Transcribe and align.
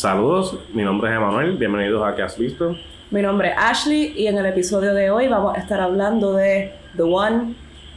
Saludos, 0.00 0.58
mi 0.72 0.82
nombre 0.82 1.10
es 1.10 1.16
Emanuel, 1.18 1.58
bienvenidos 1.58 2.02
a 2.02 2.16
¿Qué 2.16 2.22
has 2.22 2.38
visto? 2.38 2.74
Mi 3.10 3.20
nombre 3.20 3.50
es 3.50 3.54
Ashley 3.58 4.14
y 4.16 4.28
en 4.28 4.38
el 4.38 4.46
episodio 4.46 4.94
de 4.94 5.10
hoy 5.10 5.28
vamos 5.28 5.54
a 5.54 5.60
estar 5.60 5.78
hablando 5.78 6.32
de 6.32 6.72
The 6.96 7.02
One, 7.02 7.54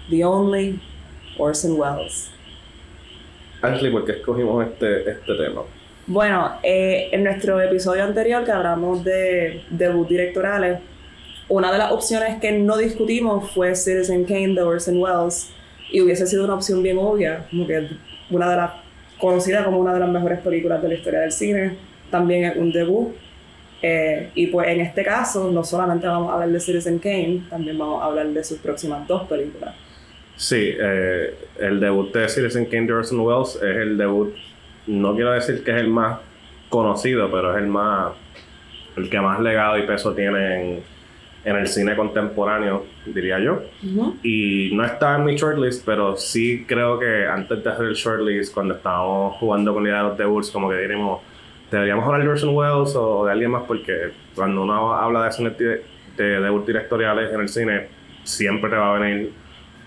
The 0.10 0.26
Only, 0.26 0.82
Orson 1.38 1.80
Welles. 1.80 2.30
Ashley, 3.62 3.90
¿por 3.90 4.04
qué 4.04 4.12
escogimos 4.12 4.66
este, 4.66 5.12
este 5.12 5.34
tema? 5.34 5.62
Bueno, 6.06 6.52
eh, 6.62 7.08
en 7.14 7.24
nuestro 7.24 7.62
episodio 7.62 8.04
anterior 8.04 8.44
que 8.44 8.52
hablamos 8.52 9.02
de 9.06 9.64
debut 9.70 10.10
directorales, 10.10 10.80
una 11.48 11.72
de 11.72 11.78
las 11.78 11.94
opciones 11.94 12.38
que 12.42 12.52
no 12.52 12.76
discutimos 12.76 13.50
fue 13.54 13.76
Citizen 13.76 14.26
Kane 14.26 14.56
de 14.56 14.62
Orson 14.62 14.98
Welles 14.98 15.54
y 15.90 16.02
hubiese 16.02 16.28
sido 16.28 16.44
una 16.44 16.56
opción 16.56 16.84
bien 16.84 16.98
obvia, 16.98 17.48
como 17.50 17.66
que 17.66 17.92
una 18.30 18.50
de 18.50 18.58
las 18.58 18.72
conocida 19.24 19.64
como 19.64 19.80
una 19.80 19.94
de 19.94 20.02
las 20.02 20.10
mejores 20.10 20.42
películas 20.42 20.82
de 20.82 20.90
la 20.90 20.96
historia 20.96 21.22
del 21.22 21.32
cine, 21.32 21.78
también 22.14 22.46
es 22.46 22.56
un 22.56 22.72
debut. 22.72 23.10
Eh, 23.82 24.30
y 24.36 24.48
pues 24.48 24.68
en 24.70 24.80
este 24.80 25.04
caso, 25.04 25.52
no 25.52 25.64
solamente 25.64 26.08
vamos 26.08 26.30
a 26.30 26.36
hablar 26.36 26.50
de 26.50 26.60
Citizen 26.60 27.00
Kane, 27.00 27.42
también 27.50 27.78
vamos 27.78 28.02
a 28.02 28.06
hablar 28.06 28.28
de 28.28 28.44
sus 28.44 28.60
próximas 28.60 29.06
dos 29.08 29.24
películas. 29.24 29.76
Sí, 30.38 30.74
eh, 30.80 31.36
el 31.60 31.80
debut 31.80 32.14
de 32.14 32.30
Citizen 32.30 32.66
Kane 32.66 32.86
de 32.86 32.94
Orson 32.94 33.20
Welles 33.20 33.56
es 33.56 33.78
el 33.78 33.98
debut, 33.98 34.34
no 34.88 35.16
quiero 35.16 35.32
decir 35.32 35.64
que 35.64 35.72
es 35.72 35.78
el 35.78 35.90
más 35.90 36.20
conocido, 36.70 37.30
pero 37.30 37.58
es 37.58 37.62
el 37.62 37.68
más, 37.68 38.14
el 38.96 39.10
que 39.10 39.20
más 39.20 39.40
legado 39.42 39.78
y 39.78 39.84
peso 39.84 40.14
tiene 40.14 40.62
en, 40.62 40.84
en 41.44 41.56
el 41.56 41.68
cine 41.68 41.96
contemporáneo, 41.96 42.86
diría 43.06 43.40
yo. 43.40 43.64
Y 44.24 44.72
no 44.74 44.86
está 44.86 45.18
en 45.18 45.26
mi 45.26 45.36
shortlist, 45.36 45.86
pero 45.86 46.16
sí 46.16 46.64
creo 46.66 47.00
que 47.00 47.26
antes 47.26 47.64
de 47.64 47.70
hacer 47.70 47.86
el 47.88 47.96
shortlist, 47.96 48.54
cuando 48.54 48.76
estábamos 48.76 49.36
jugando 49.38 49.74
con 49.74 49.84
la 49.84 49.90
idea 49.90 50.04
de 50.04 50.10
los 50.10 50.18
debuts, 50.18 50.52
como 50.52 50.70
que 50.70 50.78
diríamos, 50.78 51.22
deberíamos 51.76 52.06
hablar 52.06 52.24
de 52.24 52.30
Orson 52.30 52.56
Welles 52.56 52.96
o 52.96 53.26
de 53.26 53.32
alguien 53.32 53.52
más, 53.52 53.64
porque 53.64 54.12
cuando 54.36 54.64
uno 54.64 54.94
habla 54.94 55.26
de, 55.26 55.32
cine, 55.32 55.50
de, 55.52 55.84
de 56.18 56.40
debuts 56.40 56.68
directoriales 56.68 57.34
en 57.34 57.42
el 57.42 57.50
cine, 57.50 57.88
siempre 58.24 58.70
te 58.70 58.76
va 58.76 58.96
a 58.96 59.00
venir 59.00 59.34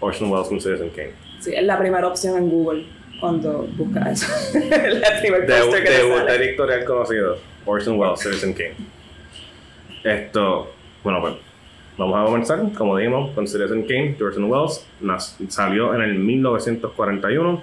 Orson 0.00 0.30
Welles 0.30 0.48
con 0.48 0.60
Citizen 0.60 0.90
Kane. 0.90 1.12
Sí, 1.40 1.52
es 1.54 1.64
la 1.64 1.78
primera 1.78 2.06
opción 2.06 2.36
en 2.36 2.50
Google 2.50 2.86
cuando 3.20 3.66
buscas 3.76 4.22
eso. 4.22 4.58
la 4.70 5.20
primer 5.20 5.46
debut, 5.46 5.74
debut 5.74 6.30
directorial 6.30 6.84
conocido, 6.84 7.38
Orson 7.64 7.98
Welles, 7.98 8.20
Citizen 8.20 8.52
Kane. 8.52 8.74
Esto, 10.04 10.72
bueno, 11.02 11.20
pues 11.20 11.34
Vamos 11.98 12.18
a 12.18 12.24
comenzar, 12.24 12.72
como 12.76 12.96
dijimos, 12.98 13.30
con 13.30 13.48
Citizen 13.48 13.84
Kane, 13.84 14.16
Orson 14.20 14.44
Welles. 14.50 14.86
salió 15.48 15.94
en 15.94 16.02
el 16.02 16.14
1941 16.18 17.62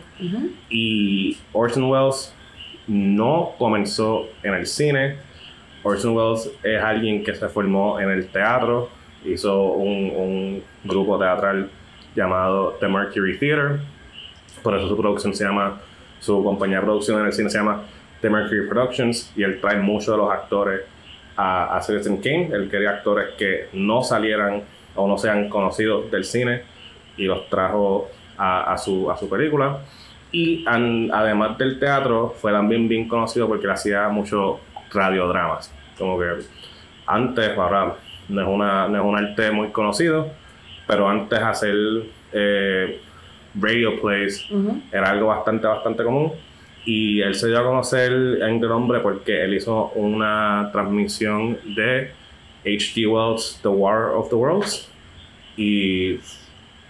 y 0.70 1.38
Orson 1.52 1.84
Welles 1.84 2.33
no 2.88 3.52
comenzó 3.58 4.28
en 4.44 4.53
el 4.53 4.66
cine. 4.66 5.17
Orson 5.84 6.16
Welles 6.16 6.52
es 6.64 6.81
alguien 6.81 7.23
que 7.23 7.36
se 7.36 7.48
formó 7.50 8.00
en 8.00 8.09
el 8.09 8.28
teatro, 8.28 8.89
hizo 9.26 9.64
un, 9.73 10.14
un 10.16 10.64
grupo 10.84 11.20
teatral 11.20 11.70
llamado 12.16 12.78
The 12.80 12.88
Mercury 12.88 13.38
Theater, 13.38 13.80
por 14.61 14.76
eso 14.76 14.88
su 14.88 14.98
producción 14.98 15.33
se 15.33 15.44
llama, 15.44 15.82
su 16.20 16.42
compañía 16.44 16.77
de 16.77 16.83
producción 16.83 17.20
en 17.20 17.26
el 17.26 17.33
cine 17.33 17.49
se 17.49 17.58
llama 17.58 17.83
The 18.21 18.30
Mercury 18.30 18.67
Productions 18.70 19.33
y 19.36 19.44
él 19.44 19.60
trae 19.60 19.77
muchos 19.77 20.15
de 20.15 20.17
los 20.17 20.32
actores 20.32 20.82
a, 21.36 21.76
a 21.76 21.82
Citizen 21.82 22.21
King. 22.21 22.50
Él 22.54 22.70
quería 22.70 22.92
actores 22.92 23.33
que 23.38 23.67
no 23.73 24.04
salieran 24.04 24.64
o 24.95 25.08
no 25.08 25.17
sean 25.17 25.50
conocidos 25.50 26.10
del 26.10 26.23
cine 26.23 26.64
y 27.17 27.26
los 27.26 27.50
trajo 27.50 28.10
a, 28.38 28.71
a 28.71 28.77
su, 28.77 29.11
a 29.11 29.17
su 29.17 29.30
película. 29.30 29.80
Y 30.33 30.66
además 30.67 31.60
del 31.60 31.80
teatro, 31.80 32.33
fue 32.36 32.52
también 32.52 32.89
bien 32.89 33.08
conocido 33.08 33.48
porque 33.48 33.67
le 33.67 33.73
hacía 33.73 34.10
muchos 34.10 34.58
radiodramas. 34.92 35.71
Como 35.98 36.17
que 36.20 36.26
antes, 37.05 37.55
ahora 37.55 37.95
no 38.30 38.42
es, 38.42 38.48
una, 38.48 38.88
no 38.88 38.98
es 38.98 39.05
un 39.05 39.16
arte 39.16 39.52
muy 39.52 39.70
conocido, 39.70 40.32
pero 40.88 41.08
antes 41.08 41.39
hacer 41.39 41.76
eh, 42.32 42.99
radio 43.54 44.02
plays 44.02 44.48
era 44.92 45.11
algo 45.11 45.27
bastante, 45.27 45.67
bastante 45.67 46.04
común. 46.04 46.32
Y 46.83 47.21
él 47.21 47.36
se 47.36 47.48
dio 47.48 47.60
a 47.60 47.64
conocer 47.64 48.11
en 48.11 48.55
el 48.55 48.61
nombre 48.61 49.02
porque 49.02 49.44
él 49.44 49.54
hizo 49.54 49.92
una 49.95 50.70
transmisión 50.73 51.60
de 51.76 52.11
H.G. 52.65 53.08
Wells' 53.08 53.60
The 53.61 53.67
War 53.67 54.15
of 54.15 54.30
the 54.30 54.36
Worlds 54.36 54.89
y 55.55 56.20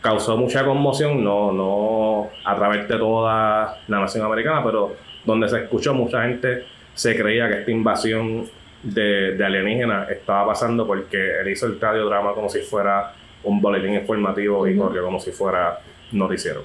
causó 0.03 0.36
mucha 0.36 0.66
conmoción, 0.66 1.24
no, 1.24 1.53
no 1.53 2.30
a 2.44 2.56
través 2.56 2.88
de 2.90 2.97
toda 2.97 3.80
la 3.88 4.00
nación 4.02 4.25
americana, 4.25 4.62
pero 4.64 4.96
donde 5.24 5.47
se 5.47 5.64
escuchó 5.64 5.94
mucha 5.94 6.24
gente 6.24 6.66
se 6.94 7.16
creía 7.16 7.47
que 7.50 7.59
esta 7.59 7.72
invasión 7.72 8.46
de, 8.84 9.36
de 9.36 9.46
alienígenas 9.46 10.09
estaba 10.12 10.47
pasando 10.47 10.86
porque 10.86 11.40
él 11.40 11.47
hizo 11.50 11.68
el 11.68 11.80
radiodrama 11.80 12.34
como 12.34 12.50
si 12.50 12.59
fuera 12.59 13.13
un 13.44 13.62
boletín 13.62 13.94
informativo 13.94 14.68
y 14.68 14.75
corrió 14.75 15.03
como 15.03 15.19
si 15.19 15.31
fuera 15.31 15.80
noticiero. 16.12 16.63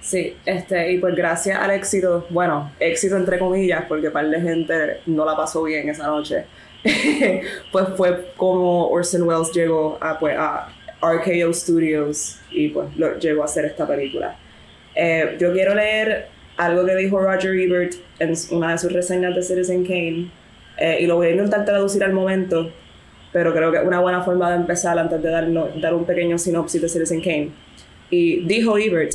Sí, 0.00 0.36
este, 0.44 0.92
y 0.92 0.98
pues 0.98 1.16
gracias 1.16 1.58
al 1.58 1.72
éxito, 1.72 2.26
bueno, 2.30 2.70
éxito 2.78 3.16
entre 3.16 3.38
comillas, 3.38 3.86
porque 3.88 4.10
par 4.10 4.28
de 4.28 4.40
gente 4.40 5.00
no 5.06 5.24
la 5.24 5.34
pasó 5.34 5.64
bien 5.64 5.88
esa 5.88 6.06
noche, 6.06 6.44
pues 7.72 7.88
fue 7.96 8.32
como 8.36 8.88
Orson 8.88 9.22
Welles 9.22 9.50
llegó 9.52 9.98
a, 10.00 10.18
pues, 10.18 10.36
a 10.38 10.68
RKO 11.00 11.52
Studios 11.52 12.38
y 12.50 12.68
pues 12.68 12.96
lo, 12.96 13.18
llegó 13.18 13.42
a 13.42 13.44
hacer 13.46 13.64
esta 13.64 13.86
película. 13.86 14.36
Eh, 14.94 15.36
yo 15.38 15.52
quiero 15.52 15.74
leer 15.74 16.28
algo 16.56 16.86
que 16.86 16.96
dijo 16.96 17.20
Roger 17.20 17.54
Ebert 17.54 17.94
en 18.18 18.34
una 18.50 18.72
de 18.72 18.78
sus 18.78 18.92
reseñas 18.92 19.34
de 19.34 19.42
Citizen 19.42 19.84
Kane, 19.84 20.30
eh, 20.78 20.98
y 21.00 21.06
lo 21.06 21.16
voy 21.16 21.28
a 21.28 21.30
intentar 21.30 21.64
traducir 21.64 22.02
al 22.04 22.12
momento, 22.12 22.70
pero 23.32 23.52
creo 23.52 23.70
que 23.70 23.78
es 23.78 23.84
una 23.84 24.00
buena 24.00 24.22
forma 24.22 24.50
de 24.50 24.56
empezar 24.56 24.98
antes 24.98 25.22
de 25.22 25.30
dar, 25.30 25.46
dar 25.80 25.94
un 25.94 26.04
pequeño 26.04 26.38
sinopsis 26.38 26.80
de 26.80 26.88
Citizen 26.88 27.20
Kane. 27.20 27.50
Y 28.10 28.40
dijo 28.46 28.78
Ebert, 28.78 29.12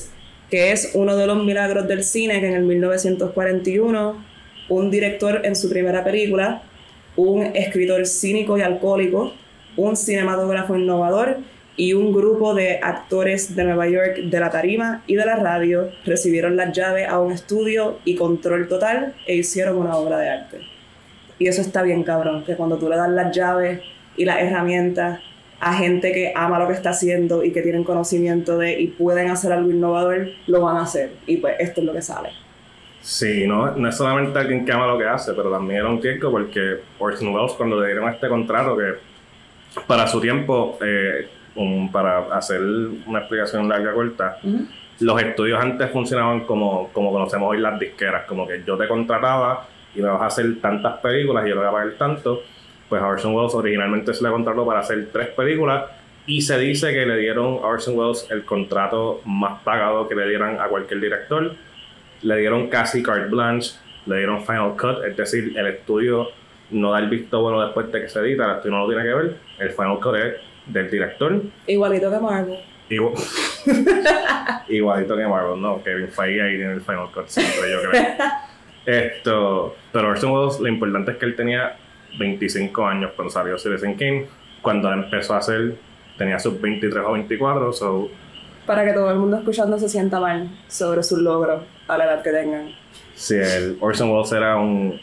que 0.50 0.72
es 0.72 0.92
uno 0.94 1.16
de 1.16 1.25
los 1.28 1.44
milagros 1.44 1.88
del 1.88 2.03
cine 2.03 2.40
que 2.40 2.48
en 2.48 2.56
el 2.56 2.63
1941 2.63 4.25
un 4.69 4.92
director 4.92 5.42
en 5.44 5.56
su 5.56 5.69
primera 5.69 6.03
película, 6.03 6.62
un 7.16 7.44
escritor 7.56 8.06
cínico 8.06 8.58
y 8.58 8.62
alcohólico, 8.62 9.34
un 9.78 9.96
cinematógrafo 9.96 10.75
innovador 10.75 11.38
y 11.81 11.96
un 11.96 12.14
grupo 12.14 12.53
de 12.53 12.80
actores 12.80 13.56
de 13.56 13.64
Nueva 13.64 13.88
York 13.88 14.18
de 14.18 14.40
la 14.40 14.52
tarima 14.52 15.02
y 15.08 15.16
de 15.16 15.25
la 15.25 15.38
radio 15.38 15.90
recibieron 16.06 16.56
las 16.56 16.78
llaves 16.78 17.09
a 17.09 17.19
un 17.19 17.31
estudio 17.31 17.97
y 18.06 18.14
control 18.14 18.68
total 18.68 19.16
e 19.25 19.38
hicieron 19.38 19.78
una 19.78 19.96
obra 19.96 20.19
de 20.19 20.30
arte. 20.30 20.59
Y 21.40 21.47
eso 21.47 21.62
está 21.62 21.81
bien 21.81 22.03
cabrón, 22.03 22.44
que 22.44 22.56
cuando 22.56 22.78
tú 22.78 22.88
le 22.88 22.97
das 22.97 23.09
las 23.09 23.36
llaves 23.36 23.81
y 24.16 24.25
las 24.25 24.44
herramientas 24.44 25.22
a 25.59 25.74
gente 25.74 26.12
que 26.12 26.31
ama 26.36 26.59
lo 26.59 26.68
que 26.68 26.74
está 26.74 26.92
haciendo 26.92 27.44
y 27.44 27.52
que 27.52 27.64
tienen 27.64 27.84
conocimiento 27.84 28.59
de 28.59 28.80
y 28.80 28.86
pueden 28.90 29.31
hacer 29.31 29.52
algo 29.52 29.72
innovador, 29.72 30.28
lo 30.46 30.62
van 30.62 30.78
a 30.78 30.84
hacer. 30.84 31.13
Y 31.25 31.38
pues 31.38 31.56
esto 31.58 31.81
es 31.81 31.88
lo 31.88 31.94
que 31.94 32.03
sale. 32.03 32.30
Sí, 33.02 33.48
no, 33.48 33.75
no 33.75 33.90
es 33.90 33.98
solamente 33.98 34.38
alguien 34.38 34.66
que 34.66 34.72
ama 34.72 34.86
lo 34.86 35.00
que 35.00 35.06
hace, 35.06 35.34
pero 35.34 35.50
también 35.50 35.80
era 35.80 35.90
un 35.90 36.00
tiempo 36.00 36.30
porque 36.30 36.75
Orson 37.00 37.34
Welles 37.34 37.53
cuando 37.53 37.81
le 37.81 37.88
dieron 37.88 38.08
este 38.08 38.30
contrato 38.30 38.78
que 38.78 39.09
para 39.88 40.06
su 40.06 40.22
tiempo, 40.22 40.77
eh, 40.86 41.27
para 41.92 42.19
hacer 42.36 42.62
una 42.62 43.19
explicación 43.19 43.68
larga 43.68 43.94
corta, 43.94 44.38
los 45.00 45.21
estudios 45.21 45.59
antes 45.62 45.89
funcionaban 45.92 46.42
como, 46.42 46.89
como 46.94 47.12
conocemos 47.12 47.50
hoy 47.50 47.59
las 47.59 47.80
disqueras, 47.80 48.25
como 48.25 48.48
que 48.48 48.63
yo 48.65 48.77
te 48.77 48.88
contrataba 48.88 49.68
y 49.95 50.01
me 50.01 50.09
vas 50.09 50.21
a 50.21 50.25
hacer 50.27 50.62
tantas 50.62 51.00
películas 51.00 51.45
y 51.45 51.50
yo 51.50 51.56
le 51.56 51.62
voy 51.62 51.69
a 51.69 51.71
pagar 51.71 51.92
tanto. 51.98 52.44
Pues 52.88 53.01
Orson 53.01 53.33
Welles 53.33 53.53
originalmente 53.53 54.13
se 54.13 54.24
le 54.24 54.30
contrató 54.30 54.65
para 54.65 54.81
hacer 54.81 55.09
tres 55.12 55.30
películas 55.30 55.86
y 56.27 56.42
se 56.42 56.59
dice 56.59 56.94
que 56.94 57.06
le 57.06 57.18
dieron 57.18 57.59
a 57.63 57.68
Orson 57.68 57.98
Welles 57.98 58.27
el 58.30 58.45
contrato 58.45 59.21
más 59.25 59.62
pagado 59.63 60.07
que 60.07 60.15
le 60.15 60.27
dieran 60.27 60.59
a 60.59 60.68
cualquier 60.68 61.00
director. 61.00 61.56
Le 62.21 62.38
dieron 62.38 62.68
casi 62.68 63.01
carte 63.01 63.27
blanche, 63.27 63.75
le 64.06 64.18
dieron 64.18 64.45
final 64.45 64.75
cut, 64.80 65.03
es 65.03 65.18
decir, 65.18 65.57
el 65.57 65.68
estudio 65.68 66.30
no 66.69 66.92
da 66.92 67.00
el 67.00 67.09
visto 67.09 67.42
bueno 67.42 67.62
después 67.62 67.92
de 67.92 68.01
que 68.01 68.09
se 68.09 68.19
edita, 68.19 68.45
el 68.45 68.57
estudio 68.57 68.77
no 68.77 68.83
lo 68.83 68.88
tiene 68.88 69.03
que 69.03 69.13
ver, 69.13 69.36
el 69.59 69.69
final 69.71 70.00
cut 70.00 70.15
es 70.15 70.36
del 70.66 70.90
director. 70.90 71.42
Igualito 71.68 72.12
que 72.12 72.19
Marvel. 72.19 72.60
Igualito 74.68 75.16
que 75.16 75.28
Marvel, 75.28 75.62
no, 75.62 75.81
Kevin 75.84 76.10
Feige 76.10 76.42
ahí 76.42 76.58
tiene 76.58 76.74
el 76.74 76.81
final 76.81 77.10
cut 77.13 77.28
siempre, 77.28 77.72
yo 77.72 77.90
creo. 77.90 78.04
Esto, 78.86 79.75
pero 79.92 80.10
Orson 80.10 80.31
Welles, 80.31 80.60
lo 80.60 80.68
importante 80.68 81.12
es 81.12 81.18
que 81.18 81.25
él 81.25 81.36
tenía 81.36 81.78
25 82.18 82.86
años 82.86 83.12
cuando 83.16 83.31
salió 83.31 83.58
Citizen 83.58 83.96
King. 83.96 84.24
Cuando 84.62 84.92
empezó 84.92 85.36
a 85.36 85.38
hacer, 85.38 85.75
tenía 86.18 86.40
sus 86.40 86.60
23 86.60 87.04
o 87.06 87.13
24. 87.13 87.74
So, 87.74 88.10
Para 88.66 88.84
que 88.84 88.94
todo 88.94 89.12
el 89.12 89.18
mundo 89.18 89.38
escuchando 89.38 89.78
se 89.80 89.88
sienta 89.88 90.19
mal 90.19 90.50
sobre 90.68 91.04
sus 91.04 91.19
logros 91.19 91.63
a 91.88 91.98
la 91.98 92.06
edad 92.06 92.24
que 92.24 92.31
tengan. 92.31 92.72
Sí, 93.13 93.36
el 93.36 93.78
Orson 93.80 94.12
Welles 94.12 94.31
era 94.31 94.58
un, 94.58 95.00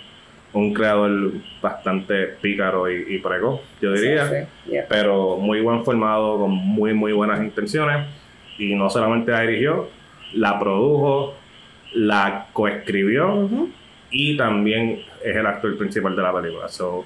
un 0.52 0.72
creador 0.72 1.32
bastante 1.60 2.26
pícaro 2.40 2.90
y, 2.90 3.14
y 3.14 3.18
precoz, 3.18 3.60
yo 3.80 3.92
diría. 3.92 4.48
Pero 4.88 5.36
muy 5.36 5.60
buen 5.60 5.84
formado, 5.84 6.38
con 6.38 6.50
muy, 6.50 6.94
muy 6.94 7.12
buenas 7.12 7.40
intenciones. 7.40 8.06
Y 8.58 8.74
no 8.74 8.90
solamente 8.90 9.30
la 9.30 9.42
dirigió, 9.42 9.88
la 10.32 10.58
produjo, 10.58 11.34
la 11.94 12.46
coescribió 12.52 13.48
y 14.10 14.36
también 14.36 15.00
es 15.24 15.36
el 15.36 15.46
actor 15.46 15.76
principal 15.76 16.16
de 16.16 16.22
la 16.22 16.32
película. 16.32 16.68
So, 16.68 17.04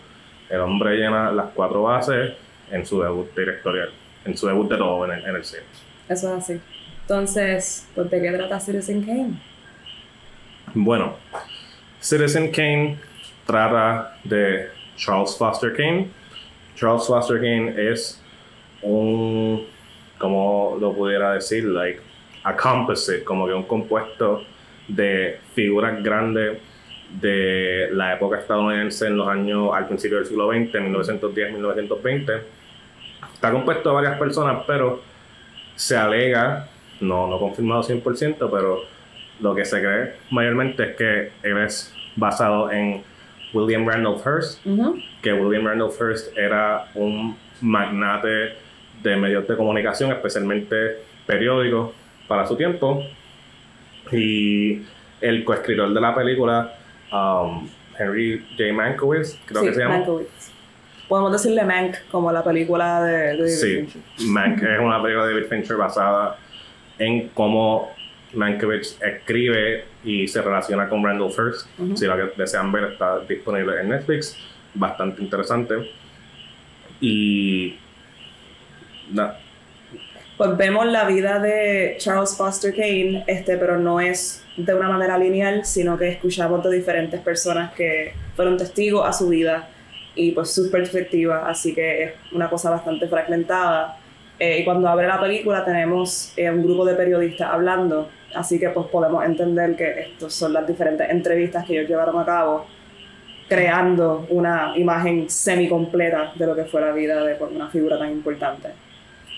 el 0.49 0.61
hombre 0.61 0.97
llena 0.97 1.31
las 1.33 1.51
cuatro 1.51 1.83
bases 1.83 2.33
en 2.71 2.87
su 2.87 3.03
debut 3.03 3.35
directorial, 3.37 3.91
en 4.25 4.37
su 4.37 4.47
debut 4.47 4.71
de 4.71 4.77
todo 4.77 5.05
en 5.05 5.13
el, 5.13 5.27
en 5.27 5.37
el 5.37 5.45
cine. 5.45 5.63
Eso 6.09 6.29
es 6.29 6.43
así. 6.43 6.61
Entonces, 7.03 7.89
pues, 7.95 8.11
¿de 8.11 8.23
qué 8.23 8.31
trata 8.31 8.61
Citizen 8.61 9.03
Kane? 9.03 9.33
Bueno, 10.75 11.17
Citizen 12.01 12.51
Kane 12.51 12.97
trata 13.53 14.17
de 14.25 14.69
Charles 14.97 15.37
Foster 15.37 15.73
Kane. 15.73 16.09
Charles 16.75 17.07
Foster 17.07 17.37
Kane 17.37 17.75
es 17.77 18.21
un, 18.83 19.65
como 20.19 20.77
lo 20.81 20.93
pudiera 20.93 21.35
decir, 21.35 21.65
like 21.65 22.01
a 22.43 22.57
composite, 22.57 23.23
como 23.23 23.47
que 23.47 23.55
un 23.55 23.63
compuesto 23.65 24.43
de 24.89 25.39
figuras 25.55 26.03
grandes 26.03 26.59
de 27.21 27.91
la 27.93 28.15
época 28.15 28.39
estadounidense 28.39 29.07
en 29.07 29.17
los 29.17 29.29
años 29.29 29.71
al 29.73 29.87
principio 29.87 30.19
del 30.19 30.27
siglo 30.27 30.49
XX, 30.49 30.73
1910-1920. 30.73 32.43
Está 33.35 33.53
compuesto 33.53 33.91
de 33.91 33.95
varias 33.95 34.19
personas, 34.19 34.65
pero 34.67 35.03
se 35.77 35.97
alega, 35.97 36.69
no, 37.01 37.27
no 37.29 37.39
confirmado 37.39 37.83
100%, 37.83 38.49
pero 38.51 38.81
lo 39.41 39.55
que 39.55 39.65
se 39.65 39.81
cree 39.81 40.15
mayormente 40.31 40.91
es 40.91 40.97
que 40.97 41.33
es 41.43 41.95
basado 42.17 42.71
en 42.71 43.03
William 43.53 43.87
Randolph 43.87 44.27
Hearst, 44.27 44.65
que 45.23 45.33
William 45.33 45.67
Randolph 45.67 46.01
Hearst 46.01 46.37
era 46.37 46.87
un 46.95 47.37
magnate 47.61 48.55
de 49.03 49.17
medios 49.17 49.47
de 49.47 49.57
comunicación, 49.57 50.11
especialmente 50.13 50.99
periódicos, 51.27 51.91
para 52.29 52.47
su 52.47 52.57
tiempo. 52.57 53.03
Y 54.11 54.83
el 55.21 55.45
coescritor 55.45 55.93
de 55.93 56.01
la 56.01 56.15
película, 56.15 56.75
um, 57.13 57.69
Henry 57.99 58.45
J. 58.57 58.73
Mankiewicz, 58.73 59.39
creo 59.47 59.63
que 59.63 59.75
se 59.75 59.81
llama. 59.81 59.97
Mankiewicz. 59.99 60.51
Podemos 61.09 61.33
decirle 61.33 61.65
Mank, 61.65 61.97
como 62.11 62.33
la 62.33 62.43
película 62.43 63.03
de, 63.05 63.13
de 63.13 63.37
David 63.37 63.49
Sí, 63.49 63.77
Fincher. 63.77 64.03
Mank 64.29 64.63
es 64.63 64.81
una 64.81 65.03
película 65.03 65.27
de 65.27 65.35
David 65.35 65.47
Fincher 65.49 65.77
basada 65.77 66.39
en 66.99 67.29
cómo 67.35 67.91
Mankiewicz 68.35 68.99
escribe 69.03 69.85
y 70.05 70.27
se 70.29 70.41
relaciona 70.43 70.89
con 70.89 71.05
Randall 71.05 71.31
Hearst. 71.37 71.67
Si 71.97 72.07
la 72.07 72.17
que 72.17 72.33
desean 72.37 72.73
ver 72.73 72.85
está 72.93 73.21
disponible 73.21 73.81
en 73.81 73.89
Netflix, 73.91 74.37
bastante 74.75 75.23
interesante. 75.23 75.75
Y 77.01 77.77
na- 79.13 79.35
Pues 80.37 80.57
vemos 80.57 80.87
la 80.87 81.05
vida 81.05 81.39
de 81.39 81.97
Charles 81.99 82.37
Foster 82.37 82.75
Kane, 82.75 83.23
este, 83.27 83.57
pero 83.59 83.79
no 83.79 84.01
es 84.01 84.43
de 84.57 84.75
una 84.75 84.89
manera 84.89 85.17
lineal, 85.19 85.65
sino 85.65 85.97
que 85.99 86.09
escuchamos 86.09 86.65
de 86.65 86.75
diferentes 86.77 87.21
personas 87.21 87.73
que 87.75 88.15
fueron 88.35 88.57
testigos 88.57 89.07
a 89.07 89.13
su 89.13 89.29
vida 89.29 89.69
y 90.15 90.33
pues 90.33 90.53
sus 90.53 90.69
perspectivas, 90.69 91.43
así 91.47 91.75
que 91.75 92.03
es 92.05 92.13
una 92.33 92.49
cosa 92.51 92.71
bastante 92.71 93.07
fragmentada. 93.09 93.99
Eh, 94.39 94.59
y 94.61 94.65
cuando 94.65 94.89
abre 94.89 95.07
la 95.07 95.21
película 95.21 95.65
tenemos 95.65 96.33
eh, 96.37 96.51
un 96.51 96.65
grupo 96.65 96.85
de 96.85 96.95
periodistas 96.95 97.49
hablando, 97.53 98.09
así 98.35 98.59
que 98.59 98.69
pues 98.71 98.87
podemos 98.89 99.25
entender 99.25 99.77
que 99.77 100.01
estas 100.13 100.33
son 100.33 100.53
las 100.53 100.67
diferentes 100.67 101.09
entrevistas 101.11 101.65
que 101.67 101.75
ellos 101.79 101.89
llevaron 101.89 102.19
a 102.19 102.25
cabo, 102.25 102.67
creando 103.49 104.27
una 104.31 104.73
imagen 104.77 105.29
semi 105.29 105.69
completa 105.69 106.33
de 106.35 106.47
lo 106.47 106.55
que 106.55 106.65
fue 106.65 106.81
la 106.81 106.93
vida 106.93 107.23
de 107.25 107.35
pues, 107.35 107.51
una 107.53 107.69
figura 107.69 107.99
tan 107.99 108.11
importante. 108.11 108.69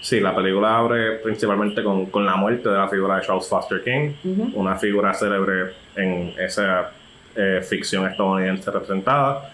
sí, 0.01 0.21
la 0.21 0.35
película 0.35 0.77
abre 0.79 1.13
principalmente 1.23 1.83
con, 1.83 2.07
con 2.07 2.25
la 2.27 2.37
muerte 2.37 2.69
de 2.69 2.77
la 2.77 2.89
figura 2.89 3.17
de 3.17 3.23
Charles 3.23 3.49
Foster 3.49 3.83
King, 3.83 4.13
Ujú. 4.25 4.61
una 4.61 4.77
figura 4.77 5.15
célebre 5.15 5.73
en 5.97 6.33
esa 6.39 6.91
eh, 7.35 7.61
ficción 7.69 8.07
estadounidense 8.07 8.71
representada. 8.71 9.51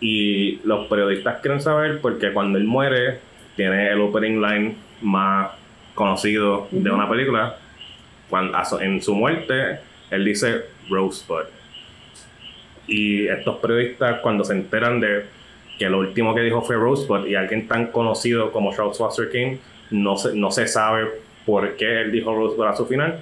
Y 0.00 0.56
los 0.64 0.88
periodistas 0.88 1.40
quieren 1.40 1.60
saber 1.60 2.00
porque 2.00 2.32
cuando 2.32 2.58
él 2.58 2.64
muere, 2.64 3.20
tiene 3.54 3.90
el 3.92 4.00
opening 4.00 4.42
line 4.42 4.74
más 5.02 5.52
conocido 5.94 6.66
de 6.72 6.90
Ujú. 6.90 6.98
una 6.98 7.08
película. 7.08 7.56
Cuando, 8.32 8.58
en 8.80 9.02
su 9.02 9.14
muerte, 9.14 9.80
él 10.10 10.24
dice 10.24 10.62
Rosebud. 10.88 11.44
Y 12.86 13.26
estos 13.28 13.58
periodistas, 13.58 14.20
cuando 14.20 14.42
se 14.42 14.54
enteran 14.54 15.00
de 15.00 15.26
que 15.78 15.90
lo 15.90 15.98
último 15.98 16.34
que 16.34 16.40
dijo 16.40 16.62
fue 16.62 16.76
Rosebud 16.76 17.26
y 17.26 17.34
alguien 17.34 17.68
tan 17.68 17.88
conocido 17.88 18.50
como 18.50 18.74
Charles 18.74 18.96
Foster 18.96 19.28
King 19.30 19.58
no 19.90 20.16
se, 20.16 20.34
no 20.34 20.50
se 20.50 20.66
sabe 20.66 21.08
por 21.44 21.76
qué 21.76 22.00
él 22.00 22.10
dijo 22.10 22.34
Rosebud 22.34 22.64
a 22.64 22.74
su 22.74 22.86
final, 22.86 23.20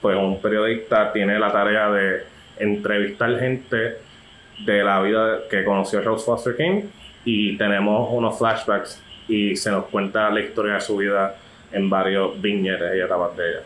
pues 0.00 0.16
un 0.16 0.40
periodista 0.40 1.12
tiene 1.12 1.40
la 1.40 1.50
tarea 1.50 1.90
de 1.90 2.22
entrevistar 2.60 3.36
gente 3.40 3.96
de 4.64 4.84
la 4.84 5.02
vida 5.02 5.40
que 5.50 5.64
conoció 5.64 6.04
Charles 6.04 6.24
Foster 6.24 6.56
King 6.56 6.82
y 7.24 7.56
tenemos 7.56 8.08
unos 8.12 8.38
flashbacks 8.38 9.02
y 9.26 9.56
se 9.56 9.72
nos 9.72 9.86
cuenta 9.86 10.30
la 10.30 10.38
historia 10.38 10.74
de 10.74 10.80
su 10.82 10.98
vida 10.98 11.34
en 11.72 11.90
varios 11.90 12.40
viñetes 12.40 12.94
y 12.94 13.00
etapas 13.00 13.36
de 13.36 13.50
ella. 13.50 13.62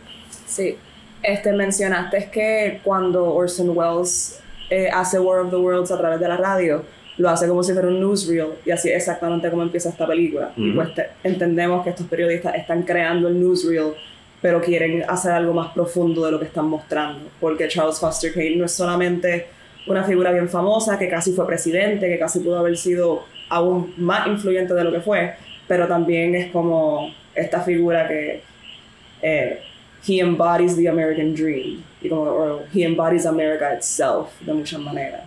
Sí. 0.47 0.77
Este, 1.23 1.51
mencionaste 1.53 2.29
que 2.31 2.79
cuando 2.83 3.33
Orson 3.33 3.75
Welles 3.75 4.39
eh, 4.69 4.89
hace 4.93 5.19
War 5.19 5.39
of 5.39 5.49
the 5.49 5.55
Worlds 5.57 5.91
a 5.91 5.97
través 5.97 6.19
de 6.19 6.27
la 6.27 6.37
radio, 6.37 6.83
lo 7.17 7.29
hace 7.29 7.47
como 7.47 7.63
si 7.63 7.73
fuera 7.73 7.87
un 7.87 7.99
newsreel 7.99 8.49
y 8.65 8.69
así 8.71 8.89
es 8.89 8.97
exactamente 8.97 9.49
como 9.49 9.63
empieza 9.63 9.89
esta 9.89 10.05
película. 10.05 10.51
Y 10.55 10.69
Ujú. 10.69 10.75
pues 10.75 10.93
te- 10.93 11.07
entendemos 11.23 11.83
que 11.83 11.89
estos 11.89 12.05
periodistas 12.07 12.53
están 12.55 12.83
creando 12.83 13.27
el 13.27 13.39
newsreel, 13.39 13.93
pero 14.41 14.61
quieren 14.61 15.03
hacer 15.09 15.31
algo 15.31 15.53
más 15.53 15.73
profundo 15.73 16.23
de 16.23 16.31
lo 16.31 16.39
que 16.39 16.45
están 16.45 16.65
mostrando, 16.67 17.27
porque 17.39 17.67
Charles 17.67 17.99
Foster 17.99 18.31
Kane 18.33 18.55
no 18.55 18.65
es 18.65 18.71
solamente 18.71 19.47
una 19.87 20.03
figura 20.03 20.31
bien 20.31 20.47
famosa, 20.47 20.99
que 20.99 21.09
casi 21.09 21.31
fue 21.31 21.47
presidente, 21.47 22.07
que 22.07 22.19
casi 22.19 22.39
pudo 22.41 22.59
haber 22.59 22.77
sido 22.77 23.23
aún 23.49 23.93
más 23.97 24.27
influyente 24.27 24.73
de 24.75 24.83
lo 24.83 24.91
que 24.91 24.99
fue, 24.99 25.33
pero 25.67 25.87
también 25.87 26.35
es 26.35 26.51
como 26.51 27.11
esta 27.33 27.61
figura 27.61 28.07
que 28.07 28.41
eh, 29.23 29.59
he 30.07 30.19
embodies 30.19 30.75
the 30.75 30.87
American 30.87 31.33
dream, 31.33 31.83
y 32.01 32.09
como, 32.09 32.21
or 32.23 32.61
he 32.73 32.83
embodies 32.83 33.25
America 33.25 33.73
itself 33.75 34.39
de 34.41 34.53
muchas 34.53 34.79
maneras. 34.79 35.21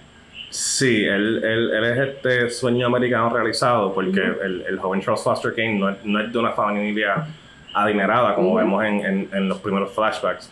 Sí, 0.51 1.05
él, 1.05 1.45
él, 1.45 1.71
él 1.73 1.85
es 1.85 1.99
este 2.09 2.51
sueño 2.51 2.87
americano 2.87 3.31
realizado 3.31 3.93
porque 3.95 4.21
Ujú. 4.21 4.43
el, 4.43 4.65
el 4.69 4.79
joven 4.79 5.01
Charles 5.01 5.23
Foster 5.23 5.55
King 5.55 5.79
no, 5.79 5.97
no 6.03 6.21
es 6.21 6.33
de 6.33 6.39
una 6.39 6.51
familia 6.53 7.25
adinerada 7.73 8.35
como 8.35 8.49
Ujú. 8.49 8.59
vemos 8.59 8.85
en, 8.85 9.05
en, 9.05 9.29
en 9.33 9.49
los 9.49 9.59
primeros 9.59 9.93
flashbacks. 9.93 10.51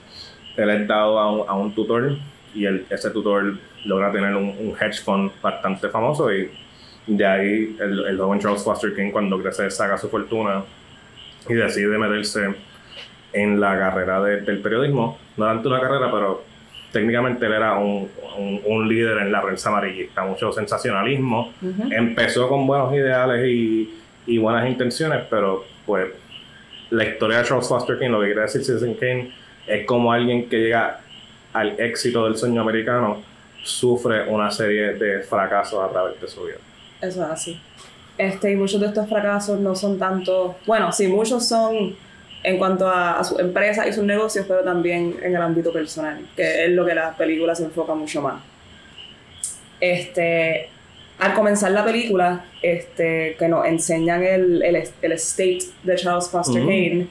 Él 0.56 0.70
es 0.70 0.86
dado 0.86 1.18
a 1.18 1.32
un, 1.32 1.48
a 1.48 1.54
un 1.54 1.74
tutor 1.74 2.16
y 2.54 2.66
ese 2.66 3.10
tutor 3.10 3.56
logra 3.84 4.12
tener 4.12 4.34
un, 4.36 4.44
un 4.58 4.74
hedge 4.80 5.02
fund 5.02 5.32
bastante 5.42 5.88
famoso 5.88 6.32
y 6.32 6.48
de 7.08 7.26
ahí 7.26 7.76
el, 7.80 8.06
el 8.06 8.18
joven 8.18 8.38
Charles 8.38 8.62
Foster 8.62 8.94
King 8.94 9.10
cuando 9.10 9.40
crece 9.42 9.68
saca 9.70 9.98
su 9.98 10.08
fortuna 10.08 10.62
y 11.48 11.54
decide 11.54 11.98
meterse 11.98 12.54
en 13.42 13.60
la 13.60 13.78
carrera 13.78 14.20
de- 14.22 14.40
del 14.42 14.58
periodismo. 14.60 15.18
No 15.36 15.46
tanto 15.46 15.68
una 15.68 15.80
carrera, 15.80 16.10
pero 16.10 16.42
técnicamente 16.92 17.46
él 17.46 17.52
era 17.52 17.74
un, 17.78 18.08
un- 18.38 18.60
un 18.64 18.88
líder 18.88 19.18
en 19.18 19.30
la 19.32 19.42
prensa 19.42 19.68
amarillista, 19.68 20.24
mucho 20.24 20.52
sensacionalismo. 20.52 21.52
Empezó 21.90 22.48
con 22.48 22.66
buenos 22.66 22.92
ideales 22.94 23.46
y, 23.48 23.94
y 24.26 24.38
buenas 24.38 24.68
intenciones, 24.68 25.24
pero 25.28 25.64
pues 25.86 26.08
la 26.90 27.04
historia 27.04 27.38
de 27.38 27.44
Charles 27.44 27.68
Foster 27.68 27.98
King, 27.98 28.08
lo 28.10 28.20
que 28.20 28.26
quiere 28.26 28.40
decir 28.42 28.64
Citizen 28.64 28.94
Kane, 28.94 29.32
es 29.66 29.84
como 29.86 30.10
alguien 30.12 30.48
que 30.48 30.56
llega 30.58 31.00
al 31.52 31.78
éxito 31.78 32.24
del 32.24 32.36
sueño 32.36 32.62
americano, 32.62 33.22
sufre 33.62 34.22
una 34.28 34.50
serie 34.50 34.94
de 34.94 35.20
fracasos 35.20 35.82
a 35.84 35.90
través 35.92 36.20
de 36.20 36.28
su 36.28 36.44
vida. 36.44 36.56
Eso 37.00 37.22
es 37.24 37.30
así. 37.30 37.60
Este, 38.16 38.50
y 38.52 38.56
muchos 38.56 38.80
de 38.80 38.86
estos 38.86 39.08
fracasos 39.08 39.60
no 39.60 39.74
son 39.76 39.98
tanto, 39.98 40.56
bueno, 40.66 40.90
sí, 40.92 41.06
muchos 41.06 41.46
son 41.46 41.94
en 42.42 42.56
cuanto 42.58 42.88
a, 42.88 43.18
a 43.18 43.24
su 43.24 43.38
empresa 43.38 43.86
y 43.86 43.92
sus 43.92 44.04
negocios, 44.04 44.46
pero 44.48 44.62
también 44.62 45.16
en 45.22 45.34
el 45.34 45.42
ámbito 45.42 45.72
personal, 45.72 46.20
que 46.36 46.64
es 46.64 46.70
lo 46.70 46.86
que 46.86 46.94
la 46.94 47.16
película 47.16 47.54
se 47.54 47.64
enfoca 47.64 47.94
mucho 47.94 48.22
más. 48.22 48.42
Este, 49.80 50.68
al 51.18 51.34
comenzar 51.34 51.70
la 51.72 51.84
película, 51.84 52.44
este, 52.62 53.36
que 53.38 53.48
nos 53.48 53.66
enseñan 53.66 54.22
el, 54.22 54.62
el, 54.62 54.76
el 55.02 55.12
estate 55.12 55.58
de 55.82 55.96
Charles 55.96 56.28
Foster. 56.28 56.62
Kane, 56.62 57.06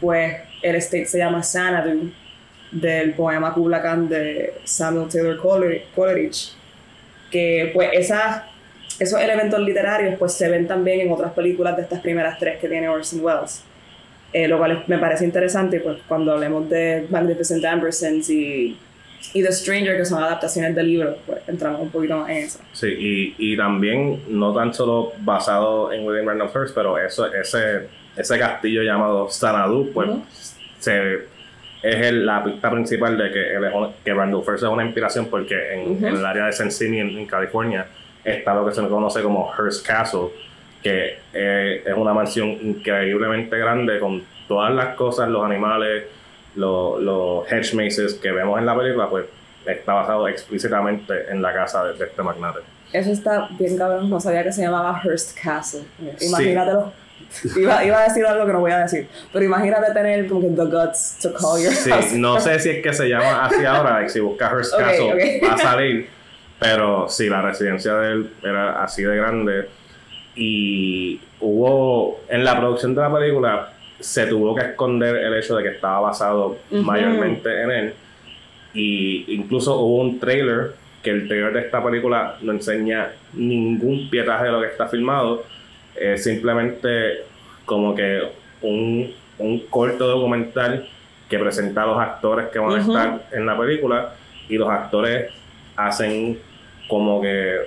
pues 0.00 0.36
el 0.62 0.76
estate 0.76 1.06
se 1.06 1.18
llama 1.18 1.42
Xanadu, 1.42 2.10
del 2.70 3.12
poema 3.14 3.54
Kubla 3.54 3.80
Khan 3.80 4.08
de 4.08 4.54
Samuel 4.64 5.08
Taylor 5.08 5.38
Coler- 5.38 5.84
Coleridge, 5.94 6.52
que 7.30 7.70
pues 7.72 7.90
esas 7.92 8.42
esos 8.98 9.20
elementos 9.20 9.60
literarios 9.60 10.16
pues 10.18 10.32
se 10.34 10.48
ven 10.48 10.66
también 10.68 11.00
en 11.00 11.12
otras 11.12 11.32
películas 11.32 11.76
de 11.76 11.82
estas 11.82 12.00
primeras 12.00 12.38
tres 12.38 12.60
que 12.60 12.68
tiene 12.68 12.88
Orson 12.88 13.24
Welles. 13.24 13.62
Eh, 14.36 14.48
lo 14.48 14.58
cual 14.58 14.72
es- 14.72 14.88
me 14.88 14.98
parece 14.98 15.24
interesante 15.24 15.78
pues 15.78 15.98
cuando 16.08 16.32
hablemos 16.32 16.68
de 16.68 17.06
Magnificent 17.08 17.64
Ambersons 17.64 18.28
y, 18.30 18.76
y 19.32 19.42
The 19.44 19.52
Stranger, 19.52 19.96
que 19.96 20.04
son 20.04 20.20
adaptaciones 20.22 20.74
de 20.74 20.82
libros, 20.82 21.16
pues 21.24 21.38
entramos 21.46 21.80
un 21.82 21.90
poquito 21.90 22.16
más 22.18 22.30
en 22.30 22.36
eso. 22.38 22.58
Sí, 22.72 22.88
y, 22.88 23.34
y 23.52 23.56
también 23.56 24.22
no 24.28 24.52
tan 24.52 24.74
solo 24.74 25.12
basado 25.20 25.92
en 25.92 26.04
William 26.04 26.26
Randolph 26.26 26.52
Hearst, 26.54 26.74
pero 26.74 26.98
eso, 26.98 27.32
ese, 27.32 27.86
ese 28.16 28.36
castillo 28.38 28.82
llamado 28.82 29.30
Sanadu, 29.30 29.92
pues 29.94 30.08
Ujú. 30.10 30.22
se 30.80 31.14
es 31.84 31.96
el- 32.06 32.26
la 32.26 32.42
pista 32.42 32.70
principal 32.72 33.16
de 33.16 33.30
que, 33.30 33.58
un- 33.72 33.92
que 34.04 34.12
Randall 34.14 34.42
First 34.42 34.64
es 34.64 34.68
una 34.68 34.84
inspiración 34.84 35.26
porque 35.26 35.74
en, 35.74 35.92
Ujú. 35.92 36.06
en 36.08 36.16
el 36.16 36.26
área 36.26 36.46
de 36.46 36.52
San 36.52 36.72
Simi, 36.72 36.98
en, 36.98 37.10
en 37.10 37.26
California, 37.26 37.86
está 38.24 38.52
lo 38.52 38.66
que 38.66 38.74
se 38.74 38.80
conoce 38.88 39.22
como 39.22 39.48
Hearst 39.56 39.86
Castle, 39.86 40.28
que 40.84 41.18
eh, 41.32 41.82
es 41.84 41.94
una 41.96 42.12
mansión 42.12 42.50
increíblemente 42.62 43.58
grande 43.58 43.98
con 43.98 44.22
todas 44.46 44.72
las 44.72 44.94
cosas, 44.94 45.28
los 45.30 45.42
animales, 45.44 46.04
los, 46.56 47.00
los 47.02 47.50
hedge 47.50 47.74
mazes 47.74 48.14
que 48.14 48.30
vemos 48.30 48.60
en 48.60 48.66
la 48.66 48.76
película, 48.76 49.08
pues 49.08 49.24
está 49.66 49.94
basado 49.94 50.28
explícitamente 50.28 51.30
en 51.30 51.40
la 51.42 51.52
casa 51.54 51.84
de, 51.84 51.94
de 51.94 52.04
este 52.04 52.22
magnate. 52.22 52.60
Eso 52.92 53.10
está 53.10 53.48
bien 53.58 53.76
cabrón, 53.78 54.08
no 54.10 54.20
sabía 54.20 54.44
que 54.44 54.52
se 54.52 54.62
llamaba 54.62 55.00
Hearst 55.02 55.36
Castle. 55.42 55.80
Sí. 56.18 56.26
Imagínatelo. 56.28 56.92
Iba, 57.56 57.82
iba 57.84 57.98
a 58.00 58.04
decir 58.04 58.24
algo 58.26 58.46
que 58.46 58.52
no 58.52 58.60
voy 58.60 58.70
a 58.70 58.80
decir, 58.80 59.08
pero 59.32 59.44
imagínate 59.44 59.92
tener 59.92 60.28
como 60.28 60.42
que 60.42 60.48
the 60.54 60.64
guts 60.66 61.18
to 61.20 61.32
call 61.32 61.60
your 61.60 61.72
Sí, 61.72 61.90
house. 61.90 62.12
no 62.12 62.38
sé 62.38 62.58
si 62.60 62.70
es 62.70 62.82
que 62.82 62.92
se 62.92 63.08
llama 63.08 63.46
así 63.46 63.64
ahora, 63.64 64.08
si 64.08 64.20
buscas 64.20 64.52
Hearst 64.52 64.76
Castle 64.76 65.40
va 65.42 65.54
a 65.54 65.58
salir, 65.58 66.08
pero 66.60 67.08
sí, 67.08 67.28
la 67.28 67.42
residencia 67.42 67.94
de 67.94 68.12
él 68.12 68.30
era 68.42 68.82
así 68.84 69.02
de 69.02 69.16
grande 69.16 69.68
y 70.36 71.20
hubo, 71.40 72.20
en 72.28 72.44
la 72.44 72.58
producción 72.58 72.94
de 72.94 73.00
la 73.00 73.12
película, 73.12 73.72
se 74.00 74.26
tuvo 74.26 74.54
que 74.54 74.62
esconder 74.62 75.16
el 75.16 75.34
hecho 75.34 75.56
de 75.56 75.62
que 75.62 75.68
estaba 75.70 76.00
basado 76.00 76.58
mayormente 76.70 77.62
en 77.62 77.70
él. 77.70 77.94
Y 78.74 79.24
incluso 79.34 79.78
hubo 79.78 80.00
un 80.00 80.18
trailer 80.18 80.72
que 81.02 81.10
el 81.10 81.28
trailer 81.28 81.52
de 81.52 81.60
esta 81.60 81.84
película 81.84 82.36
no 82.42 82.52
enseña 82.52 83.12
ningún 83.34 84.08
pietaje 84.10 84.46
de 84.46 84.52
lo 84.52 84.60
que 84.60 84.68
está 84.68 84.88
filmado, 84.88 85.44
es 85.94 86.24
simplemente 86.24 87.22
como 87.64 87.94
que 87.94 88.22
un, 88.62 89.12
un 89.38 89.58
corto 89.70 90.08
documental 90.08 90.88
que 91.28 91.38
presenta 91.38 91.82
a 91.84 91.86
los 91.86 91.98
actores 91.98 92.48
que 92.48 92.58
van 92.58 92.72
a 92.72 92.80
estar 92.80 93.28
en 93.32 93.46
la 93.46 93.56
película 93.56 94.14
y 94.48 94.56
los 94.56 94.68
actores 94.68 95.30
hacen 95.76 96.38
como 96.88 97.20
que 97.20 97.58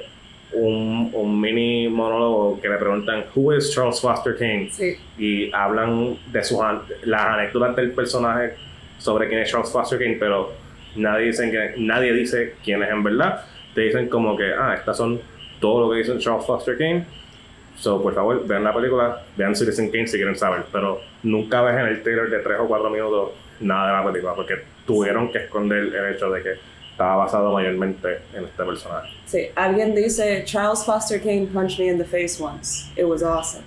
un, 0.53 1.11
un 1.13 1.41
mini 1.41 1.87
monólogo 1.87 2.59
que 2.61 2.69
le 2.69 2.77
preguntan 2.77 3.25
Who 3.35 3.55
is 3.55 3.73
Charles 3.73 3.99
Foster 3.99 4.37
Kane? 4.37 4.69
Sí, 4.71 4.95
y 5.17 5.51
hablan 5.53 6.17
de 6.31 6.43
sus 6.43 6.59
las 7.03 7.21
anécdotas 7.21 7.75
del 7.75 7.91
personaje 7.91 8.53
sobre 8.97 9.27
quién 9.27 9.41
es 9.41 9.51
Charles 9.51 9.71
Foster 9.71 9.99
Kane, 9.99 10.17
pero 10.19 10.53
nadie 10.95 11.27
dice 11.27 11.51
que 11.51 11.73
nadie 11.77 12.13
dice 12.13 12.55
quién 12.63 12.81
es 12.83 12.89
en 12.89 13.03
verdad. 13.03 13.45
Te 13.73 13.81
dicen 13.81 14.09
como 14.09 14.35
que 14.35 14.53
ah, 14.53 14.75
estas 14.75 14.97
son 14.97 15.19
todo 15.59 15.85
lo 15.85 15.91
que 15.91 15.99
dicen 15.99 16.19
Charles 16.19 16.45
Foster 16.45 16.77
Kane. 16.77 17.05
So, 17.77 18.01
por 18.01 18.15
favor, 18.15 18.47
vean 18.47 18.63
la 18.63 18.73
película, 18.73 19.21
vean 19.35 19.55
Citizen 19.55 19.91
Kane 19.91 20.07
si 20.07 20.17
quieren 20.17 20.35
saber, 20.35 20.63
pero 20.71 20.99
nunca 21.21 21.61
ves 21.61 21.75
en 21.75 21.85
el 21.85 22.01
trailer 22.01 22.29
de 22.29 22.39
3 22.39 22.57
o 22.61 22.67
4 22.67 22.89
minutos 22.89 23.31
nada 23.59 23.87
de 23.87 23.93
la 23.93 24.11
película, 24.11 24.33
porque 24.33 24.55
tuvieron 24.85 25.31
que 25.31 25.39
esconder 25.39 25.93
el 25.93 26.15
hecho 26.15 26.31
de 26.31 26.41
que 26.41 26.49
estaba 26.97 27.17
basado 27.17 27.53
mayormente 27.53 28.21
en 28.33 28.45
este 28.45 28.63
personaje. 28.63 29.09
sí. 29.27 29.49
Alguien 29.55 29.93
dice, 29.93 30.43
Charles 30.45 30.83
Foster 30.83 31.19
Kane 31.19 31.45
punched 31.45 31.77
me 31.77 31.87
in 31.89 31.99
the 31.99 32.03
face 32.03 32.41
once. 32.41 32.89
It 32.97 33.05
was 33.05 33.21
awesome. 33.21 33.63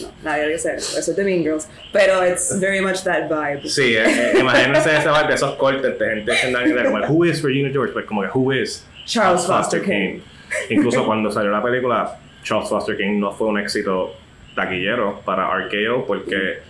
No, 0.00 0.08
nadie 0.24 0.48
dice 0.48 0.74
eso. 0.74 0.98
Eso 0.98 1.10
es 1.10 1.16
de 1.18 1.24
Mean 1.24 1.42
Girls. 1.42 1.68
Pero 1.92 2.22
it's 2.24 2.58
very 2.58 2.80
much 2.80 3.02
that 3.04 3.28
vibe. 3.28 3.68
Sí, 3.68 3.94
eh, 3.94 4.06
eh, 4.06 4.38
imagínense 4.40 4.96
ese 4.96 5.06
vibe 5.06 5.28
de 5.28 5.34
esos 5.34 5.54
cortes 5.56 5.98
de 5.98 6.06
gente 6.34 6.66
inglés 6.66 6.86
como 6.86 7.04
Who 7.06 7.24
is 7.26 7.42
Regina 7.42 7.68
George? 7.70 7.92
Pues 7.92 8.06
como 8.06 8.22
que 8.22 8.28
Who 8.28 8.52
is 8.52 8.86
Charles 9.04 9.44
Foster 9.44 9.82
Kane. 9.82 10.22
Incluso 10.70 11.04
cuando 11.04 11.30
salió 11.30 11.50
la 11.50 11.62
película, 11.62 12.18
Charles 12.42 12.70
Foster 12.70 12.96
Kane 12.96 13.18
no 13.18 13.32
fue 13.32 13.48
un 13.48 13.58
éxito 13.58 14.14
taquillero 14.54 15.20
para 15.26 15.46
RKO 15.58 16.06
porque 16.06 16.60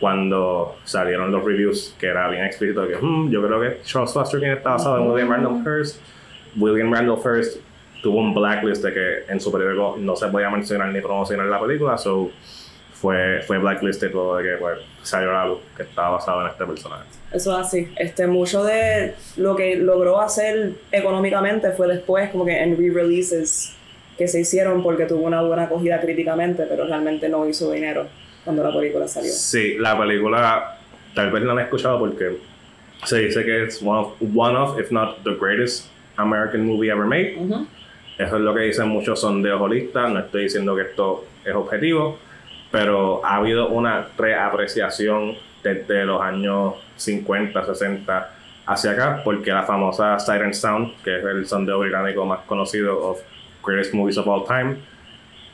cuando 0.00 0.76
salieron 0.84 1.32
los 1.32 1.44
reviews 1.44 1.94
que 1.98 2.06
era 2.06 2.28
bien 2.28 2.44
explícito 2.44 2.86
que 2.86 2.96
"Hmm, 2.96 3.30
yo 3.30 3.42
creo 3.46 3.60
que 3.60 3.80
Charles 3.82 4.12
Foster 4.12 4.42
está 4.44 4.70
basado 4.70 4.98
en 4.98 5.10
William 5.10 5.30
Randolph 5.30 5.66
Hearst. 5.66 6.00
William 6.56 6.92
Randolph 6.92 7.24
Hearst 7.26 7.58
tuvo 8.02 8.18
un 8.18 8.32
blacklist 8.34 8.82
de 8.84 8.92
que 8.94 9.32
en 9.32 9.40
su 9.40 9.50
periódico 9.50 9.96
no 9.98 10.14
se 10.16 10.28
podía 10.28 10.50
mencionar 10.50 10.88
ni 10.92 11.00
promocionar 11.00 11.46
la 11.46 11.60
película, 11.60 11.98
so 11.98 12.30
fue, 12.92 13.40
fue 13.46 13.58
blacklisted 13.58 14.12
luego 14.12 14.36
de 14.36 14.44
que 14.44 14.56
pues, 14.56 14.78
salió 15.02 15.32
la 15.32 15.46
luz 15.46 15.58
que 15.76 15.82
estaba 15.84 16.10
basado 16.10 16.42
en 16.42 16.48
este 16.48 16.64
personaje. 16.64 17.04
Eso 17.32 17.58
es 17.58 17.66
así. 17.66 17.92
Este, 17.96 18.26
mucho 18.26 18.64
de 18.64 19.14
lo 19.36 19.54
que 19.56 19.76
logró 19.76 20.20
hacer 20.20 20.72
económicamente 20.90 21.70
fue 21.72 21.86
después, 21.88 22.30
como 22.30 22.44
que 22.44 22.60
en 22.60 22.76
re-releases 22.76 23.74
que 24.16 24.26
se 24.26 24.40
hicieron 24.40 24.82
porque 24.82 25.04
tuvo 25.06 25.26
una 25.26 25.42
buena 25.42 25.64
acogida 25.64 26.00
críticamente, 26.00 26.64
pero 26.68 26.86
realmente 26.86 27.28
no 27.28 27.48
hizo 27.48 27.70
dinero 27.70 28.06
cuando 28.48 28.64
la 28.64 28.72
película 28.72 29.06
salió. 29.06 29.30
Sí, 29.30 29.76
la 29.78 29.98
película 29.98 30.78
tal 31.14 31.30
vez 31.30 31.42
no 31.42 31.54
la 31.54 31.60
he 31.60 31.64
escuchado 31.64 31.98
porque 31.98 32.38
se 33.04 33.18
dice 33.18 33.44
que 33.44 33.64
es 33.64 33.82
one 33.82 33.98
of, 33.98 34.12
one 34.34 34.56
of, 34.56 34.80
if 34.80 34.90
not 34.90 35.22
the 35.22 35.34
greatest 35.38 35.90
American 36.16 36.64
movie 36.64 36.90
ever 36.90 37.04
made. 37.04 37.36
Ujú. 37.36 37.66
Eso 38.16 38.36
es 38.36 38.42
lo 38.42 38.54
que 38.54 38.62
dicen 38.62 38.88
muchos 38.88 39.20
sondeos 39.20 39.60
holistas. 39.60 40.10
No 40.10 40.20
estoy 40.20 40.44
diciendo 40.44 40.74
que 40.74 40.82
esto 40.82 41.26
es 41.44 41.54
objetivo, 41.54 42.18
pero 42.70 43.22
ha 43.22 43.36
habido 43.36 43.68
una 43.68 44.08
reapreciación 44.16 45.34
desde 45.62 46.06
los 46.06 46.22
años 46.22 46.76
50, 46.96 47.66
60 47.66 48.30
hacia 48.64 48.92
acá, 48.92 49.20
porque 49.24 49.50
la 49.52 49.64
famosa 49.64 50.18
Siren 50.18 50.54
Sound, 50.54 51.02
que 51.02 51.18
es 51.18 51.24
el 51.24 51.46
sondeo 51.46 51.80
británico 51.80 52.24
más 52.24 52.40
conocido 52.46 52.98
of 52.98 53.20
Greatest 53.62 53.92
Movies 53.92 54.16
of 54.16 54.26
All 54.26 54.46
Time, 54.46 54.78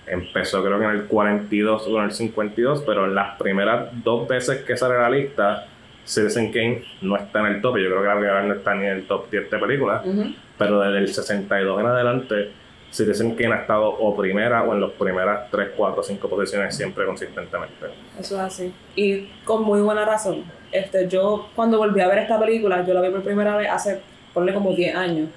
empezó 0.06 0.62
creo 0.62 0.78
que 0.78 0.84
en 0.84 0.90
el 0.90 1.04
42 1.04 1.86
o 1.88 1.98
en 1.98 2.04
el 2.04 2.12
52, 2.12 2.82
pero 2.86 3.04
en 3.06 3.14
las 3.14 3.38
primeras 3.38 3.88
dos 4.04 4.28
veces 4.28 4.62
que 4.64 4.76
sale 4.76 4.96
la 4.98 5.08
lista, 5.10 5.66
Citizen 6.04 6.52
Kane 6.52 6.84
no 7.02 7.16
está 7.16 7.40
en 7.40 7.46
el 7.46 7.60
top. 7.62 7.78
Yo 7.78 7.86
creo 7.88 8.02
que 8.02 8.08
la 8.08 8.14
primera 8.14 8.38
vez 8.40 8.48
no 8.48 8.54
está 8.54 8.74
ni 8.74 8.84
en 8.84 8.92
el 8.92 9.06
top 9.06 9.30
10 9.30 9.50
de 9.50 9.58
películas 9.58 10.04
Ujú. 10.04 10.24
pero 10.58 10.80
desde 10.80 10.98
el 10.98 11.08
62 11.12 11.80
en 11.80 11.86
adelante, 11.86 12.50
Citizen 12.90 13.34
Kane 13.34 13.54
ha 13.54 13.60
estado 13.62 13.88
o 13.88 14.16
primera 14.16 14.62
o 14.62 14.72
en 14.74 14.80
las 14.82 14.90
primeras 14.92 15.50
3, 15.50 15.70
4, 15.76 16.02
5 16.02 16.28
posiciones 16.28 16.76
siempre 16.76 17.04
consistentemente. 17.06 17.86
Eso 18.20 18.34
es 18.36 18.40
así. 18.40 18.72
Y 18.94 19.28
con 19.44 19.62
muy 19.62 19.80
buena 19.80 20.04
razón. 20.04 20.44
Este, 20.70 21.08
yo 21.08 21.48
cuando 21.56 21.78
volví 21.78 22.00
a 22.00 22.08
ver 22.08 22.18
esta 22.18 22.38
película, 22.38 22.84
yo 22.86 22.94
la 22.94 23.00
vi 23.00 23.08
por 23.10 23.22
primera 23.22 23.56
vez 23.56 23.68
hace, 23.70 24.00
ponle 24.32 24.52
como 24.54 24.72
10 24.74 24.94
años. 24.94 25.28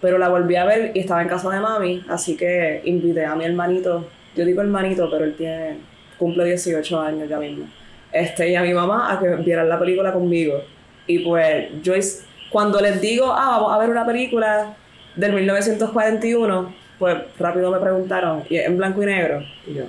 Pero 0.00 0.18
la 0.18 0.28
volví 0.28 0.56
a 0.56 0.64
ver 0.64 0.92
y 0.94 1.00
estaba 1.00 1.22
en 1.22 1.28
casa 1.28 1.50
de 1.50 1.60
mami, 1.60 2.04
así 2.08 2.36
que 2.36 2.80
invité 2.84 3.24
a 3.24 3.34
mi 3.34 3.44
hermanito. 3.44 4.08
Yo 4.34 4.44
digo 4.44 4.62
hermanito, 4.62 5.10
pero 5.10 5.24
él 5.24 5.34
tiene, 5.36 5.78
cumple 6.18 6.44
18 6.44 7.00
años 7.00 7.28
ya 7.28 7.38
mismo. 7.38 7.66
Este, 8.12 8.50
y 8.50 8.56
a 8.56 8.62
mi 8.62 8.72
mamá 8.72 9.12
a 9.12 9.20
que 9.20 9.28
vieran 9.36 9.68
la 9.68 9.78
película 9.78 10.12
conmigo. 10.12 10.62
Y 11.06 11.18
pues 11.20 11.68
yo 11.82 11.94
cuando 12.50 12.80
les 12.80 13.00
digo, 13.00 13.26
ah, 13.32 13.58
vamos 13.58 13.72
a 13.72 13.78
ver 13.78 13.90
una 13.90 14.06
película 14.06 14.74
del 15.16 15.32
1941, 15.32 16.74
pues 16.98 17.16
rápido 17.38 17.70
me 17.70 17.78
preguntaron, 17.78 18.44
¿y 18.48 18.56
en 18.56 18.76
blanco 18.76 19.02
y 19.02 19.06
negro? 19.06 19.42
Y 19.66 19.74
yo, 19.74 19.84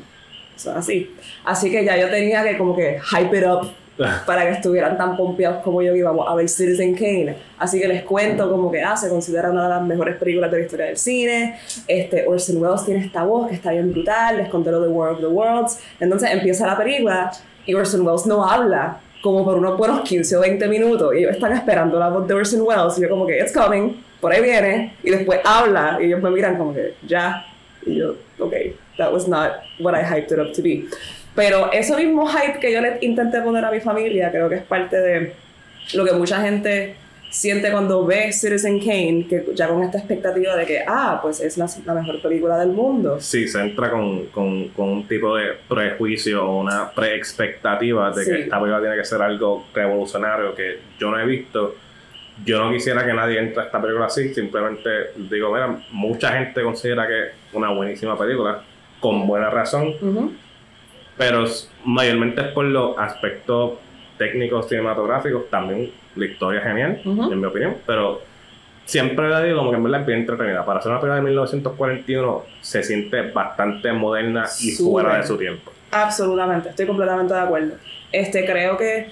así. 0.75 1.15
Así 1.44 1.72
que 1.72 1.84
ya 1.84 1.98
yo 1.98 2.10
tenía 2.10 2.44
que 2.44 2.58
como 2.58 2.75
que 2.75 3.00
hype 3.00 3.38
it 3.38 3.46
up 3.46 3.72
para 4.25 4.46
que 4.46 4.51
estuvieran 4.51 4.98
tan 4.98 5.15
pompeados 5.15 5.63
como 5.63 5.81
yo 5.81 5.93
que 5.93 6.00
íbamos 6.00 6.27
a 6.27 6.36
ver 6.36 6.50
Citizen 6.50 6.93
Kane. 6.96 7.36
Así 7.58 7.79
que 7.79 7.88
les 7.88 8.03
cuento 8.03 8.50
como 8.50 8.72
que 8.72 8.81
ah, 8.81 8.96
se 8.96 9.10
considera 9.10 9.51
una 9.51 9.63
de 9.63 9.70
las 9.70 9.84
mejores 9.84 10.17
películas 10.17 10.51
de 10.51 10.58
la 10.58 10.63
historia 10.63 10.86
del 10.88 10.98
cine. 10.98 11.58
Este, 11.88 12.27
Orson 12.27 12.62
Welles 12.62 12.86
tiene 12.86 13.05
esta 13.05 13.24
voz 13.24 13.50
que 13.50 13.55
está 13.55 13.72
bien 13.72 13.91
brutal, 13.91 14.38
les 14.38 14.50
conté 14.50 14.72
lo 14.72 14.81
de 14.81 14.88
War 14.88 15.12
of 15.12 15.20
the 15.20 15.27
Worlds. 15.27 15.79
Entonces 16.00 16.29
empieza 16.31 16.67
la 16.67 16.77
película 16.77 17.31
y 17.65 17.74
Orson 17.74 18.05
Welles 18.05 18.25
no 18.25 18.48
habla 18.48 19.00
como 19.22 19.46
por 19.46 19.58
unos 19.58 19.77
buenos 19.77 20.01
15 20.01 20.38
o 20.38 20.39
20 20.41 20.67
minutos 20.67 21.13
y 21.13 21.20
ellos 21.20 21.34
están 21.34 21.53
esperando 21.53 22.00
la 22.00 22.10
voz 22.10 22.27
de 22.27 22.34
Orson 22.34 22.62
Welles 22.62 22.98
y 22.98 23.01
yo 23.01 23.10
como 23.10 23.27
que 23.27 23.38
it's 23.38 23.53
coming, 23.53 24.01
por 24.20 24.31
ahí 24.31 24.41
viene 24.41 24.96
y 25.03 25.12
después 25.12 25.39
habla 25.46 26.00
y 26.01 26.05
ellos 26.05 26.22
me 26.22 26.31
miran 26.31 26.58
como 26.58 26.74
que 26.74 26.96
ya 27.08 27.46
y 27.86 27.98
yo 27.98 28.15
ok, 28.39 28.53
that 28.98 29.12
was 29.12 29.27
not 29.27 29.62
what 29.79 29.93
I 29.93 30.03
hyped 30.03 30.31
it 30.31 30.39
up 30.39 30.53
to 30.53 30.62
be. 30.62 30.88
Pero 31.35 31.71
eso 31.71 31.97
mismo 31.97 32.27
hype 32.27 32.59
que 32.59 32.73
yo 32.73 32.81
le 32.81 32.97
intenté 33.01 33.41
poner 33.41 33.63
a 33.63 33.71
mi 33.71 33.79
familia, 33.79 34.29
creo 34.31 34.50
que 34.50 34.55
es 34.55 34.63
parte 34.63 34.97
de 35.00 35.33
lo 35.93 36.05
que 36.05 36.11
mucha 36.13 36.41
gente 36.41 36.95
siente 37.29 37.71
cuando 37.71 38.05
ve 38.05 38.33
Citizen 38.33 38.77
Kane, 38.79 39.25
que 39.29 39.45
ya 39.55 39.69
con 39.69 39.81
esta 39.83 39.97
expectativa 40.00 40.53
de 40.57 40.65
que, 40.65 40.83
ah, 40.85 41.19
pues 41.21 41.39
es 41.39 41.57
la, 41.57 41.67
la 41.85 41.93
mejor 41.93 42.21
película 42.21 42.57
del 42.57 42.69
mundo. 42.69 43.21
Sí, 43.21 43.47
se 43.47 43.61
entra 43.61 43.89
con, 43.89 44.25
con, 44.25 44.67
con 44.69 44.89
un 44.89 45.07
tipo 45.07 45.33
de 45.38 45.53
prejuicio 45.69 46.45
o 46.45 46.59
una 46.59 46.91
pre-expectativa 46.91 48.09
de 48.11 48.25
que 48.25 48.31
Sí. 48.35 48.41
esta 48.41 48.59
película 48.59 48.81
tiene 48.81 48.97
que 48.97 49.05
ser 49.05 49.21
algo 49.21 49.65
revolucionario 49.73 50.53
que 50.53 50.79
yo 51.00 51.09
no 51.09 51.19
he 51.19 51.25
visto. 51.25 51.75
Yo 52.43 52.61
no 52.61 52.71
quisiera 52.71 53.05
que 53.05 53.13
nadie 53.13 53.39
entre 53.39 53.61
a 53.61 53.65
esta 53.67 53.81
película 53.81 54.07
así, 54.07 54.33
simplemente 54.33 54.89
digo, 55.15 55.53
mira, 55.53 55.79
mucha 55.91 56.33
gente 56.33 56.61
considera 56.63 57.07
que 57.07 57.23
es 57.27 57.31
una 57.53 57.69
buenísima 57.69 58.17
película, 58.17 58.61
con 59.00 59.25
buena 59.27 59.50
razón, 59.50 59.89
Ujú. 60.01 60.33
Pero 61.18 61.46
mayormente 61.86 62.41
es 62.41 62.48
por 62.48 62.65
los 62.65 62.98
aspectos 62.98 63.74
técnicos 64.18 64.68
cinematográficos, 64.70 65.50
también 65.50 65.91
la 66.15 66.25
historia 66.25 66.62
genial, 66.62 67.01
Ujú. 67.06 67.32
en 67.32 67.39
mi 67.39 67.46
opinión, 67.46 67.77
pero 67.86 68.22
siempre 68.86 69.30
le 69.30 69.44
digo 69.46 69.60
como 69.60 69.72
que 69.72 69.77
en 69.77 69.84
verdad 69.84 70.01
es 70.01 70.08
bien 70.08 70.20
entretenida. 70.20 70.65
Para 70.65 70.82
ser 70.82 70.91
una 70.91 71.00
película 71.00 71.15
de 71.15 71.22
1941 71.22 72.44
se 72.62 72.84
siente 72.84 73.22
bastante 73.32 73.91
moderna 73.94 74.46
y 74.60 74.72
Súper. 74.72 75.03
fuera 75.06 75.18
de 75.22 75.27
su 75.27 75.38
tiempo. 75.38 75.72
Absolutamente, 75.91 76.70
estoy 76.70 76.86
completamente 76.88 77.34
de 77.34 77.39
acuerdo. 77.39 77.75
Este, 78.12 78.46
creo 78.46 78.77
que 78.77 79.08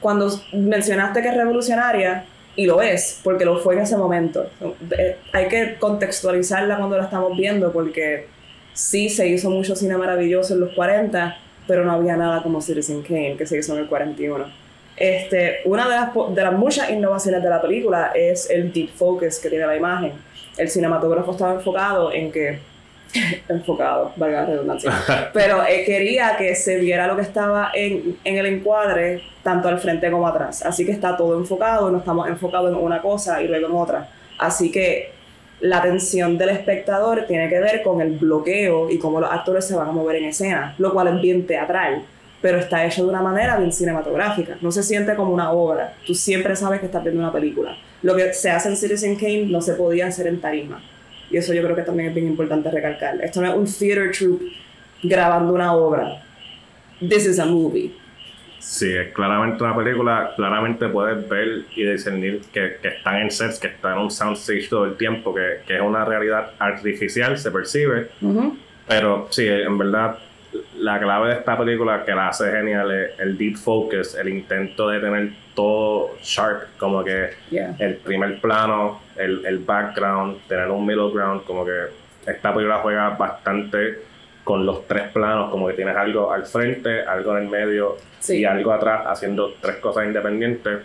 cuando 0.00 0.28
mencionaste 0.52 1.22
que 1.22 1.28
es 1.28 1.36
revolucionaria, 1.36 2.24
y 2.56 2.66
lo 2.66 2.82
es, 2.82 3.20
porque 3.22 3.44
lo 3.44 3.58
fue 3.58 3.74
en 3.76 3.82
ese 3.82 3.96
momento. 3.96 4.50
Eh, 4.90 5.16
hay 5.32 5.46
que 5.46 5.76
contextualizarla 5.78 6.76
cuando 6.76 6.98
la 6.98 7.04
estamos 7.04 7.36
viendo, 7.36 7.70
porque 7.72 8.26
sí 8.78 9.08
se 9.08 9.26
hizo 9.26 9.50
mucho 9.50 9.74
cine 9.74 9.96
maravilloso 9.96 10.54
en 10.54 10.60
los 10.60 10.72
40, 10.72 11.36
pero 11.66 11.84
no 11.84 11.90
había 11.90 12.16
nada 12.16 12.44
como 12.44 12.62
Citizen 12.62 13.02
Kane, 13.02 13.34
que 13.36 13.44
se 13.44 13.58
hizo 13.58 13.74
en 13.74 13.80
el 13.80 13.88
41. 13.88 14.46
Este, 14.96 15.58
una 15.64 15.88
de 15.88 15.96
las, 15.96 16.34
de 16.34 16.42
las 16.42 16.52
muchas 16.52 16.88
innovaciones 16.88 17.42
de 17.42 17.50
la 17.50 17.60
película 17.60 18.12
es 18.14 18.48
el 18.48 18.72
deep 18.72 18.90
focus 18.90 19.40
que 19.40 19.50
tiene 19.50 19.66
la 19.66 19.76
imagen. 19.76 20.12
El 20.56 20.68
cinematógrafo 20.70 21.32
estaba 21.32 21.54
enfocado 21.54 22.12
en 22.12 22.30
que 22.30 22.60
enfocado, 23.48 24.12
valga 24.14 24.42
la 24.42 24.46
redundancia. 24.46 24.92
Pero 25.34 25.64
eh, 25.66 25.82
quería 25.84 26.36
que 26.36 26.54
se 26.54 26.76
viera 26.76 27.08
lo 27.08 27.16
que 27.16 27.22
estaba 27.22 27.72
en, 27.74 28.16
en, 28.22 28.36
el 28.36 28.46
encuadre, 28.46 29.22
tanto 29.42 29.66
al 29.66 29.80
frente 29.80 30.08
como 30.08 30.28
atrás. 30.28 30.64
Así 30.64 30.86
que 30.86 30.92
está 30.92 31.16
todo 31.16 31.36
enfocado, 31.36 31.90
no 31.90 31.98
estamos 31.98 32.28
enfocados 32.28 32.70
en 32.70 32.76
una 32.76 33.02
cosa 33.02 33.42
y 33.42 33.48
luego 33.48 33.66
en 33.66 33.74
otra. 33.74 34.08
Así 34.38 34.70
que 34.70 35.17
la 35.60 35.78
atención 35.78 36.38
del 36.38 36.50
espectador 36.50 37.24
tiene 37.26 37.48
que 37.48 37.58
ver 37.58 37.82
con 37.82 38.00
el 38.00 38.16
bloqueo 38.18 38.90
y 38.90 38.98
cómo 38.98 39.20
los 39.20 39.30
actores 39.30 39.66
se 39.66 39.74
van 39.74 39.88
a 39.88 39.92
mover 39.92 40.16
en 40.16 40.24
escena, 40.26 40.74
lo 40.78 40.92
cual 40.92 41.08
es 41.08 41.20
bien 41.20 41.46
teatral, 41.46 42.02
pero 42.40 42.58
está 42.58 42.86
hecho 42.86 43.02
de 43.02 43.08
una 43.08 43.22
manera 43.22 43.56
bien 43.56 43.72
cinematográfica. 43.72 44.56
No 44.60 44.70
se 44.70 44.82
siente 44.82 45.16
como 45.16 45.32
una 45.32 45.50
obra. 45.50 45.94
Tú 46.06 46.14
siempre 46.14 46.54
sabes 46.54 46.80
que 46.80 46.86
estás 46.86 47.02
viendo 47.02 47.20
una 47.20 47.32
película. 47.32 47.76
Lo 48.02 48.14
que 48.14 48.32
se 48.32 48.50
hace 48.50 48.68
en 48.68 48.76
Citizen 48.76 49.16
Kane 49.16 49.46
no 49.46 49.60
se 49.60 49.74
podía 49.74 50.06
hacer 50.06 50.28
en 50.28 50.40
tarima. 50.40 50.80
Y 51.30 51.36
eso 51.36 51.52
yo 51.52 51.62
creo 51.62 51.74
que 51.74 51.82
también 51.82 52.10
es 52.10 52.14
bien 52.14 52.28
importante 52.28 52.70
recalcar. 52.70 53.20
Esto 53.22 53.40
no 53.40 53.48
es 53.48 53.56
un 53.56 53.66
theater 53.66 54.12
troupe 54.12 54.44
grabando 55.02 55.52
una 55.52 55.74
obra. 55.74 56.22
This 57.00 57.26
is 57.26 57.38
a 57.38 57.44
movie. 57.44 57.92
Sí, 58.58 58.92
es 58.94 59.12
claramente 59.12 59.62
una 59.62 59.76
película. 59.76 60.32
Claramente 60.36 60.88
puedes 60.88 61.28
ver 61.28 61.64
y 61.74 61.84
discernir 61.84 62.42
que, 62.52 62.78
que 62.82 62.88
están 62.88 63.16
en 63.22 63.30
sets, 63.30 63.58
que 63.58 63.68
están 63.68 63.94
en 63.94 63.98
un 63.98 64.10
soundstage 64.10 64.68
todo 64.68 64.84
el 64.84 64.96
tiempo, 64.96 65.34
que, 65.34 65.60
que 65.66 65.76
es 65.76 65.80
una 65.80 66.04
realidad 66.04 66.52
artificial, 66.58 67.38
se 67.38 67.50
percibe. 67.50 68.08
Pero 68.86 69.28
sí, 69.30 69.46
en 69.46 69.78
verdad, 69.78 70.18
la 70.78 70.98
clave 70.98 71.28
de 71.28 71.34
esta 71.34 71.56
película 71.56 72.04
que 72.04 72.14
la 72.14 72.28
hace 72.28 72.50
genial 72.50 72.90
es 72.90 73.18
el 73.20 73.36
deep 73.36 73.56
focus, 73.56 74.14
el 74.14 74.28
intento 74.28 74.88
de 74.88 75.00
tener 75.00 75.32
todo 75.54 76.16
sharp, 76.22 76.76
como 76.78 77.04
que 77.04 77.30
el 77.50 77.96
primer 77.96 78.40
plano, 78.40 79.00
el, 79.16 79.44
el, 79.44 79.58
background, 79.58 80.38
tener 80.48 80.68
un 80.70 80.86
middle 80.86 81.10
ground, 81.12 81.44
como 81.44 81.64
que 81.64 81.86
esta 82.26 82.52
película 82.52 82.78
juega 82.78 83.10
bastante 83.10 83.98
con 84.48 84.64
los 84.64 84.86
tres 84.86 85.08
planos, 85.12 85.50
como 85.50 85.68
que 85.68 85.74
tienes 85.74 85.94
algo 85.94 86.32
al 86.32 86.46
frente, 86.46 87.02
algo 87.02 87.36
en 87.36 87.44
el 87.44 87.50
medio 87.50 87.96
y 88.26 88.46
algo 88.46 88.72
atrás, 88.72 89.02
haciendo 89.06 89.52
tres 89.60 89.76
cosas 89.76 90.06
independientes. 90.06 90.78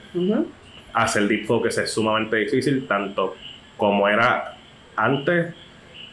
Hacer 0.94 1.30
deep 1.30 1.46
focus 1.46 1.78
es 1.78 1.90
sumamente 1.90 2.36
difícil, 2.36 2.86
tanto 2.86 3.38
como 3.78 4.10
era 4.10 4.58
antes 4.98 5.54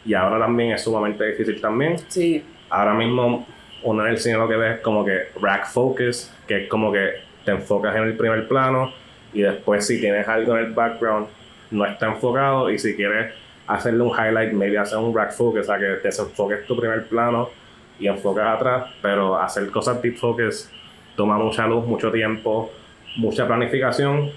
y 0.05 0.13
ahora 0.13 0.39
también 0.39 0.71
es 0.71 0.81
sumamente 0.81 1.25
difícil 1.25 1.59
también. 1.59 1.97
Sí 2.07 2.41
ahora 2.71 2.93
mismo 2.93 3.45
uno 3.83 4.05
en 4.05 4.11
el 4.13 4.17
cine 4.17 4.37
lo 4.37 4.47
que 4.47 4.55
ve 4.55 4.75
es 4.75 4.79
como 4.79 5.03
que 5.03 5.27
rack 5.41 5.67
focus, 5.67 6.31
que 6.47 6.63
es 6.63 6.69
como 6.69 6.89
que 6.89 7.15
te 7.43 7.51
enfocas 7.51 7.97
en 7.97 8.03
el 8.03 8.15
primer 8.15 8.47
plano 8.47 8.93
y 9.33 9.41
después 9.41 9.85
si 9.85 9.99
tienes 9.99 10.25
algo 10.27 10.57
en 10.57 10.65
el 10.65 10.71
background 10.71 11.27
no 11.71 11.85
está 11.85 12.07
enfocado 12.07 12.71
y 12.71 12.79
si 12.79 12.95
quieres 12.95 13.33
hacerle 13.71 14.03
un 14.03 14.11
highlight, 14.11 14.53
maybe 14.53 14.77
hacer 14.77 14.97
un 14.97 15.15
rack 15.15 15.31
focus, 15.31 15.61
o 15.61 15.63
sea 15.63 15.77
que 15.77 15.85
desenfoques 16.03 16.65
tu 16.65 16.77
primer 16.77 17.07
plano 17.07 17.49
y 17.99 18.07
enfocas 18.07 18.55
atrás, 18.55 18.89
pero 19.01 19.39
hacer 19.39 19.69
cosas 19.69 20.01
deep 20.01 20.17
focus 20.17 20.69
toma 21.15 21.37
mucha 21.37 21.65
luz, 21.67 21.85
mucho 21.85 22.11
tiempo, 22.11 22.71
mucha 23.17 23.47
planificación 23.47 24.29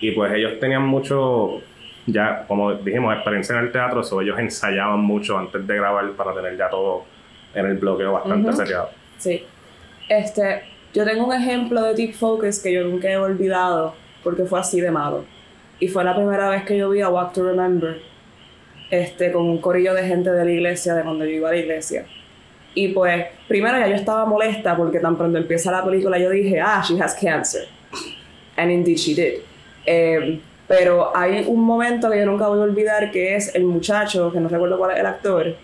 y 0.00 0.10
pues 0.10 0.32
ellos 0.32 0.58
tenían 0.60 0.82
mucho, 0.82 1.60
ya 2.06 2.44
como 2.46 2.74
dijimos, 2.74 3.14
experiencia 3.14 3.58
en 3.58 3.66
el 3.66 3.72
teatro, 3.72 4.02
so 4.02 4.20
ellos 4.20 4.38
ensayaban 4.38 5.00
mucho 5.00 5.38
antes 5.38 5.66
de 5.66 5.76
grabar 5.76 6.10
para 6.12 6.34
tener 6.34 6.56
ya 6.56 6.68
todo 6.68 7.04
en 7.54 7.66
el 7.66 7.78
bloqueo 7.78 8.12
bastante 8.12 8.52
seriado. 8.52 8.90
Sí. 9.18 9.44
Este, 10.08 10.62
yo 10.92 11.04
tengo 11.04 11.26
un 11.26 11.32
ejemplo 11.32 11.82
de 11.82 11.94
Deep 11.94 12.14
Focus 12.14 12.60
que 12.60 12.72
yo 12.72 12.84
nunca 12.84 13.08
he 13.08 13.16
olvidado 13.16 13.94
porque 14.24 14.44
fue 14.44 14.60
así 14.60 14.80
de 14.80 14.90
malo. 14.90 15.24
Y 15.78 15.88
fue 15.88 16.04
la 16.04 16.14
primera 16.14 16.48
vez 16.48 16.64
que 16.64 16.76
yo 16.76 16.90
vi 16.90 17.00
a 17.00 17.08
Walk 17.08 17.32
to 17.32 17.44
Remember 17.44 18.11
este, 18.92 19.32
con 19.32 19.48
un 19.48 19.58
corillo 19.58 19.94
de 19.94 20.06
gente 20.06 20.30
de 20.30 20.44
la 20.44 20.50
iglesia, 20.50 20.94
de 20.94 21.02
cuando 21.02 21.24
yo 21.24 21.30
iba 21.30 21.48
a 21.48 21.52
la 21.52 21.58
iglesia. 21.58 22.04
Y 22.74 22.88
pues, 22.88 23.24
primero 23.48 23.78
ya 23.78 23.88
yo 23.88 23.94
estaba 23.94 24.26
molesta 24.26 24.76
porque 24.76 24.98
tan 24.98 25.16
pronto 25.16 25.38
empieza 25.38 25.72
la 25.72 25.82
película 25.82 26.18
yo 26.18 26.28
dije, 26.28 26.60
ah, 26.60 26.84
she 26.86 27.00
has 27.00 27.14
cancer. 27.14 27.62
And 28.54 28.70
indeed 28.70 28.98
she 28.98 29.14
did. 29.14 29.40
Em, 29.86 30.40
pero 30.68 31.16
hay 31.16 31.42
un 31.48 31.60
momento 31.60 32.10
que 32.10 32.18
yo 32.18 32.26
nunca 32.26 32.48
voy 32.48 32.58
a 32.58 32.62
olvidar 32.64 33.10
que 33.10 33.34
es 33.34 33.54
el 33.54 33.64
muchacho, 33.64 34.30
que 34.30 34.40
no 34.40 34.50
recuerdo 34.50 34.76
cuál 34.76 34.90
es 34.90 34.98
el 34.98 35.06
actor, 35.06 35.56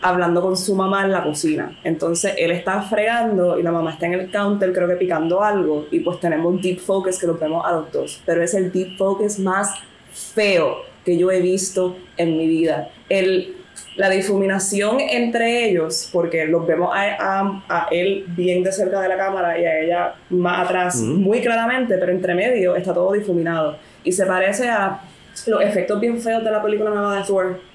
hablando 0.00 0.40
con 0.40 0.56
su 0.56 0.76
mamá 0.76 1.04
en 1.04 1.10
la 1.10 1.24
cocina. 1.24 1.76
Entonces 1.82 2.34
él 2.38 2.52
está 2.52 2.82
fregando 2.82 3.58
y 3.58 3.64
la 3.64 3.72
mamá 3.72 3.94
está 3.94 4.06
en 4.06 4.14
el 4.14 4.30
counter, 4.30 4.72
creo 4.72 4.86
que 4.86 4.94
picando 4.94 5.42
algo, 5.42 5.88
y 5.90 5.98
pues 5.98 6.20
tenemos 6.20 6.62
deep 6.62 6.78
focus 6.78 7.18
que 7.18 7.26
lo 7.26 7.34
vemos 7.36 7.66
a 7.66 7.72
los 7.72 7.90
dos. 7.90 8.22
Pero 8.24 8.44
es 8.44 8.54
el 8.54 8.70
deep 8.70 8.96
focus 8.96 9.40
más 9.40 9.74
feo 10.12 10.89
que 11.04 11.16
yo 11.16 11.30
he 11.30 11.40
visto 11.40 11.96
en 12.16 12.36
mi 12.36 12.46
vida. 12.46 12.90
El, 13.08 13.56
la 13.96 14.08
difuminación 14.08 15.00
entre 15.00 15.68
ellos, 15.68 16.08
porque 16.12 16.46
los 16.46 16.66
vemos 16.66 16.90
a, 16.94 17.62
a, 17.68 17.88
él 17.90 18.24
bien 18.28 18.62
de 18.62 18.72
cerca 18.72 19.00
de 19.00 19.08
la 19.08 19.16
cámara 19.16 19.58
y 19.58 19.64
a 19.64 19.80
ella 19.80 20.14
más 20.30 20.66
atrás, 20.66 20.96
muy 20.96 21.40
claramente, 21.40 21.96
pero 21.98 22.12
entre 22.12 22.34
medio 22.34 22.76
está 22.76 22.94
todo 22.94 23.12
difuminado. 23.12 23.76
Y 24.04 24.12
se 24.12 24.26
parece 24.26 24.68
a 24.68 25.00
los 25.46 25.62
efectos 25.62 26.00
bien 26.00 26.20
feos 26.20 26.44
de 26.44 26.50
la 26.50 26.62
película 26.62 26.90
nueva 26.90 27.16
de 27.16 27.24
Thor 27.24 27.70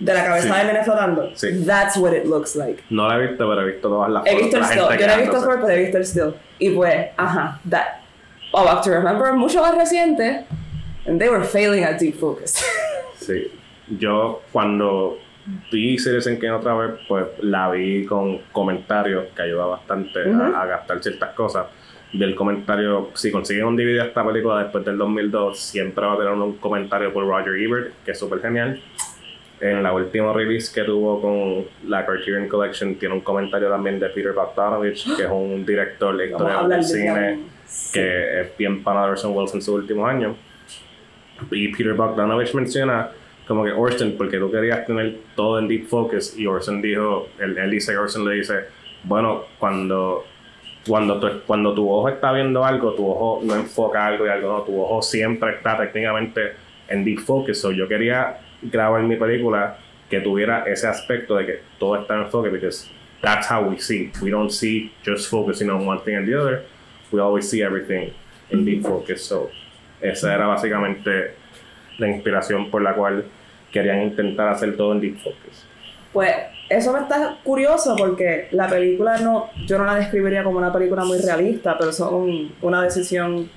de 0.00 0.14
la 0.14 0.24
cabeza 0.24 0.56
de 0.56 0.64
nene 0.64 0.82
flotando. 0.82 1.30
Sí. 1.34 1.64
That's 1.64 1.96
what 1.96 2.12
it 2.12 2.24
looks 2.24 2.56
like. 2.56 2.82
No 2.90 3.06
la 3.06 3.16
he 3.16 3.28
visto, 3.28 3.48
pero 3.48 3.60
he 3.60 3.72
visto 3.72 3.88
todas 3.88 4.10
las 4.10 4.26
He 4.26 4.34
visto 4.34 4.56
el 4.56 4.64
still. 4.64 4.98
Yo 4.98 5.06
no 5.06 5.12
he 5.12 5.20
visto 5.20 5.40
Thor, 5.40 5.60
pero 5.60 5.68
he 5.68 5.78
visto 5.82 5.98
el 5.98 6.06
still. 6.06 6.34
Y 6.58 6.70
pues, 6.70 7.08
ajá, 7.16 7.60
that. 7.68 8.00
Oh, 8.52 8.64
back 8.64 8.82
to 8.82 8.90
remember, 8.90 9.32
mucho 9.34 9.60
más 9.60 9.76
reciente. 9.76 10.44
And 11.06 11.20
they 11.20 11.28
were 11.28 11.44
failing 11.44 11.84
at 11.84 11.98
deep 11.98 12.16
focus. 12.18 12.62
sí. 13.18 13.50
Yo, 13.98 14.42
cuando 14.52 15.18
vi 15.72 15.98
Citizen 15.98 16.38
Kane 16.38 16.52
otra 16.52 16.74
vez, 16.74 17.00
pues 17.08 17.26
la 17.40 17.70
vi 17.70 18.04
con 18.06 18.38
comentarios 18.52 19.26
que 19.34 19.42
ayuda 19.42 19.66
bastante 19.66 20.20
a, 20.20 20.62
a, 20.62 20.66
gastar 20.66 21.02
ciertas 21.02 21.34
cosas. 21.34 21.66
Y 22.12 22.22
el 22.22 22.34
comentario, 22.34 23.10
si 23.14 23.30
consiguen 23.30 23.64
un 23.64 23.76
DVD 23.76 24.02
de 24.02 24.08
esta 24.08 24.24
película 24.24 24.62
después 24.62 24.84
del 24.84 24.98
2002, 24.98 25.58
siempre 25.58 26.04
va 26.04 26.14
a 26.14 26.18
tener 26.18 26.32
un 26.32 26.56
comentario 26.58 27.12
por 27.12 27.26
Roger 27.26 27.54
Ebert, 27.54 27.92
que 28.04 28.12
es 28.12 28.18
súper 28.18 28.40
genial 28.40 28.80
en 29.60 29.82
la 29.82 29.92
última 29.92 30.32
release 30.32 30.72
que 30.72 30.82
tuvo 30.82 31.20
con 31.20 31.90
la 31.90 32.04
Criterion 32.06 32.48
Collection 32.48 32.94
tiene 32.94 33.14
un 33.14 33.20
comentario 33.20 33.68
también 33.68 34.00
de 34.00 34.08
Peter 34.08 34.32
Bogdanovich, 34.32 35.16
que 35.16 35.24
es 35.24 35.30
un 35.30 35.64
director 35.66 36.20
editorial 36.20 36.68
del 36.68 36.84
cine 36.84 37.40
que 37.92 38.40
es 38.40 38.56
bien 38.56 38.82
pana 38.82 39.04
de 39.04 39.12
Orson 39.12 39.36
Welles 39.36 39.54
en 39.54 39.62
sus 39.62 39.74
últimos 39.74 40.08
años. 40.08 40.36
Y 41.50 41.68
Peter 41.68 41.94
Bogdanovich 41.94 42.54
menciona 42.54 43.10
como 43.46 43.64
que 43.64 43.72
Orson, 43.72 44.14
porque 44.16 44.38
tú 44.38 44.50
querías 44.50 44.86
tener 44.86 45.18
todo 45.34 45.58
en 45.58 45.66
deep 45.66 45.86
focus, 45.86 46.38
y 46.38 46.46
Orson 46.46 46.80
dijo, 46.80 47.28
él, 47.38 47.58
él 47.58 47.70
dice, 47.70 47.96
Orson 47.96 48.24
le 48.28 48.36
dice, 48.36 48.66
bueno, 49.04 49.44
cuando 49.58 50.24
cuando 50.86 51.20
tu, 51.20 51.40
cuando 51.46 51.74
tu 51.74 51.90
ojo 51.90 52.08
está 52.08 52.32
viendo 52.32 52.64
algo, 52.64 52.94
tu 52.94 53.08
ojo 53.08 53.40
no 53.44 53.54
enfoca 53.54 54.06
algo 54.06 54.26
y 54.26 54.28
algo 54.28 54.48
no, 54.48 54.62
tu 54.62 54.80
ojo 54.80 55.02
siempre 55.02 55.56
está 55.56 55.76
técnicamente 55.76 56.52
en 56.88 57.04
deep 57.04 57.20
focus. 57.20 57.60
So 57.60 57.70
yo 57.70 57.86
quería 57.86 58.38
grabar 58.62 59.02
mi 59.02 59.16
película 59.16 59.78
que 60.08 60.20
tuviera 60.20 60.64
ese 60.66 60.88
aspecto 60.88 61.36
de 61.36 61.46
que 61.46 61.60
todo 61.78 61.96
está 61.96 62.14
en 62.14 62.22
enfoque, 62.22 62.50
because 62.50 62.88
that's 63.22 63.50
how 63.50 63.62
we 63.62 63.78
see. 63.78 64.10
We 64.22 64.30
don't 64.30 64.50
see 64.50 64.92
just 65.04 65.28
focusing 65.28 65.70
on 65.70 65.86
one 65.86 66.00
thing 66.00 66.16
and 66.16 66.26
the 66.26 66.34
other. 66.34 66.64
We 67.12 67.20
always 67.20 67.48
see 67.48 67.62
everything 67.62 68.12
in 68.50 68.64
deep 68.64 68.82
focus. 68.82 69.24
So, 69.24 69.50
esa 70.00 70.34
era 70.34 70.46
básicamente 70.46 71.34
la 71.98 72.08
inspiración 72.08 72.70
por 72.70 72.82
la 72.82 72.94
cual 72.94 73.24
querían 73.72 74.02
intentar 74.02 74.48
hacer 74.48 74.76
todo 74.76 74.92
en 74.92 75.00
deep 75.00 75.18
focus. 75.18 75.66
Pues 76.12 76.34
eso 76.68 76.92
me 76.92 77.00
está 77.00 77.38
curioso 77.44 77.94
porque 77.96 78.48
la 78.50 78.68
película 78.68 79.18
no, 79.18 79.50
yo 79.66 79.78
no 79.78 79.84
la 79.84 79.94
describiría 79.96 80.42
como 80.42 80.58
una 80.58 80.72
película 80.72 81.04
muy 81.04 81.18
realista, 81.18 81.76
pero 81.78 81.92
son 81.92 82.52
una 82.62 82.82
decisión 82.82 83.48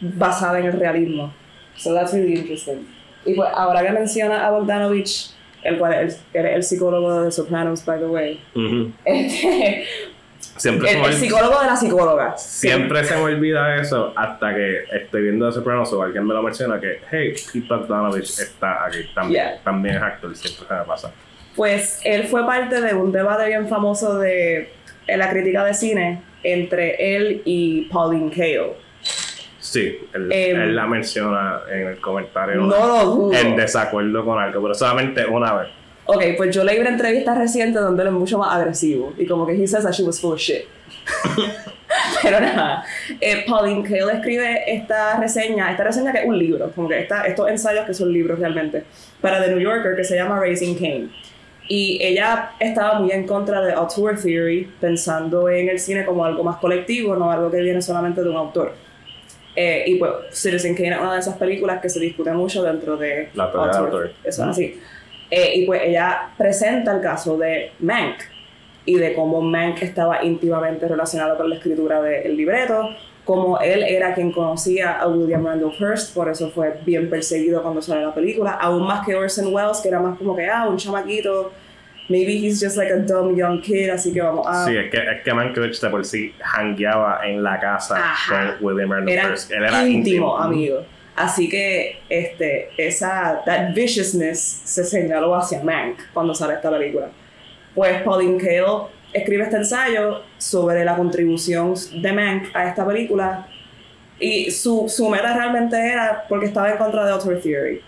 basada 0.00 0.58
en 0.58 0.66
el 0.66 0.72
realismo. 0.72 1.32
So 1.76 1.94
that's 1.94 2.12
really 2.12 2.34
interesting. 2.34 2.86
Y 3.24 3.34
pues 3.34 3.48
ahora 3.54 3.82
que 3.82 3.92
menciona 3.92 4.46
a 4.46 4.50
Bogdanovich, 4.50 5.30
el 5.62 5.78
cual 5.78 5.94
es 5.94 6.22
el, 6.32 6.62
psicólogo 6.62 7.22
de 7.22 7.30
Sopranos, 7.30 7.84
by 7.84 7.98
the 8.00 8.06
way. 8.06 8.40
este, 9.04 9.84
Siempre 10.62 10.92
el, 10.92 11.12
psicólogo 11.14 11.60
de 11.60 11.66
la 11.66 11.76
psicóloga. 11.76 12.38
Siempre 12.38 13.02
se 13.02 13.16
me 13.16 13.22
olvida 13.22 13.74
eso 13.80 14.12
hasta 14.14 14.54
que 14.54 14.84
estoy 14.92 15.22
viendo 15.22 15.48
The 15.48 15.54
Sopranos 15.56 15.92
o 15.92 16.00
alguien 16.00 16.24
me 16.24 16.34
lo 16.34 16.40
menciona 16.40 16.78
que, 16.78 17.00
hey, 17.10 17.34
Pete 17.52 17.66
Bogdanovich 17.68 18.38
está 18.38 18.86
aquí. 18.86 18.98
También, 19.12 19.54
también 19.64 19.96
es 19.96 20.02
actor, 20.02 20.36
siempre 20.36 20.68
se 20.68 20.74
me 20.74 20.84
pasa. 20.84 21.10
Pues 21.56 22.00
él 22.04 22.28
fue 22.28 22.46
parte 22.46 22.80
de 22.80 22.94
un 22.94 23.10
debate 23.10 23.48
bien 23.48 23.68
famoso 23.68 24.18
de 24.20 24.72
en 25.08 25.18
la 25.18 25.28
crítica 25.30 25.64
de 25.64 25.74
cine 25.74 26.22
entre 26.44 27.16
él 27.16 27.42
y 27.44 27.86
Pauline 27.86 28.30
Kael 28.30 28.70
Sí, 29.58 29.98
él, 30.12 30.30
Em, 30.30 30.60
él 30.60 30.76
la 30.76 30.86
menciona 30.86 31.62
en 31.68 31.88
el 31.88 32.00
comentario. 32.00 32.60
No 32.60 32.86
lo 32.86 33.04
dudo. 33.04 33.32
En 33.32 33.56
desacuerdo 33.56 34.24
con 34.24 34.38
algo, 34.38 34.62
pero 34.62 34.74
solamente 34.74 35.26
una 35.26 35.54
vez. 35.54 35.68
Ok, 36.04 36.22
pues 36.36 36.54
yo 36.54 36.64
leí 36.64 36.78
una 36.78 36.90
entrevista 36.90 37.34
reciente 37.34 37.78
donde 37.78 38.02
él 38.02 38.08
es 38.08 38.14
mucho 38.14 38.38
más 38.38 38.54
agresivo 38.54 39.12
y 39.16 39.26
como 39.26 39.46
que 39.46 39.52
he 39.52 39.66
says 39.66 39.84
that 39.84 39.92
she 39.92 40.02
was 40.02 40.20
full 40.20 40.32
of 40.32 40.40
shit. 40.40 40.64
Pero 42.22 42.40
nada, 42.40 42.84
eh, 43.20 43.44
Pauline 43.46 43.82
Kael 43.82 44.10
escribe 44.10 44.62
esta 44.66 45.18
reseña, 45.20 45.70
esta 45.70 45.84
reseña 45.84 46.12
que 46.12 46.20
es 46.20 46.26
un 46.26 46.38
libro, 46.38 46.70
como 46.74 46.88
que 46.88 47.00
esta, 47.00 47.26
estos 47.26 47.48
ensayos 47.48 47.86
que 47.86 47.94
son 47.94 48.12
libros 48.12 48.38
realmente, 48.38 48.84
para 49.20 49.42
The 49.42 49.50
New 49.50 49.60
Yorker 49.60 49.94
que 49.94 50.04
se 50.04 50.16
llama 50.16 50.40
Raising 50.40 50.74
Kane. 50.74 51.08
Y 51.68 51.98
ella 52.02 52.52
estaba 52.58 52.98
muy 52.98 53.12
en 53.12 53.26
contra 53.26 53.60
de 53.60 53.72
auteur 53.72 54.20
theory, 54.20 54.70
pensando 54.80 55.48
en 55.48 55.68
el 55.68 55.78
cine 55.78 56.04
como 56.04 56.24
algo 56.24 56.42
más 56.42 56.56
colectivo, 56.56 57.14
no 57.14 57.30
algo 57.30 57.50
que 57.50 57.60
viene 57.60 57.80
solamente 57.80 58.22
de 58.22 58.28
un 58.28 58.36
autor. 58.36 58.74
Eh, 59.54 59.84
y 59.86 59.96
pues 59.96 60.12
Citizen 60.30 60.74
Kane 60.74 60.90
es 60.90 61.00
una 61.00 61.14
de 61.14 61.20
esas 61.20 61.36
películas 61.36 61.80
que 61.80 61.88
se 61.88 62.00
discute 62.00 62.32
mucho 62.32 62.62
dentro 62.62 62.96
de 62.96 63.28
La 63.34 63.48
del 63.48 63.56
autor. 63.56 64.12
Eso 64.24 64.42
es 64.42 64.48
así. 64.48 64.80
Eh, 65.34 65.60
y 65.60 65.64
pues 65.64 65.80
ella 65.82 66.28
presenta 66.36 66.94
el 66.94 67.00
caso 67.00 67.38
de 67.38 67.72
Mank 67.78 68.18
y 68.84 68.96
de 68.96 69.14
cómo 69.14 69.40
Mank 69.40 69.80
estaba 69.80 70.22
íntimamente 70.22 70.86
relacionado 70.86 71.38
con 71.38 71.48
la 71.48 71.56
escritura 71.56 72.02
del 72.02 72.36
libreto, 72.36 72.90
como 73.24 73.58
él 73.58 73.82
era 73.82 74.12
quien 74.12 74.30
conocía 74.30 74.98
a 75.00 75.08
William 75.08 75.46
Randolph 75.46 75.80
Hearst, 75.80 76.14
por 76.14 76.28
eso 76.28 76.50
fue 76.50 76.74
bien 76.84 77.08
perseguido 77.08 77.62
cuando 77.62 77.80
salió 77.80 78.08
la 78.08 78.14
película, 78.14 78.50
aún 78.60 78.86
más 78.86 79.06
que 79.06 79.14
Orson 79.14 79.54
Welles, 79.54 79.80
que 79.80 79.88
era 79.88 80.00
más 80.00 80.18
como 80.18 80.36
que, 80.36 80.46
ah, 80.46 80.68
un 80.68 80.76
chamaquito, 80.76 81.50
maybe 82.10 82.34
he's 82.34 82.62
just 82.62 82.76
like 82.76 82.92
a 82.92 82.98
dumb 82.98 83.34
young 83.34 83.62
kid, 83.62 83.88
así 83.88 84.12
que 84.12 84.20
vamos 84.20 84.46
a... 84.46 84.66
Sí, 84.66 84.76
es 84.76 84.90
que, 84.90 84.98
es 84.98 85.22
que 85.24 85.32
Mankiewicz 85.32 85.80
de 85.80 85.88
por 85.88 86.04
sí 86.04 86.34
hangueaba 86.42 87.20
en 87.24 87.42
la 87.42 87.58
casa 87.58 87.96
Ajá. 87.96 88.58
con 88.58 88.66
William 88.66 88.90
Randolph 88.90 89.16
Hearst. 89.16 89.50
Él 89.50 89.64
era 89.64 89.88
íntimo, 89.88 89.94
íntimo. 89.94 90.36
amigo. 90.36 90.84
Así 91.14 91.48
que 91.48 91.98
este, 92.08 92.70
esa 92.76 93.42
that 93.44 93.74
viciousness 93.74 94.62
se 94.64 94.84
señaló 94.84 95.34
hacia 95.34 95.62
Mank 95.62 95.98
cuando 96.12 96.34
sale 96.34 96.54
esta 96.54 96.70
película. 96.70 97.10
Pues 97.74 98.02
Pauline 98.02 98.38
Kael 98.38 98.88
escribe 99.12 99.44
este 99.44 99.56
ensayo 99.56 100.22
sobre 100.38 100.84
la 100.84 100.96
contribución 100.96 101.74
de 102.00 102.12
Mank 102.12 102.44
a 102.54 102.68
esta 102.68 102.86
película 102.86 103.46
y 104.18 104.50
su, 104.50 104.86
su 104.88 105.08
meta 105.08 105.36
realmente 105.36 105.76
era 105.76 106.24
porque 106.28 106.46
estaba 106.46 106.70
en 106.70 106.78
contra 106.78 107.04
de 107.04 107.12
Author 107.12 107.40
Theory. 107.40 107.82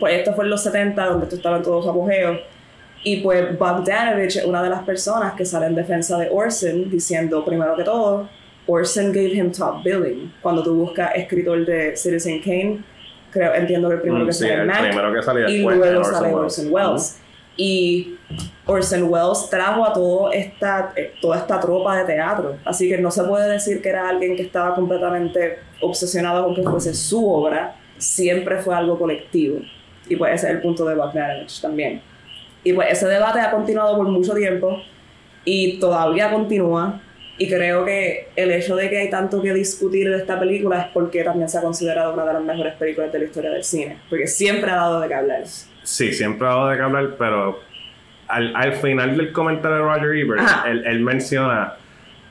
Pues 0.00 0.18
esto 0.18 0.34
fue 0.34 0.44
en 0.44 0.50
los 0.50 0.62
70 0.62 1.04
donde 1.04 1.24
esto 1.24 1.36
estaba 1.36 1.58
en 1.58 1.62
todo 1.62 1.82
su 1.82 1.90
apogeo 1.90 2.40
y 3.04 3.18
pues 3.18 3.56
Bogdanovich 3.56 4.36
es 4.36 4.44
una 4.44 4.62
de 4.62 4.70
las 4.70 4.82
personas 4.82 5.34
que 5.34 5.44
sale 5.44 5.66
en 5.66 5.76
defensa 5.76 6.18
de 6.18 6.28
Orson 6.30 6.90
diciendo 6.90 7.44
primero 7.44 7.76
que 7.76 7.84
todo 7.84 8.28
Orson 8.66 9.12
gave 9.12 9.32
him 9.32 9.52
top 9.52 9.82
billing. 9.84 10.32
Cuando 10.42 10.62
tú 10.62 10.74
buscas 10.74 11.12
escritor 11.14 11.64
de 11.64 11.96
Citizen 11.96 12.40
Kane, 12.42 12.84
creo, 13.30 13.54
entiendo 13.54 13.88
que 13.88 13.94
el 13.96 14.00
primero 14.00 14.24
Mm, 14.24 14.26
que 14.26 14.32
sí, 14.32 14.48
sale 14.48 14.60
es 14.60 14.66
Mank, 14.66 14.88
primero 14.88 15.12
que 15.14 15.22
sale 15.22 15.50
y 15.52 15.62
luego 15.62 16.04
sale 16.04 16.34
Orson. 16.34 16.72
Welles. 16.72 17.20
Y 17.58 18.16
Orson 18.66 19.04
Welles 19.04 19.48
trajo 19.48 19.86
a 19.86 19.92
todo 19.92 20.30
esta, 20.32 20.92
eh, 20.94 21.14
toda 21.22 21.38
esta 21.38 21.58
tropa 21.60 21.96
de 21.98 22.04
teatro. 22.04 22.56
Así 22.64 22.88
que 22.88 22.98
no 22.98 23.10
se 23.10 23.24
puede 23.24 23.50
decir 23.50 23.80
que 23.80 23.88
era 23.88 24.08
alguien 24.08 24.36
que 24.36 24.42
estaba 24.42 24.74
completamente 24.74 25.60
obsesionado 25.80 26.44
con 26.44 26.54
que 26.54 26.62
fuese 26.62 26.92
su 26.92 27.26
obra. 27.30 27.76
Siempre 27.96 28.58
fue 28.58 28.74
algo 28.74 28.98
colectivo. 28.98 29.60
Y 30.08 30.16
pues 30.16 30.34
ese 30.34 30.48
es 30.48 30.52
el 30.54 30.60
punto 30.60 30.84
de 30.84 30.94
Bogdanovich 30.94 31.60
también. 31.60 32.02
Y 32.62 32.72
pues 32.72 32.88
ese 32.90 33.06
debate 33.06 33.40
ha 33.40 33.50
continuado 33.50 33.96
por 33.96 34.08
mucho 34.08 34.34
tiempo 34.34 34.78
y 35.44 35.78
todavía 35.78 36.30
continúa. 36.30 37.00
Y 37.38 37.48
creo 37.48 37.84
que 37.84 38.28
el 38.34 38.50
hecho 38.50 38.76
de 38.76 38.88
que 38.88 38.98
hay 38.98 39.10
tanto 39.10 39.42
que 39.42 39.52
discutir 39.52 40.10
de 40.10 40.16
esta 40.16 40.38
película 40.38 40.80
es 40.80 40.86
porque 40.88 41.22
también 41.22 41.48
se 41.48 41.58
ha 41.58 41.62
considerado 41.62 42.14
una 42.14 42.24
de 42.24 42.32
las 42.32 42.42
mejores 42.42 42.74
películas 42.74 43.12
de 43.12 43.18
la 43.18 43.24
historia 43.26 43.50
del 43.50 43.64
cine. 43.64 43.98
Porque 44.08 44.26
siempre 44.26 44.70
ha 44.70 44.76
dado 44.76 45.00
de 45.00 45.08
qué 45.08 45.14
hablar. 45.14 45.42
Sí, 45.82 46.12
siempre 46.12 46.46
ha 46.46 46.50
dado 46.50 46.68
de 46.68 46.76
qué 46.76 46.82
hablar, 46.82 47.14
pero 47.18 47.60
al, 48.28 48.56
al 48.56 48.72
final 48.74 49.16
del 49.16 49.32
comentario 49.32 49.76
de 49.76 49.82
Roger 49.82 50.16
Ebert, 50.16 50.42
él, 50.66 50.84
él 50.86 51.00
menciona 51.00 51.74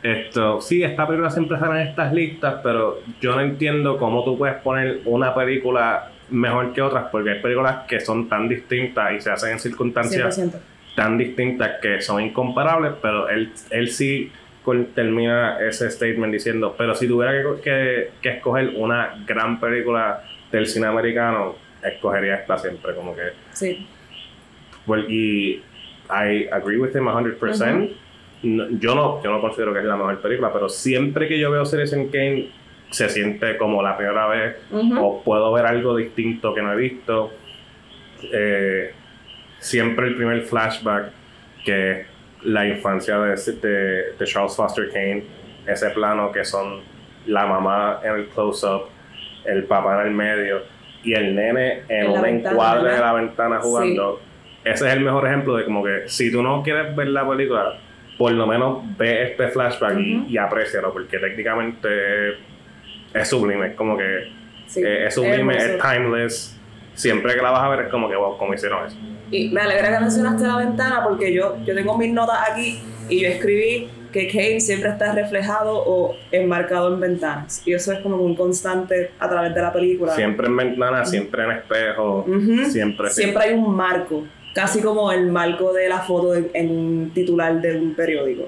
esto, 0.06 0.62
sí, 0.62 0.84
esta 0.84 1.08
película 1.08 1.32
siempre 1.32 1.58
sale 1.58 1.82
en 1.82 1.88
estas 1.88 2.14
listas, 2.14 2.58
pero 2.62 3.00
yo 3.20 3.36
no 3.36 3.42
entiendo 3.42 3.98
cómo 3.98 4.24
tú 4.24 4.38
puedes 4.38 4.58
poner 4.58 5.02
una 5.06 5.34
película 5.34 6.12
mejor 6.30 6.74
que 6.74 6.82
otras, 6.82 7.06
porque 7.12 7.32
hay 7.32 7.42
películas 7.42 7.86
que 7.88 8.00
son 8.00 8.30
tan 8.30 8.48
distintas 8.48 9.14
y 9.14 9.22
se 9.22 9.32
hacen 9.32 9.54
en 9.54 9.60
circunstancias 9.60 10.40
100%. 10.40 10.60
tan 10.96 11.18
distintas 11.18 11.80
que 11.82 12.02
son 12.02 12.22
incomparables, 12.22 12.94
pero 13.02 13.28
él, 13.30 13.52
él 13.72 13.90
sí 13.90 14.32
termina 14.94 15.60
ese 15.60 15.90
statement 15.92 16.34
diciendo, 16.34 16.76
pero 16.78 16.96
si 16.96 17.08
tuviera 17.08 17.32
que, 17.34 17.62
que, 17.62 18.10
que 18.22 18.30
escoger 18.38 18.74
una 18.76 19.24
gran 19.26 19.60
película 19.60 20.24
del 20.52 20.66
cine 20.68 20.88
americano, 20.88 21.56
escogería 21.84 22.36
esta 22.36 22.58
siempre, 22.58 22.96
como 22.96 23.16
que... 23.16 23.22
Sí. 23.52 23.88
Well, 24.88 25.06
y 25.10 25.62
I 26.10 26.48
agree 26.52 26.78
with 26.78 26.96
him 26.96 27.06
100%. 27.06 27.96
No- 28.44 28.68
yo, 28.80 28.94
no, 28.94 29.24
yo 29.24 29.32
no 29.32 29.42
considero 29.42 29.74
que 29.74 29.80
es 29.80 29.86
la 29.86 29.96
mejor 29.96 30.22
película, 30.22 30.52
pero 30.54 30.70
siempre 30.70 31.28
que 31.28 31.40
yo 31.40 31.50
veo 31.50 31.66
Citizen 31.66 32.10
Kane 32.10 32.50
se 32.92 33.10
siente 33.10 33.58
como 33.58 33.82
la 33.82 33.98
primera 33.98 34.28
vez 34.28 34.58
o 35.00 35.24
puedo 35.24 35.52
ver 35.54 35.66
algo 35.66 35.96
distinto 35.96 36.54
que 36.54 36.62
no 36.62 36.72
he 36.74 36.76
visto. 36.76 37.32
Eh, 38.32 38.92
siempre 39.60 40.08
el 40.08 40.16
primer 40.16 40.42
flashback 40.44 41.12
que 41.64 42.06
la 42.46 42.66
infancia 42.68 43.18
de, 43.20 43.36
de, 43.36 44.14
de 44.18 44.26
Charles 44.26 44.56
Foster 44.56 44.90
Kane, 44.92 45.24
ese 45.68 45.90
plano 45.92 46.32
que 46.32 46.46
son 46.46 46.82
la 47.28 47.46
mamá 47.46 48.00
en 48.04 48.14
el 48.16 48.26
close-up, 48.28 48.84
el 49.46 49.64
papá 49.66 50.02
en 50.02 50.08
el 50.08 50.14
medio 50.14 50.62
y 51.04 51.14
el 51.14 51.36
nene 51.36 51.84
en, 51.90 52.10
un 52.10 52.26
encuadre 52.26 52.94
de 52.94 53.00
la 53.00 53.14
ventana 53.14 53.60
jugando. 53.60 54.22
Ese 54.64 54.88
es 54.88 54.94
el 54.94 55.02
mejor 55.02 55.28
ejemplo 55.28 55.56
de 55.58 55.66
como 55.66 55.84
que 55.84 56.04
si 56.08 56.32
tú 56.32 56.42
no 56.42 56.64
quieres 56.64 56.96
ver 56.96 57.08
la 57.08 57.28
película, 57.28 57.78
por 58.18 58.32
lo 58.32 58.48
menos 58.48 58.80
ve 58.98 59.24
este 59.32 59.48
flashback 59.50 60.00
y- 60.00 60.26
y, 60.30 60.38
aprecialo, 60.38 60.92
porque 60.94 61.20
técnicamente 61.20 62.30
es 63.14 63.28
sublime, 63.28 63.76
como 63.76 63.98
que 63.98 64.32
Sí. 64.68 64.82
es 64.84 65.14
sublime, 65.14 65.56
es 65.58 65.78
timeless. 65.80 66.55
Siempre 66.96 67.36
que 67.36 67.42
la 67.42 67.52
vas 67.52 67.64
a 67.64 67.70
ver 67.70 67.86
es 67.86 67.92
como 67.92 68.10
que, 68.10 68.16
wow, 68.16 68.38
¿cómo 68.38 68.54
hicieron 68.54 68.86
eso? 68.86 68.98
Y 69.32 69.50
me 69.50 69.62
alegra 69.62 69.94
que 69.94 70.00
mencionaste 70.02 70.48
la 70.48 70.58
ventana 70.58 71.04
porque 71.04 71.34
yo, 71.34 71.58
yo 71.66 71.76
tengo 71.76 71.98
mis 71.98 72.12
notas 72.12 72.38
aquí 72.50 72.80
y 73.10 73.22
yo 73.22 73.28
escribí 73.28 73.90
que 74.16 74.28
Kane 74.30 74.62
siempre 74.62 74.90
está 74.92 75.12
reflejado 75.12 75.84
o 75.86 76.16
enmarcado 76.32 76.94
en 76.94 77.02
ventanas. 77.02 77.62
Y 77.66 77.74
eso 77.74 77.92
es 77.92 78.00
como 78.00 78.16
un 78.16 78.34
constante 78.34 79.12
a 79.20 79.30
través 79.30 79.54
de 79.54 79.62
la 79.62 79.74
película. 79.74 80.16
Siempre 80.16 80.48
en 80.48 80.56
ventana, 80.56 81.06
siempre 81.06 81.44
en 81.44 81.52
espejo, 81.52 82.26
siempre. 82.70 83.10
Siempre 83.10 83.44
hay 83.44 83.54
un 83.54 83.76
marco, 83.76 84.24
casi 84.54 84.80
como 84.80 85.12
el 85.12 85.30
marco 85.30 85.74
de 85.74 85.90
la 85.90 86.00
foto 86.00 86.34
en, 86.34 86.50
en 86.54 86.70
un 86.70 87.12
titular 87.14 87.60
de 87.60 87.78
un 87.78 87.94
periódico. 87.94 88.48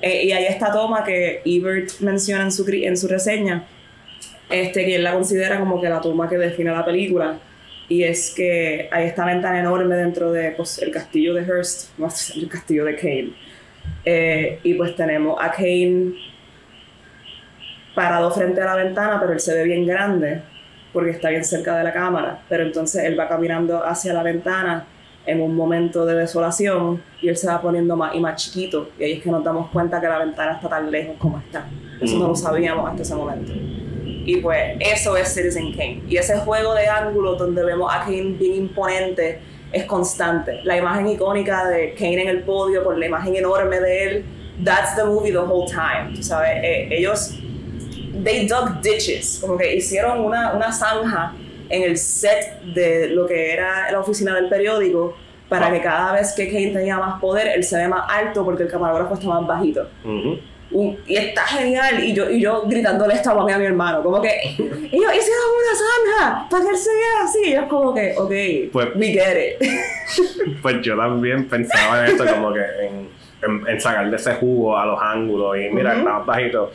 Eh, 0.00 0.26
y 0.26 0.30
hay 0.30 0.44
esta 0.44 0.70
toma 0.70 1.02
que 1.02 1.42
Ebert 1.44 1.98
menciona 1.98 2.44
en 2.44 2.52
su, 2.52 2.64
en 2.70 2.96
su 2.96 3.08
reseña, 3.08 3.64
este, 4.48 4.84
que 4.84 4.94
él 4.94 5.02
la 5.02 5.12
considera 5.12 5.58
como 5.58 5.80
que 5.80 5.88
la 5.88 6.00
toma 6.00 6.28
que 6.28 6.38
define 6.38 6.70
la 6.70 6.84
película. 6.84 7.36
Y 7.90 8.04
es 8.04 8.32
que 8.32 8.88
hay 8.92 9.08
esta 9.08 9.26
ventana 9.26 9.58
enorme 9.58 9.96
dentro 9.96 10.30
de 10.30 10.52
pues, 10.52 10.78
el 10.78 10.92
castillo 10.92 11.34
de 11.34 11.42
Hearst, 11.42 11.98
no, 11.98 12.06
el 12.36 12.48
castillo 12.48 12.84
de 12.84 12.94
Kane. 12.94 13.32
Eh, 14.04 14.60
y 14.62 14.74
pues 14.74 14.94
tenemos 14.94 15.36
a 15.42 15.50
Kane 15.50 16.12
parado 17.92 18.30
frente 18.30 18.62
a 18.62 18.66
la 18.66 18.76
ventana, 18.76 19.18
pero 19.20 19.32
él 19.32 19.40
se 19.40 19.54
ve 19.54 19.64
bien 19.64 19.84
grande 19.84 20.40
porque 20.92 21.10
está 21.10 21.30
bien 21.30 21.44
cerca 21.44 21.76
de 21.76 21.82
la 21.82 21.92
cámara. 21.92 22.40
Pero 22.48 22.62
entonces 22.62 23.02
él 23.02 23.18
va 23.18 23.26
caminando 23.26 23.84
hacia 23.84 24.12
la 24.12 24.22
ventana 24.22 24.86
en 25.26 25.40
un 25.40 25.56
momento 25.56 26.06
de 26.06 26.14
desolación 26.14 27.02
y 27.20 27.28
él 27.28 27.36
se 27.36 27.48
va 27.48 27.60
poniendo 27.60 27.96
más 27.96 28.14
y 28.14 28.20
más 28.20 28.40
chiquito. 28.40 28.90
Y 29.00 29.02
ahí 29.02 29.12
es 29.14 29.22
que 29.24 29.32
nos 29.32 29.42
damos 29.42 29.68
cuenta 29.70 30.00
que 30.00 30.06
la 30.06 30.20
ventana 30.20 30.52
está 30.52 30.68
tan 30.68 30.88
lejos 30.92 31.16
como 31.18 31.40
está. 31.40 31.66
Eso 32.00 32.20
no 32.20 32.28
lo 32.28 32.36
sabíamos 32.36 32.88
hasta 32.88 33.02
ese 33.02 33.16
momento. 33.16 33.52
Y 34.30 34.36
pues 34.36 34.76
eso 34.80 35.16
es 35.16 35.28
Citizen 35.34 35.72
Kane. 35.72 36.02
Y 36.08 36.16
ese 36.16 36.36
juego 36.38 36.74
de 36.74 36.86
ángulos 36.86 37.36
donde 37.38 37.64
vemos 37.64 37.92
a 37.92 38.00
Kane 38.04 38.34
bien 38.38 38.54
imponente 38.54 39.40
es 39.72 39.84
constante. 39.84 40.60
La 40.64 40.76
imagen 40.76 41.08
icónica 41.08 41.66
de 41.68 41.94
Kane 41.94 42.22
en 42.22 42.28
el 42.28 42.42
podio 42.42 42.84
con 42.84 43.00
la 43.00 43.06
imagen 43.06 43.34
enorme 43.34 43.80
de 43.80 44.04
él, 44.04 44.24
that's 44.64 44.94
the 44.94 45.04
movie 45.04 45.32
the 45.32 45.38
whole 45.38 45.66
time. 45.68 46.14
Tú 46.14 46.22
sabes, 46.22 46.50
Eh, 46.62 46.88
ellos, 46.92 47.34
they 48.24 48.46
dug 48.46 48.80
ditches, 48.82 49.38
como 49.40 49.56
que 49.56 49.74
hicieron 49.74 50.20
una, 50.24 50.52
una 50.54 50.72
zanja 50.72 51.34
en 51.68 51.82
el 51.82 51.96
set 51.96 52.60
de 52.74 53.08
lo 53.08 53.26
que 53.26 53.52
era 53.52 53.90
la 53.90 54.00
oficina 54.00 54.34
del 54.34 54.48
periódico 54.48 55.14
para 55.48 55.66
Ah. 55.66 55.72
que 55.72 55.80
cada 55.80 56.12
vez 56.12 56.32
que 56.36 56.46
Kane 56.48 56.70
tenía 56.72 56.98
más 56.98 57.20
poder, 57.20 57.48
él 57.48 57.64
se 57.64 57.76
ve 57.76 57.88
más 57.88 58.04
alto 58.08 58.44
porque 58.44 58.62
el 58.64 58.68
camarógrafo 58.68 59.14
está 59.14 59.26
más 59.26 59.46
bajito. 59.46 59.88
Ujú. 60.04 60.38
Y 60.72 61.16
está 61.16 61.42
genial. 61.46 62.02
Y 62.04 62.12
yo, 62.14 62.30
y 62.30 62.40
yo 62.40 62.62
gritándole 62.66 63.14
esta 63.14 63.34
mami 63.34 63.52
a 63.52 63.58
mi 63.58 63.64
hermano, 63.64 64.02
como 64.02 64.20
que 64.22 64.28
ellos 64.56 64.58
hicieron 64.92 65.46
una 65.58 65.76
zanja 66.22 66.48
para 66.48 66.64
que 66.64 66.70
él 66.70 66.76
se 66.76 66.90
vea 66.90 67.24
así. 67.24 67.38
Y 67.46 67.54
yo, 67.54 67.68
como 67.68 67.92
que, 67.94 68.14
ok, 68.16 68.72
Pues- 68.72 68.88
we 68.96 69.06
get 69.08 69.36
it. 69.60 69.68
Pues 70.62 70.76
yo 70.82 70.96
también 70.96 71.48
pensaba 71.48 72.00
en 72.00 72.12
esto, 72.12 72.24
como 72.26 72.52
que 72.52 72.60
en, 72.60 73.08
en, 73.42 73.68
en 73.68 73.80
sacarle 73.80 74.16
ese 74.16 74.34
jugo 74.34 74.76
a 74.76 74.86
los 74.86 75.00
ángulos 75.00 75.56
y 75.56 75.70
mira, 75.74 75.96
está 75.96 76.10
más 76.18 76.26
bajito. 76.26 76.72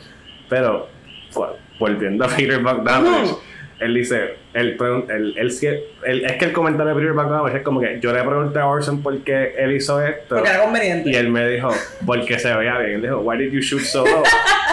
Pero, 0.48 0.88
pues, 1.32 1.50
volviendo 1.78 2.24
a 2.24 2.28
Peter 2.28 2.58
Bogdanovich, 2.62 3.34
él 3.78 3.94
dice, 3.94 4.36
él, 4.54 4.76
él, 4.80 5.34
él 5.36 6.24
es 6.24 6.32
que 6.36 6.44
el 6.46 6.52
comentario 6.52 6.94
de 6.94 7.00
Peter 7.00 7.12
Bogdanovich 7.12 7.56
es 7.56 7.62
como 7.62 7.80
que 7.80 7.98
yo 8.00 8.12
le 8.12 8.22
pregunté 8.22 8.58
a 8.58 8.66
Orson 8.66 9.02
por 9.02 9.18
qué 9.18 9.54
él 9.58 9.72
hizo 9.72 10.00
esto. 10.02 10.36
Porque 10.36 10.50
era 10.50 10.62
conveniente. 10.62 11.10
Y 11.10 11.14
él 11.14 11.28
me 11.28 11.46
dijo, 11.46 11.70
porque 12.06 12.38
se 12.38 12.54
veía 12.54 12.78
bien. 12.78 12.92
Él 12.94 13.02
dijo, 13.02 13.18
why 13.18 13.36
did 13.36 13.52
you 13.52 13.60
shoot 13.60 13.82
so 13.82 14.04
low? 14.04 14.22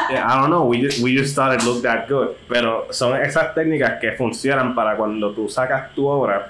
Yeah, 0.10 0.28
I 0.28 0.36
don't 0.38 0.50
know, 0.50 0.66
we 0.66 0.82
just, 0.82 1.02
we 1.02 1.18
just 1.18 1.34
thought 1.34 1.54
it 1.54 1.64
looked 1.64 1.84
that 1.84 2.10
good. 2.10 2.36
Pero 2.50 2.88
son 2.90 3.16
esas 3.22 3.56
técnicas 3.56 4.00
que 4.02 4.12
funcionan 4.12 4.76
para 4.76 4.98
cuando 4.98 5.32
tú 5.32 5.48
sacas 5.48 5.94
tu 5.96 6.06
obra, 6.06 6.50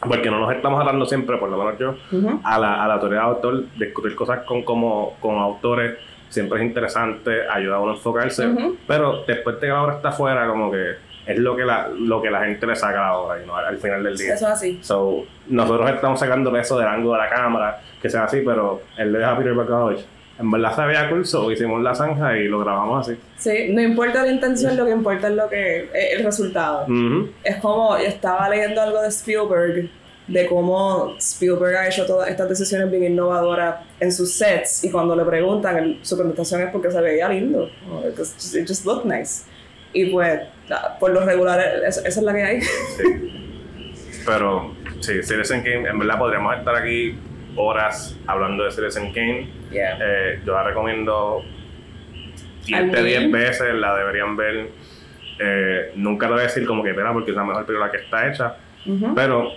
porque 0.00 0.30
no 0.30 0.40
nos 0.40 0.54
estamos 0.54 0.80
hablando 0.80 1.04
siempre, 1.04 1.36
por 1.36 1.50
lo 1.50 1.58
menos 1.58 1.78
yo, 1.78 1.96
a 2.42 2.58
la, 2.58 2.82
a 2.82 2.88
la 2.88 2.98
teoría 2.98 3.18
de 3.18 3.24
autor, 3.24 3.64
discutir 3.76 4.14
cosas 4.14 4.40
con, 4.46 4.62
como, 4.62 5.16
con 5.20 5.36
autores 5.36 5.98
siempre 6.28 6.60
es 6.60 6.66
interesante, 6.66 7.48
ayuda 7.48 7.76
a 7.76 7.80
uno 7.80 7.92
a 7.92 7.94
enfocarse, 7.94 8.48
pero 8.86 9.24
después 9.26 9.56
de 9.56 9.60
que 9.60 9.66
la 9.68 9.82
obra 9.82 9.96
está 9.96 10.08
afuera, 10.10 10.46
como 10.46 10.70
que 10.70 10.96
es 11.28 11.38
lo 11.38 11.54
que 11.54 11.64
la, 11.64 11.88
lo 11.88 12.20
que 12.22 12.30
la 12.30 12.44
gente 12.44 12.66
le 12.66 12.74
saca 12.74 12.98
a 13.06 13.10
la 13.12 13.16
obra, 13.18 13.42
y 13.42 13.46
no 13.46 13.54
al, 13.56 13.66
al 13.66 13.78
final 13.78 14.02
del 14.02 14.16
día. 14.16 14.34
Eso 14.34 14.46
es 14.46 14.52
así. 14.52 14.78
So, 14.82 15.24
nosotros 15.48 15.90
estamos 15.90 16.18
sacando 16.18 16.56
eso 16.56 16.78
del 16.78 16.88
ángulo 16.88 17.12
de 17.14 17.18
la 17.20 17.28
cámara, 17.28 17.80
que 18.02 18.08
sea 18.10 18.24
así, 18.24 18.40
pero 18.44 18.80
él 18.96 19.12
le 19.12 19.18
deja 19.18 19.32
a 19.32 19.38
Peter 19.38 19.52
Bogdanovich. 19.54 20.04
En 20.40 20.50
verdad 20.52 20.74
se 20.74 20.82
veía 20.86 21.10
cool, 21.10 21.26
so 21.26 21.50
hicimos 21.50 21.82
la 21.82 21.94
zanja 21.94 22.36
y 22.38 22.44
lo 22.46 22.60
grabamos 22.60 23.06
así. 23.08 23.18
Sí, 23.36 23.72
no 23.72 23.82
importa 23.82 24.22
la 24.22 24.30
intención, 24.30 24.76
lo 24.76 24.84
que 24.84 24.92
importa 24.92 25.26
es 25.28 25.34
lo 25.34 25.48
que 25.48 25.90
es 25.92 26.18
el 26.18 26.24
resultado. 26.24 26.84
Ujú. 26.84 27.28
Es 27.42 27.56
como, 27.56 27.96
estaba 27.96 28.48
leyendo 28.48 28.80
algo 28.80 29.02
de 29.02 29.08
Spielberg, 29.08 29.90
de 30.28 30.46
cómo 30.46 31.14
Spielberg 31.18 31.74
ha 31.76 31.88
hecho 31.88 32.06
todas 32.06 32.28
estas 32.28 32.48
decisiones 32.48 32.88
bien 32.90 33.02
innovadoras 33.12 33.76
en 33.98 34.12
sus 34.12 34.32
sets, 34.32 34.84
y 34.84 34.90
cuando 34.92 35.16
le 35.16 35.24
preguntan, 35.24 35.76
el- 35.78 35.98
su 36.02 36.16
contestación 36.16 36.62
es 36.62 36.70
porque 36.70 36.90
se 36.92 37.00
veía 37.00 37.28
lindo. 37.28 37.68
Oh, 37.90 38.06
It 38.08 38.16
just, 38.16 38.54
it 38.54 38.68
just 38.68 38.86
looked 38.86 39.06
nice. 39.06 39.44
Y 39.92 40.04
pues, 40.12 40.40
por 41.00 41.10
lo 41.12 41.24
regular, 41.24 41.60
esa 41.86 42.06
es 42.08 42.16
la 42.22 42.32
que 42.34 42.42
hay. 42.42 42.60
Sí. 42.62 44.22
Pero, 44.26 44.74
sí, 45.00 45.22
Citizen 45.22 45.62
Kane, 45.62 45.88
en 45.88 45.98
verdad 45.98 46.18
podríamos 46.18 46.56
estar 46.56 46.74
aquí 46.76 47.16
horas 47.56 48.16
hablando 48.26 48.64
de 48.64 48.70
Citizen 48.70 49.12
Kane. 49.12 49.48
Yeah. 49.70 49.98
Eh, 50.00 50.40
yo 50.44 50.52
la 50.54 50.64
recomiendo 50.64 51.42
Al 52.72 52.90
10 52.90 52.92
de 52.92 53.02
10 53.04 53.20
mil. 53.22 53.32
veces, 53.32 53.74
la 53.74 53.96
deberían 53.96 54.36
ver. 54.36 54.68
Eh, 55.40 55.92
nunca 55.96 56.26
lo 56.26 56.32
voy 56.34 56.40
a 56.40 56.44
decir 56.46 56.66
como 56.66 56.82
que 56.82 56.92
pena 56.94 57.12
porque 57.12 57.30
es 57.30 57.36
la 57.36 57.44
mejor 57.44 57.64
película 57.64 57.90
que 57.90 57.98
está 57.98 58.28
hecha, 58.28 58.56
pero 59.14 59.52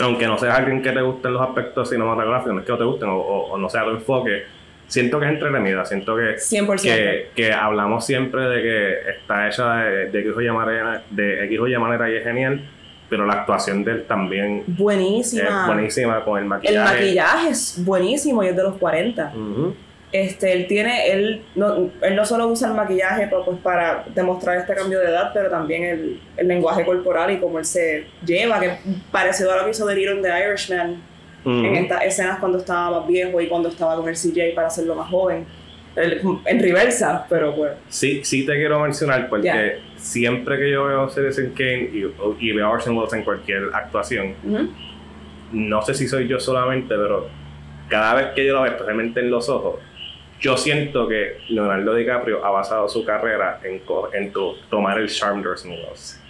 aunque 0.00 0.26
no 0.26 0.36
seas 0.36 0.58
alguien 0.58 0.82
que 0.82 0.90
te 0.90 1.00
gusten 1.00 1.32
los 1.32 1.42
aspectos 1.42 1.88
cinematográficos, 1.90 2.52
no 2.54 2.60
es 2.60 2.66
que 2.66 2.72
no 2.72 2.78
te 2.78 2.84
gusten 2.84 3.08
o, 3.10 3.16
o- 3.16 3.52
o 3.52 3.56
no 3.58 3.68
sea 3.70 3.84
tu 3.84 3.90
enfoque, 3.90 4.44
siento 4.88 5.18
que 5.18 5.26
es 5.26 5.32
entretenida, 5.32 5.84
siento 5.84 6.16
que 6.16 6.36
100%. 6.36 6.80
que, 6.82 7.28
que 7.34 7.52
hablamos 7.52 8.04
siempre 8.06 8.42
de 8.42 8.62
que 8.62 9.10
está 9.10 9.48
hecha 9.48 9.76
de, 9.84 10.10
de 10.10 10.20
X 10.20 10.32
o 10.36 10.40
Y 10.42 10.50
manera, 10.50 11.02
de 11.10 11.44
X 11.46 11.58
o 11.60 11.66
Y 11.68 11.76
manera 11.78 12.08
y 12.10 12.16
es 12.16 12.24
genial, 12.24 12.60
pero 13.08 13.24
la 13.26 13.34
actuación 13.34 13.84
de 13.84 13.92
él 13.92 14.04
también 14.06 14.64
buenísima. 14.66 15.62
es 15.62 15.66
buenísima 15.66 16.24
con 16.24 16.38
el 16.38 16.42
El 16.44 16.48
maquillaje. 16.48 16.94
maquillaje 16.94 17.48
es 17.50 17.84
buenísimo 17.84 18.42
y 18.42 18.48
es 18.48 18.56
de 18.56 18.62
los 18.62 18.76
40. 18.78 19.32
Ujú. 19.34 19.74
Este, 20.12 20.52
él 20.52 20.66
tiene, 20.68 21.10
él 21.10 21.42
no, 21.56 21.90
él 22.00 22.14
no 22.16 22.24
solo 22.24 22.46
usa 22.46 22.68
el 22.68 22.74
maquillaje 22.74 23.26
pa- 23.26 23.44
pues, 23.44 23.58
para 23.58 24.04
demostrar 24.14 24.56
este 24.56 24.72
cambio 24.74 25.00
de 25.00 25.06
edad, 25.08 25.30
pero 25.34 25.50
también 25.50 25.82
el, 25.84 26.20
el 26.36 26.48
lenguaje 26.48 26.84
corporal 26.84 27.32
y 27.32 27.38
cómo 27.38 27.58
él 27.58 27.64
se 27.64 28.06
lleva, 28.24 28.60
que 28.60 28.70
parecido 29.10 29.52
a 29.52 29.56
lo 29.58 29.64
que 29.64 29.72
hizo 29.72 29.84
Leader 29.86 30.16
in 30.16 30.22
The 30.22 30.28
Irishman 30.48 31.02
En 31.46 31.76
estas 31.76 32.04
escenas 32.04 32.38
cuando 32.40 32.58
estaba 32.58 32.98
más 33.00 33.08
viejo 33.08 33.40
y 33.40 33.46
cuando 33.46 33.68
estaba 33.68 33.96
con 33.96 34.08
el 34.08 34.14
CJ 34.16 34.54
para 34.54 34.66
hacerlo 34.66 34.94
más 34.94 35.08
joven. 35.08 35.46
Él- 35.94 36.20
en 36.44 36.60
reversa, 36.62 37.24
pero 37.28 37.54
pues. 37.54 37.72
Sí, 37.88 38.20
sí 38.24 38.44
te 38.44 38.52
quiero 38.54 38.80
mencionar 38.80 39.28
porque 39.30 39.46
Ya. 39.46 39.62
siempre 39.96 40.58
que 40.58 40.70
yo 40.70 40.84
veo 40.84 41.08
Citizen 41.08 41.52
Kane 41.54 41.90
y, 41.92 42.04
y 42.40 42.52
veo 42.52 42.66
a 42.66 42.70
Orson 42.70 42.96
Welles 42.98 43.14
en 43.14 43.22
cualquier 43.24 43.70
actuación, 43.72 44.34
ujú. 44.44 44.68
no 45.52 45.80
sé 45.82 45.94
si 45.94 46.06
soy 46.06 46.28
yo 46.28 46.38
solamente, 46.38 46.88
pero 46.94 47.28
cada 47.88 48.14
vez 48.14 48.26
que 48.34 48.44
yo 48.44 48.52
lo 48.54 48.62
veo, 48.62 48.72
especialmente 48.72 49.20
en 49.20 49.30
los 49.30 49.48
ojos, 49.48 49.76
yo 50.38 50.56
siento 50.58 51.08
que 51.08 51.38
Leonardo 51.48 51.94
DiCaprio 51.94 52.44
ha 52.44 52.50
basado 52.50 52.88
su 52.90 53.02
carrera 53.06 53.58
en, 53.64 53.80
en 54.12 54.32
to- 54.32 54.56
tomar 54.68 54.98
el 54.98 55.08
charm 55.08 55.40
de 55.40 55.48
Orson 55.48 55.70
Welles. 55.70 56.20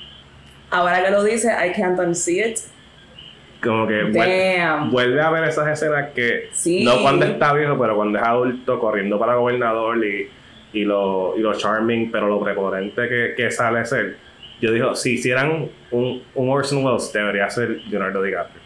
Ahora 0.70 1.02
que 1.04 1.10
lo 1.10 1.24
dice, 1.24 1.48
I 1.50 1.72
can't 1.72 1.98
unsee 1.98 2.50
it. 2.50 2.58
Como 3.66 3.86
que 3.86 4.02
vuelve 4.90 5.20
a 5.20 5.30
ver 5.30 5.44
esas 5.44 5.68
escenas 5.68 6.10
que 6.14 6.48
Sí. 6.52 6.84
no 6.84 7.00
cuando 7.02 7.26
está 7.26 7.52
viejo, 7.52 7.78
pero 7.78 7.96
cuando 7.96 8.18
es 8.18 8.24
adulto, 8.24 8.78
corriendo 8.78 9.18
para 9.18 9.34
gobernador 9.34 10.04
y, 10.04 10.28
y, 10.72 10.84
lo, 10.84 11.34
y 11.36 11.40
lo 11.40 11.52
charming, 11.54 12.10
pero 12.10 12.28
lo 12.28 12.40
prepotente 12.40 13.08
que, 13.08 13.34
que 13.36 13.50
sale 13.50 13.84
ser. 13.84 14.16
Yo 14.60 14.72
digo, 14.72 14.94
si 14.94 15.14
hicieran 15.14 15.68
un, 15.90 16.22
un 16.34 16.48
Orson 16.50 16.84
Welles, 16.84 17.12
debería 17.12 17.48
ser 17.50 17.80
Leonardo 17.90 18.22
DiCaprio. 18.22 18.62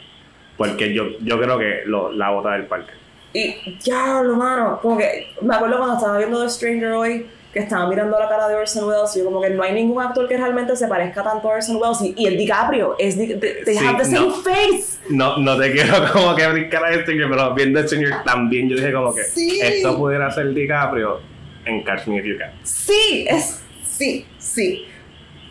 Porque 0.57 0.93
yo, 0.93 1.19
yo 1.21 1.41
creo 1.41 1.59
que 1.59 1.83
lo, 1.87 2.13
la 2.13 2.31
bota 2.31 2.53
del 2.53 2.65
parque. 2.67 2.93
Y 3.33 3.79
diablo, 3.85 4.37
mano, 4.37 4.79
como 4.83 4.99
que 4.99 5.29
me 5.41 5.55
acuerdo 5.55 5.79
cuando 5.79 5.97
estaba 5.97 6.19
viendo 6.19 6.43
The 6.43 6.51
Stranger 6.51 6.93
hoy, 6.93 7.27
que 7.53 7.59
estaba 7.59 7.89
mirando 7.89 8.17
la 8.19 8.29
cara 8.29 8.47
de 8.49 8.55
Orson 8.55 8.89
Welles, 8.89 9.15
y 9.17 9.19
yo 9.21 9.25
como 9.25 9.41
que 9.41 9.51
no 9.51 9.63
hay 9.65 9.73
ningún 9.73 10.01
actor 10.01 10.29
que 10.29 10.37
realmente 10.37 10.77
se 10.77 10.87
parezca 10.87 11.23
tanto 11.25 11.51
a 11.51 11.55
Orson 11.57 11.77
Welles, 11.77 12.01
y, 12.03 12.15
y 12.17 12.27
el 12.27 12.37
DiCaprio, 12.37 12.95
es 12.99 13.19
Di- 13.19 13.35
they, 13.35 13.55
they 13.65 13.77
Sí, 13.77 13.85
have 13.87 13.99
the 13.99 14.05
same 14.05 14.29
no. 14.29 14.35
face. 14.35 14.99
No, 15.09 15.37
no 15.39 15.59
te 15.59 15.73
quiero 15.73 15.95
como 16.13 16.35
que 16.37 16.47
brincar 16.47 16.85
a 16.85 16.91
este, 16.93 17.13
pero 17.17 17.55
viendo 17.55 17.87
señor 17.89 18.23
también, 18.25 18.69
yo 18.69 18.77
dije 18.77 18.93
como 18.93 19.13
que 19.15 19.23
Sí. 19.25 19.59
esto 19.61 19.97
pudiera 19.97 20.31
ser 20.31 20.55
DiCaprio 20.55 21.21
en 21.65 21.83
Catch 21.83 22.07
Me 22.07 22.19
If 22.19 22.25
You 22.25 22.39
Can. 22.39 22.53
Sí, 22.63 23.27
es, 23.29 23.61
sí, 23.85 24.25
sí. 24.39 24.87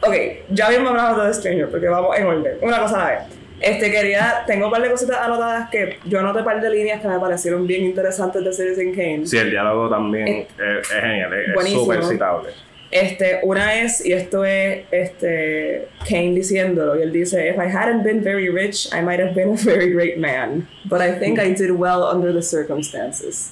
Ok, 0.01 0.13
ya 0.51 0.67
habíamos 0.67 0.91
hablado 0.91 1.25
de 1.25 1.33
Stranger, 1.33 1.69
porque 1.69 1.87
vamos 1.89 2.17
en 2.17 2.25
orden, 2.25 2.57
una 2.61 2.79
cosa 2.79 2.95
a 2.95 3.03
la 3.03 3.09
vez. 3.19 3.38
Este, 3.61 3.91
quería, 3.91 4.43
tengo 4.47 4.65
un 4.67 4.71
par 4.71 4.81
de 4.81 4.89
cositas 4.91 5.17
anotadas 5.17 5.69
que 5.69 5.97
yo 6.05 6.19
anoté 6.19 6.39
un 6.39 6.45
par 6.45 6.61
de 6.61 6.69
líneas 6.69 7.01
que 7.01 7.07
me 7.07 7.19
parecieron 7.19 7.67
bien 7.67 7.83
interesantes 7.83 8.43
de 8.43 8.53
Citizen 8.53 8.93
Kane. 8.93 9.25
Sí, 9.27 9.37
el 9.37 9.49
diálogo 9.51 9.89
también 9.89 10.27
Eh, 10.27 10.47
es, 10.81 10.91
es 10.91 11.01
genial, 11.01 11.33
es- 11.33 11.65
es 11.65 11.71
súper 11.73 12.03
citable. 12.03 12.49
Este, 12.91 13.39
una 13.43 13.75
es, 13.81 14.03
y 14.03 14.13
esto 14.13 14.43
es 14.43 14.79
este, 14.89 15.87
Kane 16.09 16.31
diciéndolo, 16.33 16.97
y 16.97 17.03
él 17.03 17.11
dice, 17.11 17.49
If 17.49 17.57
I 17.57 17.69
hadn't 17.71 18.03
been 18.03 18.23
very 18.23 18.49
rich, 18.49 18.87
I 18.93 19.01
might 19.03 19.19
have 19.19 19.35
been 19.35 19.49
a 19.53 19.57
very 19.63 19.91
great 19.93 20.17
man, 20.17 20.67
but 20.85 20.99
I 21.01 21.11
think 21.19 21.37
I 21.37 21.53
did 21.53 21.69
well 21.71 22.01
under 22.11 22.33
the 22.33 22.41
circumstances. 22.41 23.51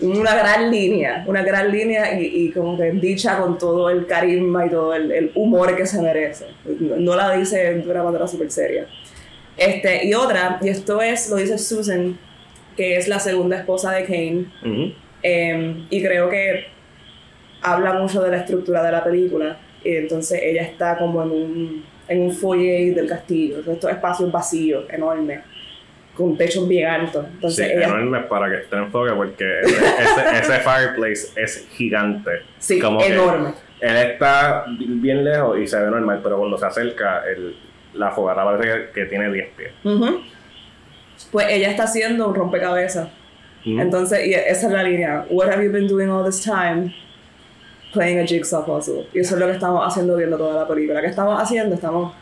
Una 0.00 0.34
gran 0.34 0.70
línea, 0.70 1.24
una 1.26 1.42
gran 1.42 1.70
línea 1.70 2.18
y, 2.18 2.24
y 2.46 2.50
como 2.52 2.76
que 2.76 2.90
dicha 2.92 3.38
con 3.38 3.58
todo 3.58 3.90
el 3.90 4.06
carisma 4.06 4.64
y 4.66 4.70
todo 4.70 4.94
el, 4.94 5.12
el 5.12 5.30
humor 5.34 5.76
que 5.76 5.84
se 5.86 6.00
merece. 6.00 6.46
No, 6.64 6.96
no 6.96 7.14
la 7.16 7.36
dice 7.36 7.74
de 7.74 7.88
una 7.90 8.02
manera 8.02 8.26
súper 8.26 8.50
seria. 8.50 8.86
Este, 9.60 10.06
y 10.06 10.14
otra, 10.14 10.58
y 10.62 10.70
esto 10.70 11.02
es, 11.02 11.28
lo 11.28 11.36
dice 11.36 11.58
Susan, 11.58 12.18
que 12.78 12.96
es 12.96 13.08
la 13.08 13.18
segunda 13.18 13.58
esposa 13.58 13.92
de 13.92 14.04
Kane, 14.04 14.46
eh, 15.22 15.84
y 15.90 16.02
creo 16.02 16.30
que 16.30 16.64
habla 17.60 17.92
mucho 17.92 18.22
de 18.22 18.30
la 18.30 18.38
estructura 18.38 18.82
de 18.82 18.90
la 18.90 19.04
película. 19.04 19.58
Y 19.84 19.96
entonces 19.96 20.40
ella 20.42 20.62
está 20.62 20.96
como 20.96 21.22
en 21.22 21.30
un, 21.30 21.84
en 22.08 22.22
un 22.22 22.32
foyer 22.32 22.94
del 22.94 23.06
castillo, 23.06 23.62
sea, 23.62 23.74
estos 23.74 23.90
espacios 23.90 24.32
vacíos, 24.32 24.86
enormes, 24.88 25.40
con 26.14 26.38
techos 26.38 26.66
bien 26.66 26.88
altos. 26.88 27.26
Sí, 27.26 27.32
Entonces 27.34 27.70
ella. 27.70 27.84
enorme 27.84 28.20
para 28.20 28.48
que 28.48 28.62
esté 28.62 28.76
en 28.76 28.84
enfoque 28.84 29.12
porque 29.12 29.60
ese, 29.60 30.58
fireplace 30.60 31.28
es 31.36 31.68
gigante. 31.72 32.30
Sí, 32.58 32.78
Como 32.80 32.98
que 32.98 33.08
enorme. 33.08 33.50
él 33.80 33.96
está 33.96 34.64
bien 34.78 35.22
lejos 35.22 35.58
y 35.58 35.66
se 35.66 35.78
ve 35.78 35.90
normal, 35.90 36.20
pero 36.22 36.38
cuando 36.38 36.56
se 36.56 36.64
acerca, 36.64 37.24
el, 37.28 37.54
la 37.94 38.10
fogata 38.10 38.44
parece 38.44 38.68
que, 38.68 38.90
que 39.00 39.06
tiene 39.06 39.32
10 39.32 39.48
pies. 39.56 39.72
Ujú. 39.84 40.20
Pues 41.32 41.46
ella 41.50 41.70
está 41.70 41.84
haciendo 41.84 42.28
un 42.28 42.34
rompecabezas. 42.34 43.08
Ujú. 43.66 43.80
Entonces, 43.80 44.26
y 44.26 44.32
esa 44.34 44.66
es 44.68 44.72
la 44.72 44.82
línea. 44.82 45.26
What 45.28 45.48
have 45.50 45.64
you 45.64 45.70
been 45.70 45.86
doing 45.86 46.08
all 46.08 46.24
this 46.24 46.42
time? 46.42 46.94
Playing 47.92 48.20
a 48.20 48.24
jigsaw 48.26 48.64
puzzle. 48.64 49.06
Y 49.12 49.18
eso 49.20 49.34
es 49.34 49.40
lo 49.40 49.46
que 49.46 49.52
estamos 49.52 49.84
haciendo 49.86 50.16
viendo 50.16 50.36
toda 50.38 50.62
la 50.62 50.68
película. 50.68 51.00
¿Qué 51.00 51.08
estamos 51.08 51.40
haciendo? 51.40 51.74
Estamos 51.74 52.14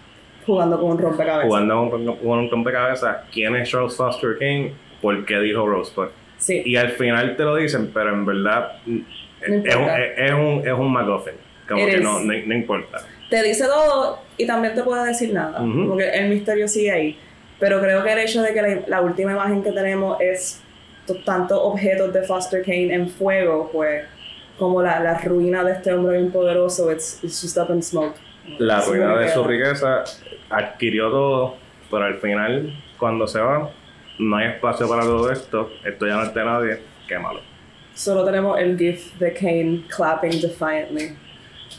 jugando 0.46 0.80
con 0.80 0.92
un 0.92 0.98
rompecabezas. 0.98 1.46
Jugando 1.46 1.90
con, 1.90 2.16
con 2.16 2.38
un 2.38 2.50
rompecabezas, 2.50 3.18
¿quién 3.30 3.54
es 3.56 3.68
Charles 3.70 3.94
Foster 3.94 4.36
King? 4.38 4.70
¿Por 5.02 5.24
qué 5.26 5.38
dijo 5.40 5.66
Rosebud? 5.66 6.08
Sí. 6.38 6.62
Y 6.64 6.76
al 6.76 6.90
final 6.90 7.36
te 7.36 7.42
lo 7.44 7.56
dicen, 7.56 7.90
pero 7.92 8.10
en 8.14 8.24
verdad 8.24 8.78
mm, 8.86 8.98
es, 9.42 9.48
un, 9.48 9.54
importa. 9.56 10.00
es, 10.04 10.12
es 10.18 10.32
un, 10.32 10.62
es 10.66 10.72
un 10.72 10.92
MacGuffin. 10.92 11.34
Como 11.68 11.84
que 11.84 11.92
Eres- 11.92 12.02
no, 12.02 12.20
no, 12.20 12.32
no 12.32 12.54
importa. 12.54 12.98
te 13.28 13.42
dice 13.42 13.66
todo 13.66 14.20
y 14.38 14.46
también 14.46 14.74
te 14.74 14.82
puede 14.82 15.06
decir 15.06 15.34
nada. 15.34 15.60
Ujú. 15.60 15.88
Porque 15.88 16.08
el 16.08 16.30
misterio 16.30 16.66
sigue 16.66 16.90
ahí. 16.90 17.18
Pero 17.58 17.80
creo 17.80 18.02
que 18.04 18.12
el 18.12 18.18
hecho 18.20 18.40
de 18.40 18.54
que 18.54 18.62
la, 18.62 18.80
la 18.86 19.00
última 19.02 19.32
imagen 19.32 19.62
que 19.62 19.72
tenemos 19.72 20.18
es 20.20 20.62
tantos 21.24 21.58
objetos 21.60 22.12
de 22.12 22.22
Foster 22.22 22.62
Kane 22.62 22.94
en 22.94 23.08
fuego, 23.08 23.70
pues 23.72 24.04
como 24.58 24.82
la, 24.82 25.00
la 25.00 25.18
ruina 25.18 25.64
de 25.64 25.72
este 25.72 25.92
hombre 25.92 26.18
bien 26.18 26.30
poderoso, 26.30 26.90
it's, 26.92 27.22
it's 27.22 27.40
just 27.40 27.56
up 27.58 27.70
in 27.70 27.82
smoke. 27.82 28.14
La 28.58 28.78
Eso 28.78 28.92
ruina 28.92 29.16
de 29.18 29.28
su 29.28 29.44
riqueza 29.44 30.04
adquirió 30.50 31.10
todo, 31.10 31.56
pero 31.90 32.04
al 32.04 32.16
final, 32.16 32.72
cuando 32.98 33.26
se 33.26 33.40
va, 33.40 33.70
no 34.18 34.36
hay 34.36 34.48
espacio 34.48 34.88
para 34.88 35.02
todo 35.02 35.30
esto. 35.30 35.70
Esto 35.84 36.06
ya 36.06 36.14
no 36.16 36.22
es 36.24 36.34
de 36.34 36.44
nadie. 36.44 36.78
Qué 37.06 37.18
malo. 37.18 37.40
Solo 37.94 38.24
tenemos 38.24 38.58
el 38.58 38.78
gif 38.78 39.14
de 39.18 39.32
Kane 39.32 39.84
clapping 39.88 40.40
defiantly. 40.40 41.16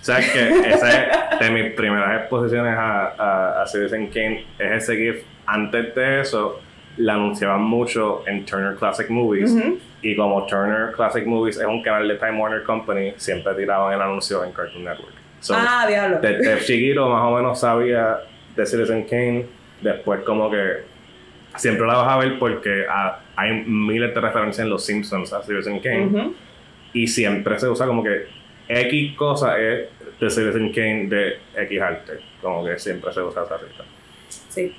¿Sabes 0.02 0.32
que 0.32 0.70
Esa 0.70 1.04
es 1.04 1.40
de 1.40 1.52
mis 1.52 1.74
primeras 1.74 2.22
exposiciones 2.22 2.74
a, 2.76 3.14
a, 3.18 3.62
a 3.62 3.68
Citizen 3.68 4.08
Kane. 4.08 4.46
Es 4.58 4.84
ese 4.84 4.98
GIF. 4.98 5.24
Antes 5.46 5.96
de 5.96 6.22
eso, 6.22 6.62
la 7.00 7.14
anunciaban 7.14 7.62
mucho 7.62 8.24
en 8.28 8.46
Turner 8.46 8.76
Classic 8.76 9.10
Movies. 9.10 9.56
Y 10.02 10.16
como 10.16 10.46
Turner 10.46 10.92
Classic 10.94 11.26
Movies 11.26 11.58
es 11.58 11.66
un 11.66 11.82
canal 11.82 12.08
de 12.08 12.16
Time 12.16 12.40
Warner 12.40 12.64
Company, 12.64 13.14
siempre 13.18 13.54
tiraban 13.56 13.94
el 13.94 14.02
anuncio 14.02 14.44
en 14.44 14.52
Cartoon 14.52 14.84
Network. 14.84 15.14
So, 15.40 15.56
ah, 15.58 15.86
diablo. 15.88 16.20
Desde 16.22 16.60
chiquito 16.66 17.08
más 17.10 17.24
o 17.24 17.36
menos 17.36 17.60
sabía 17.60 18.20
de 18.56 18.66
Citizen 18.66 19.06
Kane. 19.06 19.46
Después 19.82 20.22
como 20.22 20.52
que 20.52 20.84
siempre 21.56 21.88
la 21.88 21.96
vas 21.96 22.08
a 22.10 22.18
ver 22.18 22.38
porque 22.38 22.86
ah, 22.90 23.20
hay 23.36 23.64
miles 23.66 24.14
de 24.14 24.20
referencias 24.20 24.66
en 24.66 24.70
Los 24.70 24.86
Simpsons 24.86 25.32
a 25.34 25.42
Citizen 25.42 25.80
Kane. 25.80 26.34
Y 26.92 27.08
siempre 27.08 27.58
se 27.60 27.68
usa 27.68 27.86
como 27.86 28.04
que 28.04 28.28
X 28.69 29.15
cosa 29.17 29.60
es 29.60 29.89
de 30.19 30.29
Citizen 30.29 30.71
Kane 30.71 31.08
de 31.08 31.39
X 31.55 31.82
arte. 31.82 32.19
Como 32.41 32.63
que 32.63 32.77
siempre 32.77 33.12
se 33.12 33.21
usa 33.21 33.43
esa 33.43 33.58
rita. 33.58 33.84
Sí. 34.49 34.75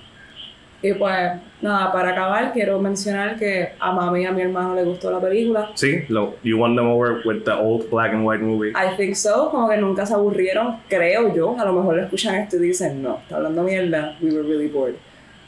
Y 0.82 0.94
pues, 0.94 1.32
nada, 1.60 1.92
para 1.92 2.10
acabar, 2.12 2.52
quiero 2.54 2.78
mencionar 2.78 3.38
que 3.38 3.72
a 3.78 3.92
mami 3.92 4.22
y 4.22 4.24
a 4.24 4.32
mi 4.32 4.40
hermano 4.40 4.74
le 4.74 4.84
gustó 4.84 5.10
la 5.10 5.20
película. 5.20 5.72
Sí, 5.74 6.04
lo, 6.08 6.36
you 6.42 6.56
won 6.56 6.74
them 6.74 6.86
over 6.86 7.20
with 7.26 7.42
the 7.44 7.52
old 7.52 7.90
black 7.90 8.14
and 8.14 8.24
white 8.26 8.42
movie. 8.42 8.70
I 8.70 8.96
think 8.96 9.14
so, 9.14 9.50
como 9.50 9.68
que 9.68 9.76
nunca 9.76 10.06
se 10.06 10.14
aburrieron, 10.14 10.78
creo 10.88 11.34
yo. 11.34 11.54
A 11.58 11.64
lo 11.66 11.74
mejor 11.74 11.96
le 11.96 12.04
escuchan 12.04 12.36
esto 12.36 12.56
y 12.56 12.60
dicen, 12.60 13.02
no, 13.02 13.18
está 13.18 13.36
hablando 13.36 13.62
mierda, 13.62 14.16
we 14.22 14.30
were 14.30 14.42
really 14.42 14.68
bored. 14.68 14.94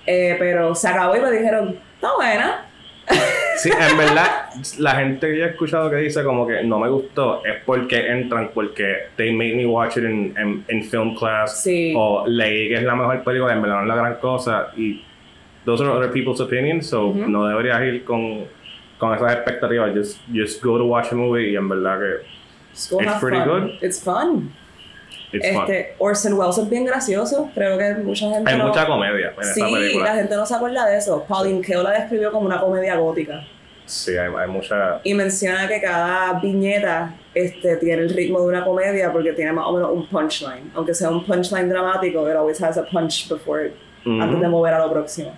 Eh, 0.05 0.37
pero 0.38 0.74
se 0.74 0.88
acabó 0.88 1.16
y 1.16 1.20
me 1.20 1.31
dijeron, 1.31 1.78
está 1.94 2.14
buena. 2.14 2.66
Sí, 3.57 3.71
en 3.71 3.97
verdad, 3.97 4.51
la 4.79 4.97
gente 4.97 5.29
que 5.29 5.38
yo 5.38 5.45
he 5.45 5.49
escuchado 5.51 5.91
que 5.91 5.97
dice 5.97 6.25
como 6.25 6.47
que 6.47 6.62
no 6.65 6.79
me 6.79 6.88
gustó 6.88 7.45
es 7.45 7.57
porque 7.65 8.07
entran, 8.09 8.51
porque 8.55 9.09
they 9.17 9.33
made 9.33 9.55
me 9.55 9.67
watch 9.67 9.97
it 9.97 10.05
in, 10.05 10.65
in, 10.69 10.85
film 10.85 11.15
class. 11.15 11.62
Sí. 11.62 11.93
O 11.97 12.25
leí 12.27 12.69
que 12.69 12.75
es 12.75 12.83
la 12.83 12.95
mejor 12.95 13.23
película, 13.23 13.53
en 13.53 13.62
verdad 13.62 13.77
no 13.77 13.83
es 13.83 13.88
la 13.88 13.97
gran 13.97 14.15
cosa. 14.17 14.73
Y 14.77 15.03
those 15.65 15.83
are 15.83 15.93
other 15.93 16.11
people's 16.11 16.41
opinions, 16.41 16.88
so 16.88 17.12
no 17.15 17.47
deberías 17.47 17.83
ir 17.83 18.05
con, 18.05 18.45
con 18.99 19.15
esas 19.15 19.33
expectativas. 19.33 19.95
Just, 19.95 20.21
just 20.33 20.62
go 20.62 20.79
to 20.79 20.85
watch 20.85 21.12
a 21.12 21.15
movie 21.15 21.51
y 21.51 21.57
en 21.57 21.69
verdad 21.69 21.99
que 21.99 22.27
it's 22.73 23.21
pretty 23.21 23.41
good. 23.45 23.79
It's 23.81 24.03
fun. 24.03 24.53
It's 25.33 25.47
este, 25.47 25.95
Orson 25.99 26.35
Welles 26.35 26.59
es 26.59 26.68
bien 26.68 26.85
gracioso. 26.85 27.51
Creo 27.55 27.79
que 27.79 27.95
mucha 27.95 28.29
gente. 28.31 28.51
Hay 28.51 28.59
no... 28.59 28.68
mucha 28.68 28.87
comedia 28.87 29.33
en 29.37 29.45
sí, 29.45 29.61
esta 29.61 29.73
película. 29.73 30.05
la 30.05 30.14
gente 30.14 30.37
no 30.37 30.47
se 30.47 30.55
acuerda 30.55 30.87
de 30.87 30.99
eso. 30.99 31.25
Pauline 31.27 31.62
Kael 31.62 31.85
la 31.85 31.90
describió 31.92 32.31
como 32.31 32.47
una 32.47 32.61
comedia 32.61 32.97
gótica. 32.97 33.42
Sí, 33.87 34.16
hay, 34.16 34.31
hay, 34.38 34.49
mucha. 34.49 35.01
Y 35.03 35.14
menciona 35.14 35.66
que 35.66 35.81
cada 35.81 36.38
viñeta 36.40 37.14
este, 37.35 37.77
tiene 37.77 38.03
el 38.03 38.11
ritmo 38.11 38.40
de 38.40 38.47
una 38.47 38.64
comedia 38.64 39.11
porque 39.12 39.33
tiene 39.33 39.53
más 39.53 39.66
o 39.66 39.73
menos 39.73 39.90
un 39.92 40.07
punchline. 40.07 40.71
Aunque 40.75 40.95
sea 40.95 41.11
un 41.11 41.25
punchline 41.25 41.68
dramático, 41.68 42.29
it 42.29 42.37
always 42.37 42.62
has 42.62 42.77
a 42.77 42.85
punch 42.85 43.29
before 43.29 43.66
it, 43.66 43.75
antes 44.05 44.40
de 44.40 44.49
mover 44.49 44.75
a 44.75 44.87
lo 44.87 44.92
próximo. 44.92 45.35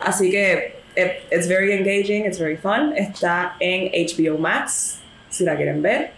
Así 0.00 0.30
que 0.30 0.76
it, 0.96 1.24
it's 1.30 1.48
very 1.48 1.72
engaging, 1.72 2.24
it's 2.26 2.38
very 2.38 2.56
fun. 2.56 2.94
Está 2.96 3.56
en 3.60 3.90
HBO 3.92 4.38
Max, 4.38 5.00
si 5.28 5.44
la 5.44 5.56
quieren 5.56 5.82
ver. 5.82 6.15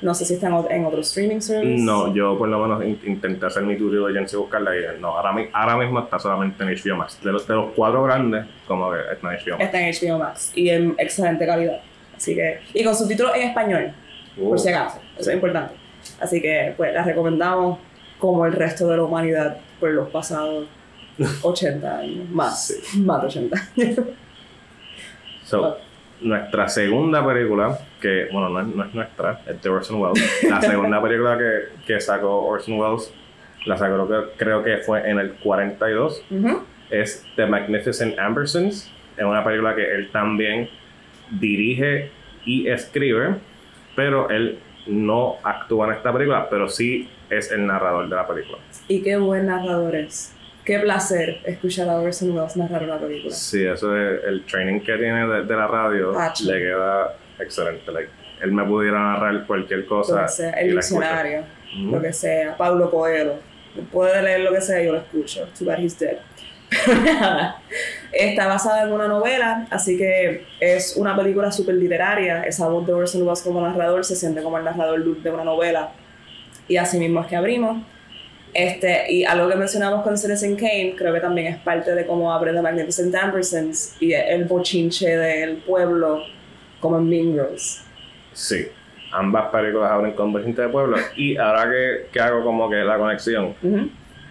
No 0.00 0.14
sé 0.14 0.24
si 0.24 0.34
está 0.34 0.46
en, 0.70 0.84
otro 0.84 1.00
streaming 1.00 1.40
service. 1.40 1.82
No, 1.82 2.14
yo 2.14 2.38
por 2.38 2.48
lo 2.48 2.60
menos 2.60 2.84
intenté 3.04 3.44
hacer 3.44 3.64
mi 3.64 3.74
due 3.74 3.90
diligence 3.90 4.36
y 4.36 4.38
buscarla 4.38 4.70
y 4.76 5.00
no, 5.00 5.08
ahora, 5.08 5.34
ahora 5.52 5.76
mismo 5.76 6.00
está 6.00 6.18
solamente 6.18 6.62
en 6.62 6.70
HBO 6.70 6.96
Max. 6.96 7.18
De 7.22 7.32
los, 7.32 7.46
de 7.46 7.54
los 7.54 7.72
cuatro 7.74 8.04
grandes, 8.04 8.46
como 8.66 8.92
que 8.92 8.98
está 9.12 9.34
en 9.34 9.40
HBO 9.40 9.58
Max. 9.58 9.64
Está 9.64 9.80
en 9.80 10.12
HBO 10.14 10.18
Max 10.18 10.52
y 10.54 10.68
en 10.68 10.94
excelente 10.98 11.46
calidad. 11.46 11.80
Así 12.16 12.34
que, 12.34 12.60
y 12.74 12.84
con 12.84 12.94
subtítulos 12.94 13.34
en 13.34 13.42
español, 13.48 13.92
por 14.36 14.54
Uh. 14.54 14.58
si 14.58 14.68
acaso, 14.68 15.00
eso 15.16 15.30
es 15.30 15.34
importante. 15.34 15.74
Así 16.20 16.40
que, 16.40 16.74
pues, 16.76 16.92
la 16.94 17.02
recomendamos 17.02 17.78
como 18.18 18.46
el 18.46 18.52
resto 18.52 18.86
de 18.88 18.96
la 18.96 19.04
humanidad 19.04 19.58
por 19.80 19.90
los 19.90 20.08
pasados 20.10 20.66
80 21.42 21.98
años, 21.98 22.30
más, 22.30 22.74
más 22.98 23.20
de 23.20 23.26
80 23.26 23.56
años. 23.76 23.98
So, 25.44 25.76
nuestra 26.20 26.68
segunda 26.68 27.24
película, 27.26 27.78
que, 28.00 28.28
bueno, 28.32 28.48
no 28.48 28.60
es, 28.60 28.66
no 28.74 28.84
es 28.84 28.94
nuestra, 28.94 29.40
es 29.46 29.62
de 29.62 29.68
Orson 29.68 30.00
Welles. 30.00 30.44
La 30.48 30.60
segunda 30.60 31.02
película 31.02 31.38
que, 31.38 31.84
que 31.86 32.00
sacó 32.00 32.44
Orson 32.44 32.78
Welles, 32.78 33.12
la 33.66 33.76
sacó 33.76 34.06
creo 34.06 34.24
que, 34.26 34.36
creo 34.36 34.64
que 34.64 34.76
fue 34.78 35.08
en 35.08 35.18
el 35.18 35.32
42, 35.34 36.24
Ujú. 36.30 36.62
es 36.90 37.24
The 37.36 37.46
Magnificent 37.46 38.18
Ambersons. 38.18 38.90
Es 39.16 39.24
una 39.24 39.44
película 39.44 39.74
que 39.74 39.94
él 39.94 40.10
también 40.12 40.68
dirige 41.30 42.10
y 42.44 42.68
escribe, 42.68 43.34
pero 43.96 44.30
él 44.30 44.58
no 44.86 45.36
actúa 45.42 45.88
en 45.88 45.92
esta 45.94 46.12
película, 46.12 46.48
pero 46.48 46.68
sí 46.68 47.08
es 47.28 47.52
el 47.52 47.66
narrador 47.66 48.08
de 48.08 48.16
la 48.16 48.26
película. 48.26 48.58
Y 48.86 49.02
qué 49.02 49.16
buen 49.16 49.46
narrador 49.46 49.94
es. 49.96 50.34
Qué 50.68 50.78
placer 50.80 51.40
escuchar 51.46 51.88
a 51.88 51.98
Orson 51.98 52.36
Welles 52.36 52.54
narrar 52.58 52.82
una 52.82 52.98
película. 52.98 53.34
Sí, 53.34 53.64
eso 53.64 53.96
es 53.96 54.22
el 54.24 54.44
training 54.44 54.80
que 54.80 54.98
tiene 54.98 55.26
de, 55.26 55.44
de 55.44 55.56
la 55.56 55.66
radio, 55.66 56.12
le 56.44 56.58
queda 56.58 57.14
excelente. 57.38 57.90
Like, 57.90 58.10
él 58.42 58.52
me 58.52 58.62
pudiera 58.64 58.98
narrar 58.98 59.46
cualquier 59.46 59.86
cosa. 59.86 60.20
Lo 60.20 60.28
sea, 60.28 60.50
el 60.50 60.72
diccionario, 60.72 61.44
Ujú. 61.74 61.92
lo 61.92 62.02
que 62.02 62.12
sea, 62.12 62.54
Pablo 62.58 62.90
Coelho. 62.90 63.36
Puede 63.90 64.22
leer 64.22 64.40
lo 64.40 64.52
que 64.52 64.60
sea, 64.60 64.82
yo 64.82 64.92
lo 64.92 64.98
escucho. 64.98 65.48
Too 65.58 65.64
bad 65.64 65.78
he's 65.78 65.98
dead. 65.98 66.18
Está 68.12 68.46
basada 68.46 68.82
en 68.82 68.92
una 68.92 69.08
novela, 69.08 69.66
así 69.70 69.96
que 69.96 70.44
es 70.60 70.96
una 70.98 71.16
película 71.16 71.50
súper 71.50 71.76
literaria. 71.76 72.42
Esa 72.42 72.68
voz 72.68 72.86
de 72.86 72.92
Orson 72.92 73.22
Welles 73.22 73.40
como 73.40 73.62
narrador 73.62 74.04
se 74.04 74.14
siente 74.14 74.42
como 74.42 74.58
el 74.58 74.64
narrador 74.64 75.02
de 75.02 75.30
una 75.30 75.44
novela. 75.44 75.92
Y 76.68 76.76
así 76.76 76.98
mismo 76.98 77.22
es 77.22 77.26
que 77.26 77.36
abrimos. 77.36 77.82
Este, 78.54 79.12
y 79.12 79.24
algo 79.24 79.48
que 79.48 79.56
mencionamos 79.56 80.02
con 80.02 80.16
Citizen 80.16 80.56
Kane, 80.56 80.94
creo 80.96 81.12
que 81.12 81.20
también 81.20 81.48
es 81.48 81.58
parte 81.58 81.94
de 81.94 82.06
cómo 82.06 82.32
abre 82.32 82.52
The 82.52 82.62
Magnificent 82.62 83.14
Ambersons 83.14 83.96
y 84.00 84.12
el 84.12 84.44
bochinche 84.44 85.16
del 85.16 85.58
pueblo, 85.58 86.22
como 86.80 86.98
en 86.98 87.08
Mean 87.08 87.32
Girls. 87.32 87.84
Sí, 88.32 88.68
ambas 89.12 89.50
películas 89.50 89.90
abren 89.90 90.12
con 90.12 90.32
Virgente 90.32 90.62
de 90.62 90.68
Pueblo. 90.68 90.96
Y 91.16 91.36
ahora 91.36 91.70
que, 91.70 92.06
que 92.12 92.20
hago 92.20 92.42
como 92.42 92.68
que 92.70 92.76
la 92.76 92.98
conexión, 92.98 93.54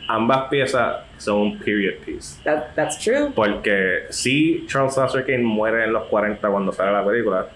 ambas 0.07 0.49
piezas 0.49 0.97
son 1.17 1.37
un 1.37 1.59
period 1.59 1.95
piece. 2.05 2.41
That, 2.43 2.73
that's 2.75 2.97
true. 2.97 3.31
Porque 3.35 4.03
si 4.09 4.65
Charles 4.67 4.95
Foster 4.95 5.25
Kane 5.25 5.43
muere 5.43 5.85
en 5.85 5.93
los 5.93 6.05
40 6.05 6.47
cuando 6.49 6.71
sale 6.71 6.91
la 6.91 7.05
película, 7.05 7.47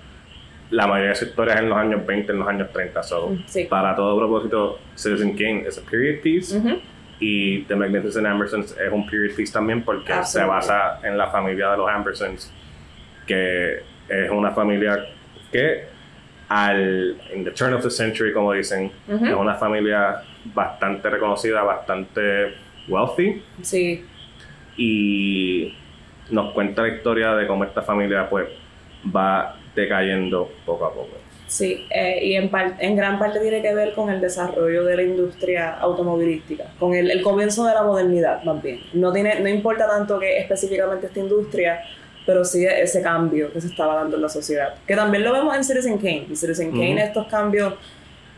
la 0.72 0.88
mayoría 0.88 1.10
de 1.10 1.16
su 1.16 1.26
historia 1.26 1.54
es 1.56 1.60
en 1.62 1.70
los 1.70 1.78
años 1.78 2.06
20, 2.06 2.32
en 2.32 2.40
los 2.40 2.48
años 2.48 2.72
30. 2.72 3.04
So, 3.04 3.38
Sí. 3.46 3.66
Para 3.66 3.96
todo 3.96 4.18
propósito, 4.18 4.80
Citizen 4.96 5.34
Kane 5.34 5.66
es 5.68 5.78
a 5.78 5.82
period 5.90 6.22
piece. 6.22 6.58
Ujú. 6.58 6.80
Y 7.20 7.64
The 7.64 7.76
Magnificent 7.76 8.26
Ambersons 8.26 8.76
es 8.80 8.92
un 8.92 9.06
period 9.08 9.36
piece 9.36 9.54
también 9.54 9.84
porque 9.84 10.14
se 10.24 10.44
basa 10.44 11.00
en 11.04 11.18
la 11.18 11.28
familia 11.28 11.72
de 11.72 11.78
los 11.78 11.90
Ambersons, 11.90 12.52
que 13.28 13.84
es 14.10 14.30
una 14.32 14.52
familia 14.52 15.06
que 15.52 15.86
al 16.48 17.16
in 17.36 17.44
the 17.46 17.52
turn 17.52 17.74
of 17.74 17.84
the 17.84 17.90
century, 17.90 18.34
como 18.34 18.54
dicen, 18.54 18.92
es 19.08 19.34
una 19.36 19.54
familia 19.56 20.24
bastante 20.46 21.10
reconocida, 21.10 21.62
bastante 21.62 22.56
wealthy 22.88 23.42
Sí, 23.62 24.04
y 24.76 25.78
nos 26.32 26.54
cuenta 26.54 26.82
la 26.82 26.90
historia 26.90 27.36
de 27.36 27.46
cómo 27.48 27.64
esta 27.64 27.82
familia 27.82 28.30
pues 28.30 28.48
va 29.16 29.56
decayendo 29.76 30.50
poco 30.66 30.86
a 30.86 30.94
poco. 30.94 31.10
sí. 31.48 31.86
eh, 31.90 32.20
y 32.24 32.36
en, 32.36 32.50
par- 32.50 32.76
en 32.80 32.96
gran 32.96 33.18
parte 33.20 33.40
tiene 33.40 33.62
que 33.62 33.74
ver 33.74 33.94
con 33.94 34.10
el 34.10 34.20
desarrollo 34.22 34.84
de 34.86 34.96
la 34.96 35.04
industria 35.04 35.76
automovilística, 35.80 36.66
con 36.80 36.94
el, 36.94 37.10
el 37.12 37.22
comienzo 37.22 37.66
de 37.66 37.74
la 37.74 37.84
modernidad, 37.84 38.44
más 38.44 38.62
bien. 38.62 38.80
No, 38.94 39.12
tiene, 39.12 39.40
no 39.40 39.50
importa 39.50 39.88
tanto 39.88 40.20
que 40.20 40.38
específicamente 40.40 41.08
esta 41.08 41.20
industria, 41.20 41.82
pero 42.26 42.46
sí 42.46 42.66
ese 42.66 43.02
cambio 43.02 43.52
que 43.52 43.60
se 43.62 43.68
estaba 43.68 43.96
dando 43.96 44.16
en 44.16 44.22
la 44.22 44.30
sociedad. 44.30 44.76
Que 44.88 44.96
también 44.96 45.24
lo 45.24 45.34
vemos 45.34 45.56
en 45.56 45.64
Citizen 45.64 45.98
Kane. 45.98 46.26
En 46.30 46.36
Citizen 46.36 46.72
Kane, 46.72 46.94
Ujú. 46.96 47.04
estos 47.04 47.28
cambios 47.28 47.74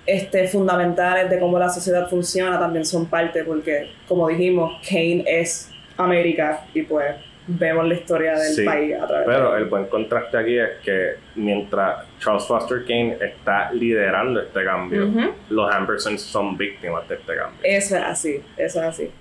este, 0.06 0.48
fundamentales 0.48 1.30
de 1.30 1.40
cómo 1.40 1.58
la 1.60 1.70
sociedad 1.70 2.10
funciona 2.10 2.60
también 2.60 2.86
son 2.86 3.06
parte, 3.08 3.44
porque, 3.44 3.90
como 4.08 4.28
dijimos, 4.30 4.80
Kane 4.88 5.24
es 5.28 5.70
América 5.98 6.66
y 6.74 6.82
pues 6.84 7.16
vemos 7.48 7.88
la 7.88 7.94
historia 7.96 8.34
del 8.34 8.54
Sí, 8.54 8.64
país 8.64 8.96
a 8.96 9.08
través 9.08 9.28
Pero 9.28 9.52
de 9.52 9.58
el 9.60 9.66
buen 9.66 9.86
contraste 9.88 10.38
aquí 10.38 10.58
es 10.58 10.70
que 10.84 11.16
mientras 11.36 12.06
Charles 12.20 12.46
Foster 12.46 12.84
Kane 12.86 13.18
está 13.22 13.72
liderando 13.74 14.42
este 14.42 14.64
cambio, 14.64 15.10
los 15.50 15.74
Ambersons 15.74 16.22
son 16.22 16.58
víctimas 16.58 17.08
de 17.08 17.16
este 17.16 17.36
cambio. 17.36 17.60
Eso 17.64 17.98
es 17.98 18.04
así, 18.04 18.42
eso 18.58 18.80
es 18.80 18.86
así. 18.86 19.12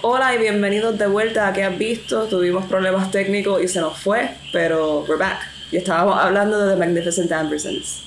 Hola 0.00 0.34
y 0.34 0.38
bienvenidos 0.38 0.96
de 0.98 1.06
vuelta 1.08 1.48
a 1.48 1.52
que 1.52 1.64
has 1.64 1.76
visto. 1.76 2.26
Tuvimos 2.28 2.66
problemas 2.66 3.10
técnicos 3.10 3.62
y 3.62 3.68
se 3.68 3.80
nos 3.80 3.98
fue, 3.98 4.30
pero 4.52 5.00
we're 5.08 5.16
back. 5.16 5.57
Y 5.70 5.76
estábamos 5.76 6.18
hablando 6.18 6.64
de 6.64 6.74
The 6.74 6.78
Magnificent 6.78 7.30
Ambersons. 7.30 8.02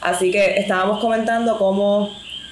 Así 0.00 0.30
que 0.30 0.58
estábamos 0.58 1.00
comentando 1.00 1.56
cómo 1.58 2.10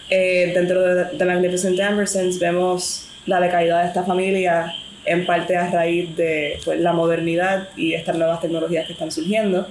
eh, 0.09 0.53
dentro 0.55 0.83
de 0.83 1.05
The 1.17 1.25
Magnificent 1.25 1.81
Ambersons 1.81 2.39
vemos 2.39 3.09
la 3.27 3.41
decaída 3.41 3.81
de 3.81 3.89
esta 3.89 4.05
familia 4.05 4.73
en 5.05 5.27
parte 5.27 5.57
a 5.57 5.71
raíz 5.71 6.15
de 6.17 6.61
pues, 6.65 6.79
la 6.81 6.93
modernidad 6.93 7.69
y 7.77 7.95
estas 7.95 8.17
nuevas 8.17 8.41
tecnologías 8.41 8.87
que 8.87 8.93
están 8.93 9.11
surgiendo. 9.11 9.67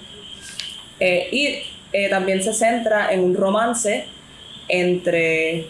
Eh, 1.00 1.30
y 1.32 1.60
eh, 1.94 2.10
también 2.10 2.44
se 2.44 2.54
centra 2.54 3.14
en 3.14 3.22
un 3.22 3.36
romance 3.36 4.06
entre, 4.68 5.68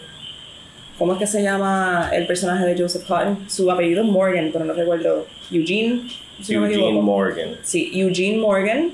¿cómo 0.98 1.12
es 1.14 1.18
que 1.18 1.26
se 1.26 1.42
llama 1.42 2.10
el 2.12 2.26
personaje 2.26 2.64
de 2.66 2.80
Joseph 2.80 3.06
Cotton? 3.06 3.48
Su 3.48 3.70
apellido 3.70 4.02
es 4.02 4.08
Morgan, 4.08 4.50
pero 4.52 4.64
no 4.64 4.72
recuerdo, 4.72 5.26
Eugene. 5.50 6.02
Si 6.42 6.54
no 6.54 6.60
me 6.62 6.66
Eugene 6.68 6.86
equivoco. 6.86 7.02
Morgan. 7.06 7.56
Sí, 7.62 7.90
Eugene 7.94 8.38
Morgan, 8.38 8.90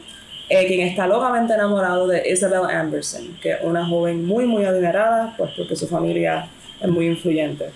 eh, 0.49 0.67
quien 0.67 0.81
está 0.81 1.07
locamente 1.07 1.55
enamorado 1.55 2.07
de 2.07 2.23
Isabel 2.31 2.71
Amberson, 2.71 3.37
que 3.41 3.53
es 3.53 3.59
una 3.63 3.87
joven 3.87 4.25
muy, 4.25 4.47
muy 4.47 4.65
adinerada, 4.65 5.35
pues 5.37 5.51
porque 5.57 5.77
su 5.77 5.87
familia 5.89 6.49
es 6.81 6.89
muy 6.89 7.07
influyente. 7.07 7.67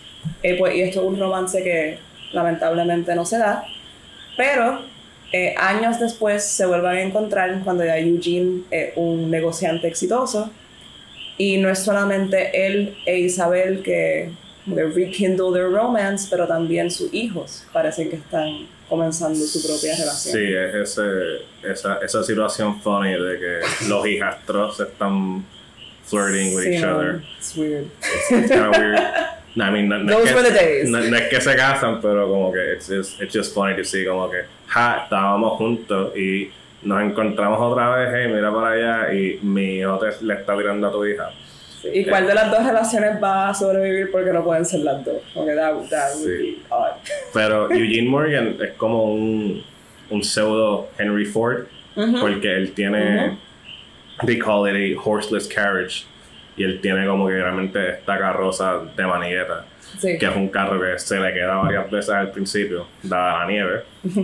Eh, 0.43 0.57
pues, 0.59 0.75
y 0.75 0.83
esto 0.83 1.01
es 1.01 1.07
un 1.07 1.19
romance 1.19 1.63
que 1.63 1.99
lamentablemente 2.33 3.15
no 3.15 3.25
se 3.25 3.39
da, 3.39 3.65
pero 4.37 4.81
eh, 5.33 5.55
años 5.57 5.99
después 5.99 6.45
se 6.45 6.67
vuelven 6.67 6.91
a 6.91 7.03
encontrar 7.03 7.61
cuando 7.65 7.85
ya 7.85 7.99
Eugene 7.99 8.63
es 8.71 8.93
un 8.97 9.31
negociante 9.31 9.87
exitoso 9.87 10.51
y 11.39 11.57
no 11.59 11.71
es 11.71 11.79
solamente 11.79 12.67
él 12.67 12.97
e 13.07 13.19
Isabel 13.21 13.83
que 13.83 14.31
que 14.67 14.85
rekindle 14.85 15.53
their 15.53 15.71
romance, 15.71 16.27
pero 16.31 16.47
también 16.47 16.91
sus 16.91 17.13
hijos 17.13 17.65
parecen 17.73 18.11
que 18.11 18.17
están 18.17 18.67
comenzando 18.89 19.39
su 19.47 19.61
propia 19.67 19.95
relación. 19.97 20.35
Sí, 20.35 20.53
es 20.55 20.75
ese, 20.75 21.03
esa, 21.63 21.99
esa 22.03 22.23
situación 22.25 22.81
funny 22.81 23.13
de 23.13 23.39
que 23.39 23.61
los 23.89 24.07
hijastros 24.07 24.81
están 24.81 25.45
flirting 26.05 26.55
with 26.57 26.65
Sí, 26.65 26.75
each 26.77 26.85
other. 26.85 27.23
It's 27.39 27.57
weird. 27.57 27.87
It's 28.31 28.49
kind 28.51 28.67
of 28.67 28.77
weird. 28.77 29.01
No, 29.57 29.65
I 29.65 29.71
mean, 29.73 29.89
no, 29.89 29.99
no 29.99 30.13
Those 30.13 30.29
es 30.31 30.35
were 30.37 30.45
que, 30.45 30.51
the 30.53 30.59
days. 30.61 30.89
No, 30.91 31.01
no 31.01 31.17
es 31.17 31.29
que 31.29 31.41
se 31.41 31.57
casan, 31.57 32.01
pero 32.01 32.29
como 32.29 32.53
que 32.53 32.73
it's, 32.75 32.89
it's, 32.89 33.21
it's 33.21 33.35
just 33.35 33.53
funny 33.53 33.75
to 33.75 33.83
see 33.85 34.05
como 34.07 34.31
que, 34.31 34.45
ja, 34.69 35.03
estábamos 35.03 35.59
juntos 35.59 36.17
y 36.17 36.53
nos 36.83 37.03
encontramos 37.03 37.59
otra 37.61 37.91
vez, 37.97 38.11
hey, 38.15 38.33
mira 38.33 38.55
para 38.55 38.71
allá 38.75 39.13
y 39.13 39.41
mi 39.43 39.79
hijo 39.81 39.99
te- 39.99 40.25
le 40.25 40.35
está 40.35 40.57
tirando 40.57 40.87
a 40.87 40.93
tu 40.93 41.05
hija. 41.05 41.33
¿Y 41.93 42.05
cuál 42.05 42.27
de 42.27 42.35
las 42.35 42.51
dos 42.51 42.65
relaciones 42.65 43.23
va 43.23 43.49
a 43.49 43.55
sobrevivir 43.55 44.11
porque 44.11 44.33
no 44.33 44.45
pueden 44.45 44.65
ser 44.65 44.81
las 44.81 45.05
dos? 45.05 45.23
Porque 45.35 45.53
that, 45.55 45.73
that 45.89 46.15
would 46.17 46.25
Sí. 46.25 46.29
be 46.29 46.59
odd. 46.71 46.93
Pero 47.33 47.71
Eugene 47.73 48.09
Morgan 48.09 48.57
es 48.61 48.73
como 48.73 49.05
un, 49.13 49.63
un 50.11 50.23
pseudo 50.23 50.89
Henry 50.99 51.25
Ford, 51.25 51.65
Ujú. 51.97 52.21
porque 52.21 52.55
él 52.55 52.73
tiene, 52.73 53.37
they 54.27 54.39
call 54.39 54.67
it 54.69 54.97
a 54.97 55.01
horseless 55.03 55.49
carriage, 55.49 56.05
y 56.57 56.65
él 56.65 56.81
tiene 56.81 57.07
como 57.07 57.27
que 57.29 57.35
realmente 57.35 57.91
esta 57.91 58.19
carroza 58.19 58.81
de 58.97 59.07
manigueta, 59.07 59.65
Sí. 59.99 60.19
que 60.19 60.27
es 60.27 60.37
un 60.37 60.49
carro 60.49 60.81
que 60.81 60.99
se 60.99 61.19
le 61.19 61.33
queda 61.33 61.57
varias 61.57 61.91
veces 61.91 62.11
al 62.11 62.31
principio, 62.31 62.87
dada 63.03 63.41
la 63.41 63.47
nieve. 63.51 63.81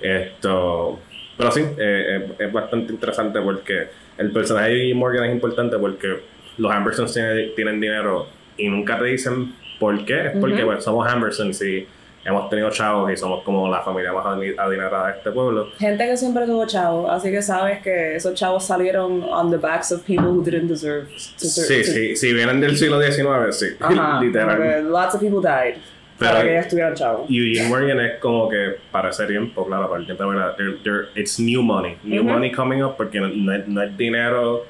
Esto, 0.00 0.98
pero 1.36 1.50
sí, 1.50 1.62
eh, 1.78 2.28
es, 2.38 2.46
es 2.46 2.52
bastante 2.52 2.92
interesante 2.92 3.40
porque 3.40 3.88
el 4.18 4.30
personaje 4.32 4.68
de 4.70 4.74
Eugene 4.82 4.94
Morgan 4.94 5.24
es 5.24 5.32
importante 5.32 5.78
porque 5.78 6.20
los 6.58 6.72
Ambersons 6.72 7.12
tienen, 7.12 7.54
tienen 7.54 7.80
dinero 7.80 8.26
y 8.56 8.68
nunca 8.68 8.98
te 8.98 9.04
dicen 9.06 9.54
por 9.78 10.04
qué, 10.04 10.26
es 10.28 10.32
porque 10.40 10.62
Ujú. 10.62 10.66
pues, 10.72 10.84
somos 10.84 11.06
Ambersons 11.06 11.60
y 11.62 11.86
hemos 12.24 12.48
tenido 12.48 12.70
chavos 12.70 13.12
y 13.12 13.16
somos 13.16 13.42
como 13.42 13.68
la 13.68 13.80
familia 13.82 14.12
más 14.12 14.24
adi- 14.24 14.54
adinerada 14.56 15.08
de 15.08 15.18
este 15.18 15.30
pueblo. 15.30 15.68
Gente 15.78 16.06
que 16.06 16.16
siempre 16.16 16.46
tuvo 16.46 16.64
chavos, 16.66 17.10
así 17.10 17.30
que 17.30 17.42
sabes 17.42 17.82
que 17.82 18.16
esos 18.16 18.32
chavos 18.34 18.64
salieron 18.64 19.22
on 19.24 19.50
the 19.50 19.58
backs 19.58 19.92
of 19.92 20.02
people 20.06 20.26
who 20.28 20.42
didn't 20.42 20.68
deserve 20.68 21.06
to 21.08 21.18
Sí, 21.46 21.78
to- 21.82 21.84
sí, 21.92 22.16
si 22.16 22.32
vienen 22.32 22.60
del 22.60 22.76
siglo 22.78 22.98
XIX, 23.02 23.52
sí, 23.54 23.66
Ajá, 23.78 24.20
literal. 24.22 24.56
porque 24.56 24.82
lots 24.82 25.14
of 25.16 25.20
people 25.20 25.40
died 25.42 25.74
Pero- 26.18 26.30
para 26.32 26.44
que 26.44 26.58
estuvieran 26.58 26.94
chavos. 26.94 27.26
Eugene 27.28 27.68
Morgan 27.68 28.00
es 28.00 28.18
como 28.20 28.48
que 28.48 28.76
para 28.90 29.10
ese 29.10 29.26
tiempo, 29.26 29.66
claro, 29.66 29.88
para 29.88 30.00
el 30.00 30.06
tiempo 30.06 30.26
verdad, 30.28 30.56
they're- 30.56 30.80
they're- 30.82 31.08
it's 31.16 31.38
new 31.38 31.60
money, 31.62 31.96
new 32.04 32.22
Ujú. 32.22 32.30
money 32.30 32.52
coming 32.52 32.82
up 32.82 32.96
porque 32.96 33.20
no, 33.20 33.28
no 33.28 33.82
es 33.82 33.96
dinero 33.98 34.64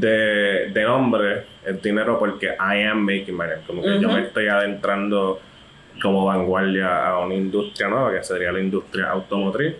de, 0.00 0.70
de 0.72 0.82
nombre, 0.82 1.44
es 1.64 1.80
dinero 1.82 2.18
porque 2.18 2.46
I 2.48 2.82
am 2.82 3.00
making 3.04 3.34
my 3.36 3.46
name, 3.46 3.62
como 3.66 3.82
que 3.82 4.00
yo 4.00 4.08
me 4.08 4.22
estoy 4.22 4.48
adentrando 4.48 5.40
como 6.02 6.24
vanguardia 6.26 7.06
a 7.06 7.20
una 7.20 7.34
industria 7.34 7.88
nueva 7.88 8.12
que 8.12 8.22
sería 8.24 8.50
la 8.52 8.60
industria 8.60 9.10
automotriz 9.10 9.74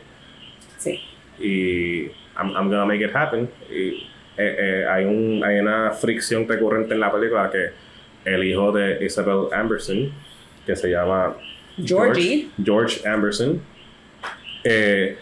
Sí. 0.79 1.01
y 1.41 2.05
I'm, 2.39 2.51
I'm 2.57 2.69
gonna 2.69 2.85
make 2.85 3.03
it 3.05 3.15
happen. 3.15 3.49
Y 3.71 4.07
eh, 4.37 4.57
eh, 4.59 4.87
hay, 4.89 5.05
un, 5.05 5.43
hay 5.45 5.59
una 5.59 5.91
fricción 5.93 6.47
recurrente 6.49 6.95
en 6.95 7.01
la 7.01 7.11
película 7.11 7.51
que 7.51 7.71
el 8.31 8.45
hijo 8.45 8.71
de 8.73 9.05
Isabel 9.05 9.47
Amberson, 9.53 10.11
que 10.67 10.77
se 10.77 10.91
llama 10.91 11.37
Georgie. 11.77 12.49
George, 12.65 12.99
George 12.99 13.09
Amberson, 13.09 13.61
eh, 14.65 15.17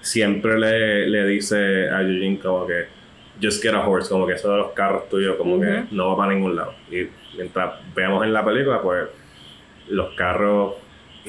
siempre 0.00 0.58
le, 0.58 1.08
le 1.08 1.26
dice 1.26 1.88
a 1.88 2.02
Eugene 2.02 2.38
como 2.38 2.66
que 2.66 2.86
just 3.40 3.62
get 3.62 3.74
a 3.74 3.86
horse, 3.86 4.08
como 4.08 4.26
que 4.26 4.34
eso 4.34 4.50
de 4.50 4.58
los 4.58 4.72
carros 4.72 5.08
tuyos 5.08 5.36
como 5.36 5.60
que 5.60 5.84
no 5.90 6.10
va 6.10 6.16
para 6.16 6.34
ningún 6.34 6.56
lado. 6.56 6.74
Y 6.90 7.08
mientras 7.36 7.74
veamos 7.94 8.24
en 8.24 8.32
la 8.32 8.44
película, 8.44 8.80
pues 8.82 9.08
los 9.88 10.14
carros, 10.14 10.74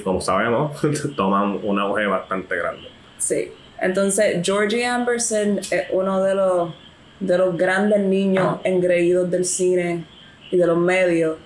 como 0.03 0.22
sabemos, 0.22 0.80
toman 1.16 1.60
un 1.64 1.80
auge 1.80 2.06
bastante 2.06 2.56
grande. 2.56 2.88
Sí. 3.18 3.51
Entonces, 3.82 4.39
Georgie 4.43 4.86
Amberson 4.86 5.60
es 5.60 5.86
uno 5.91 6.24
de 6.24 6.36
los, 6.36 6.74
de 7.20 7.38
los 7.38 7.58
grandes 7.58 7.99
niños 7.99 8.60
engreídos 8.64 9.30
del 9.30 9.45
cine 9.45 10.06
y 10.51 10.58
de 10.58 10.68
los 10.68 10.78
medios. 10.78 11.38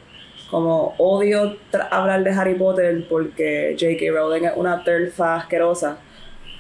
Como 0.52 0.96
odio 0.98 1.58
hablar 1.92 2.24
de 2.24 2.32
Harry 2.32 2.56
Potter 2.56 3.06
porque 3.08 3.76
J.K. 3.80 4.12
Rowling 4.12 4.46
es 4.46 4.54
una 4.56 4.84
terfa 4.84 5.36
asquerosa. 5.36 6.00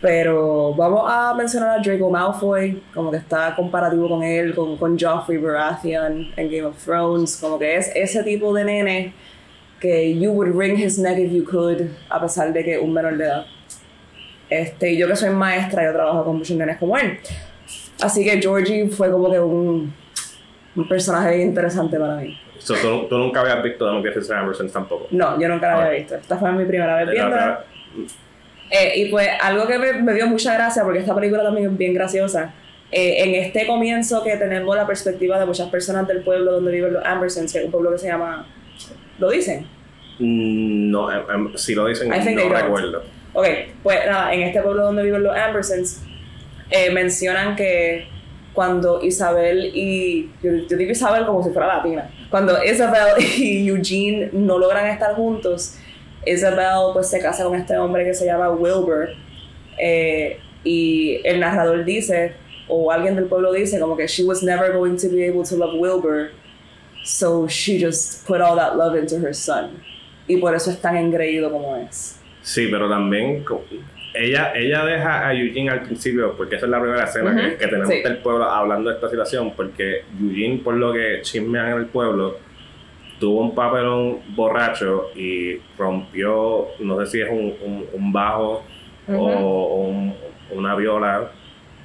Pero 0.02 0.74
vamos 0.76 1.04
a 1.06 1.34
mencionar 1.34 1.78
a 1.78 1.82
Draco 1.82 2.10
Malfoy, 2.10 2.82
como 2.93 3.12
que 3.12 3.18
está 3.18 3.54
comparativo 3.56 4.08
con 4.08 4.24
él, 4.24 4.56
con, 4.56 4.78
con 4.78 4.97
Joffrey 4.97 5.38
Baratheon 5.38 6.32
en 6.38 6.50
Game 6.50 6.64
of 6.64 6.82
Thrones. 6.84 7.38
Como 7.38 7.60
que 7.60 7.76
es 7.76 7.91
ese 7.93 8.24
tipo 8.24 8.54
de 8.54 8.64
nene 8.64 9.14
que 9.80 10.18
you 10.18 10.32
would 10.32 10.56
wring 10.56 10.78
his 10.78 10.97
neck 10.97 11.18
if 11.18 11.32
you 11.32 11.43
could, 11.43 11.89
a 12.10 12.20
pesar 12.20 12.54
de 12.54 12.64
que 12.64 12.78
un 12.78 12.93
menor 12.93 13.18
de 13.18 13.26
edad. 13.26 13.45
Este, 14.50 14.97
yo 14.97 15.08
que 15.08 15.16
soy 15.16 15.30
maestra, 15.30 15.84
yo 15.86 15.93
trabajo 15.93 16.24
con 16.24 16.38
muchos 16.38 16.56
nenes 16.56 16.78
como 16.78 16.97
él. 16.97 17.20
Así 18.02 18.24
que 18.24 18.41
Georgie 18.41 18.88
fue 18.88 19.12
como 19.12 19.30
que 19.30 19.39
un, 19.39 19.93
un 20.76 20.88
personaje 20.88 21.41
interesante 21.41 22.00
para 22.00 22.16
mí. 22.16 22.38
So, 22.60 22.76
tú, 22.76 23.08
tú 23.08 23.18
nunca 23.18 23.41
habías 23.41 23.62
visto 23.64 23.86
The 23.86 23.91
Magnificent 23.91 24.39
Ambersons 24.39 24.72
tampoco. 24.72 25.08
No, 25.12 25.39
yo 25.39 25.47
nunca 25.47 25.68
la 25.68 25.86
había 25.86 26.00
visto. 26.00 26.16
Esta 26.16 26.38
fue 26.38 26.52
mi 26.52 26.66
primera 26.66 26.95
vez 26.97 27.08
La 27.08 27.12
viéndola. 27.12 27.66
Eh, 28.72 28.94
y 28.98 29.06
pues 29.10 29.28
algo 29.42 29.66
que 29.68 29.78
me, 29.80 29.94
me 29.94 30.14
dio 30.14 30.28
mucha 30.28 30.54
gracia, 30.54 30.84
porque 30.84 31.00
esta 31.00 31.16
película 31.16 31.44
también 31.44 31.72
es 31.72 31.78
bien 31.78 31.94
graciosa, 31.94 32.54
eh, 32.92 33.24
en 33.24 33.36
este 33.36 33.68
comienzo 33.68 34.24
que 34.24 34.36
tenemos 34.38 34.76
la 34.76 34.86
perspectiva 34.88 35.40
de 35.40 35.46
muchas 35.46 35.70
personas 35.70 36.08
del 36.08 36.22
pueblo 36.24 36.54
donde 36.54 36.72
viven 36.72 36.94
los 36.94 37.06
Ambersons, 37.06 37.52
que 37.52 37.60
es 37.60 37.66
un 37.66 37.72
pueblo 37.72 37.92
que 37.92 37.98
se 38.00 38.08
llama... 38.08 38.48
¿Lo 39.20 39.30
dicen? 39.30 39.68
mm, 40.20 40.90
No, 40.92 41.12
em, 41.12 41.56
si 41.56 41.76
lo 41.76 41.86
dicen, 41.86 42.10
no 42.10 42.50
recuerdo. 42.50 43.04
Ok, 43.34 43.48
pues 43.84 44.00
nada, 44.08 44.34
en 44.34 44.42
este 44.42 44.62
pueblo 44.62 44.84
donde 44.84 45.04
viven 45.04 45.24
los 45.24 45.36
Ambersons, 45.36 46.02
eh, 46.72 46.90
mencionan 46.92 47.56
que 47.56 48.08
cuando 48.54 49.04
Isabel 49.04 49.72
y. 49.74 50.30
Yo, 50.42 50.52
yo 50.68 50.78
digo 50.78 50.92
Isabel 50.92 51.26
como 51.26 51.44
si 51.44 51.52
fuera 51.52 51.68
latina. 51.78 52.10
Cuando 52.30 52.64
Isabel 52.64 53.24
y 53.38 53.68
Eugene 53.68 54.30
no 54.34 54.58
logran 54.58 54.88
estar 54.88 55.14
juntos, 55.16 55.76
Isabel 56.26 56.92
pues 56.94 57.10
se 57.10 57.20
casa 57.22 57.44
con 57.44 57.56
este 57.56 57.78
hombre 57.78 58.06
que 58.06 58.14
se 58.14 58.26
llama 58.26 58.50
Wilbur. 58.52 59.10
eh, 59.78 60.40
y 60.64 61.22
el 61.24 61.40
narrador 61.40 61.86
dice, 61.86 62.34
o 62.68 62.92
alguien 62.92 63.16
del 63.16 63.26
pueblo 63.26 63.54
dice, 63.54 63.80
como 63.80 63.96
que 63.96 64.08
she 64.08 64.24
was 64.26 64.44
never 64.44 64.74
going 64.74 64.98
to 64.98 65.08
be 65.10 65.26
able 65.28 65.44
to 65.44 65.56
love 65.56 65.74
Wilbur, 65.80 66.32
so 67.04 67.48
she 67.48 67.80
just 67.84 68.28
put 68.28 68.42
all 68.42 68.56
that 68.58 68.76
love 68.76 68.98
into 68.98 69.16
her 69.26 69.34
son. 69.34 69.72
Y 70.28 70.38
por 70.38 70.54
eso 70.54 70.70
es 70.70 70.82
tan 70.82 70.98
engreído 70.98 71.50
como 71.50 71.76
es. 71.78 72.20
Sí, 72.42 72.68
pero 72.70 72.90
también 72.90 73.44
ella, 74.14 74.52
ella 74.56 74.84
deja 74.86 75.28
a 75.28 75.34
Eugene 75.34 75.70
al 75.70 75.84
principio, 75.84 76.36
porque 76.36 76.58
esa 76.58 76.66
es 76.66 76.72
la 76.72 76.82
primera 76.82 77.06
escena 77.06 77.34
que, 77.36 77.48
Ujú, 77.48 77.58
que 77.58 77.68
tenemos 77.68 77.90
sí. 77.90 78.02
del 78.04 78.18
pueblo 78.18 78.44
hablando 78.44 78.90
de 78.90 78.96
esta 78.96 79.10
situación, 79.10 79.54
porque 79.56 80.04
Eugene, 80.22 80.58
por 80.64 80.74
lo 80.76 80.92
que 80.92 81.20
chismean 81.22 81.70
en 81.72 81.78
el 81.78 81.86
pueblo, 81.86 82.38
tuvo 83.20 83.42
un 83.42 83.54
papelón 83.56 84.20
borracho 84.36 85.10
y 85.16 85.58
rompió, 85.78 86.68
no 86.80 87.00
sé 87.02 87.06
si 87.08 87.22
es 87.22 87.30
un, 87.30 87.54
un- 87.64 87.86
un 87.94 88.14
bajo 88.14 88.64
o, 89.08 89.12
Ujú. 89.14 89.22
o 89.24 89.76
un- 89.88 90.16
una 90.52 90.76
viola, 90.76 91.32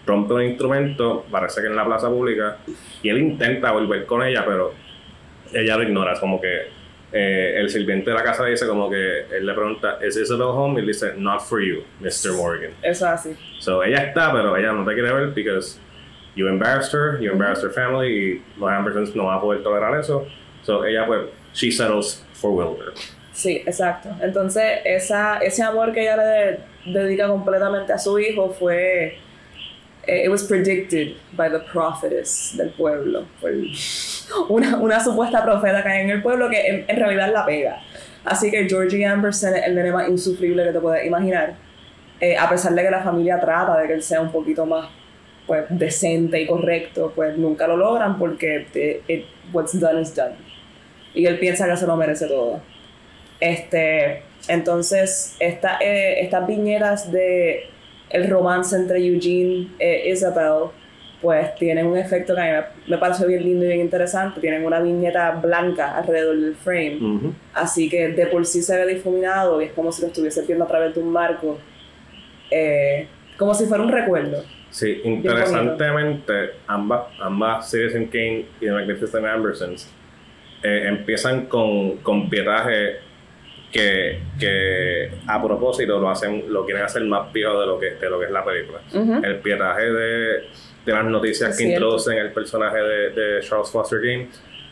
rompe 0.07 0.35
un 0.35 0.43
instrumento, 0.43 1.25
parece 1.31 1.61
que 1.61 1.67
en 1.69 1.77
la 1.77 1.85
plaza 1.85 2.09
pública, 2.09 2.59
y 3.03 3.09
él 3.09 3.19
intenta 3.19 3.73
volver 3.73 4.07
con 4.07 4.23
ella, 4.23 4.45
pero 4.47 4.73
ella 5.53 5.77
lo 5.77 5.83
ignora, 5.83 6.13
es 6.13 6.21
como 6.21 6.41
que 6.41 6.73
eh, 7.17 7.55
el 7.61 7.71
sirviente 7.71 8.11
de 8.11 8.17
la 8.17 8.25
casa 8.25 8.45
dice 8.45 8.67
como 8.67 8.91
que 8.91 9.21
él 9.37 9.47
le 9.47 9.55
pregunta, 9.55 9.99
¿es 10.03 10.17
Isabel 10.17 10.49
home? 10.49 10.77
Y 10.77 10.81
él 10.81 10.87
dice, 10.89 11.13
not 11.17 11.41
for 11.41 11.61
you, 11.63 11.83
Mr. 12.01 12.33
Morgan. 12.37 12.73
Eso 12.83 13.05
es 13.07 13.13
así. 13.13 13.37
So 13.61 13.85
ella 13.85 13.99
está, 13.99 14.33
pero 14.33 14.57
ella 14.57 14.73
no 14.73 14.85
te 14.85 14.95
quiere 14.95 15.13
ver 15.13 15.29
because 15.33 15.79
you 16.35 16.49
embarrassed 16.49 16.93
her, 16.93 17.21
you 17.21 17.31
embarrassed 17.31 17.63
her 17.65 17.71
family 17.73 18.09
y 18.09 18.43
los 18.61 18.69
Ambersons 18.69 19.15
no 19.15 19.27
van 19.27 19.39
a 19.39 19.41
poder 19.41 19.63
tolerar 19.63 19.99
eso. 20.01 20.27
So 20.65 20.85
ella 20.85 21.07
pues, 21.07 21.29
she 21.53 21.71
settles 21.71 22.23
for 22.35 22.51
Wilbur. 22.51 22.93
Sí, 23.33 23.63
exacto. 23.67 24.09
Entonces, 24.23 24.81
esa, 24.85 25.39
ese 25.39 25.63
amor 25.63 25.93
que 25.93 26.03
ella 26.03 26.17
le 26.17 26.61
dedica 26.93 27.27
completamente 27.29 27.93
a 27.93 27.99
su 27.99 28.19
hijo 28.19 28.51
fue. 28.51 29.19
eh, 30.07 30.25
It 30.25 30.31
was 30.31 30.45
predicted 30.45 31.17
by 31.33 31.51
the 31.51 31.59
prophetess 31.73 32.55
del 32.57 32.71
pueblo. 32.71 33.25
Una, 34.49 34.77
una 34.79 35.01
supuesta 35.03 35.43
profeta 35.45 35.83
que 35.83 35.89
hay 35.89 36.03
en 36.03 36.11
el 36.11 36.23
pueblo 36.23 36.49
que 36.49 36.67
en, 36.67 36.85
en 36.89 36.97
realidad 36.97 37.33
la 37.33 37.45
pega. 37.47 37.81
Así 38.25 38.51
que 38.51 38.67
Georgie 38.69 39.05
Amberson 39.05 39.55
es 39.55 39.65
el 39.67 39.75
nene 39.75 39.93
más 39.93 40.09
insufrible 40.09 40.65
que 40.65 40.73
te 40.73 40.81
puedes 40.81 41.07
imaginar. 41.07 41.55
Eh, 42.21 42.37
a 42.37 42.49
pesar 42.49 42.73
de 42.75 42.83
que 42.83 42.91
la 42.91 43.03
familia 43.03 43.39
trata 43.41 43.79
de 43.79 43.87
que 43.89 43.95
él 43.95 44.03
sea 44.03 44.21
un 44.21 44.31
poquito 44.33 44.65
más 44.65 44.89
pues, 45.47 45.65
decente 45.71 46.41
y 46.41 46.47
correcto, 46.47 47.13
pues 47.15 47.37
nunca 47.37 47.67
lo 47.67 47.77
logran 47.77 48.19
porque 48.19 48.67
eh, 48.75 49.03
it- 49.09 49.27
what's 49.53 49.79
done 49.79 50.01
is 50.01 50.15
done. 50.15 50.35
Y 51.15 51.27
él 51.27 51.39
piensa 51.39 51.69
que 51.69 51.77
se 51.77 51.87
lo 51.87 51.97
merece 51.97 52.27
todo. 52.27 52.61
Este, 53.41 54.23
entonces, 54.49 55.37
esta, 55.41 55.79
eh, 55.81 56.21
estas 56.21 56.47
viñetas 56.47 57.11
de 57.13 57.65
el 58.11 58.29
romance 58.29 58.77
entre 58.77 58.99
Eugene 59.05 59.69
e 59.79 60.11
Isabel, 60.11 60.71
pues 61.21 61.55
tienen 61.57 61.87
un 61.87 61.97
efecto 61.97 62.35
que 62.35 62.41
a 62.41 62.45
mí 62.45 62.51
me, 62.87 62.91
me 62.95 62.99
pareció 62.99 63.27
bien 63.27 63.43
lindo 63.43 63.65
y 63.65 63.69
bien 63.69 63.81
interesante. 63.81 64.41
Tienen 64.41 64.65
una 64.65 64.81
viñeta 64.81 65.31
blanca 65.33 65.97
alrededor 65.97 66.37
del 66.39 66.55
frame. 66.55 66.99
Así 67.55 67.89
que 67.89 68.09
de 68.09 68.27
por 68.27 68.45
sí 68.45 68.63
se 68.63 68.77
ve 68.77 68.95
difuminado 68.95 69.61
y 69.63 69.67
es 69.67 69.73
como 69.73 69.91
si 69.91 70.03
lo 70.03 70.09
estuviese 70.09 70.43
viendo 70.43 70.65
a 70.65 70.69
través 70.69 70.95
de 70.95 71.01
un 71.01 71.11
marco. 71.11 71.59
eh, 72.51 73.09
como 73.39 73.55
si 73.55 73.65
fuera 73.67 73.83
un 73.83 73.91
recuerdo. 73.91 74.45
Sí, 74.71 75.01
interesantemente, 75.05 76.51
ambas, 76.67 77.05
ambas 77.21 77.71
Citizen 77.71 78.07
Kane 78.07 78.47
y 78.61 78.67
The 78.67 78.73
Magnificent 78.73 79.25
Ambersons 79.27 79.89
eh, 80.65 80.85
empiezan 80.89 81.47
con, 81.47 81.99
con 81.99 82.29
pietaje 82.29 82.97
que, 83.73 84.21
que 84.39 85.11
a 85.27 85.43
propósito 85.43 85.99
lo 85.99 86.09
hacen 86.09 86.45
lo 86.49 86.65
quieren 86.65 86.85
hacer 86.85 87.03
más 87.05 87.33
viejo 87.33 87.61
de 87.61 87.67
lo 87.67 87.79
que, 87.79 87.91
de 87.93 88.09
lo 88.11 88.19
que 88.19 88.27
es 88.27 88.31
la 88.33 88.45
película. 88.45 88.81
El 89.23 89.37
pietaje 89.37 89.83
de, 89.93 90.29
de 90.87 90.93
las 90.93 91.05
noticias 91.05 91.51
Es 91.51 91.57
que 91.59 91.65
cierto. 91.65 91.85
introducen 91.85 92.19
el 92.19 92.33
personaje 92.33 92.79
de, 92.79 93.11
de 93.11 93.41
Charles 93.41 93.71
Foster 93.71 94.01
Kane 94.01 94.29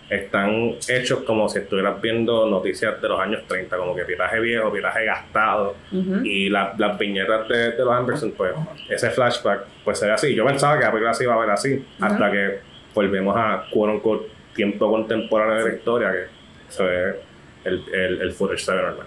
están 0.08 0.74
hechos 0.88 1.20
como 1.20 1.48
si 1.48 1.58
estuvieras 1.60 2.00
viendo 2.02 2.46
noticias 2.46 3.00
de 3.00 3.08
los 3.08 3.18
años 3.18 3.42
30, 3.48 3.74
como 3.76 3.96
que 3.96 4.04
pietaje 4.04 4.40
viejo, 4.40 4.70
pietaje 4.70 5.06
gastado. 5.06 5.74
Y 6.22 6.50
la- 6.50 6.74
las 6.76 6.98
viñetas 6.98 7.48
de, 7.48 7.72
de 7.72 7.78
los 7.84 7.92
Anderson, 7.94 8.32
pues 8.36 8.52
ese 8.90 9.08
flashback, 9.10 9.62
pues 9.84 9.98
se 9.98 10.06
ve 10.06 10.12
así. 10.12 10.34
Yo 10.34 10.44
pensaba 10.44 10.76
que 10.78 10.84
la 10.84 10.90
película 10.90 11.14
se 11.14 11.24
iba 11.24 11.34
a 11.34 11.38
ver 11.38 11.50
así, 11.50 11.82
hasta 11.98 12.30
que 12.30 12.58
volvemos 12.94 13.34
a 13.36 13.64
quote 13.72 13.92
unquote, 13.94 14.28
tiempo 14.54 14.90
contemporáneo 14.90 15.64
de 15.64 15.70
la 15.70 15.76
historia, 15.76 16.10
que 16.12 16.26
se 16.72 16.82
ve 16.82 17.20
el, 17.64 17.84
el, 17.94 18.20
el 18.22 18.32
footage 18.32 18.66
normal. 18.68 19.06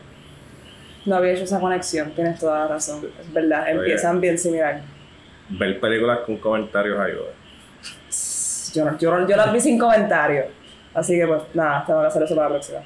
No 1.06 1.16
había 1.18 1.34
hecho 1.34 1.44
esa 1.44 1.60
conexión, 1.60 2.12
tienes 2.16 2.40
toda 2.40 2.60
la 2.62 2.68
razón. 2.68 3.06
Es 3.22 3.32
verdad, 3.32 3.70
empiezan 3.70 4.20
bien 4.20 4.38
similar. 4.38 4.82
Ver 5.50 5.80
películas 5.80 6.20
con 6.26 6.38
comentarios 6.38 6.98
ayuda. 7.00 7.32
Yo, 8.74 8.86
no- 8.86 8.98
yo, 8.98 9.18
no- 9.20 9.28
yo 9.28 9.36
las 9.38 9.54
vi 9.54 9.60
sin 9.60 9.78
comentarios. 9.78 10.46
Así 10.94 11.18
que 11.18 11.28
pues 11.28 11.42
nada, 11.54 11.84
tengo 11.86 12.02
que 12.02 12.08
hacer 12.08 12.24
eso 12.24 12.36
para 12.36 12.48
la 12.50 12.56
próxima. 12.56 12.80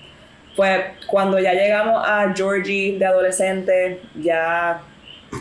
Pues 0.55 0.81
cuando 1.07 1.39
ya 1.39 1.53
llegamos 1.53 2.03
a 2.05 2.33
Georgie 2.35 2.97
de 2.97 3.05
adolescente, 3.05 4.01
ya 4.19 4.81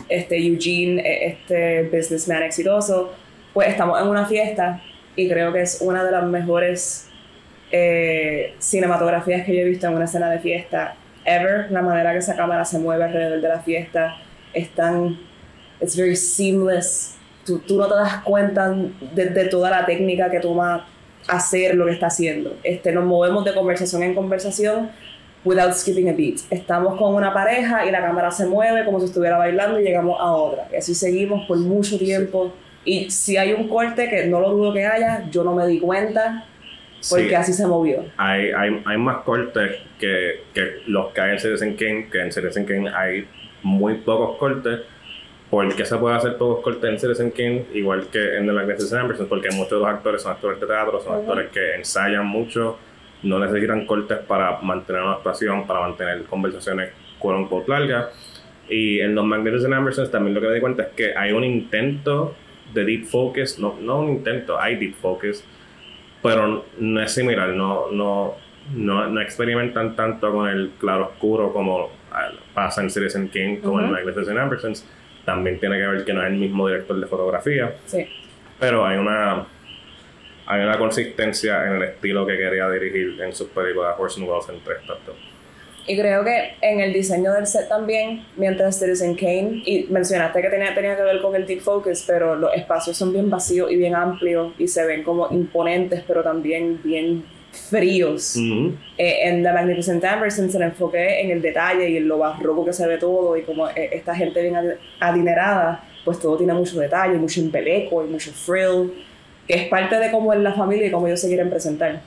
este 0.07 0.37
Eugene, 0.37 1.01
eh, 1.01 1.27
este 1.39 1.83
businessman 1.91 2.43
exitoso, 2.43 3.13
pues 3.53 3.67
estamos 3.69 3.99
en 4.01 4.07
una 4.07 4.25
fiesta 4.25 4.81
y 5.15 5.27
creo 5.27 5.51
que 5.51 5.61
es 5.61 5.79
una 5.81 6.03
de 6.05 6.11
las 6.11 6.23
mejores 6.23 7.08
eh, 7.71 8.55
cinematografías 8.59 9.45
que 9.45 9.55
yo 9.55 9.61
he 9.61 9.65
visto 9.65 9.87
en 9.87 9.95
una 9.95 10.05
escena 10.05 10.29
de 10.29 10.39
fiesta 10.39 10.95
ever. 11.25 11.71
La 11.71 11.81
manera 11.81 12.11
que 12.11 12.19
esa 12.19 12.35
cámara 12.35 12.65
se 12.65 12.79
mueve 12.79 13.03
alrededor 13.03 13.41
de 13.41 13.47
la 13.47 13.59
fiesta 13.59 14.17
es 14.53 14.69
tan. 14.69 15.19
It's 15.81 15.95
very 15.95 16.15
seamless. 16.15 17.15
Tú, 17.45 17.59
tú 17.59 17.77
no 17.77 17.87
te 17.87 17.95
das 17.95 18.17
cuenta 18.23 18.69
de, 18.69 19.25
de 19.25 19.45
toda 19.45 19.69
la 19.69 19.85
técnica 19.85 20.29
que 20.29 20.39
toma 20.39 20.87
hacer 21.27 21.75
lo 21.75 21.85
que 21.85 21.93
está 21.93 22.07
haciendo. 22.07 22.57
Este, 22.63 22.91
nos 22.91 23.05
movemos 23.05 23.45
de 23.45 23.53
conversación 23.53 24.03
en 24.03 24.13
conversación 24.13 24.91
without 25.45 25.73
skipping 25.73 26.09
a 26.09 26.13
beat. 26.13 26.39
Estamos 26.49 26.97
con 26.97 27.15
una 27.15 27.33
pareja 27.33 27.85
y 27.85 27.91
la 27.91 28.01
cámara 28.01 28.31
se 28.31 28.45
mueve 28.45 28.85
como 28.85 28.99
si 28.99 29.05
estuviera 29.05 29.37
bailando 29.37 29.79
y 29.79 29.83
llegamos 29.83 30.19
a 30.19 30.31
otra. 30.31 30.67
Y 30.71 30.75
así 30.75 30.93
seguimos 30.93 31.45
por 31.47 31.57
mucho 31.57 31.97
tiempo. 31.97 32.53
Y 32.83 33.09
si 33.09 33.37
hay 33.37 33.53
un 33.53 33.67
corte, 33.67 34.09
que 34.09 34.25
no 34.25 34.39
lo 34.39 34.51
dudo 34.51 34.73
que 34.73 34.85
haya, 34.85 35.27
yo 35.29 35.43
no 35.43 35.53
me 35.53 35.65
di 35.67 35.79
cuenta 35.79 36.45
porque 37.09 37.29
Sí. 37.29 37.33
así 37.35 37.53
se 37.53 37.65
movió. 37.67 38.03
hay, 38.17 38.51
hay, 38.51 38.81
hay 38.85 38.97
más 38.97 39.17
cortes 39.23 39.77
que, 39.99 40.41
que 40.53 40.81
los 40.87 41.13
que 41.13 41.21
hay 41.21 41.31
en 41.33 41.39
Citizen 41.39 41.75
Kane, 41.75 42.07
que 42.11 42.21
en 42.21 42.31
Citizen 42.31 42.65
Kane 42.65 42.89
hay 42.89 43.27
muy 43.63 43.95
pocos 43.95 44.37
cortes. 44.37 44.81
¿Por 45.49 45.73
qué 45.75 45.83
se 45.83 45.97
puede 45.97 46.15
hacer 46.15 46.37
pocos 46.37 46.63
cortes 46.63 46.89
en 46.89 46.99
Citizen 46.99 47.31
Kane? 47.31 47.65
Igual 47.73 48.07
que 48.11 48.37
en 48.37 48.45
The 48.45 48.51
Magnificent 48.51 49.01
Ambersons, 49.01 49.27
porque 49.29 49.49
muchos 49.51 49.71
de 49.71 49.79
los 49.79 49.87
actores 49.87 50.21
son 50.21 50.33
actores 50.33 50.59
de 50.59 50.67
teatro, 50.67 50.99
son 51.01 51.13
Ujú. 51.13 51.21
actores 51.21 51.49
que 51.51 51.75
ensayan 51.75 52.25
mucho, 52.25 52.77
no 53.23 53.39
necesitan 53.39 53.85
cortes 53.85 54.19
para 54.19 54.59
mantener 54.61 55.01
una 55.01 55.13
actuación, 55.13 55.65
para 55.65 55.81
mantener 55.81 56.23
conversaciones 56.23 56.91
quote 57.17 57.39
unquote 57.39 57.69
largas. 57.69 58.07
Y 58.69 58.99
en 58.99 59.15
los 59.15 59.25
Magnificent 59.25 59.73
Ambersons 59.73 60.11
también 60.11 60.35
lo 60.35 60.41
que 60.41 60.47
me 60.47 60.53
di 60.53 60.59
cuenta 60.61 60.83
es 60.83 60.89
que 60.89 61.15
hay 61.17 61.31
un 61.31 61.43
intento 61.43 62.35
de 62.73 62.85
deep 62.85 63.05
focus, 63.05 63.57
no, 63.57 63.75
no 63.81 64.01
un 64.01 64.09
intento, 64.09 64.59
hay 64.61 64.75
deep 64.75 64.93
focus, 64.93 65.43
pero 66.21 66.65
no 66.79 67.01
es 67.01 67.11
similar, 67.13 67.49
no, 67.49 67.91
no, 67.91 68.35
no, 68.73 69.07
no 69.07 69.21
experimentan 69.21 69.95
tanto 69.95 70.31
con 70.31 70.49
el 70.49 70.71
claro 70.79 71.05
oscuro 71.13 71.51
como 71.53 71.89
ah, 72.11 72.29
pasa 72.53 72.81
en 72.81 72.89
Citizen 72.89 73.29
King, 73.29 73.57
como 73.61 73.79
en 73.79 73.85
Ujú. 73.85 73.93
Magnificent 73.95 74.37
Ambersons. 74.37 74.85
También 75.25 75.59
tiene 75.59 75.77
que 75.77 75.85
ver 75.87 76.05
que 76.05 76.13
no 76.13 76.21
es 76.23 76.27
el 76.31 76.37
mismo 76.37 76.67
director 76.67 76.99
de 76.99 77.05
fotografía, 77.05 77.75
Sí. 77.85 78.07
pero 78.59 78.85
hay 78.85 78.97
una 78.97 79.45
hay 80.47 80.63
una 80.63 80.79
consistencia 80.79 81.67
en 81.67 81.75
el 81.75 81.83
estilo 81.83 82.25
que 82.25 82.35
quería 82.35 82.67
dirigir 82.71 83.21
en 83.21 83.33
sus 83.35 83.49
películas 83.49 83.93
Horse 83.99 84.19
and 84.19 84.27
Wells 84.27 84.49
entre 84.49 84.77
estas 84.77 84.97
dos. 85.05 85.15
Y 85.89 85.97
creo 85.97 86.23
que 86.23 86.51
en 86.61 86.79
el 86.81 86.93
diseño 86.93 87.33
del 87.33 87.47
set 87.47 87.67
también, 87.67 88.23
mientras 88.37 88.77
Citizen 88.79 89.15
Kane, 89.15 89.63
y 89.65 89.87
mencionaste 89.89 90.39
que 90.39 90.47
tenía, 90.49 90.75
tenía 90.75 90.95
que 90.95 91.01
ver 91.01 91.19
con 91.19 91.35
el 91.35 91.47
deep 91.47 91.61
focus, 91.61 92.03
pero 92.05 92.35
los 92.35 92.53
espacios 92.53 92.95
son 92.95 93.11
bien 93.11 93.27
vacíos 93.27 93.71
y 93.71 93.75
bien 93.75 93.95
amplios 93.95 94.53
y 94.59 94.67
se 94.67 94.85
ven 94.85 95.01
como 95.01 95.27
imponentes, 95.31 96.03
pero 96.07 96.21
también 96.21 96.79
bien 96.83 97.23
fríos. 97.71 98.35
Ujú. 98.35 98.75
Eh, 98.99 99.27
en 99.29 99.41
The 99.41 99.51
Magnificent 99.51 100.03
Ambersons 100.05 100.51
se 100.51 100.59
le 100.59 100.65
enfoqué 100.65 101.21
en 101.21 101.31
el 101.31 101.41
detalle 101.41 101.89
y 101.89 101.97
en 101.97 102.07
lo 102.07 102.19
barroco 102.19 102.63
que 102.63 102.73
se 102.73 102.85
ve 102.85 102.99
todo 102.99 103.35
y 103.35 103.41
como 103.41 103.67
eh, 103.69 103.89
esta 103.91 104.13
gente 104.13 104.43
bien 104.43 104.53
adi- 104.53 104.77
adinerada, 104.99 105.83
pues 106.05 106.19
todo 106.19 106.37
tiene 106.37 106.53
mucho 106.53 106.79
detalle, 106.79 107.17
mucho 107.17 107.41
embeleco 107.41 108.05
y 108.05 108.09
mucho 108.09 108.31
frill, 108.31 108.93
que 109.47 109.55
es 109.55 109.67
parte 109.67 109.95
de 109.97 110.11
cómo 110.11 110.31
es 110.33 110.39
la 110.39 110.53
familia 110.53 110.85
y 110.85 110.91
cómo 110.91 111.07
ellos 111.07 111.19
se 111.19 111.27
quieren 111.29 111.49
presentar. 111.49 111.99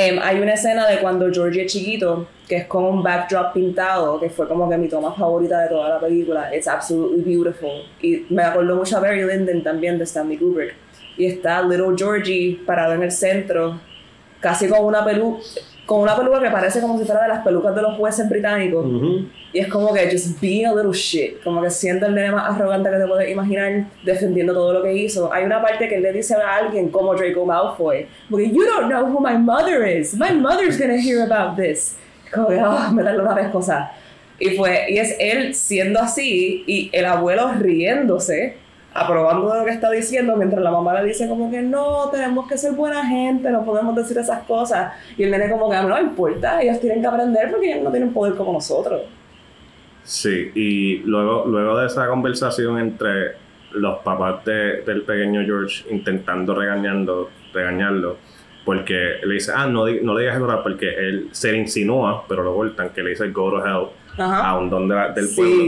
Em, 0.00 0.16
hay 0.22 0.38
una 0.38 0.54
escena 0.54 0.86
de 0.86 1.00
cuando 1.00 1.28
Georgie 1.28 1.64
es 1.64 1.72
chiquito, 1.72 2.28
que 2.48 2.58
es 2.58 2.66
con 2.66 2.84
un 2.84 3.02
backdrop 3.02 3.52
pintado, 3.52 4.20
que 4.20 4.30
fue 4.30 4.46
como 4.46 4.70
que 4.70 4.78
mi 4.78 4.88
toma 4.88 5.12
favorita 5.12 5.62
de 5.62 5.70
toda 5.70 5.88
la 5.88 5.98
película. 5.98 6.54
It's 6.54 6.68
absolutely 6.68 7.22
beautiful. 7.22 7.82
Y 8.00 8.24
me 8.30 8.44
acordó 8.44 8.76
mucho 8.76 8.96
a 8.96 9.00
Barry 9.00 9.24
Lyndon 9.24 9.64
también 9.64 9.98
de 9.98 10.04
Stanley 10.04 10.36
Kubrick. 10.36 10.76
Y 11.16 11.26
está 11.26 11.62
Little 11.62 11.96
Georgie 11.96 12.60
parado 12.64 12.92
en 12.92 13.02
el 13.02 13.10
centro, 13.10 13.80
casi 14.38 14.68
con 14.68 14.84
una 14.84 15.04
peluca, 15.04 15.42
con 15.88 16.00
una 16.02 16.14
peluca 16.14 16.38
que 16.42 16.50
parece 16.50 16.82
como 16.82 16.98
si 16.98 17.06
fuera 17.06 17.22
de 17.22 17.28
las 17.28 17.42
pelucas 17.42 17.74
de 17.74 17.80
los 17.80 17.96
jueces 17.96 18.28
británicos. 18.28 18.84
Ujú. 18.84 19.24
Y 19.54 19.58
es 19.58 19.68
como 19.68 19.94
que 19.94 20.10
just 20.10 20.38
being 20.38 20.66
a 20.66 20.74
little 20.74 20.92
shit. 20.92 21.42
Como 21.42 21.62
que 21.62 21.70
siendo 21.70 22.04
el 22.04 22.14
nene 22.14 22.30
más 22.30 22.54
arrogante 22.54 22.90
que 22.90 22.98
te 22.98 23.06
puedes 23.06 23.30
imaginar, 23.30 23.86
defendiendo 24.04 24.52
todo 24.52 24.74
lo 24.74 24.82
que 24.82 24.92
hizo. 24.92 25.32
Hay 25.32 25.44
una 25.44 25.62
parte 25.62 25.88
que 25.88 25.94
él 25.94 26.02
le 26.02 26.12
dice 26.12 26.34
a 26.34 26.56
alguien 26.56 26.90
como 26.90 27.14
Draco 27.14 27.46
Malfoy, 27.46 28.06
porque 28.28 28.50
you 28.50 28.66
don't 28.66 28.88
know 28.90 29.06
who 29.06 29.18
my 29.18 29.38
mother 29.38 29.88
is. 29.88 30.12
My 30.12 30.30
mother's 30.30 30.78
gonna 30.78 31.00
hear 31.00 31.22
about 31.22 31.56
this. 31.56 31.96
Como 32.34 32.48
que, 32.48 32.58
oh, 32.62 32.92
me 32.92 33.02
da 33.02 33.14
una 33.14 33.34
pescosa. 33.34 33.90
Y 34.38 34.50
fue, 34.58 34.90
y 34.90 34.98
es 34.98 35.16
él 35.18 35.54
siendo 35.54 36.00
así, 36.00 36.64
y 36.66 36.90
el 36.92 37.06
abuelo 37.06 37.50
riéndose, 37.58 38.58
aprobando 38.94 39.52
de 39.52 39.58
lo 39.60 39.64
que 39.64 39.70
está 39.72 39.90
diciendo, 39.90 40.34
mientras 40.36 40.62
la 40.62 40.70
mamá 40.70 41.00
le 41.00 41.08
dice 41.08 41.28
como 41.28 41.50
que 41.50 41.60
no, 41.62 42.08
tenemos 42.10 42.48
que 42.48 42.56
ser 42.58 42.72
buena 42.72 43.04
gente, 43.06 43.50
no 43.50 43.64
podemos 43.64 43.94
decir 43.94 44.18
esas 44.18 44.42
cosas. 44.44 44.92
Y 45.16 45.22
el 45.24 45.30
nene 45.30 45.50
como 45.50 45.70
que 45.70 45.76
no 45.76 46.00
importa, 46.00 46.60
ellos 46.62 46.80
tienen 46.80 47.00
que 47.00 47.06
aprender 47.06 47.50
porque 47.50 47.70
ellos 47.72 47.84
no 47.84 47.90
tienen 47.90 48.12
poder 48.12 48.34
como 48.34 48.52
nosotros. 48.54 49.02
Sí, 50.02 50.50
y 50.54 50.98
luego, 51.04 51.44
luego 51.46 51.76
de 51.78 51.86
esa 51.86 52.06
conversación 52.08 52.78
entre 52.78 53.32
los 53.72 53.98
papás 53.98 54.44
de- 54.46 54.80
del 54.82 55.02
pequeño 55.02 55.42
George 55.44 55.84
intentando 55.90 56.54
regañando, 56.54 57.28
regañarlo, 57.52 58.16
porque 58.64 59.16
le 59.22 59.34
dice, 59.34 59.52
ah, 59.54 59.66
no, 59.66 59.84
no 59.86 60.14
le 60.14 60.20
digas 60.22 60.36
eso 60.36 60.44
ahora", 60.46 60.62
porque 60.62 60.88
él 60.88 61.28
se 61.32 61.52
le 61.52 61.58
insinúa, 61.58 62.24
pero 62.26 62.42
lo 62.42 62.54
cortan, 62.54 62.88
que 62.90 63.02
le 63.02 63.10
dice 63.10 63.28
go 63.30 63.50
to 63.50 63.58
hell 63.66 63.88
Ajá. 64.18 64.48
a 64.48 64.58
un 64.58 64.70
don 64.70 64.88
de 64.88 64.94
la- 64.94 65.08
del 65.10 65.26
pueblo. 65.36 65.64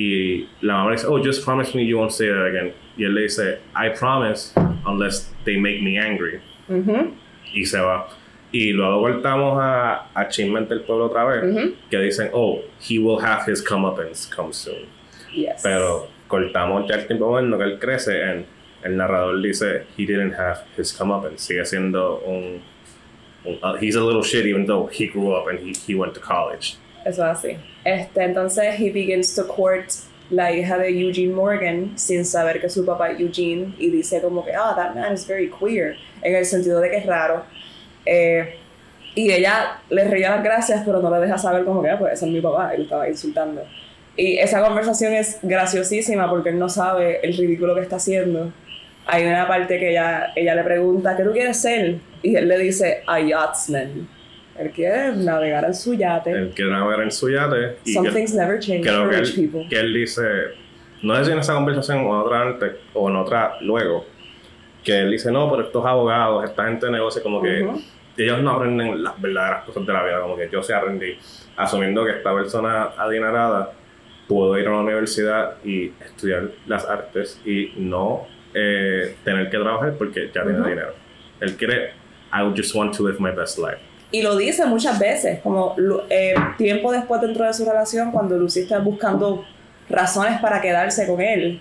Y 0.00 0.46
la 0.60 0.74
mamá 0.74 0.90
le 0.90 0.96
dice, 0.96 1.06
oh, 1.08 1.18
just 1.18 1.44
promise 1.44 1.74
me 1.74 1.84
you 1.84 1.96
won't 1.98 2.12
say 2.12 2.28
that 2.28 2.46
again. 2.46 2.72
Y 2.96 3.04
él 3.04 3.14
le 3.14 3.22
dice, 3.22 3.58
I 3.74 3.88
promise 3.90 4.52
unless 4.86 5.28
they 5.44 5.56
make 5.56 5.82
me 5.82 5.98
angry. 5.98 6.40
Ujú. 6.68 7.12
Y 7.52 7.64
se 7.64 7.78
va. 7.80 8.08
Y 8.52 8.72
luego 8.72 9.00
voltamos 9.00 9.58
a 9.60 10.06
Achievement 10.14 10.68
del 10.68 10.82
Pueblo 10.82 11.06
otra 11.06 11.24
vez, 11.24 11.44
Ujú. 11.44 11.74
que 11.90 11.98
dicen, 11.98 12.30
oh, 12.32 12.60
he 12.80 12.98
will 12.98 13.18
have 13.20 13.44
his 13.50 13.60
comeuppance 13.62 14.26
come 14.30 14.52
soon. 14.52 14.86
Yes. 15.34 15.62
Pero 15.62 16.08
cortamos 16.28 16.86
ya 16.88 16.94
el 16.96 17.06
tiempo 17.06 17.28
moderno 17.30 17.58
que 17.58 17.64
él 17.64 17.78
crece, 17.80 18.22
en 18.22 18.46
el 18.84 18.96
narrador 18.96 19.42
dice, 19.42 19.84
he 19.96 20.06
didn't 20.06 20.34
have 20.34 20.60
his 20.76 20.92
comeuppance. 20.92 21.40
Sigue 21.40 21.64
siendo 21.66 22.22
un, 22.24 22.62
un- 23.44 23.58
uh, 23.62 23.76
he's 23.76 23.96
a 23.96 24.00
little 24.04 24.22
shit 24.22 24.46
even 24.46 24.64
though 24.66 24.86
he 24.86 25.06
grew 25.08 25.32
up 25.32 25.48
and 25.48 25.58
he, 25.58 25.72
he 25.86 25.94
went 25.94 26.14
to 26.14 26.20
college. 26.20 26.76
Eso 27.04 27.22
es 27.24 27.38
así. 27.38 27.56
Este, 27.88 28.22
entonces, 28.22 28.78
he 28.78 28.90
begins 28.90 29.34
to 29.34 29.46
court 29.46 29.90
la 30.30 30.52
hija 30.52 30.76
de 30.76 30.90
Eugene 30.90 31.32
Morgan 31.32 31.92
sin 31.96 32.22
saber 32.22 32.60
que 32.60 32.68
su 32.68 32.84
papá 32.84 33.10
es 33.10 33.20
Eugene 33.20 33.74
y 33.78 33.88
dice 33.88 34.20
como 34.20 34.44
que, 34.44 34.52
ah, 34.52 34.74
that 34.76 34.94
man 34.94 35.14
is 35.14 35.26
very 35.26 35.50
queer, 35.50 35.96
en 36.20 36.36
el 36.36 36.44
sentido 36.44 36.80
de 36.80 36.90
que 36.90 36.98
es 36.98 37.06
raro. 37.06 37.44
Eh, 38.04 38.56
y 39.14 39.32
ella 39.32 39.80
le 39.88 40.04
reía 40.04 40.30
las 40.30 40.44
gracias, 40.44 40.82
pero 40.84 41.00
no 41.00 41.10
le 41.10 41.20
deja 41.20 41.38
saber 41.38 41.64
como 41.64 41.82
que, 41.82 41.88
ah, 41.88 41.98
pues 41.98 42.12
ese 42.12 42.26
es 42.26 42.32
mi 42.32 42.42
papá, 42.42 42.74
y 42.74 42.78
lo 42.78 42.82
estaba 42.82 43.08
insultando. 43.08 43.62
Y 44.16 44.36
esa 44.36 44.62
conversación 44.62 45.14
es 45.14 45.38
graciosísima 45.42 46.28
porque 46.28 46.50
él 46.50 46.58
no 46.58 46.68
sabe 46.68 47.20
el 47.22 47.34
ridículo 47.36 47.74
que 47.74 47.80
está 47.80 47.96
haciendo. 47.96 48.52
Hay 49.06 49.24
una 49.24 49.48
parte 49.48 49.78
que 49.78 49.92
ella, 49.92 50.32
ella 50.36 50.54
le 50.54 50.64
pregunta, 50.64 51.16
¿qué 51.16 51.22
tú 51.22 51.32
quieres 51.32 51.56
ser? 51.56 52.00
Y 52.22 52.36
él 52.36 52.48
le 52.48 52.58
dice, 52.58 53.02
a 53.06 53.18
yachtsman. 53.18 54.17
Él 54.58 54.70
quiere 54.72 55.12
navegar 55.16 55.64
en 55.64 55.74
su 55.74 55.94
yate. 55.94 56.30
Él 56.30 56.52
quiere 56.54 56.70
navegar 56.70 57.02
en 57.02 57.10
su 57.12 57.30
yate 57.30 57.76
y 57.84 57.92
Some 57.92 58.08
que- 58.08 58.14
things 58.14 58.34
never 58.34 58.58
change 58.58 58.82
creo 58.82 59.02
for 59.04 59.10
que 59.10 59.16
rich 59.20 59.38
él, 59.38 59.48
people. 59.50 59.68
que 59.68 59.78
él 59.78 59.94
dice, 59.94 60.22
no 61.02 61.14
sé 61.16 61.24
si 61.26 61.30
en 61.32 61.38
esa 61.38 61.54
conversación 61.54 61.98
o 61.98 62.14
en 62.20 62.26
otra 62.26 62.42
antes 62.42 62.72
o 62.94 63.08
en 63.08 63.16
otra 63.16 63.52
luego, 63.60 64.04
que 64.84 64.98
él 65.00 65.10
dice, 65.12 65.30
no, 65.30 65.48
pero 65.50 65.62
estos 65.64 65.84
abogados, 65.86 66.44
esta 66.44 66.64
gente 66.66 66.86
de 66.86 66.92
negocio, 66.92 67.22
como 67.22 67.40
que 67.42 67.62
Ujú. 67.62 67.80
ellos 68.16 68.42
no 68.42 68.50
aprenden 68.52 69.02
las 69.02 69.20
verdaderas 69.20 69.64
cosas 69.64 69.86
de 69.86 69.92
la 69.92 70.02
vida, 70.04 70.20
como 70.20 70.36
que 70.36 70.48
yo 70.50 70.62
sí 70.62 70.72
aprendí, 70.72 71.16
asumiendo 71.56 72.04
que 72.04 72.12
esta 72.12 72.34
persona 72.34 72.90
adinerada 72.96 73.72
pudo 74.26 74.58
ir 74.58 74.66
a 74.66 74.70
una 74.70 74.80
universidad 74.80 75.56
y 75.64 75.92
estudiar 76.04 76.48
las 76.66 76.84
artes 76.86 77.40
y 77.46 77.72
no 77.76 78.26
eh, 78.54 79.14
tener 79.24 79.50
que 79.50 79.58
trabajar 79.58 79.94
porque 79.98 80.30
ya 80.34 80.42
tiene 80.42 80.60
Ujú. 80.60 80.68
dinero. 80.68 80.94
Él 81.40 81.56
quiere, 81.56 81.90
I 82.32 82.50
just 82.56 82.74
want 82.74 82.96
to 82.96 83.06
live 83.06 83.18
my 83.20 83.30
best 83.30 83.58
life. 83.58 83.78
Y 84.10 84.22
lo 84.22 84.36
dice 84.36 84.64
muchas 84.64 84.98
veces, 84.98 85.40
como 85.40 85.74
eh, 86.08 86.34
tiempo 86.56 86.92
después 86.92 87.20
dentro 87.20 87.44
de 87.44 87.52
su 87.52 87.64
relación, 87.64 88.10
cuando 88.10 88.38
Lucy 88.38 88.60
está 88.60 88.78
buscando 88.78 89.44
razones 89.90 90.40
para 90.40 90.62
quedarse 90.62 91.06
con 91.06 91.20
él, 91.20 91.60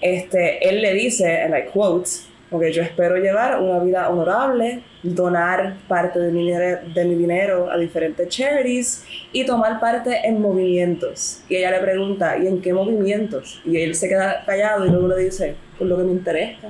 este, 0.00 0.68
él 0.68 0.82
le 0.82 0.92
dice, 0.92 1.42
and 1.42 1.54
I 1.56 1.70
quote, 1.72 2.10
porque 2.50 2.72
yo 2.72 2.82
espero 2.82 3.16
llevar 3.16 3.60
una 3.60 3.78
vida 3.78 4.08
honorable, 4.08 4.82
donar 5.02 5.76
parte 5.88 6.18
de 6.18 6.30
mi, 6.30 6.50
de 6.50 7.04
mi 7.04 7.14
dinero 7.14 7.70
a 7.70 7.76
diferentes 7.76 8.28
charities 8.28 9.04
y 9.32 9.44
tomar 9.44 9.80
parte 9.80 10.20
en 10.24 10.40
movimientos. 10.40 11.42
Y 11.48 11.56
ella 11.56 11.70
le 11.70 11.78
pregunta, 11.78 12.36
¿y 12.38 12.46
en 12.46 12.60
qué 12.60 12.72
movimientos? 12.72 13.62
Y 13.64 13.80
él 13.80 13.94
se 13.94 14.08
queda 14.08 14.44
callado 14.44 14.84
y 14.84 14.90
luego 14.90 15.08
le 15.08 15.24
dice, 15.24 15.54
por 15.78 15.86
lo 15.86 15.96
que 15.96 16.04
me 16.04 16.12
interesa. 16.12 16.68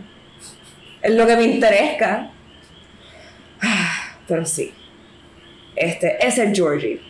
Es 1.02 1.14
lo 1.14 1.26
que 1.26 1.36
me 1.36 1.44
interesa. 1.44 2.30
Pero 4.26 4.46
sí. 4.46 4.72
Este, 5.76 6.16
ese 6.24 6.44
es 6.44 6.56
Georgie. 6.56 7.00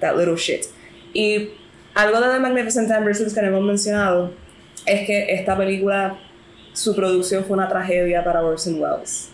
That 0.00 0.16
little 0.16 0.36
shit. 0.36 0.66
Y 1.12 1.50
algo 1.94 2.20
de 2.20 2.32
The 2.32 2.40
Magnificent 2.40 2.90
Ambersons 2.90 3.34
que 3.34 3.42
no 3.42 3.48
hemos 3.48 3.64
mencionado 3.64 4.32
es 4.86 5.06
que 5.06 5.32
esta 5.34 5.56
película, 5.56 6.18
su 6.72 6.94
producción 6.94 7.44
fue 7.44 7.56
una 7.56 7.68
tragedia 7.68 8.24
para 8.24 8.42
Orson 8.42 8.80
Welles. 8.80 9.32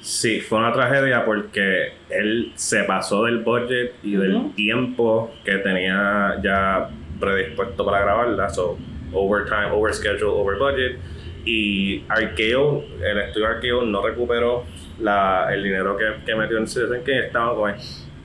Sí, 0.00 0.40
fue 0.40 0.58
una 0.58 0.72
tragedia 0.72 1.24
porque 1.24 1.92
él 2.08 2.52
se 2.54 2.84
pasó 2.84 3.24
del 3.24 3.38
budget 3.38 3.94
y 4.02 4.16
del 4.16 4.36
Ujú. 4.36 4.50
tiempo 4.50 5.30
que 5.44 5.56
tenía 5.58 6.36
ya 6.42 6.88
predispuesto 7.18 7.84
para 7.84 8.00
grabarla, 8.02 8.48
so 8.48 8.78
overtime, 9.12 9.70
overschedule, 9.72 10.30
over 10.30 10.56
budget. 10.56 10.98
Y 11.44 12.04
Arqueo, 12.08 12.84
el 13.02 13.18
estudio 13.18 13.48
Arqueo 13.48 13.82
no 13.82 14.02
recuperó 14.06 14.64
la, 15.00 15.48
el 15.52 15.64
dinero 15.64 15.96
que, 15.96 16.04
que 16.24 16.34
metió 16.36 16.58
en 16.58 16.68
Citizen 16.68 17.02
Kane. 17.02 17.26
Estaban 17.26 17.54
como, 17.54 17.66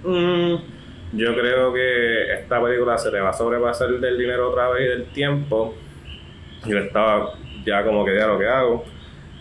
"Mm, 0.04 0.56
yo 1.14 1.36
creo 1.36 1.74
que 1.74 2.34
esta 2.34 2.62
película 2.62 2.97
se 2.97 3.12
le 3.12 3.20
va 3.22 3.30
a 3.30 3.34
sobrepasar 3.34 3.89
del 3.89 4.18
dinero 4.18 4.49
otra 4.49 4.70
vez 4.70 4.86
y 4.86 4.89
del 4.89 5.06
tiempo. 5.12 5.76
Y 6.66 6.72
él 6.72 6.78
estaba 6.80 7.34
ya 7.66 7.84
como 7.84 8.04
que 8.06 8.16
ya 8.18 8.28
lo 8.28 8.39
que 8.39 8.47
hago. 8.47 8.84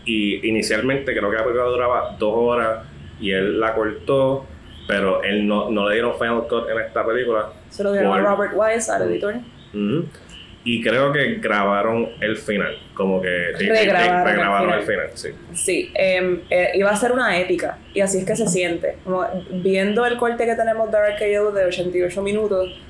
Y 0.04 0.46
inicialmente 0.48 1.16
creo 1.16 1.30
que 1.30 1.36
la 1.36 1.44
película 1.44 1.64
duraba 1.68 2.16
dos 2.18 2.34
horas 2.36 2.86
y 3.20 3.30
él 3.30 3.60
la 3.60 3.74
cortó, 3.74 4.44
pero 4.88 5.22
él 5.22 5.46
no, 5.46 5.70
no 5.70 5.88
le 5.88 5.94
dieron 5.94 6.14
final 6.18 6.46
cut 6.48 6.68
en 6.68 6.80
esta 6.80 7.06
película. 7.06 7.52
Se 7.70 7.84
lo 7.84 7.92
dieron 7.92 8.12
a 8.12 8.18
Robert 8.34 8.52
Wise, 8.54 8.90
al 8.90 9.02
editor. 9.02 9.34
Ujú. 9.72 10.06
Y 10.64 10.80
creo 10.80 11.12
que 11.12 11.34
grabaron 11.40 12.10
el 12.20 12.36
final, 12.36 12.76
como 12.94 13.20
que 13.20 13.28
Regrabaron 13.58 14.20
el 14.20 14.24
regrabaron 14.36 14.70
final. 14.70 14.78
el 14.80 14.86
final, 14.86 15.10
sí. 15.14 15.28
Sí, 15.54 15.90
em, 15.94 16.40
eh, 16.50 16.70
iba 16.74 16.90
a 16.90 16.96
ser 16.96 17.10
una 17.10 17.36
épica 17.38 17.78
y 17.92 18.00
así 18.00 18.18
es 18.18 18.24
que 18.24 18.36
se 18.36 18.46
siente. 18.46 18.96
Como 19.02 19.26
viendo 19.50 20.06
el 20.06 20.16
corte 20.16 20.46
que 20.46 20.54
tenemos 20.54 20.90
de 20.92 20.98
RKO 20.98 21.50
de 21.50 21.64
88 21.64 22.22
minutos, 22.22 22.80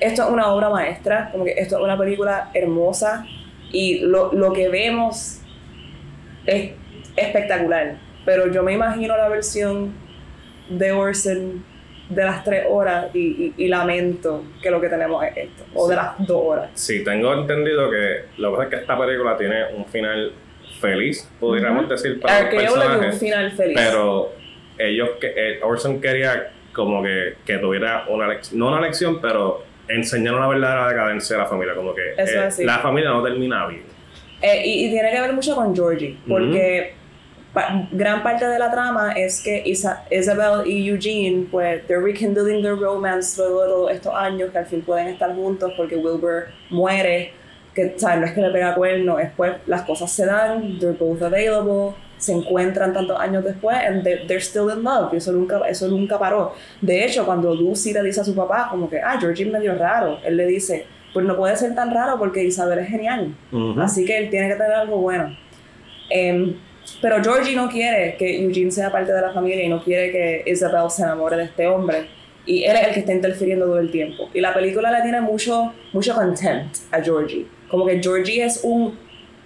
esto 0.00 0.24
es 0.24 0.30
una 0.30 0.48
obra 0.52 0.68
maestra, 0.68 1.28
como 1.30 1.44
que 1.44 1.52
esto 1.52 1.76
es 1.78 1.82
una 1.82 1.96
película 1.96 2.50
hermosa 2.54 3.24
y 3.70 4.00
lo, 4.00 4.32
lo 4.32 4.52
que 4.52 4.68
vemos 4.68 5.40
es 6.44 6.72
espectacular. 7.16 7.98
Pero 8.24 8.52
yo 8.52 8.64
me 8.64 8.72
imagino 8.72 9.16
la 9.16 9.28
versión 9.28 9.94
de 10.68 10.90
Orson 10.90 11.64
de 12.08 12.24
las 12.24 12.44
tres 12.44 12.64
horas 12.68 13.06
y, 13.14 13.18
y- 13.56 13.64
y 13.64 13.68
lamento 13.68 14.44
que 14.62 14.70
lo 14.70 14.80
que 14.80 14.88
tenemos 14.88 15.24
es 15.24 15.36
esto, 15.36 15.64
o 15.74 15.88
de 15.88 15.96
las 15.96 16.14
dos 16.26 16.40
horas. 16.44 16.70
Sí, 16.74 17.02
tengo 17.02 17.34
entendido 17.34 17.90
que 17.90 18.24
lo 18.38 18.50
que 18.50 18.56
pasa 18.56 18.64
es 18.68 18.74
que 18.74 18.80
esta 18.82 18.98
película 18.98 19.36
tiene 19.36 19.64
un 19.74 19.84
final 19.86 20.32
feliz, 20.80 21.28
podríamos 21.40 21.84
Ujú. 21.84 21.90
decir, 21.92 22.20
para 22.20 22.42
los 22.42 22.48
RKO 22.50 22.56
le 22.56 22.62
dio 22.62 22.72
un 22.74 22.78
personajes. 22.80 23.18
final 23.20 23.52
feliz. 23.52 23.74
Pero 23.76 24.32
ellos, 24.78 25.10
que 25.20 25.32
eh, 25.36 25.60
Orson 25.62 26.00
quería 26.00 26.52
como 26.72 27.02
que, 27.02 27.34
que 27.44 27.58
tuviera 27.58 28.04
una 28.08 28.28
lección, 28.28 28.58
no 28.60 28.68
una 28.68 28.80
lección, 28.80 29.20
pero 29.20 29.64
enseñar 29.88 30.34
una 30.34 30.46
verdadera 30.48 30.88
decadencia 30.88 31.36
de 31.36 31.42
la 31.42 31.48
familia, 31.48 31.74
como 31.74 31.94
que 31.94 32.02
eh, 32.18 32.48
la 32.64 32.78
familia 32.80 33.10
no 33.10 33.22
termina 33.22 33.66
bien. 33.66 33.84
Eh, 34.42 34.62
y, 34.66 34.86
y 34.86 34.90
tiene 34.90 35.10
que 35.10 35.20
ver 35.20 35.32
mucho 35.32 35.54
con 35.54 35.74
Georgie, 35.74 36.18
porque 36.28 36.92
pa- 37.56 37.88
gran 37.90 38.22
parte 38.22 38.46
de 38.46 38.58
la 38.58 38.70
trama 38.70 39.12
es 39.12 39.40
que 39.42 39.62
Isa- 39.64 40.04
Isabel 40.10 40.66
y 40.66 40.86
Eugene, 40.88 41.46
pues, 41.50 41.86
they're 41.86 42.02
rekindling 42.04 42.60
their 42.62 42.76
romance 42.78 43.36
luego 43.40 43.62
de 43.62 43.68
todos 43.70 43.90
estos 43.92 44.14
años 44.14 44.50
que 44.52 44.58
al 44.58 44.66
fin 44.66 44.82
pueden 44.82 45.08
estar 45.08 45.34
juntos 45.34 45.72
porque 45.74 45.96
Wilbur 45.96 46.48
muere, 46.68 47.32
que, 47.74 47.94
¿sabes? 47.96 48.20
No 48.20 48.26
es 48.26 48.32
que 48.34 48.40
le 48.42 48.50
pega 48.50 48.74
cuerno, 48.74 49.18
es 49.18 49.30
pues 49.36 49.52
las 49.66 49.82
cosas 49.82 50.12
se 50.12 50.26
dan, 50.26 50.78
they're 50.78 50.96
both 50.98 51.22
available, 51.22 51.94
se 52.18 52.32
encuentran 52.32 52.92
tantos 52.92 53.18
años 53.18 53.42
después, 53.42 53.76
and 53.88 54.02
they- 54.04 54.26
they're 54.26 54.40
still 54.40 54.68
in 54.70 54.82
love, 54.82 55.12
y 55.14 55.16
eso 55.16 55.32
nunca, 55.32 55.60
eso 55.68 55.88
nunca 55.88 56.18
paró. 56.18 56.52
De 56.82 57.04
hecho, 57.06 57.24
cuando 57.24 57.54
Lucy 57.54 57.92
le 57.94 58.02
dice 58.02 58.20
a 58.20 58.24
su 58.24 58.34
papá, 58.34 58.68
como 58.70 58.88
que, 58.90 59.00
ah, 59.00 59.16
Georgie 59.18 59.44
es 59.46 59.50
medio 59.52 59.74
raro, 59.76 60.18
él 60.24 60.36
le 60.36 60.44
dice, 60.46 60.86
pues 61.14 61.24
no 61.24 61.34
puede 61.36 61.56
ser 61.56 61.74
tan 61.74 61.90
raro 61.94 62.18
porque 62.18 62.44
Isabel 62.44 62.78
es 62.80 62.88
genial. 62.88 63.34
Ujú. 63.50 63.80
Así 63.80 64.04
que 64.04 64.18
él 64.18 64.28
tiene 64.30 64.48
que 64.48 64.54
tener 64.56 64.72
algo 64.72 64.98
bueno. 64.98 65.34
Em, 66.10 66.54
pero 67.00 67.22
Georgie 67.22 67.54
no 67.54 67.68
quiere 67.68 68.16
que 68.16 68.42
Eugene 68.42 68.70
sea 68.70 68.90
parte 68.90 69.12
de 69.12 69.20
la 69.20 69.32
familia 69.32 69.64
y 69.64 69.68
no 69.68 69.82
quiere 69.82 70.10
que 70.10 70.50
Isabel 70.50 70.90
se 70.90 71.02
enamore 71.02 71.36
de 71.36 71.44
este 71.44 71.66
hombre. 71.66 72.06
Y 72.44 72.62
él 72.64 72.76
es 72.76 72.88
el 72.88 72.94
que 72.94 73.00
está 73.00 73.12
interfiriendo 73.12 73.66
todo 73.66 73.78
el 73.80 73.90
tiempo. 73.90 74.28
Y 74.32 74.40
la 74.40 74.54
película 74.54 74.90
le 74.92 75.02
tiene 75.02 75.20
mucho, 75.20 75.72
mucho 75.92 76.14
contempt 76.14 76.76
a 76.92 77.02
Georgie. 77.02 77.46
Como 77.68 77.84
que 77.84 78.00
Georgie 78.00 78.44
es 78.44 78.60
un, 78.62 78.96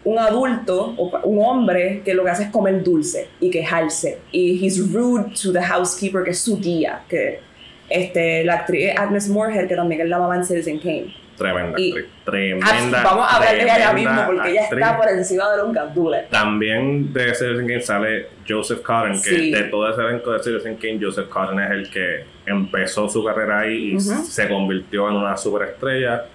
un 0.05 0.19
adulto, 0.19 0.95
un 1.25 1.43
hombre, 1.43 2.03
que 2.05 2.13
lo 2.13 2.25
que 2.25 2.31
hace 2.31 2.43
es 2.45 2.51
comer 2.51 2.83
dulce 2.83 3.29
y 3.41 3.51
quejarse. 3.51 4.19
Y 4.33 4.63
he's 4.63 4.93
rude 4.93 5.33
to 5.43 5.51
the 5.51 5.63
housekeeper, 5.63 6.25
que 6.25 6.33
es 6.33 6.41
su 6.41 6.61
tía. 6.61 7.03
Que 7.09 7.41
este, 7.89 8.45
la 8.45 8.55
actriz 8.57 8.91
Agnes 8.97 9.29
Moorehead, 9.29 9.67
que 9.67 9.77
también 9.77 10.03
es 10.03 10.09
la 10.09 10.19
mamá 10.19 10.37
en 10.37 10.45
Citizen 10.45 10.79
Kane. 10.79 11.15
Tremenda 11.41 11.81
Y- 11.81 11.89
actriz. 11.89 12.07
Tremenda. 12.25 13.03
Vamos 13.03 13.27
a 13.33 13.37
hablar 13.37 13.55
de 13.55 13.63
ella 13.63 13.93
mismo 13.95 14.23
porque 14.27 14.51
ella 14.51 14.63
está 14.71 14.97
por 14.99 15.09
encima 15.09 15.51
de 15.51 15.57
los 15.57 15.73
gandules. 15.73 16.29
También 16.29 17.13
de 17.15 17.35
Citizen 17.35 17.67
Kane 17.67 17.81
sale 17.81 18.27
Joseph 18.47 18.83
Cotton, 18.83 19.13
que 19.13 19.19
Sí. 19.31 19.51
de 19.51 19.63
todo 19.65 19.91
ese 19.91 20.03
elenco 20.03 20.33
de 20.33 20.43
Citizen 20.43 20.77
Kane, 20.77 20.99
Joseph 21.01 21.29
Cotton 21.29 21.59
es 21.61 21.71
el 21.71 21.91
que 21.91 22.25
empezó 22.45 23.09
su 23.09 23.25
carrera 23.25 23.61
ahí 23.61 23.95
y 23.95 24.01
se 24.01 24.49
convirtió 24.49 25.09
en 25.09 25.17
una 25.17 25.37
superestrella. 25.37 26.27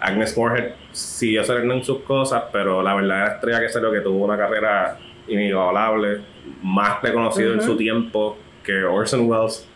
Agnes 0.00 0.36
Moorehead 0.36 0.72
siguió 0.92 1.44
saliendo 1.44 1.74
en 1.74 1.84
sus 1.84 2.00
cosas, 2.00 2.44
pero 2.52 2.82
la 2.82 2.94
verdadera 2.94 3.34
estrella 3.34 3.60
que 3.60 3.68
salió, 3.68 3.92
que 3.92 4.00
tuvo 4.00 4.24
una 4.24 4.36
carrera 4.38 4.96
inigualable, 5.28 6.20
más 6.62 7.02
reconocido 7.02 7.52
en 7.52 7.58
Ujú. 7.58 7.68
su 7.68 7.76
tiempo 7.76 8.38
que 8.64 8.84
Orson 8.84 9.28
Welles, 9.28 9.66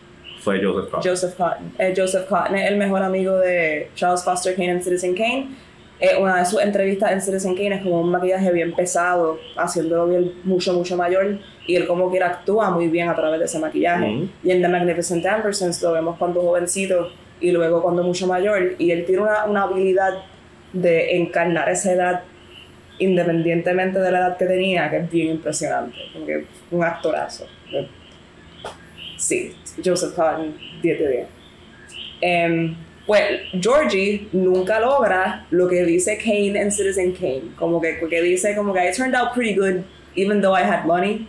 fue 0.41 0.61
Joseph 0.63 0.89
Cotton. 0.89 1.01
Joseph 1.03 1.35
Cotton. 1.35 1.73
Eh, 1.77 1.93
Joseph 1.95 2.27
Cotton 2.27 2.55
es 2.55 2.69
el 2.69 2.77
mejor 2.77 3.03
amigo 3.03 3.37
de 3.37 3.89
Charles 3.95 4.23
Foster 4.23 4.55
Kane 4.55 4.71
en 4.71 4.83
Citizen 4.83 5.15
Kane. 5.15 5.49
eh, 6.01 6.17
una 6.19 6.39
de 6.39 6.45
sus 6.45 6.59
entrevistas 6.59 7.11
en 7.11 7.21
Citizen 7.21 7.53
Kane 7.55 7.75
es 7.75 7.81
como 7.83 8.01
un 8.01 8.09
maquillaje 8.09 8.51
bien 8.51 8.73
pesado, 8.73 9.39
haciéndolo 9.55 10.07
bien 10.07 10.33
mucho, 10.43 10.73
mucho 10.73 10.97
mayor, 10.97 11.37
y 11.67 11.75
él 11.75 11.85
como 11.85 12.09
quiera 12.09 12.27
actúa 12.27 12.71
muy 12.71 12.87
bien 12.87 13.07
a 13.07 13.15
través 13.15 13.39
de 13.39 13.45
ese 13.45 13.59
maquillaje. 13.59 14.27
Y 14.43 14.49
en 14.49 14.61
The 14.63 14.67
Magnificent 14.67 15.23
Ambersons 15.25 15.79
lo 15.83 15.91
vemos 15.91 16.17
cuando 16.17 16.41
jovencito 16.41 17.11
y 17.39 17.51
luego 17.51 17.83
cuando 17.83 18.03
mucho 18.03 18.25
mayor, 18.25 18.73
y 18.79 18.89
él 18.89 19.05
tiene 19.05 19.21
una, 19.21 19.45
una 19.45 19.63
habilidad 19.63 20.23
de 20.73 21.17
encarnar 21.17 21.69
esa 21.69 21.93
edad 21.93 22.23
independientemente 22.97 23.99
de 23.99 24.11
la 24.11 24.19
edad 24.19 24.37
que 24.37 24.45
tenía, 24.45 24.89
que 24.89 24.97
es 24.97 25.11
bien 25.11 25.27
impresionante, 25.35 25.97
porque 26.13 26.45
un 26.71 26.83
actorazo. 26.83 27.45
Sí, 29.17 29.55
Joseph 29.83 30.15
Cotton, 30.15 30.53
10 30.81 30.99
de 30.99 31.07
10. 31.07 31.27
Em, 32.21 32.75
pues 33.05 33.23
Georgie 33.59 34.27
nunca 34.31 34.79
logra 34.79 35.45
lo 35.51 35.67
que 35.67 35.83
dice 35.85 36.17
Kane 36.17 36.59
en 36.59 36.71
Citizen 36.71 37.13
Kane, 37.13 37.53
como 37.57 37.81
que, 37.81 37.99
que 38.09 38.21
dice 38.21 38.55
como 38.55 38.73
que 38.73 38.79
I 38.79 38.91
turned 38.95 39.15
out 39.15 39.33
pretty 39.33 39.55
good 39.55 39.83
even 40.15 40.41
though 40.41 40.53
I 40.55 40.61
had 40.63 40.85
money. 40.85 41.27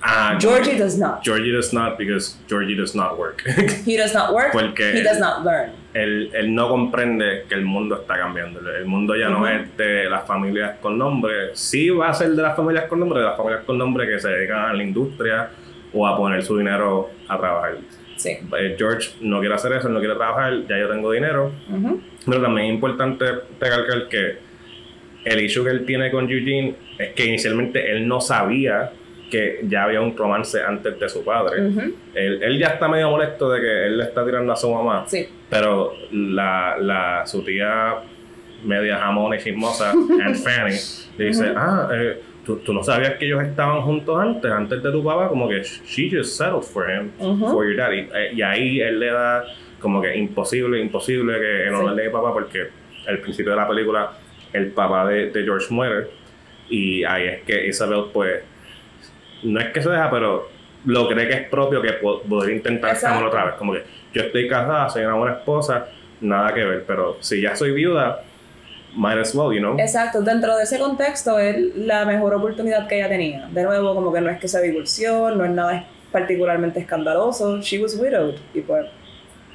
Ah, 0.00 0.36
Georgie 0.38 0.76
does 0.78 0.96
not. 0.96 1.24
Georgie 1.24 1.50
does 1.50 1.72
not 1.72 1.98
because 1.98 2.36
Georgie 2.48 2.76
does 2.76 2.94
not 2.94 3.18
work. 3.18 3.42
He 3.84 3.96
does 3.96 4.14
not 4.14 4.32
work. 4.32 4.52
Porque- 4.52 4.92
he 4.94 5.02
does 5.02 5.18
not 5.18 5.44
learn. 5.44 5.70
él, 5.92 6.30
él 6.34 6.54
no 6.54 6.68
comprende 6.68 7.44
que 7.48 7.54
el 7.56 7.64
mundo 7.64 7.96
está 8.02 8.16
cambiando. 8.16 8.60
El 8.60 8.84
mundo 8.86 9.16
ya 9.16 9.28
no 9.28 9.38
Ujú. 9.38 9.46
es 9.48 9.76
de 9.76 10.08
las 10.08 10.24
familias 10.24 10.76
con 10.80 10.96
nombre. 10.98 11.50
Sí 11.54 11.90
va 11.90 12.10
a 12.10 12.14
ser 12.14 12.30
de 12.30 12.42
las 12.42 12.54
familias 12.56 12.84
con 12.84 13.00
nombre, 13.00 13.18
de 13.20 13.26
las 13.26 13.36
familias 13.36 13.64
con 13.64 13.76
nombre 13.76 14.06
que 14.06 14.20
se 14.20 14.28
dedican 14.28 14.58
a 14.70 14.72
la 14.72 14.82
industria 14.84 15.50
o 15.92 16.06
a 16.06 16.16
poner 16.16 16.42
su 16.42 16.56
dinero 16.58 17.10
a 17.28 17.38
trabajar. 17.38 17.76
Sí. 18.16 18.30
Eh, 18.58 18.74
George 18.78 19.10
no 19.20 19.40
quiere 19.40 19.54
hacer 19.54 19.72
eso, 19.72 19.88
no 19.88 20.00
quiere 20.00 20.14
trabajar, 20.16 20.52
ya 20.68 20.78
yo 20.78 20.88
tengo 20.88 21.12
dinero. 21.12 21.52
Ujú. 21.70 22.00
Pero 22.26 22.42
también 22.42 22.66
es 22.68 22.74
importante 22.74 23.24
recalcar 23.60 24.08
que 24.08 24.38
el 25.24 25.40
issue 25.40 25.64
que 25.64 25.70
él 25.70 25.84
tiene 25.84 26.10
con 26.10 26.24
Eugene 26.30 26.74
es 26.98 27.12
que 27.14 27.26
inicialmente 27.26 27.90
él 27.92 28.06
no 28.08 28.20
sabía 28.20 28.92
que 29.30 29.60
ya 29.64 29.84
había 29.84 30.00
un 30.00 30.16
romance 30.16 30.60
antes 30.62 30.98
de 30.98 31.08
su 31.08 31.22
padre. 31.24 31.66
Ujú. 31.68 31.80
él, 32.14 32.42
él 32.42 32.58
ya 32.58 32.68
está 32.68 32.88
medio 32.88 33.10
molesto 33.10 33.50
de 33.50 33.60
que 33.60 33.86
él 33.86 33.98
le 33.98 34.04
está 34.04 34.24
tirando 34.24 34.52
a 34.52 34.56
su 34.56 34.72
mamá. 34.72 35.04
Sí. 35.06 35.28
Pero 35.50 35.92
la, 36.12 36.76
la, 36.80 37.26
su 37.26 37.44
tía 37.44 37.96
media 38.64 38.96
jamón 38.98 39.34
y 39.34 39.38
chismosa, 39.38 39.90
Aunt 40.24 40.36
Fanny, 40.36 40.74
le 41.18 41.24
dice, 41.26 41.50
Ujú. 41.50 41.58
ah, 41.58 41.88
eh, 41.92 42.20
¿tú, 42.48 42.56
tú 42.64 42.72
no 42.72 42.82
sabías 42.82 43.14
que 43.18 43.26
ellos 43.26 43.42
estaban 43.42 43.82
juntos 43.82 44.18
antes, 44.18 44.50
antes 44.50 44.82
de 44.82 44.90
tu 44.90 45.04
papá, 45.04 45.28
como 45.28 45.46
que 45.50 45.62
she 45.62 46.08
just 46.10 46.34
settled 46.38 46.62
for 46.64 46.88
him, 46.90 47.10
for 47.50 47.66
your 47.66 47.76
daddy. 47.76 48.08
Eh, 48.14 48.30
y 48.34 48.40
ahí 48.40 48.80
él 48.80 48.98
le 48.98 49.10
da 49.10 49.44
como 49.78 50.00
que 50.00 50.16
imposible, 50.16 50.80
imposible 50.80 51.34
que 51.38 51.70
no 51.70 51.82
Sí. 51.82 51.86
hable 51.88 52.02
de 52.04 52.10
papá 52.10 52.32
porque 52.32 52.68
al 53.06 53.18
principio 53.18 53.50
de 53.52 53.56
la 53.58 53.68
película 53.68 54.12
el 54.54 54.68
papá 54.68 55.06
de, 55.06 55.30
de 55.30 55.42
George 55.44 55.66
muere 55.70 56.06
y 56.70 57.04
ahí 57.04 57.26
es 57.28 57.42
que 57.42 57.66
Isabel 57.68 58.04
pues 58.14 58.40
no 59.42 59.60
es 59.60 59.66
que 59.66 59.82
se 59.82 59.90
deja, 59.90 60.10
pero 60.10 60.48
lo 60.86 61.06
cree 61.08 61.28
que 61.28 61.34
es 61.34 61.48
propio 61.50 61.82
que 61.82 61.92
po- 61.94 62.22
poder 62.22 62.54
intentar 62.56 62.92
Exacto. 62.94 63.26
otra 63.26 63.44
vez. 63.44 63.54
Como 63.56 63.74
que 63.74 63.82
yo 64.14 64.22
estoy 64.22 64.48
casada, 64.48 64.88
soy 64.88 65.04
una 65.04 65.14
buena 65.16 65.36
esposa, 65.36 65.86
nada 66.22 66.52
que 66.54 66.64
ver, 66.64 66.84
pero 66.86 67.18
si 67.20 67.42
ya 67.42 67.54
soy 67.54 67.72
viuda, 67.72 68.22
might 68.98 69.16
as 69.16 69.34
well, 69.34 69.52
you 69.52 69.60
know. 69.60 69.78
Exacto, 69.78 70.20
dentro 70.20 70.56
de 70.56 70.64
ese 70.64 70.78
contexto 70.78 71.38
es 71.38 71.76
la 71.76 72.04
mejor 72.04 72.34
oportunidad 72.34 72.88
que 72.88 72.96
ella 72.96 73.08
tenía. 73.08 73.48
De 73.52 73.62
nuevo, 73.62 73.94
como 73.94 74.12
que 74.12 74.20
no 74.20 74.28
es 74.28 74.38
que 74.38 74.48
se 74.48 74.60
divorció, 74.60 75.30
no 75.30 75.44
es 75.44 75.50
nada 75.52 75.84
particularmente 76.10 76.80
escandaloso, 76.80 77.60
she 77.60 77.78
was 77.80 77.94
widowed. 77.96 78.36
Y 78.54 78.60
pues, 78.60 78.86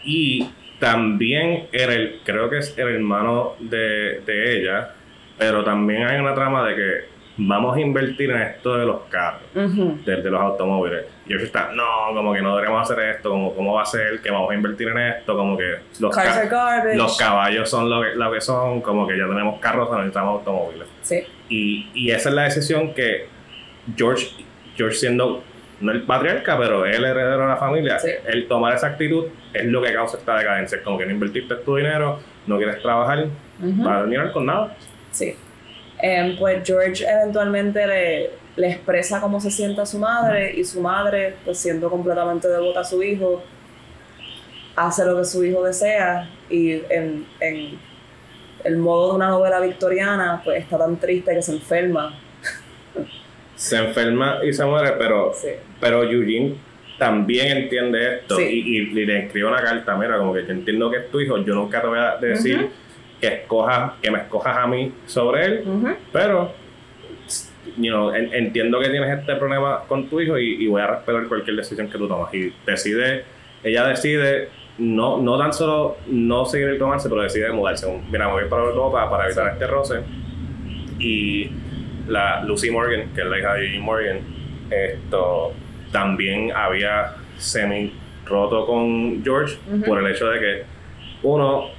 Y 0.04 0.50
también 0.80 1.68
era 1.72 1.94
el, 1.94 2.22
creo 2.24 2.50
que 2.50 2.60
es 2.60 2.74
el 2.78 2.88
hermano 2.88 3.54
de, 3.60 4.22
de 4.26 4.58
ella, 4.58 4.91
pero 5.38 5.64
también 5.64 6.04
hay 6.08 6.20
una 6.20 6.34
trama 6.34 6.68
de 6.68 6.76
que 6.76 7.12
vamos 7.38 7.75
a 7.75 7.79
invertir 7.81 8.29
en 8.31 8.41
esto 8.41 8.77
de 8.77 8.86
los 8.86 9.01
carros. 9.09 9.41
de, 9.53 10.15
de 10.21 10.29
los 10.29 10.39
automóviles. 10.41 11.05
Y 11.25 11.31
ellos 11.34 11.43
están, 11.43 11.75
no, 11.75 11.84
como 12.13 12.34
que 12.34 12.41
no 12.41 12.55
deberíamos 12.55 12.89
hacer 12.89 13.03
esto, 13.15 13.29
como 13.31 13.53
cómo 13.55 13.73
va 13.75 13.84
a 13.84 13.86
ser, 13.86 14.21
que 14.21 14.29
vamos 14.29 14.51
a 14.51 14.53
invertir 14.55 14.89
en 14.89 14.97
esto, 14.99 15.36
como 15.36 15.57
que 15.57 15.77
los, 15.99 16.15
ca- 16.15 16.93
los 16.95 17.17
caballos 17.17 17.69
son 17.69 17.89
lo 17.89 18.01
que, 18.01 18.09
lo 18.15 18.31
que 18.31 18.41
son, 18.41 18.81
como 18.81 19.07
que 19.07 19.17
ya 19.17 19.25
tenemos 19.27 19.59
carros, 19.59 19.89
no 19.89 19.97
necesitamos 19.97 20.39
automóviles. 20.39 20.88
Sí, 21.01 21.23
Y, 21.49 21.89
y 21.93 22.11
esa 22.11 22.29
es 22.29 22.36
la 22.36 22.43
decisión 22.43 22.93
que 22.93 23.27
George, 23.95 24.27
George 24.75 24.95
siendo 24.95 25.43
no 25.81 25.91
el 25.91 26.03
patriarca, 26.03 26.57
pero 26.57 26.86
el 26.86 27.03
heredero 27.03 27.41
de 27.41 27.47
la 27.47 27.57
familia, 27.57 27.99
Sí. 27.99 28.09
el 28.27 28.47
tomar 28.47 28.73
esa 28.73 28.88
actitud 28.88 29.25
es 29.53 29.65
lo 29.65 29.81
que 29.81 29.91
causa 29.93 30.17
esta 30.17 30.38
decadencia. 30.38 30.81
Como 30.84 30.97
que 30.97 31.05
no 31.05 31.11
invertiste 31.11 31.55
tu 31.55 31.75
dinero, 31.75 32.19
no 32.47 32.57
quieres 32.57 32.81
trabajar, 32.81 33.25
para 33.84 33.99
terminar 34.01 34.31
con 34.31 34.45
nada. 34.45 34.75
sí. 35.11 35.36
Em, 36.06 36.38
pues 36.38 36.62
George 36.68 37.06
eventualmente 37.08 37.88
le, 37.88 38.30
le 38.58 38.68
expresa 38.72 39.22
cómo 39.22 39.39
se 39.39 39.49
siente 39.49 39.80
a 39.80 39.86
su 39.86 39.97
madre 39.99 40.54
y 40.54 40.66
su 40.66 40.82
madre, 40.82 41.36
pues 41.45 41.58
siendo 41.58 41.89
completamente 41.89 42.49
devota 42.49 42.82
a 42.82 42.84
su 42.84 43.01
hijo, 43.01 43.41
hace 44.76 45.06
lo 45.06 45.18
que 45.18 45.24
su 45.24 45.45
hijo 45.45 45.64
desea 45.64 46.30
y 46.49 46.74
en, 46.89 47.26
en 47.39 47.80
el 48.66 48.78
modo 48.78 49.12
de 49.12 49.16
una 49.16 49.30
novela 49.30 49.62
victoriana, 49.62 50.41
pues 50.43 50.62
está 50.62 50.78
tan 50.78 50.97
triste 50.97 51.34
que 51.34 51.41
se 51.41 51.54
enferma. 51.54 52.20
Se 53.56 53.78
enferma 53.78 54.39
y 54.43 54.51
se 54.51 54.66
muere, 54.66 54.95
pero 54.97 55.32
Sí. 55.34 55.49
Pero 55.80 56.04
Eugene 56.04 56.56
también 56.99 57.58
entiende 57.58 58.16
esto 58.18 58.36
Sí. 58.38 58.43
y, 58.43 58.78
y- 58.78 58.99
y 59.01 59.06
le 59.06 59.26
escribe 59.26 59.47
una 59.47 59.62
carta, 59.62 59.95
mira, 59.95 60.18
como 60.18 60.34
que 60.34 60.45
yo 60.45 60.51
entiendo 60.51 60.91
que 60.91 60.97
es 60.97 61.12
tu 61.12 61.20
hijo, 61.22 61.38
yo 61.45 61.56
nunca 61.56 61.80
te 61.82 61.88
voy 61.88 61.99
a 61.99 62.18
decir. 62.18 62.70
Que 63.24 63.36
escojas, 63.36 63.93
que 64.01 64.11
me 64.11 64.17
escojas 64.19 64.57
a 64.57 64.67
mí 64.67 64.91
sobre 65.05 65.45
él, 65.45 65.63
pero 66.11 66.51
you 67.78 67.89
know, 67.89 68.13
en- 68.13 68.34
entiendo 68.34 68.80
que 68.82 68.89
tienes 68.89 69.17
este 69.17 69.36
problema 69.38 69.84
con 69.88 70.09
tu 70.09 70.19
hijo 70.19 70.38
y, 70.38 70.63
y 70.63 70.67
voy 70.67 70.82
a 70.82 70.88
respetar 70.88 71.26
cualquier 71.30 71.55
decisión 71.55 71.88
que 71.89 71.97
tú 71.97 72.05
tomas. 72.07 72.34
Y 72.34 72.53
decide, 72.65 73.24
ella 73.63 73.86
decide 73.88 74.49
no, 74.78 75.21
no 75.21 75.38
tan 75.38 75.53
solo 75.53 75.95
no 76.07 76.45
seguir 76.45 76.67
el 76.67 76.80
romance, 76.80 77.07
pero 77.07 77.21
decide 77.21 77.49
mudarse. 77.53 77.88
Mira, 78.11 78.28
me 78.28 78.34
voy 78.34 78.43
para 78.49 78.63
Europa 78.63 79.09
para 79.09 79.26
evitar 79.28 79.47
este 79.53 79.67
roce. 79.67 79.99
Y 80.99 81.49
la 82.09 82.43
Lucy 82.43 82.69
Morgan, 82.71 83.11
que 83.15 83.21
es 83.21 83.28
la 83.28 83.39
hija 83.39 83.53
de 83.53 83.65
Eugene 83.67 83.84
Morgan, 83.84 84.19
esto 84.69 85.53
también 85.93 86.51
había 86.53 87.13
semi 87.38 87.93
roto 88.26 88.65
con 88.65 89.24
George 89.24 89.57
por 89.88 89.99
el 89.99 90.07
hecho 90.13 90.28
de 90.30 90.39
que 90.39 90.63
uno 91.24 91.69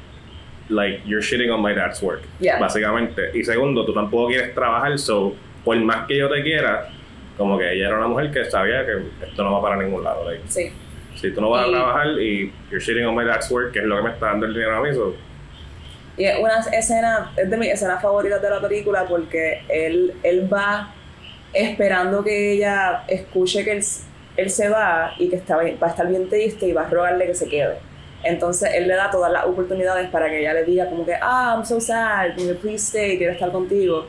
like 0.68 1.02
you're 1.06 1.22
shitting 1.22 1.50
on 1.50 1.60
my 1.60 1.74
dad's 1.74 2.00
work 2.02 2.22
Yeah. 2.40 2.58
básicamente 2.58 3.30
y 3.34 3.44
segundo 3.44 3.84
tú 3.84 3.92
tampoco 3.92 4.28
quieres 4.28 4.54
trabajar 4.54 4.98
so 4.98 5.34
por 5.64 5.76
más 5.76 6.06
que 6.06 6.16
yo 6.16 6.28
te 6.28 6.42
quiera 6.42 6.88
como 7.36 7.58
que 7.58 7.72
ella 7.72 7.88
era 7.88 7.98
una 7.98 8.08
mujer 8.08 8.30
que 8.30 8.44
sabía 8.50 8.84
que 8.86 8.92
esto 9.26 9.42
no 9.44 9.52
va 9.52 9.60
para 9.62 9.82
ningún 9.82 10.02
lado 10.04 10.24
like, 10.30 10.42
Sí. 10.48 10.70
si 11.16 11.30
tú 11.32 11.40
no 11.40 11.50
vas 11.50 11.66
Y- 11.66 11.68
a 11.68 11.72
trabajar 11.72 12.06
y 12.20 12.52
you're 12.70 12.80
shitting 12.84 13.04
on 13.06 13.14
my 13.14 13.24
dad's 13.24 13.50
work 13.50 13.72
que 13.72 13.80
es 13.80 13.84
lo 13.84 13.96
que 13.96 14.02
me 14.04 14.10
está 14.10 14.26
dando 14.26 14.46
el 14.46 14.54
dinero 14.54 14.76
a 14.76 14.80
mí 14.82 14.94
so, 14.94 15.14
Y 16.16 16.24
es 16.26 16.38
una 16.38 16.60
escena, 16.72 17.32
es 17.36 17.50
de 17.50 17.56
mis 17.56 17.70
escenas 17.70 18.00
favoritas 18.00 18.40
de 18.40 18.48
la 18.48 18.60
película 18.60 19.04
porque 19.04 19.62
él, 19.68 20.12
él 20.22 20.48
va 20.52 20.94
esperando 21.52 22.22
que 22.22 22.52
ella 22.52 23.02
escuche 23.08 23.64
que 23.64 23.72
él, 23.72 23.82
él 24.36 24.48
se 24.50 24.68
va 24.68 25.12
y 25.18 25.28
que 25.28 25.36
está, 25.36 25.56
va 25.56 25.86
a 25.88 25.90
estar 25.90 26.08
bien 26.08 26.28
triste 26.28 26.66
y 26.68 26.72
va 26.72 26.82
a 26.82 26.88
rogarle 26.88 27.26
que 27.26 27.34
se 27.34 27.48
quede. 27.48 27.78
Entonces 28.24 28.70
él 28.74 28.88
le 28.88 28.94
da 28.94 29.10
todas 29.10 29.30
las 29.30 29.44
oportunidades 29.46 30.08
para 30.10 30.28
que 30.28 30.40
ella 30.40 30.54
le 30.54 30.64
diga 30.64 30.88
como 30.88 31.04
que, 31.04 31.14
ah, 31.14 31.54
I'm 31.56 31.64
so 31.64 31.80
sad, 31.80 32.34
como 32.34 32.48
que, 32.48 32.54
please 32.54 32.84
stay, 32.84 33.18
quiero 33.18 33.32
estar 33.32 33.50
contigo. 33.50 34.06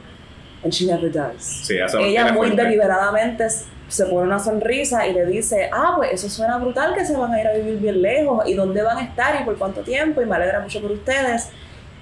And 0.63 0.73
she 0.73 0.85
never 0.87 1.11
does. 1.11 1.43
sí, 1.63 1.77
ella 1.99 2.31
muy 2.33 2.51
deliberadamente 2.51 3.45
se 3.87 4.05
pone 4.05 4.27
una 4.27 4.39
sonrisa 4.39 5.05
y 5.05 5.13
le 5.13 5.25
dice, 5.25 5.69
ah, 5.71 5.93
pues 5.97 6.13
eso 6.13 6.29
suena 6.29 6.57
brutal 6.57 6.95
que 6.95 7.05
se 7.05 7.15
van 7.15 7.31
a 7.33 7.39
ir 7.39 7.47
a 7.47 7.53
vivir 7.53 7.77
bien 7.77 8.01
lejos 8.01 8.47
y 8.47 8.55
dónde 8.55 8.81
van 8.81 8.97
a 8.97 9.03
estar 9.03 9.39
y 9.39 9.43
por 9.43 9.57
cuánto 9.57 9.81
tiempo 9.81 10.21
y 10.21 10.25
me 10.25 10.35
alegra 10.35 10.59
mucho 10.59 10.81
por 10.81 10.91
ustedes. 10.91 11.49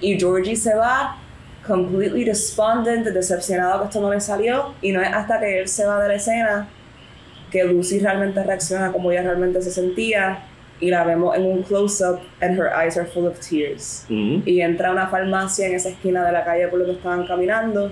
Y 0.00 0.18
Georgie 0.18 0.56
se 0.56 0.74
va 0.74 1.18
completely 1.66 2.24
despondent, 2.24 3.06
decepcionado 3.06 3.80
que 3.80 3.86
esto 3.86 4.00
no 4.00 4.10
le 4.10 4.20
salió 4.20 4.74
y 4.80 4.92
no 4.92 5.00
es 5.02 5.08
hasta 5.08 5.40
que 5.40 5.60
él 5.60 5.68
se 5.68 5.84
va 5.84 6.02
de 6.02 6.08
la 6.08 6.14
escena 6.14 6.68
que 7.50 7.64
Lucy 7.64 8.00
realmente 8.00 8.42
reacciona 8.42 8.90
como 8.90 9.12
ella 9.12 9.22
realmente 9.22 9.62
se 9.62 9.70
sentía 9.70 10.42
y 10.84 10.90
la 10.90 11.02
vemos 11.02 11.34
en 11.34 11.46
un 11.46 11.62
close-up 11.62 12.20
and 12.42 12.58
her 12.58 12.68
eyes 12.68 12.98
are 12.98 13.06
full 13.06 13.24
of 13.26 13.40
tears 13.40 14.04
Ujú. 14.10 14.42
y 14.44 14.60
entra 14.60 14.88
a 14.88 14.92
una 14.92 15.06
farmacia 15.08 15.66
en 15.66 15.74
esa 15.74 15.88
esquina 15.88 16.26
de 16.26 16.30
la 16.32 16.44
calle 16.44 16.68
por 16.68 16.78
la 16.78 16.84
que 16.84 16.92
estaban 16.92 17.26
caminando, 17.26 17.90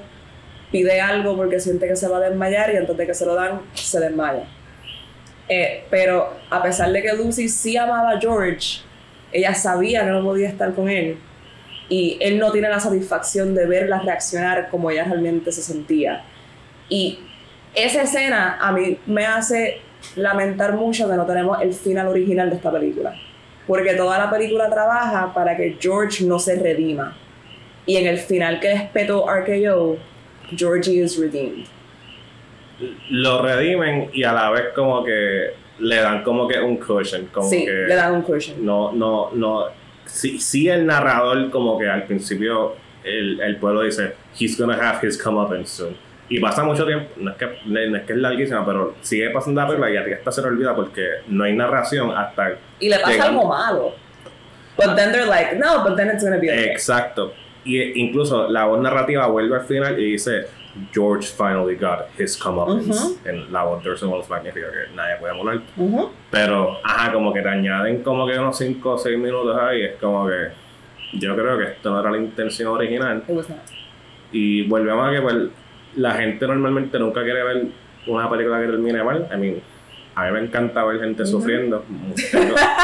pide 0.70 1.00
algo 1.00 1.34
porque 1.34 1.58
siente 1.58 1.88
que 1.88 1.96
se 1.96 2.06
va 2.06 2.18
a 2.18 2.20
desmayar 2.20 2.70
y 2.74 2.76
antes 2.76 2.94
de 2.94 3.06
que 3.06 3.14
se 3.14 3.24
lo 3.24 3.34
dan, 3.34 3.62
se 3.72 3.98
desmaya. 3.98 4.44
Eh, 5.48 5.84
pero 5.88 6.34
a 6.50 6.62
pesar 6.62 6.92
de 6.92 7.00
que 7.00 7.14
Lucy 7.14 7.48
sí 7.48 7.78
amaba 7.78 8.10
a 8.10 8.20
George, 8.20 8.82
ella 9.32 9.54
sabía 9.54 10.04
que 10.04 10.10
no 10.10 10.22
podía 10.22 10.50
estar 10.50 10.74
con 10.74 10.90
él 10.90 11.16
y 11.88 12.18
él 12.20 12.38
no 12.38 12.52
tiene 12.52 12.68
la 12.68 12.78
satisfacción 12.78 13.54
de 13.54 13.66
verla 13.66 14.00
reaccionar 14.00 14.68
como 14.68 14.90
ella 14.90 15.04
realmente 15.04 15.50
se 15.50 15.62
sentía. 15.62 16.24
Y 16.90 17.20
esa 17.74 18.02
escena 18.02 18.58
a 18.60 18.70
mí 18.70 18.98
me 19.06 19.24
hace 19.24 19.80
lamentar 20.16 20.74
mucho 20.74 21.08
que 21.08 21.16
no 21.16 21.26
tenemos 21.26 21.60
el 21.60 21.72
final 21.72 22.08
original 22.08 22.50
de 22.50 22.56
esta 22.56 22.70
película. 22.70 23.14
Porque 23.66 23.94
toda 23.94 24.18
la 24.18 24.30
película 24.30 24.68
trabaja 24.68 25.32
para 25.32 25.56
que 25.56 25.76
George 25.80 26.24
no 26.24 26.38
se 26.38 26.56
redima. 26.56 27.16
Y 27.86 27.96
en 27.96 28.06
el 28.06 28.18
final 28.18 28.60
que 28.60 28.72
espetó 28.72 29.26
RKO, 29.26 29.96
Georgie 30.56 31.02
is 31.02 31.18
redeemed. 31.18 31.66
Lo 33.10 33.42
redimen 33.42 34.10
y 34.12 34.24
a 34.24 34.32
la 34.32 34.50
vez 34.50 34.66
como 34.74 35.04
que 35.04 35.50
le 35.78 35.96
dan 35.96 36.22
como 36.22 36.48
que 36.48 36.60
un 36.60 36.76
cushion. 36.76 37.26
Como 37.26 37.48
sí, 37.48 37.64
que 37.64 37.70
le 37.70 37.94
dan 37.94 38.14
un 38.14 38.22
cushion. 38.22 38.64
No, 38.64 38.92
no, 38.92 39.30
no. 39.32 39.66
Sí, 40.04 40.38
sí 40.38 40.68
el 40.68 40.86
narrador 40.86 41.50
como 41.50 41.78
que 41.78 41.88
al 41.88 42.04
principio 42.04 42.74
el, 43.04 43.40
el 43.40 43.56
pueblo 43.56 43.82
dice, 43.82 44.14
he's 44.38 44.58
gonna 44.58 44.74
have 44.74 45.06
his 45.06 45.20
comeuppance 45.20 45.70
soon. 45.70 45.96
Y 46.32 46.40
pasa 46.40 46.64
mucho 46.64 46.86
tiempo, 46.86 47.10
no 47.16 47.30
es 47.30 47.36
que, 47.36 47.58
no 47.66 47.78
es, 47.78 48.02
que 48.04 48.14
es 48.14 48.18
larguísima, 48.18 48.64
pero 48.64 48.94
sigue 49.02 49.28
pasando 49.28 49.60
la 49.60 49.66
regla 49.68 49.90
y 49.90 49.96
a 49.98 50.04
ti 50.04 50.12
hasta 50.12 50.32
se 50.32 50.40
le 50.40 50.48
olvida 50.48 50.74
porque 50.74 51.06
no 51.28 51.44
hay 51.44 51.54
narración 51.54 52.10
hasta... 52.16 52.56
Y 52.80 52.88
le 52.88 52.98
pasa 53.00 53.24
algo 53.24 53.48
malo. 53.48 53.94
But 54.78 54.96
then 54.96 55.12
they're 55.12 55.26
like, 55.26 55.56
no, 55.56 55.84
but 55.84 55.94
then 55.94 56.08
it's 56.08 56.24
gonna 56.24 56.38
be 56.38 56.50
okay. 56.50 56.70
Exacto. 56.70 57.34
Y 57.64 57.78
eh, 57.78 57.92
incluso 57.96 58.48
la 58.48 58.64
voz 58.64 58.80
narrativa 58.80 59.26
vuelve 59.26 59.56
al 59.56 59.64
final 59.64 60.00
y 60.00 60.12
dice, 60.12 60.46
George 60.90 61.28
finally 61.28 61.76
got 61.76 62.08
his 62.18 62.34
comeuppance. 62.34 62.90
Ujú. 62.90 63.18
En 63.26 63.52
la 63.52 63.64
voz 63.64 63.84
de 63.84 63.90
Orson 63.90 64.10
Welles 64.10 64.30
magnífica 64.30 64.68
que 64.70 64.96
nadie 64.96 65.16
puede 65.20 65.34
volar. 65.34 65.60
Pero, 66.30 66.78
ajá, 66.82 67.12
como 67.12 67.30
que 67.34 67.42
te 67.42 67.48
añaden 67.50 68.02
como 68.02 68.26
que 68.26 68.38
unos 68.38 68.56
5 68.56 68.90
o 68.90 68.96
6 68.96 69.18
minutos 69.18 69.54
ahí. 69.60 69.82
Es 69.82 69.96
como 70.00 70.26
que 70.26 70.48
yo 71.12 71.36
creo 71.36 71.58
que 71.58 71.64
esto 71.64 71.90
no 71.90 72.00
era 72.00 72.10
la 72.10 72.16
intención 72.16 72.68
original. 72.68 73.22
It 73.28 73.34
was 73.34 73.50
not. 73.50 73.58
Y 74.32 74.62
volvemos 74.62 75.06
a 75.06 75.12
que 75.12 75.20
pues, 75.20 75.36
la 75.96 76.12
gente 76.14 76.46
normalmente 76.46 76.98
nunca 76.98 77.22
quiere 77.22 77.42
ver 77.42 77.66
una 78.06 78.28
película 78.30 78.60
que 78.60 78.66
termine 78.66 79.02
mal. 79.02 79.28
I 79.32 79.36
mean, 79.36 79.62
a 80.14 80.26
mí 80.26 80.32
me 80.32 80.40
encanta 80.40 80.84
ver 80.84 81.00
gente 81.00 81.24
sufriendo. 81.24 81.84
Mucha, 81.88 82.38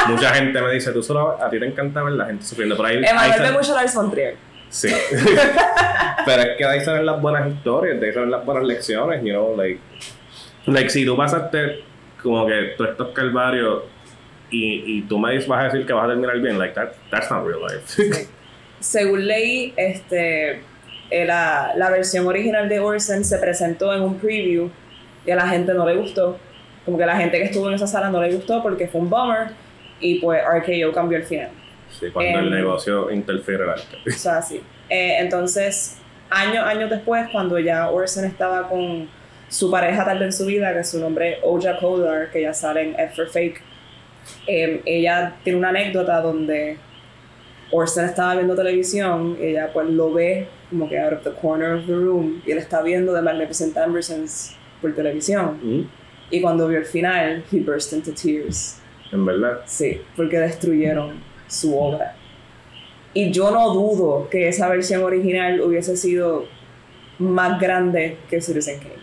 mucha 0.07 0.33
gente 0.33 0.61
me 0.61 0.71
dice, 0.71 0.91
tú 0.91 1.03
solo, 1.03 1.41
a 1.41 1.49
ti 1.49 1.59
te 1.59 1.65
encanta 1.65 2.03
ver 2.03 2.13
la 2.13 2.25
gente 2.25 2.43
sufriendo. 2.43 2.75
Por 2.75 2.85
ahí, 2.85 2.97
Emanuel 2.97 3.41
ve 3.41 3.51
mucho 3.51 3.75
Lars 3.75 3.93
von 3.93 4.09
Trier. 4.11 4.35
Sí. 4.69 4.87
Pero 6.25 6.41
es 6.41 6.57
que 6.57 6.63
de 6.63 6.69
ahí 6.69 6.81
salen 6.81 7.05
las 7.05 7.21
buenas 7.21 7.47
historias, 7.51 7.99
de 7.99 8.07
ahí 8.07 8.13
salen 8.13 8.31
las 8.31 8.45
buenas 8.45 8.63
lecciones, 8.63 9.23
you 9.23 9.31
know, 9.31 9.55
like, 9.55 9.79
like 10.67 10.89
si 10.89 11.05
tú 11.05 11.17
pasaste 11.17 11.83
como 12.21 12.45
que 12.45 12.73
todos 12.77 12.91
estos 12.91 13.09
calvarios 13.09 13.83
y, 14.51 14.83
y 14.85 15.01
tú 15.03 15.17
me 15.17 15.37
vas 15.39 15.59
a 15.59 15.63
decir 15.65 15.85
que 15.85 15.93
vas 15.93 16.05
a 16.05 16.07
terminar 16.09 16.39
bien, 16.39 16.59
like, 16.59 16.73
that, 16.75 16.89
that's 17.09 17.31
not 17.31 17.45
real 17.45 17.61
life. 17.61 18.27
Según 18.79 19.27
leí, 19.27 19.73
este, 19.75 20.61
eh, 21.11 21.25
la, 21.25 21.73
la 21.75 21.89
versión 21.89 22.27
original 22.27 22.67
de 22.69 22.79
Orson 22.79 23.23
se 23.23 23.37
presentó 23.39 23.93
en 23.93 24.01
un 24.01 24.15
preview 24.19 24.69
y 25.25 25.31
a 25.31 25.35
la 25.35 25.47
gente 25.47 25.73
no 25.73 25.85
le 25.87 25.95
gustó. 25.95 26.37
Como 26.85 26.97
que 26.97 27.05
la 27.05 27.17
gente 27.17 27.37
que 27.37 27.43
estuvo 27.45 27.67
en 27.67 27.75
esa 27.75 27.87
sala 27.87 28.09
no 28.09 28.21
le 28.21 28.33
gustó 28.33 28.61
porque 28.63 28.87
fue 28.87 29.01
un 29.01 29.09
bummer 29.09 29.49
y 29.99 30.19
pues 30.19 30.41
RKO 30.43 30.91
cambió 30.93 31.17
el 31.17 31.23
final. 31.25 31.49
sí, 31.89 32.07
cuando 32.11 32.39
el 32.39 32.47
Em. 32.47 32.53
negocio 32.53 33.11
interfiere 33.11 33.63
el 33.63 33.69
arte. 33.71 33.97
O 34.07 34.11
sea, 34.11 34.41
sí. 34.41 34.61
Eh, 34.89 35.17
entonces, 35.19 35.97
años, 36.29 36.63
años 36.65 36.89
después, 36.89 37.27
cuando 37.31 37.59
ya 37.59 37.89
Orson 37.89 38.25
estaba 38.25 38.69
con 38.69 39.07
su 39.49 39.69
pareja 39.71 40.05
tarde 40.05 40.25
en 40.25 40.31
su 40.33 40.45
vida, 40.45 40.73
que 40.73 40.83
su 40.83 40.99
nombre 40.99 41.33
es 41.33 41.37
Oja 41.43 41.77
Kodar, 41.79 42.29
que 42.31 42.41
ya 42.43 42.53
sale 42.53 42.83
en 42.83 42.99
F 42.99 43.15
for 43.15 43.27
Fake, 43.29 43.61
eh, 44.47 44.81
ella 44.85 45.33
tiene 45.43 45.57
una 45.59 45.69
anécdota 45.69 46.21
donde 46.21 46.77
Orson 47.71 48.05
estaba 48.05 48.35
viendo 48.35 48.55
televisión 48.55 49.37
y 49.41 49.47
ella 49.47 49.69
pues 49.73 49.87
lo 49.89 50.13
ve 50.13 50.47
como 50.69 50.87
que 50.87 50.99
out 50.99 51.13
of 51.13 51.23
the 51.23 51.31
corner 51.41 51.73
of 51.75 51.85
the 51.87 51.93
room 51.93 52.41
y 52.45 52.51
él 52.51 52.57
está 52.59 52.81
viendo 52.81 53.13
The 53.13 53.21
Magnificent 53.21 53.75
Ambersons 53.77 54.55
por 54.81 54.93
televisión 54.93 55.59
Mm, 55.61 55.81
y 56.31 56.41
cuando 56.41 56.67
vio 56.67 56.77
el 56.79 56.85
final 56.85 57.43
he 57.51 57.59
burst 57.59 57.91
into 57.93 58.11
tears 58.13 58.79
En 59.11 59.25
verdad. 59.25 59.61
Sí, 59.65 60.01
porque 60.15 60.37
destruyeron 60.37 61.19
su 61.47 61.75
obra. 61.77 62.15
Y 63.13 63.31
yo 63.31 63.49
no 63.49 63.73
dudo 63.73 64.29
que 64.29 64.47
esa 64.47 64.69
versión 64.69 65.01
original 65.03 65.59
hubiese 65.61 65.97
sido 65.97 66.45
más 67.17 67.59
grande 67.59 68.17
que 68.29 68.39
Citizen 68.39 68.77
Kane. 68.77 68.93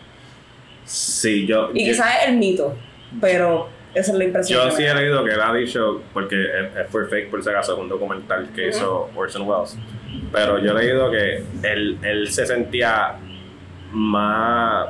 Sí, 0.84 1.44
yo. 1.46 1.70
Y 1.74 1.84
yo- 1.84 1.90
quizás 1.92 2.22
es 2.22 2.28
el 2.28 2.36
mito, 2.36 2.76
pero 3.20 3.68
esa 3.94 4.12
es 4.12 4.18
la 4.18 4.24
impresión. 4.24 4.62
Yo 4.70 4.70
sí 4.76 4.84
he 4.84 4.94
leído 4.94 5.24
que 5.24 5.32
él 5.32 5.40
ha 5.40 5.52
dicho, 5.52 6.02
porque 6.12 6.36
es 6.40 6.76
es 6.76 6.88
for 6.90 7.08
fake 7.10 7.28
por 7.28 7.42
si 7.42 7.50
acaso, 7.50 7.76
un 7.76 7.88
documental 7.88 8.48
que 8.54 8.68
hizo 8.68 9.10
Orson 9.16 9.42
Welles. 9.42 9.76
Pero 10.32 10.58
yo 10.58 10.76
he 10.76 10.84
leído 10.84 11.10
que 11.10 11.42
él, 11.62 11.98
él 12.02 12.28
se 12.28 12.46
sentía 12.46 13.16
más, 13.92 14.86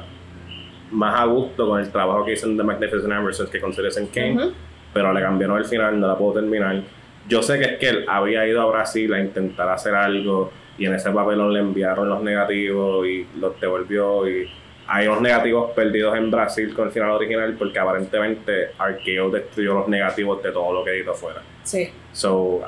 más 0.90 1.20
a 1.20 1.24
gusto 1.24 1.68
con 1.68 1.80
el 1.80 1.90
trabajo 1.90 2.24
que 2.24 2.32
hizo 2.32 2.46
en 2.46 2.56
The 2.56 2.62
Magnificent 2.62 3.12
Ambersons 3.12 3.50
que 3.50 3.60
con 3.60 3.72
Citizen 3.72 4.06
Kane, 4.08 4.52
pero 4.92 5.12
le 5.12 5.20
cambiaron 5.20 5.58
el 5.58 5.64
final, 5.64 5.98
no 5.98 6.08
la 6.08 6.16
puedo 6.16 6.34
terminar. 6.40 6.82
Yo 7.28 7.42
sé 7.42 7.58
que 7.58 7.64
es 7.64 7.78
que 7.78 7.88
él 7.88 8.04
había 8.08 8.46
ido 8.46 8.60
a 8.62 8.66
Brasil 8.66 9.12
a 9.12 9.20
intentar 9.20 9.68
hacer 9.68 9.94
algo 9.94 10.52
y 10.78 10.86
en 10.86 10.94
ese 10.94 11.10
papelón 11.10 11.52
le 11.52 11.60
enviaron 11.60 12.08
los 12.08 12.22
negativos 12.22 13.06
y 13.06 13.26
los 13.38 13.58
devolvió 13.60 14.28
y 14.28 14.48
hay 14.88 15.08
unos 15.08 15.20
negativos 15.20 15.72
perdidos 15.72 16.16
en 16.16 16.30
Brasil 16.30 16.72
con 16.72 16.86
el 16.86 16.92
final 16.92 17.10
original 17.10 17.56
porque 17.58 17.78
aparentemente 17.78 18.70
Arqueo 18.78 19.30
destruyó 19.30 19.74
los 19.74 19.88
negativos 19.88 20.42
de 20.42 20.52
todo 20.52 20.72
lo 20.72 20.84
que 20.84 20.90
editó 20.92 21.14
fuera. 21.14 21.42
Sí, 21.64 21.90
So, 22.12 22.62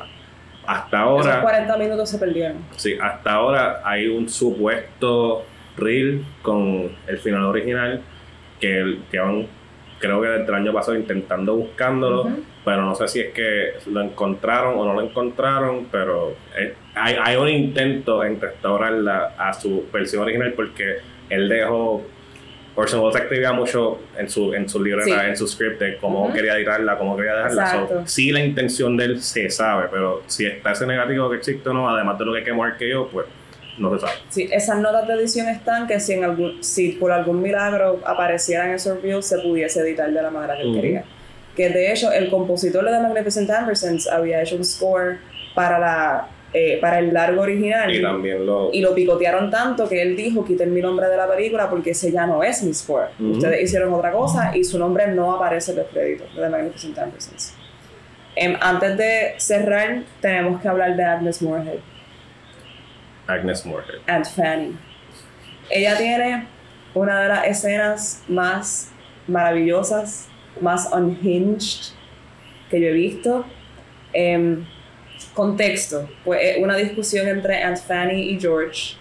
hasta 0.69 0.97
esos 0.99 1.27
ahora, 1.27 1.41
40 1.43 1.77
minutos 1.79 2.09
se 2.11 2.19
perdieron. 2.19 2.57
sí, 2.77 2.97
hasta 3.01 3.33
ahora 3.33 3.81
hay 3.85 4.07
un 4.09 4.29
supuesto 4.29 5.45
reel 5.77 6.25
con 6.43 6.91
el 7.07 7.19
final 7.19 7.45
original 7.45 8.01
que, 8.61 8.79
el- 8.81 9.01
que 9.11 9.19
van, 9.19 9.47
creo 9.99 10.21
que 10.21 10.29
desde 10.29 10.45
el 10.49 10.55
año 10.55 10.73
pasado 10.73 10.97
intentando 10.97 11.55
buscándolo, 11.57 12.29
pero 12.64 12.83
no 12.83 12.95
sé 12.95 13.09
si 13.09 13.21
es 13.21 13.33
que 13.33 13.73
lo 13.91 14.01
encontraron 14.03 14.79
o 14.79 14.85
no 14.85 14.95
lo 14.95 15.01
encontraron, 15.03 15.87
pero 15.91 16.35
eh, 16.59 16.75
hay, 16.95 17.16
hay 17.23 17.37
un 17.37 17.49
intento 17.49 18.23
en 18.25 18.41
restaurarla 18.41 19.35
a 19.39 19.53
su 19.55 19.87
versión 19.93 20.23
original 20.25 20.53
porque 20.55 20.97
él 21.31 21.49
dejó 21.49 22.03
Orson 22.75 23.01
Welles 23.01 23.16
escribía 23.21 23.53
mucho 23.53 23.99
en 24.16 24.29
su, 24.31 24.55
en 24.55 24.69
su 24.69 24.83
libreta, 24.83 25.05
Sí. 25.23 25.27
en 25.31 25.37
su 25.37 25.49
script 25.49 25.81
de 25.81 25.97
cómo 25.99 26.25
Ujú. 26.27 26.33
quería 26.35 26.55
editarla, 26.57 26.97
cómo 26.97 27.16
quería 27.16 27.35
dejarla. 27.35 27.71
So, 27.89 28.03
sí, 28.07 28.31
la 28.31 28.41
intención 28.41 28.97
de 28.97 29.05
él 29.07 29.23
se 29.23 29.51
sabe, 29.51 29.89
pero 29.91 30.23
si 30.27 30.47
está 30.47 30.73
ese 30.73 30.87
negativo 30.87 31.29
que 31.31 31.37
existe 31.39 31.69
o 31.69 31.73
no, 31.73 31.89
además 31.91 32.19
de 32.19 32.25
lo 32.25 32.35
que 32.35 32.45
quemó 32.45 32.64
yo, 32.81 33.09
pues 33.09 33.27
no 33.79 33.93
se 33.95 34.01
sabe. 34.07 34.12
Sí, 34.29 34.49
esas 34.53 34.79
notas 34.79 35.07
de 35.09 35.14
edición 35.14 35.49
están 35.49 35.87
que 35.87 35.99
si, 35.99 36.12
en 36.12 36.25
algún, 36.25 36.62
si 36.62 36.91
por 36.93 37.11
algún 37.12 37.43
milagro 37.43 38.01
aparecieran 38.05 38.71
esos 38.71 39.01
reels 39.03 39.27
se 39.27 39.39
pudiese 39.39 39.81
editar 39.81 40.11
de 40.11 40.23
la 40.23 40.31
manera 40.31 40.55
que 40.57 40.62
él 40.62 40.69
Ujú. 40.69 40.81
quería. 40.81 41.05
Que 41.57 41.71
de 41.71 41.91
hecho 41.93 42.12
el 42.12 42.31
compositor 42.31 42.85
de 42.85 42.93
The 42.93 43.01
Magnificent 43.01 43.51
Ambersons 43.51 44.07
había 44.09 44.41
hecho 44.43 44.55
un 44.57 44.64
score 44.64 45.19
para, 45.55 45.79
la, 45.81 46.29
eh, 46.53 46.78
para 46.80 46.99
el 46.99 47.12
largo 47.12 47.42
original 47.42 47.94
Y 47.94 48.01
también 48.01 48.46
lo. 48.46 48.70
y 48.72 48.80
lo 48.80 48.94
picotearon 48.94 49.51
tanto 49.51 49.86
que 49.88 50.01
él 50.01 50.16
dijo 50.16 50.44
quiten 50.44 50.72
mi 50.72 50.80
nombre 50.80 51.07
de 51.09 51.16
la 51.16 51.28
película 51.28 51.68
porque 51.68 51.90
ese 51.90 52.11
ya 52.11 52.26
no 52.26 52.42
es 52.42 52.62
mi 52.62 52.72
score. 52.72 53.09
Ujú. 53.18 53.32
Ustedes 53.32 53.62
hicieron 53.64 53.92
otra 53.92 54.12
cosa 54.12 54.57
y 54.57 54.64
su 54.64 54.78
nombre 54.78 55.09
no 55.09 55.34
aparece 55.36 55.72
en 55.72 55.78
los 55.78 55.86
créditos 55.88 56.34
de 56.34 56.40
The 56.42 56.49
Magnificent 56.49 56.99
Ambersons. 56.99 57.55
Em, 58.34 58.57
antes 58.61 58.96
de 58.96 59.34
cerrar, 59.36 60.03
tenemos 60.20 60.61
que 60.62 60.68
hablar 60.68 60.96
de 60.96 61.05
Agnes 61.05 61.42
Moorehead. 61.42 61.80
Agnes 63.26 63.66
Moorehead. 63.66 64.01
Aunt 64.07 64.26
Fanny. 64.26 64.76
Ella 65.70 65.96
tiene 65.99 66.46
una 66.94 67.20
de 67.20 67.28
las 67.28 67.46
escenas 67.46 68.22
más 68.28 68.90
maravillosas, 69.26 70.28
más 70.61 70.88
unhinged 70.92 71.92
que 72.70 72.80
yo 72.80 72.86
he 72.88 72.92
visto. 72.92 73.44
Em, 74.14 74.64
contexto, 75.35 76.09
pues 76.25 76.41
es 76.43 76.62
una 76.62 76.77
discusión 76.77 77.29
entre 77.29 77.62
Aunt 77.62 77.79
Fanny 77.79 78.31
y 78.31 78.41
George. 78.41 78.97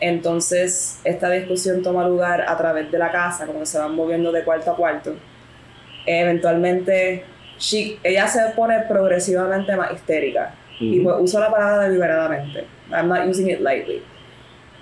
Entonces, 0.00 1.00
esta 1.04 1.30
discusión 1.30 1.82
toma 1.82 2.06
lugar 2.08 2.44
a 2.48 2.56
través 2.58 2.90
de 2.90 2.98
la 2.98 3.10
casa, 3.12 3.46
como 3.46 3.60
que 3.60 3.66
se 3.66 3.78
van 3.78 3.94
moviendo 3.94 4.32
de 4.32 4.42
cuarto 4.42 4.72
a 4.72 4.76
cuarto. 4.76 5.14
Eventualmente, 6.06 7.24
she- 7.58 7.98
ella 8.02 8.26
se 8.26 8.40
pone 8.56 8.80
progresivamente 8.88 9.76
más 9.76 9.92
histérica. 9.92 10.54
Y 10.80 10.98
pues 11.00 11.14
uso 11.20 11.38
la 11.38 11.48
palabra 11.50 11.86
deliberadamente. 11.86 12.64
I'm 12.90 13.06
not 13.08 13.24
using 13.28 13.48
it 13.48 13.60
lightly. 13.60 14.02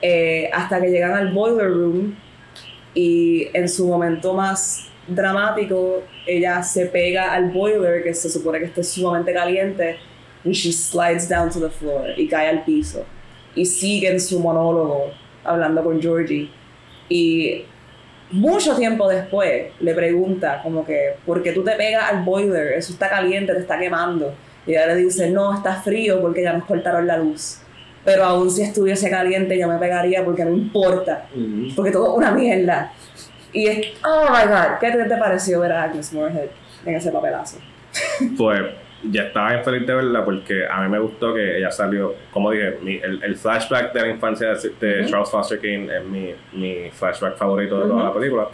Eh, 0.01 0.49
hasta 0.51 0.81
que 0.81 0.89
llegan 0.91 1.12
al 1.12 1.31
boiler 1.33 1.71
room 1.71 2.16
y 2.95 3.49
en 3.53 3.68
su 3.68 3.87
momento 3.87 4.33
más 4.33 4.87
dramático, 5.07 6.03
ella 6.27 6.62
se 6.62 6.87
pega 6.87 7.35
al 7.35 7.51
boiler 7.51 8.03
que 8.03 8.14
se 8.14 8.31
supone 8.31 8.61
que 8.61 8.64
esté 8.66 8.83
sumamente 8.83 9.35
caliente 9.35 9.99
and 10.45 10.55
she 10.55 10.72
slides 10.72 11.28
down 11.28 11.51
to 11.51 11.61
the 11.61 11.70
floor 11.70 12.14
y 12.16 12.26
cae 12.28 12.49
al 12.49 12.64
piso. 12.64 13.05
Y 13.55 13.64
sigue 13.64 14.09
en 14.09 14.20
su 14.20 14.38
monólogo 14.41 15.11
hablando 15.45 15.82
con 15.82 16.01
Georgie. 16.01 16.51
Y 17.09 17.64
mucho 18.30 18.76
tiempo 18.76 19.09
después 19.09 19.72
le 19.80 19.95
pregunta 19.95 20.61
como 20.62 20.84
que, 20.84 21.16
¿por 21.26 21.43
qué 21.43 21.53
tú 21.53 21.64
te 21.64 21.72
pegas 21.72 22.11
al 22.11 22.22
boiler? 22.22 22.74
Eso 22.74 22.93
está 22.93 23.09
caliente, 23.09 23.53
te 23.53 23.61
está 23.61 23.78
quemando. 23.78 24.32
Y 24.66 24.72
ella 24.72 24.86
le 24.86 24.97
dice, 24.97 25.30
no, 25.30 25.55
está 25.55 25.76
frío 25.76 26.20
porque 26.20 26.43
ya 26.43 26.53
nos 26.53 26.64
cortaron 26.64 27.07
la 27.07 27.16
luz. 27.16 27.59
Pero 28.05 28.24
aún 28.24 28.51
si 28.51 28.62
estuviese 28.62 29.11
caliente 29.11 29.59
yo 29.59 29.68
me 29.68 29.78
pegaría 29.78 30.24
porque 30.24 30.45
no 30.45 30.53
importa. 30.53 31.26
Ujú. 31.34 31.74
Porque 31.74 31.91
todo 31.91 32.12
es 32.12 32.18
una 32.18 32.30
mierda. 32.30 32.93
Y 33.53 33.66
es, 33.66 33.86
oh 34.05 34.26
my 34.30 34.49
god, 34.49 34.78
¿qué 34.80 34.93
te, 34.93 35.05
te 35.05 35.16
pareció 35.16 35.61
ver 35.61 35.72
a 35.72 35.82
Agnes 35.84 36.12
Moorehead 36.12 36.49
en 36.86 36.95
ese 36.95 37.11
papelazo? 37.11 37.59
Pues 38.38 38.61
ya 39.03 39.22
estaba 39.24 39.51
bien 39.53 39.64
feliz 39.64 39.86
de 39.86 39.94
verla 39.94 40.24
porque 40.24 40.66
a 40.66 40.82
mí 40.82 40.88
me 40.88 40.98
gustó 40.98 41.32
que 41.34 41.57
ella 41.59 41.70
salió, 41.70 42.14
como 42.32 42.51
dije, 42.51 42.78
mi- 42.82 42.96
el, 43.03 43.22
el 43.22 43.36
flashback 43.36 43.92
de 43.92 44.01
la 44.03 44.09
infancia 44.09 44.48
de. 44.55 45.07
Charles 45.09 45.30
Foster 45.30 45.59
King 45.61 45.88
es 45.88 46.05
mi, 46.05 46.34
mi 46.53 46.90
flashback 46.90 47.36
favorito 47.36 47.80
de 47.80 47.88
toda 47.88 48.05
la 48.05 48.12
película. 48.14 48.48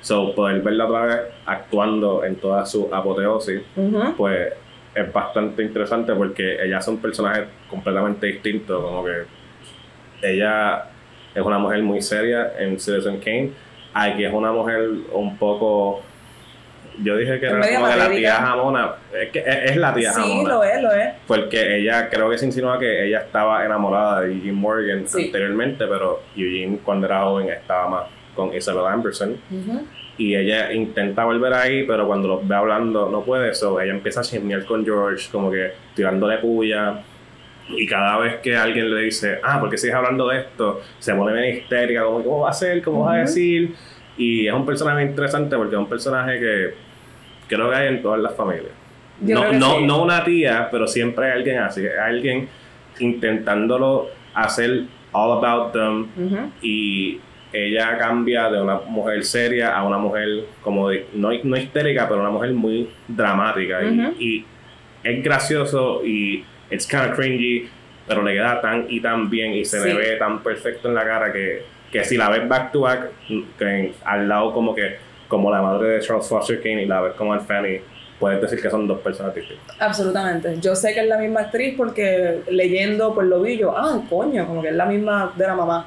So, 0.00 0.34
poder 0.34 0.60
verla 0.62 0.86
otra 0.86 1.04
vez 1.06 1.20
actuando 1.46 2.24
en 2.24 2.36
toda 2.36 2.64
su 2.66 2.88
apoteosis, 2.92 3.60
pues 4.16 4.52
es 4.94 5.12
bastante 5.12 5.62
interesante 5.62 6.12
porque 6.14 6.62
ella 6.62 6.78
es 6.78 6.88
un 6.88 6.98
personaje 6.98 7.44
completamente 7.70 8.26
distinto, 8.26 8.82
como 8.82 9.04
que 9.04 9.22
ella 10.22 10.84
es 11.34 11.42
una 11.42 11.58
mujer 11.58 11.82
muy 11.82 12.00
seria 12.02 12.52
en 12.58 12.78
Citizen 12.78 13.18
Kane, 13.18 13.52
aquí 13.94 14.24
es 14.24 14.32
una 14.32 14.52
mujer 14.52 14.88
un 15.12 15.36
poco... 15.38 16.02
Yo 17.02 17.16
dije 17.16 17.40
que 17.40 17.46
Es 17.46 17.52
era 17.52 17.74
como 17.74 17.88
que 17.90 17.96
la 17.96 18.10
tía 18.10 18.34
jamona, 18.34 18.92
es 19.18 19.30
que 19.30 19.38
es, 19.38 19.70
es 19.70 19.76
la 19.76 19.94
tía 19.94 20.12
Sí, 20.12 20.20
jamona. 20.20 20.48
lo 20.48 20.64
es, 20.64 20.82
lo 20.82 20.92
es. 20.92 21.08
Porque 21.26 21.76
ella, 21.78 22.08
creo 22.10 22.28
que 22.30 22.38
se 22.38 22.46
insinúa 22.46 22.78
que 22.78 23.06
ella 23.06 23.20
estaba 23.20 23.64
enamorada 23.64 24.20
de 24.22 24.32
Eugene 24.34 24.52
Morgan 24.52 25.08
Sí. 25.08 25.26
anteriormente, 25.26 25.86
pero 25.86 26.22
Eugene 26.36 26.78
cuando 26.84 27.06
era 27.06 27.22
joven 27.22 27.48
estaba 27.48 27.88
más 27.88 28.02
con 28.34 28.54
Isabel 28.54 28.86
Amberson. 28.86 29.36
Ujú. 29.50 29.86
Y 30.18 30.36
ella 30.36 30.72
intenta 30.72 31.24
volver 31.24 31.54
ahí, 31.54 31.84
pero 31.86 32.06
cuando 32.06 32.28
los 32.28 32.46
ve 32.46 32.54
hablando 32.54 33.08
no 33.10 33.22
puede. 33.22 33.54
So, 33.54 33.80
ella 33.80 33.92
empieza 33.92 34.20
a 34.20 34.22
chismear 34.22 34.64
con 34.66 34.84
George, 34.84 35.28
como 35.32 35.50
que 35.50 35.72
tirándole 35.94 36.38
puya. 36.38 37.00
Y 37.68 37.86
cada 37.86 38.18
vez 38.18 38.36
que 38.42 38.54
alguien 38.56 38.94
le 38.94 39.02
dice, 39.02 39.38
ah, 39.42 39.58
¿por 39.58 39.70
qué 39.70 39.78
sigues 39.78 39.94
hablando 39.96 40.28
de 40.28 40.40
esto? 40.40 40.82
Se 40.98 41.14
pone 41.14 41.32
bien 41.40 41.56
histérica, 41.56 42.04
como, 42.04 42.22
¿cómo 42.22 42.40
va 42.40 42.50
a 42.50 42.52
ser? 42.52 42.82
¿Cómo 42.82 43.04
va 43.06 43.14
a 43.14 43.18
decir? 43.20 43.74
Y 44.16 44.46
es 44.46 44.52
un 44.52 44.66
personaje 44.66 45.02
interesante 45.02 45.56
porque 45.56 45.74
es 45.74 45.78
un 45.78 45.88
personaje 45.88 46.38
que 46.38 46.74
creo 47.48 47.70
que 47.70 47.76
hay 47.76 47.88
en 47.88 48.02
todas 48.02 48.20
las 48.20 48.34
familias. 48.34 48.72
Yo 49.20 49.36
no, 49.36 49.52
no, 49.52 49.76
sí. 49.78 49.84
no 49.86 50.02
una 50.02 50.24
tía, 50.24 50.68
pero 50.70 50.86
siempre 50.86 51.26
hay 51.26 51.32
alguien 51.38 51.58
así. 51.58 51.80
Hay 51.86 52.14
alguien 52.16 52.48
intentándolo 52.98 54.08
hacer 54.34 54.84
all 55.12 55.38
about 55.44 55.72
them 55.72 56.06
y 56.62 57.20
ella 57.52 57.98
cambia 57.98 58.48
de 58.50 58.62
una 58.62 58.76
mujer 58.86 59.22
seria 59.24 59.76
a 59.76 59.84
una 59.84 59.98
mujer 59.98 60.46
como 60.62 60.88
de- 60.88 61.06
no, 61.12 61.30
no 61.44 61.56
histérica, 61.56 62.08
pero 62.08 62.20
una 62.20 62.30
mujer 62.30 62.52
muy 62.52 62.88
dramática. 63.08 63.80
Y- 64.18 64.44
es 65.04 65.22
gracioso 65.24 66.00
y 66.04 66.44
it's 66.70 66.86
kind 66.86 67.10
of 67.10 67.16
cringy, 67.16 67.68
pero 68.06 68.22
le 68.22 68.34
queda 68.34 68.60
tan 68.60 68.86
y 68.88 69.00
tan 69.00 69.28
bien 69.28 69.52
y 69.52 69.64
se 69.64 69.84
le 69.84 69.94
ve 69.94 70.16
tan 70.16 70.40
perfecto 70.44 70.88
en 70.88 70.94
la 70.94 71.04
cara 71.04 71.32
que, 71.32 71.62
que 71.92 72.04
si 72.04 72.16
la 72.16 72.30
ves 72.30 72.48
back 72.48 72.72
to 72.72 72.80
back, 72.80 73.10
que 73.58 73.94
al 74.04 74.28
lado 74.28 74.52
como 74.52 74.74
que 74.74 74.96
como 75.28 75.50
la 75.50 75.62
madre 75.62 75.88
de 75.88 76.00
Charles 76.00 76.26
Foster 76.26 76.60
Kane 76.60 76.82
y 76.82 76.86
la 76.86 77.00
ves 77.00 77.14
como 77.14 77.32
al 77.32 77.40
Fanny, 77.40 77.80
puedes 78.18 78.40
decir 78.40 78.60
que 78.60 78.70
son 78.70 78.86
dos 78.86 79.00
personas 79.00 79.34
distintas. 79.34 79.76
Absolutamente. 79.80 80.58
Yo 80.60 80.74
sé 80.74 80.94
que 80.94 81.00
es 81.00 81.08
la 81.08 81.18
misma 81.18 81.40
actriz 81.40 81.74
porque 81.76 82.42
leyendo 82.50 83.14
por 83.14 83.24
lo 83.24 83.42
vi 83.42 83.58
yo, 83.58 83.76
ah, 83.76 84.00
coño, 84.08 84.46
como 84.46 84.62
que 84.62 84.68
es 84.68 84.74
la 84.74 84.86
misma 84.86 85.32
de 85.36 85.46
la 85.46 85.54
mamá. 85.54 85.86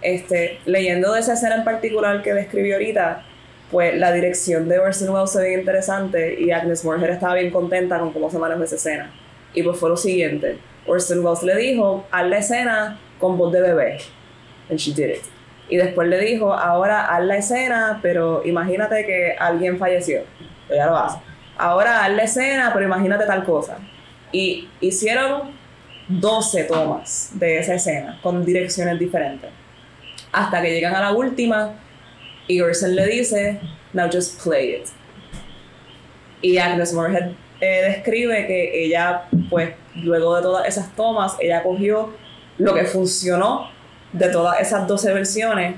Este, 0.00 0.58
leyendo 0.66 1.12
de 1.12 1.20
esa 1.20 1.32
escena 1.32 1.56
en 1.56 1.64
particular 1.64 2.22
que 2.22 2.34
describí 2.34 2.72
ahorita, 2.72 3.22
pues 3.70 3.98
la 3.98 4.12
dirección 4.12 4.68
de 4.68 4.78
Orson 4.78 5.08
Welles 5.08 5.30
se 5.30 5.40
ve 5.40 5.54
interesante 5.54 6.40
y 6.40 6.50
Agnes 6.50 6.84
Moorehead 6.84 7.14
estaba 7.14 7.34
bien 7.34 7.50
contenta 7.50 7.98
con 7.98 8.12
cómo 8.12 8.30
se 8.30 8.38
manejó 8.38 8.62
esa 8.62 8.76
escena. 8.76 9.10
Y 9.54 9.62
pues 9.62 9.78
fue 9.78 9.88
lo 9.88 9.96
siguiente. 9.96 10.58
Orson 10.86 11.24
Welles 11.24 11.42
le 11.42 11.56
dijo, 11.56 12.06
haz 12.10 12.26
la 12.26 12.38
escena 12.38 12.98
con 13.18 13.38
voz 13.38 13.52
de 13.52 13.62
bebé. 13.62 13.98
And 14.70 14.78
she 14.78 14.92
did 14.92 15.10
it. 15.16 15.33
Y 15.68 15.76
después 15.76 16.08
le 16.08 16.20
dijo, 16.20 16.52
ahora 16.52 17.06
haz 17.06 17.24
la 17.24 17.36
escena, 17.36 18.00
pero 18.02 18.42
imagínate 18.44 19.06
que 19.06 19.34
alguien 19.38 19.78
falleció. 19.78 20.22
Ella 20.68 20.86
lo 20.86 20.96
hace. 20.98 21.18
Ahora 21.56 22.04
haz 22.04 22.12
la 22.12 22.22
escena, 22.24 22.70
pero 22.72 22.84
imagínate 22.84 23.24
tal 23.26 23.44
cosa. 23.44 23.78
Y 24.32 24.68
hicieron 24.80 25.52
12 26.08 26.64
tomas 26.64 27.30
de 27.34 27.58
esa 27.58 27.74
escena 27.74 28.18
con 28.22 28.44
direcciones 28.44 28.98
diferentes. 28.98 29.50
Hasta 30.32 30.60
que 30.60 30.70
llegan 30.70 30.94
a 30.94 31.00
la 31.00 31.12
última 31.12 31.74
y 32.46 32.60
Orson 32.60 32.94
le 32.94 33.06
dice, 33.06 33.60
now 33.92 34.08
just 34.12 34.42
play 34.42 34.74
it. 34.74 34.88
Y 36.42 36.58
Agnes 36.58 36.92
Moorehead 36.92 37.32
eh, 37.60 37.82
describe 37.88 38.46
que 38.46 38.84
ella, 38.84 39.22
pues, 39.48 39.70
luego 39.94 40.36
de 40.36 40.42
todas 40.42 40.68
esas 40.68 40.94
tomas, 40.94 41.36
ella 41.40 41.62
cogió 41.62 42.14
lo 42.58 42.74
que 42.74 42.84
funcionó 42.84 43.70
de 44.14 44.28
todas 44.28 44.60
esas 44.60 44.86
12 44.88 45.12
versiones, 45.12 45.76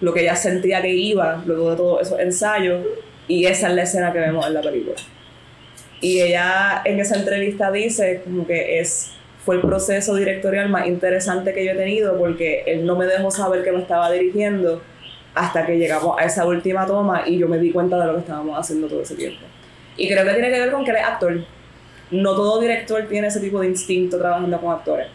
lo 0.00 0.14
que 0.14 0.20
ella 0.20 0.36
sentía 0.36 0.80
que 0.80 0.94
iba 0.94 1.42
luego 1.44 1.70
de 1.70 1.76
todos 1.76 2.02
esos 2.02 2.20
ensayos, 2.20 2.86
y 3.26 3.46
esa 3.46 3.68
es 3.68 3.74
la 3.74 3.82
escena 3.82 4.12
que 4.12 4.20
vemos 4.20 4.46
en 4.46 4.54
la 4.54 4.62
película. 4.62 4.96
Y 6.00 6.20
ella 6.20 6.82
en 6.84 7.00
esa 7.00 7.16
entrevista 7.16 7.72
dice 7.72 8.22
como 8.24 8.46
que 8.46 8.78
es 8.78 9.12
fue 9.44 9.56
el 9.56 9.62
proceso 9.62 10.14
directorial 10.14 10.68
más 10.68 10.86
interesante 10.86 11.54
que 11.54 11.64
yo 11.64 11.72
he 11.72 11.74
tenido 11.74 12.18
porque 12.18 12.64
él 12.66 12.84
no 12.84 12.96
me 12.96 13.06
dejó 13.06 13.30
saber 13.30 13.64
que 13.64 13.72
me 13.72 13.80
estaba 13.80 14.10
dirigiendo 14.12 14.82
hasta 15.34 15.64
que 15.64 15.78
llegamos 15.78 16.18
a 16.18 16.24
esa 16.24 16.44
última 16.44 16.84
toma 16.84 17.22
y 17.26 17.38
yo 17.38 17.48
me 17.48 17.58
di 17.58 17.72
cuenta 17.72 17.98
de 17.98 18.06
lo 18.06 18.14
que 18.14 18.20
estábamos 18.20 18.58
haciendo 18.58 18.88
todo 18.88 19.00
ese 19.00 19.14
tiempo. 19.14 19.40
Y 19.96 20.06
creo 20.06 20.24
que 20.24 20.32
tiene 20.32 20.50
que 20.50 20.60
ver 20.60 20.70
con 20.70 20.84
que 20.84 20.90
él 20.90 20.98
es 20.98 21.04
actor. 21.04 21.44
No 22.10 22.34
todo 22.34 22.60
director 22.60 23.06
tiene 23.08 23.28
ese 23.28 23.40
tipo 23.40 23.60
de 23.60 23.68
instinto 23.68 24.18
trabajando 24.18 24.60
con 24.60 24.72
actores. 24.72 25.06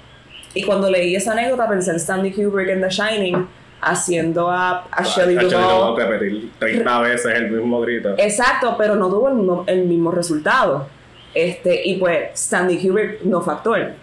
Y 0.54 0.64
cuando 0.64 0.90
leí 0.90 1.16
esa 1.16 1.32
anécdota 1.32 1.68
pensé 1.68 1.92
en 1.92 1.98
Stanley 1.98 2.32
Kubrick 2.32 2.70
en 2.70 2.82
The 2.82 2.90
Shining 2.90 3.48
haciendo 3.82 4.50
a, 4.50 4.88
a 4.92 5.04
Shelley 5.04 5.36
Duvall. 5.36 5.96
repetir 5.98 6.52
30 6.60 7.00
veces 7.02 7.34
el 7.36 7.52
mismo 7.52 7.82
grito. 7.82 8.16
Exacto, 8.18 8.76
pero 8.78 8.96
no 8.96 9.10
tuvo 9.10 9.30
el 9.30 9.36
mismo, 9.36 9.64
el 9.68 9.86
mismo 9.86 10.12
resultado. 10.12 10.88
Este, 11.34 11.88
y 11.88 11.98
pues 11.98 12.32
Stanley 12.34 12.78
Kubrick 12.78 13.22
no 13.24 13.42
fue 13.42 13.54
actor, 13.54 13.94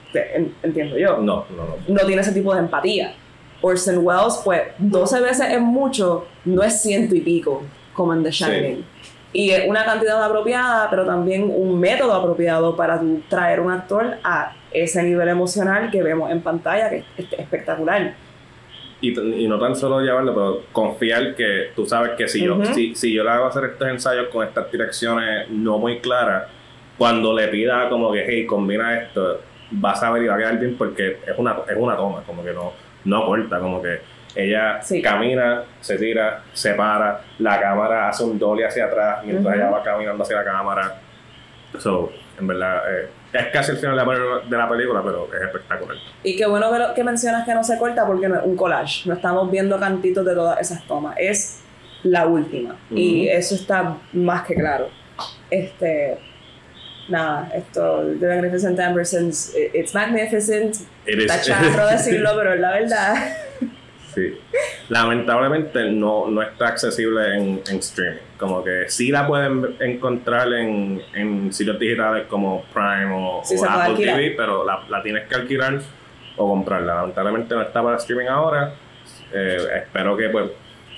entiendo 0.62 0.98
yo. 0.98 1.18
No, 1.18 1.46
no, 1.56 1.64
no. 1.64 1.76
No 1.86 2.06
tiene 2.06 2.22
ese 2.22 2.32
tipo 2.32 2.52
de 2.52 2.60
empatía. 2.60 3.14
Orson 3.62 3.98
Welles, 4.04 4.40
pues 4.44 4.62
12 4.78 5.20
veces 5.20 5.46
es 5.52 5.60
mucho, 5.60 6.26
no 6.44 6.62
es 6.62 6.80
ciento 6.80 7.14
y 7.14 7.20
pico, 7.20 7.62
como 7.94 8.14
en 8.14 8.22
The 8.22 8.30
Shining. 8.30 8.84
Y 9.32 9.50
es 9.50 9.68
una 9.68 9.84
cantidad 9.84 10.22
apropiada, 10.24 10.90
pero 10.90 11.06
también 11.06 11.50
un 11.54 11.78
método 11.78 12.12
apropiado 12.14 12.74
para 12.74 13.00
traer 13.28 13.60
un 13.60 13.70
actor 13.70 14.16
a 14.24 14.52
ese 14.72 15.02
nivel 15.02 15.28
emocional 15.28 15.90
que 15.90 16.02
vemos 16.02 16.30
en 16.30 16.40
pantalla, 16.40 16.88
que 16.90 16.98
es 16.98 17.04
es 17.32 17.38
espectacular. 17.38 18.14
Y, 19.02 19.18
y 19.18 19.48
no 19.48 19.58
tan 19.58 19.74
solo 19.74 20.00
llevarlo, 20.00 20.34
pero 20.34 20.62
confiar 20.72 21.34
que 21.34 21.70
tú 21.74 21.86
sabes 21.86 22.12
que 22.18 22.28
si 22.28 22.44
yo, 22.44 22.62
si, 22.74 22.94
si 22.94 23.12
yo 23.14 23.24
le 23.24 23.30
hago 23.30 23.46
hacer 23.46 23.64
estos 23.64 23.88
ensayos 23.88 24.28
con 24.28 24.46
estas 24.46 24.70
direcciones 24.70 25.48
no 25.48 25.78
muy 25.78 26.00
claras, 26.00 26.44
cuando 26.98 27.34
le 27.34 27.48
pida 27.48 27.88
como 27.88 28.12
que, 28.12 28.24
hey, 28.28 28.44
combina 28.46 29.00
esto, 29.00 29.40
vas 29.70 30.02
a 30.02 30.10
ver 30.10 30.24
y 30.24 30.26
va 30.26 30.34
a 30.34 30.38
quedar 30.38 30.58
bien 30.58 30.76
porque 30.76 31.16
es 31.26 31.38
una, 31.38 31.56
es 31.66 31.76
una 31.78 31.96
toma, 31.96 32.22
como 32.26 32.44
que 32.44 32.52
no, 32.52 32.72
no 33.06 33.24
corta, 33.24 33.58
como 33.58 33.80
que 33.80 34.00
ella 34.34 34.82
Sí. 34.82 35.00
camina, 35.00 35.62
se 35.80 35.96
tira, 35.96 36.42
se 36.52 36.74
para, 36.74 37.22
la 37.38 37.58
cámara 37.58 38.10
hace 38.10 38.22
un 38.24 38.38
dolly 38.38 38.64
hacia 38.64 38.84
atrás 38.84 39.24
mientras 39.24 39.46
Ujú. 39.46 39.54
ella 39.62 39.70
va 39.70 39.82
caminando 39.82 40.22
hacia 40.22 40.36
la 40.36 40.44
cámara. 40.44 41.00
So, 41.78 42.10
en 42.38 42.46
verdad, 42.46 42.82
eh, 42.92 43.08
es 43.32 43.46
casi 43.52 43.70
el 43.72 43.78
final 43.78 43.96
de 43.96 44.56
la, 44.56 44.68
película, 44.68 45.02
pero 45.04 45.28
es 45.34 45.40
espectacular. 45.42 45.96
Y 46.24 46.36
qué 46.36 46.46
bueno 46.46 46.70
que, 46.72 46.78
lo- 46.78 46.94
que 46.94 47.04
mencionas 47.04 47.44
que 47.46 47.54
no 47.54 47.62
se 47.62 47.78
corta 47.78 48.06
porque 48.06 48.28
no 48.28 48.36
es 48.36 48.42
un 48.44 48.56
collage. 48.56 49.08
No 49.08 49.14
estamos 49.14 49.50
viendo 49.50 49.78
cantitos 49.78 50.24
de 50.24 50.34
todas 50.34 50.60
esas 50.60 50.84
tomas. 50.86 51.14
Es 51.18 51.60
la 52.02 52.26
última. 52.26 52.76
Y 52.90 53.26
Ujú. 53.28 53.36
eso 53.38 53.54
está 53.54 53.96
más 54.12 54.46
que 54.46 54.54
claro. 54.54 54.88
Este. 55.50 56.18
Nada, 57.08 57.50
esto. 57.54 58.04
The 58.20 58.26
Magnificent 58.26 58.78
Ambersons. 58.80 59.54
i- 59.56 59.78
It's 59.78 59.94
magnificent. 59.94 60.76
It 61.06 61.18
is- 61.18 61.24
Está 61.24 61.40
charro 61.40 61.86
decirlo, 61.90 62.30
pero 62.36 62.54
es 62.54 62.60
la 62.60 62.70
verdad. 62.72 63.14
Sí. 64.14 64.38
Lamentablemente 64.88 65.90
no, 65.90 66.28
no 66.28 66.42
está 66.42 66.68
accesible 66.68 67.36
en, 67.36 67.62
en 67.68 67.76
streaming. 67.78 68.18
Como 68.38 68.64
que 68.64 68.84
sí 68.88 69.10
la 69.10 69.26
pueden 69.26 69.76
encontrar 69.80 70.52
en, 70.52 71.00
en 71.14 71.52
sitios 71.52 71.78
digitales 71.78 72.26
como 72.28 72.64
Prime 72.72 73.10
o, 73.14 73.40
Sí, 73.44 73.54
Apple. 73.68 74.04
TV, 74.04 74.34
pero 74.36 74.64
la, 74.64 74.80
la 74.88 75.02
tienes 75.02 75.28
que 75.28 75.34
alquilar 75.36 75.78
o 76.36 76.48
comprarla. 76.48 76.94
Lamentablemente 76.96 77.54
no 77.54 77.62
está 77.62 77.82
para 77.82 77.96
streaming 77.98 78.26
ahora. 78.26 78.74
Eh, 79.32 79.58
espero 79.76 80.16
que 80.16 80.28
pues 80.28 80.50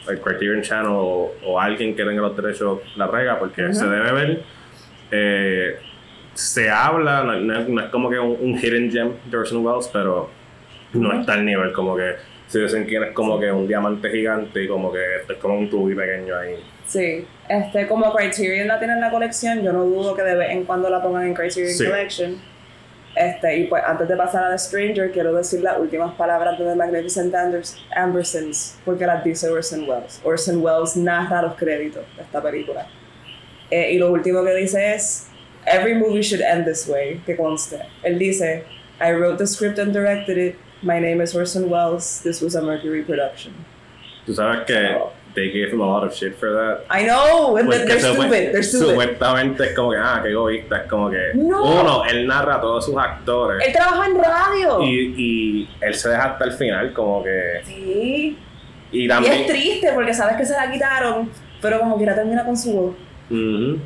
el 0.09 0.21
Criterion 0.21 0.63
Channel 0.63 0.91
o, 0.93 1.33
o 1.45 1.61
alguien 1.61 1.95
que 1.95 2.05
tenga 2.05 2.23
los 2.23 2.37
derechos 2.37 2.81
la 2.97 3.09
traiga 3.11 3.39
porque 3.39 3.75
se 3.75 3.87
debe 3.87 4.13
ver. 4.13 4.43
Eh, 5.11 5.79
se 6.35 6.71
habla, 6.71 7.23
no, 7.25 7.37
no 7.39 7.81
es- 7.83 7.89
como 7.91 8.09
que 8.09 8.19
un, 8.19 8.37
un 8.41 8.59
hidden 8.59 8.91
gem 8.91 9.13
de 9.27 9.37
Orson 9.37 9.65
Welles, 9.67 9.91
pero 9.93 10.31
no 10.95 11.13
está 11.21 11.35
al 11.35 11.45
nivel 11.45 11.73
como 11.73 11.95
que 11.97 12.15
si 12.53 12.61
dicen 12.61 12.87
que 12.87 12.97
es 12.97 13.13
como 13.15 13.41
que 13.41 13.51
un 13.51 13.67
diamante 13.67 14.11
gigante 14.11 14.63
y 14.63 14.69
como 14.69 14.93
que 14.93 14.99
es 15.29 15.39
como 15.39 15.59
un 15.59 15.71
tubi 15.71 15.95
pequeño 15.95 16.37
ahí. 16.37 16.57
Sí. 16.87 17.27
Este, 17.49 17.87
como 17.87 18.13
Criterion 18.15 18.69
la 18.69 18.79
tiene 18.79 18.93
en 18.95 19.01
la 19.01 19.11
colección, 19.11 19.63
yo 19.63 19.73
no 19.73 19.85
dudo 19.85 20.15
que 20.15 20.23
de 20.23 20.35
vez 20.35 20.51
en 20.51 20.65
cuando 20.65 20.91
la 20.91 21.03
pongan 21.03 21.29
en 21.29 21.35
Criterion 21.35 21.73
Sí. 21.73 21.87
Collection. 21.87 22.37
Este, 23.15 23.57
y 23.59 23.65
pues 23.65 23.83
antes 23.87 24.07
de 24.09 24.17
pasar 24.17 24.45
a 24.45 24.51
The 24.51 24.59
Stranger, 24.59 25.11
quiero 25.13 25.35
decir 25.35 25.61
las 25.63 25.79
últimas 25.79 26.15
palabras 26.15 26.59
de 26.59 26.65
The 26.65 26.75
Magnificent 26.77 27.35
Anders- 27.35 27.77
Ambersons, 27.95 28.79
porque 28.85 29.07
las 29.07 29.23
dice 29.25 29.49
Orson 29.51 29.89
Welles. 29.89 30.21
Orson 30.25 30.63
Welles 30.63 30.97
narra 30.97 31.43
los 31.43 31.55
créditos 31.55 32.05
de 32.17 32.23
esta 32.23 32.43
película. 32.43 32.87
Eh, 33.71 33.93
y 33.93 33.99
lo 33.99 34.13
último 34.13 34.43
que 34.45 34.55
dice 34.55 34.95
es: 34.95 35.29
every 35.67 35.95
movie 35.95 36.23
should 36.23 36.43
end 36.43 36.67
this 36.67 36.87
way, 36.89 37.21
que 37.27 37.37
conste. 37.37 37.81
Él 38.03 38.19
dice, 38.19 38.65
I 39.01 39.13
wrote 39.13 39.37
the 39.39 39.47
script 39.47 39.79
and 39.79 39.93
directed 39.93 40.37
it. 40.39 40.57
My 40.83 40.99
name 40.99 41.21
is 41.23 41.35
Orson 41.35 41.69
Welles. 41.71 42.21
This 42.23 42.41
was 42.43 42.55
a 42.57 42.63
Mercury 42.63 43.03
production. 43.03 43.53
Tú 44.27 44.35
sabes 44.35 44.65
que 44.67 44.75
Oh. 44.97 45.13
they 45.35 45.51
gave 45.51 45.71
him 45.73 45.81
a 45.81 45.87
lot 45.87 46.05
of 46.05 46.13
shit 46.15 46.35
for 46.37 46.51
that. 46.53 46.85
I 46.91 47.05
know, 47.07 47.57
and 47.57 47.67
Porque 47.69 47.87
they're 47.87 47.99
stupid. 48.01 48.53
They're 48.53 48.63
stupid. 48.63 48.89
Supuestamente 48.91 49.65
es 49.67 49.75
como 49.77 49.91
que, 49.93 49.97
ah, 49.99 50.21
qué 50.23 50.31
egoísta. 50.31 50.83
Es 50.83 50.89
como 50.91 51.11
que, 51.11 51.33
No. 51.35 51.63
uno, 51.81 52.05
él 52.05 52.27
narra 52.27 52.57
a 52.57 52.61
todos 52.61 52.85
sus 52.87 52.97
actores. 52.97 53.67
Él 53.67 53.73
trabaja 53.73 54.07
en 54.07 54.19
radio. 54.19 54.83
Y, 54.83 55.15
y 55.17 55.69
él 55.81 55.95
se 55.95 56.09
deja 56.11 56.25
hasta 56.33 56.45
el 56.45 56.53
final, 56.53 56.93
como 56.93 57.23
que. 57.25 57.63
Sí. 57.65 58.39
Y 58.93 59.05
Y 59.05 59.09
también. 59.09 59.35
es 59.41 59.47
triste 59.47 59.91
porque 59.95 60.13
sabes 60.13 60.37
que 60.37 60.45
se 60.45 60.53
la 60.53 60.71
quitaron, 60.71 61.31
pero 61.61 61.79
como 61.81 61.97
quiera 61.97 62.15
termina 62.15 62.45
con 62.45 62.57
su 62.57 62.73
voz. 62.73 62.95
Ujú. 63.31 63.77
Sí. 63.77 63.81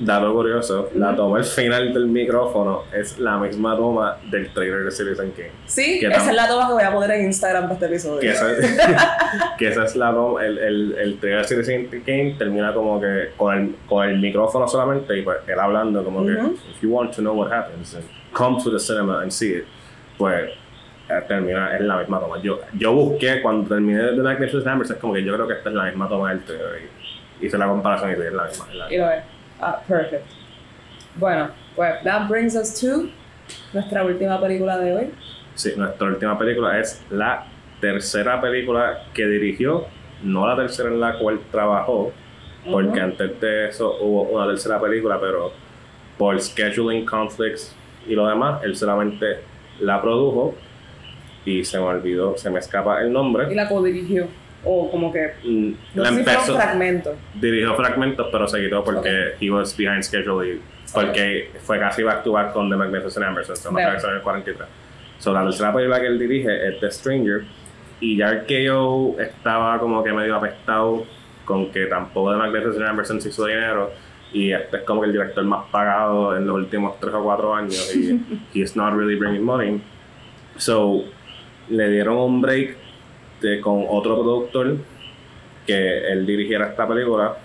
Dato 0.00 0.32
curioso, 0.32 0.90
la 0.94 1.14
toma 1.14 1.38
al 1.38 1.44
final 1.44 1.92
del 1.94 2.06
micrófono 2.06 2.84
es 2.92 3.18
la 3.18 3.36
misma 3.38 3.76
toma 3.76 4.16
del 4.30 4.52
trailer 4.52 4.84
de 4.84 4.90
Citizen 4.90 5.30
Kane. 5.32 5.52
Sí, 5.66 6.00
Que 6.00 6.06
esa 6.08 6.30
es 6.30 6.36
la 6.36 6.48
toma 6.48 6.66
que 6.68 6.72
voy 6.74 6.82
a 6.82 6.92
poner 6.92 7.10
en 7.12 7.26
Instagram 7.26 7.62
para 7.64 7.74
este 7.74 7.86
episodio. 7.86 8.20
Que 8.20 8.30
esa, 8.30 8.46
que 9.58 9.68
esa 9.68 9.84
es 9.84 9.96
la 9.96 10.12
toma, 10.12 10.44
el, 10.44 10.58
el, 10.58 10.92
el 10.98 11.18
trailer 11.20 11.42
de 11.42 11.48
Citizen 11.48 11.88
Kane 12.04 12.34
termina 12.38 12.72
como 12.74 13.00
que 13.00 13.30
con 13.36 13.56
el, 13.56 13.74
con 13.86 14.08
el 14.08 14.18
micrófono 14.18 14.66
solamente 14.66 15.16
y 15.18 15.22
pues 15.22 15.38
él 15.46 15.58
hablando 15.58 16.04
como 16.04 16.24
que 16.24 16.32
Ujú. 16.32 16.56
if 16.70 16.80
you 16.82 16.90
want 16.90 17.14
to 17.14 17.20
know 17.22 17.34
what 17.34 17.52
happens 17.52 17.96
come 18.32 18.62
to 18.62 18.70
the 18.70 18.78
cinema 18.78 19.22
and 19.22 19.30
see 19.30 19.52
it 19.58 19.64
pues 20.16 20.50
eh, 21.08 21.22
termina 21.28 21.74
es 21.76 21.80
la 21.82 21.96
misma 21.98 22.20
toma 22.20 22.40
yo, 22.42 22.60
yo 22.74 22.92
busqué 22.92 23.40
cuando 23.40 23.68
terminé 23.68 24.02
The 24.08 24.22
Magnificent 24.22 24.66
Numbers 24.66 24.90
es 24.90 24.96
como 24.98 25.14
que 25.14 25.22
yo 25.24 25.34
creo 25.34 25.46
que 25.46 25.54
esta 25.54 25.68
es 25.70 25.74
la 25.74 25.84
misma 25.84 26.08
toma 26.08 26.30
del 26.30 26.42
trailer 26.44 26.82
y 27.40 27.46
hice 27.46 27.56
la 27.56 27.66
comparación 27.68 28.10
y 28.10 28.12
es 28.14 28.32
la 28.32 28.44
misma, 28.44 28.66
es 28.70 28.74
la 28.74 28.92
Y 28.92 28.96
lo 28.98 29.10
es. 29.10 29.22
Ah, 29.60 29.80
perfect. 29.86 30.24
Bueno, 31.16 31.48
pues 31.74 32.02
that 32.04 32.28
brings 32.28 32.54
us 32.54 32.78
to 32.80 33.10
nuestra 33.72 34.04
última 34.04 34.40
película 34.40 34.78
de 34.78 34.94
hoy. 34.94 35.10
Sí, 35.54 35.72
nuestra 35.76 36.06
última 36.08 36.38
película 36.38 36.78
es 36.78 37.02
la 37.10 37.46
tercera 37.80 38.40
película 38.40 39.04
que 39.14 39.26
dirigió, 39.26 39.86
no 40.22 40.46
la 40.46 40.56
tercera 40.56 40.88
en 40.90 41.00
la 41.00 41.18
cual 41.18 41.40
trabajó, 41.50 42.12
porque 42.70 43.00
antes 43.00 43.40
de 43.40 43.68
eso 43.68 43.96
hubo 44.00 44.22
una 44.22 44.46
tercera 44.46 44.80
película, 44.80 45.18
pero 45.20 45.52
por 46.16 46.40
scheduling 46.40 47.04
conflicts 47.04 47.74
y 48.06 48.14
lo 48.14 48.26
demás, 48.26 48.62
él 48.64 48.76
solamente 48.76 49.38
la 49.80 50.00
produjo 50.02 50.54
y 51.44 51.64
se 51.64 51.78
me 51.78 51.84
olvidó, 51.84 52.36
se 52.36 52.50
me 52.50 52.58
escapa 52.58 53.00
el 53.00 53.08
Y 53.08 53.12
nombre. 53.12 53.54
la 53.54 53.68
co-dirigió. 53.68 54.26
O 54.64 54.90
como 54.90 55.12
que. 55.12 55.32
Mm, 55.44 55.72
No 55.94 56.02
la 56.02 56.08
sé 56.08 56.14
si 56.14 56.20
empezó, 56.20 56.54
fragmento. 56.56 57.14
dirigió 57.34 57.74
fragmentos, 57.74 58.28
pero 58.32 58.48
se 58.48 58.60
quitó 58.60 58.82
porque 58.84 59.34
he 59.40 59.50
was 59.50 59.76
behind 59.76 60.02
schedule 60.02 60.46
y 60.54 60.60
porque 60.92 61.50
fue 61.62 61.78
casi 61.78 62.02
back 62.02 62.24
to 62.24 62.32
back 62.32 62.52
con 62.52 62.68
The 62.70 62.76
Magnificent 62.76 63.24
Amberson, 63.24 63.56
so 63.56 63.70
no 63.70 63.78
en 63.78 63.86
el 63.86 64.22
43. 64.22 64.68
So, 65.18 65.32
la 65.32 65.42
tercera 65.44 65.72
película 65.72 66.00
que 66.00 66.06
él 66.06 66.18
dirige 66.18 66.68
es 66.68 66.80
The 66.80 66.90
Stranger 66.90 67.44
y 68.00 68.16
ya 68.16 68.44
que 68.46 68.64
yo 68.64 69.16
estaba 69.18 69.78
como 69.78 70.02
que 70.04 70.12
medio 70.12 70.36
apestado 70.36 71.04
con 71.44 71.70
que 71.72 71.86
tampoco 71.86 72.32
The 72.32 72.38
Magnificent 72.38 72.84
Amberson 72.84 73.20
se 73.20 73.28
hizo 73.30 73.46
dinero 73.46 73.90
y 74.32 74.52
este 74.52 74.78
es 74.78 74.82
como 74.84 75.00
que 75.00 75.06
el 75.08 75.12
director 75.12 75.42
más 75.44 75.64
pagado 75.70 76.36
en 76.36 76.46
los 76.46 76.56
últimos 76.56 76.98
3 77.00 77.14
o 77.14 77.22
4 77.22 77.54
años 77.54 77.96
y 77.96 78.20
he's 78.54 78.76
not 78.76 78.94
really 78.94 79.16
bringing 79.16 79.42
money. 79.44 79.80
So, 80.56 81.04
le 81.68 81.88
dieron 81.90 82.16
un 82.16 82.40
break 82.40 82.76
de- 83.40 83.60
con 83.60 83.84
otro 83.88 84.14
productor 84.20 84.76
que 85.66 86.08
él 86.12 86.26
dirigiera 86.26 86.68
esta 86.68 86.86
película. 86.88 87.36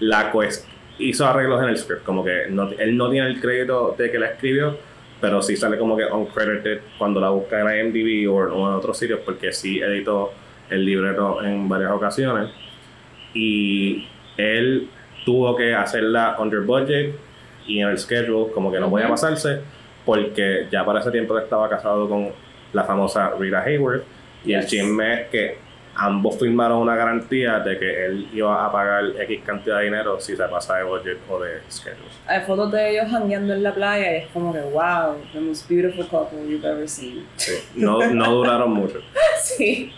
La 0.00 0.30
pues 0.30 0.66
hizo 0.98 1.26
arreglos 1.26 1.62
en 1.62 1.68
el 1.70 1.78
script, 1.78 2.04
como 2.04 2.24
que 2.24 2.46
no- 2.50 2.70
él 2.78 2.96
no 2.96 3.10
tiene 3.10 3.28
el 3.28 3.40
crédito 3.40 3.94
de 3.96 4.10
que 4.10 4.18
la 4.18 4.26
escribió, 4.26 4.76
pero 5.20 5.40
sí 5.42 5.56
sale 5.56 5.78
como 5.78 5.96
que 5.96 6.04
uncredited 6.04 6.80
cuando 6.98 7.20
la 7.20 7.30
busca 7.30 7.60
en 7.60 7.86
IMDb 7.86 8.30
o, 8.30 8.46
en 8.46 8.74
otros 8.74 8.98
sitios, 8.98 9.20
porque 9.24 9.52
sí 9.52 9.80
editó 9.80 10.32
el 10.68 10.84
libreto 10.84 11.42
en 11.42 11.68
varias 11.68 11.92
ocasiones. 11.92 12.50
Y 13.34 14.06
él 14.36 14.88
tuvo 15.24 15.56
que 15.56 15.74
hacerla 15.74 16.36
under 16.38 16.60
budget 16.60 17.14
y 17.66 17.80
en 17.80 17.88
el 17.88 17.98
schedule, 17.98 18.52
como 18.52 18.70
que 18.70 18.78
no 18.78 18.88
podía 18.90 19.08
pasarse, 19.08 19.60
porque 20.04 20.66
ya 20.70 20.84
para 20.84 21.00
ese 21.00 21.10
tiempo 21.10 21.36
estaba 21.38 21.68
casado 21.68 22.08
con 22.08 22.28
la 22.72 22.84
famosa 22.84 23.32
Rita 23.38 23.62
Hayworth. 23.62 24.04
Y 24.44 24.52
el 24.54 24.60
Yes. 24.62 24.70
chisme 24.70 25.22
es 25.22 25.28
que 25.28 25.58
ambos 25.98 26.38
firmaron 26.38 26.78
una 26.78 26.94
garantía 26.94 27.58
de 27.60 27.78
que 27.78 28.04
él 28.06 28.28
iba 28.34 28.64
a 28.66 28.70
pagar 28.70 29.04
X 29.18 29.40
cantidad 29.46 29.78
de 29.78 29.84
dinero 29.84 30.20
si 30.20 30.36
se 30.36 30.44
pasa 30.44 30.76
de 30.76 30.84
budget 30.84 31.18
o 31.28 31.40
de 31.40 31.60
schedule. 31.70 32.08
Hay 32.26 32.42
fotos 32.42 32.70
de 32.70 32.90
ellos 32.90 33.10
jangueando 33.10 33.54
en 33.54 33.62
la 33.62 33.72
playa 33.74 34.12
y 34.12 34.16
es 34.24 34.26
como 34.32 34.52
que, 34.52 34.60
wow, 34.60 35.16
the 35.32 35.40
most 35.40 35.68
beautiful 35.68 36.04
couple 36.06 36.38
you've 36.46 36.66
ever 36.68 36.86
seen. 36.88 37.24
Sí. 37.36 37.52
No, 37.74 37.98
no 38.12 38.30
duraron 38.30 38.72
mucho. 38.72 39.00
sí, 39.42 39.90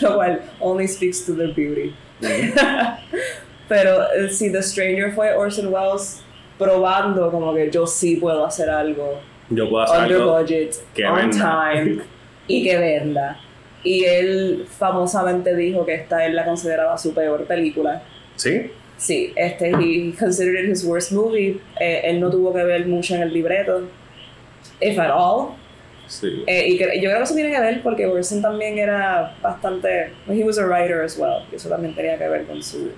lo 0.00 0.14
cual 0.14 0.40
only 0.60 0.88
speaks 0.88 1.24
to 1.26 1.34
their 1.34 1.52
beauty. 1.54 1.94
Pero 3.68 4.02
eh, 4.12 4.28
si 4.28 4.50
The 4.52 4.62
Stranger 4.62 5.12
fue 5.12 5.34
Orson 5.34 5.72
Welles 5.72 6.22
probando 6.58 7.30
como 7.30 7.54
que 7.54 7.70
yo 7.70 7.86
sí 7.86 8.16
puedo 8.16 8.44
hacer 8.46 8.68
algo 8.70 9.20
Yo 9.50 9.68
puedo 9.68 9.84
hacer 9.84 10.02
under 10.02 10.16
algo. 10.20 10.38
budget, 10.38 10.74
que 10.94 11.04
on 11.06 11.16
venda. 11.16 11.70
time 11.72 12.02
y 12.48 12.62
que 12.64 12.76
venda. 12.78 13.40
Y 13.84 14.04
él 14.04 14.66
famosamente 14.68 15.54
dijo 15.56 15.84
que 15.84 15.94
esta 15.94 16.24
él 16.24 16.36
la 16.36 16.44
consideraba 16.44 16.96
su 16.98 17.12
peor 17.14 17.44
película. 17.46 18.02
Sí, 18.36 18.70
Sí, 18.98 19.32
este, 19.34 19.70
he 19.70 20.12
considered 20.16 20.64
it 20.64 20.70
his 20.70 20.84
worst 20.84 21.10
movie. 21.10 21.58
Eh, 21.80 22.02
él 22.04 22.20
no 22.20 22.30
tuvo 22.30 22.54
que 22.54 22.62
ver 22.62 22.86
mucho 22.86 23.16
en 23.16 23.22
el 23.22 23.32
libreto, 23.32 23.82
if 24.80 24.96
at 24.96 25.10
all. 25.10 25.56
sí. 26.06 26.44
Eh, 26.46 26.68
y 26.68 26.78
cre- 26.78 26.94
yo 27.00 27.08
creo 27.10 27.16
que 27.16 27.22
eso 27.24 27.34
tiene 27.34 27.50
que 27.50 27.60
ver 27.60 27.82
porque 27.82 28.06
Orson 28.06 28.40
también 28.40 28.78
era 28.78 29.34
bastante. 29.42 30.12
He 30.28 30.44
was 30.44 30.56
a 30.58 30.64
writer 30.66 31.00
as 31.02 31.18
well. 31.18 31.42
Y 31.50 31.56
eso 31.56 31.68
también 31.68 31.96
tenía 31.96 32.16
que 32.16 32.28
ver 32.28 32.44
con 32.46 32.62
su. 32.62 32.92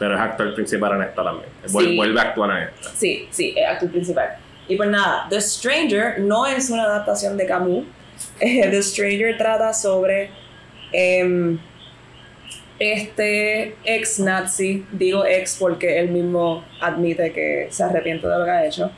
Pero 0.00 0.16
es 0.16 0.20
actor 0.20 0.52
principal 0.54 0.96
en 0.96 1.02
esta 1.02 1.22
también. 1.22 1.48
Vuel- 1.68 1.84
Sí. 1.90 1.96
Vuelve 1.96 2.18
a 2.18 2.22
actuar 2.24 2.50
en 2.62 2.68
esta. 2.68 2.88
Sí, 2.90 3.28
sí, 3.30 3.54
el 3.56 3.66
actor 3.66 3.90
principal. 3.90 4.30
Y 4.66 4.74
pues 4.76 4.88
nada, 4.88 5.26
The 5.30 5.40
Stranger 5.40 6.18
no 6.18 6.44
es 6.46 6.70
una 6.70 6.82
adaptación 6.84 7.36
de 7.36 7.46
Camus. 7.46 7.84
Eh, 8.40 8.68
The 8.68 8.82
Stranger 8.82 9.36
trata 9.38 9.72
sobre 9.72 10.30
em, 10.92 11.58
este 12.78 13.76
ex 13.84 14.18
nazi, 14.18 14.84
digo 14.92 15.24
ex 15.24 15.56
porque 15.58 15.98
él 15.98 16.10
mismo 16.10 16.64
admite 16.80 17.32
que 17.32 17.68
se 17.70 17.84
arrepiente 17.84 18.26
de 18.26 18.38
lo 18.38 18.44
que 18.44 18.50
ha 18.50 18.66
hecho, 18.66 18.90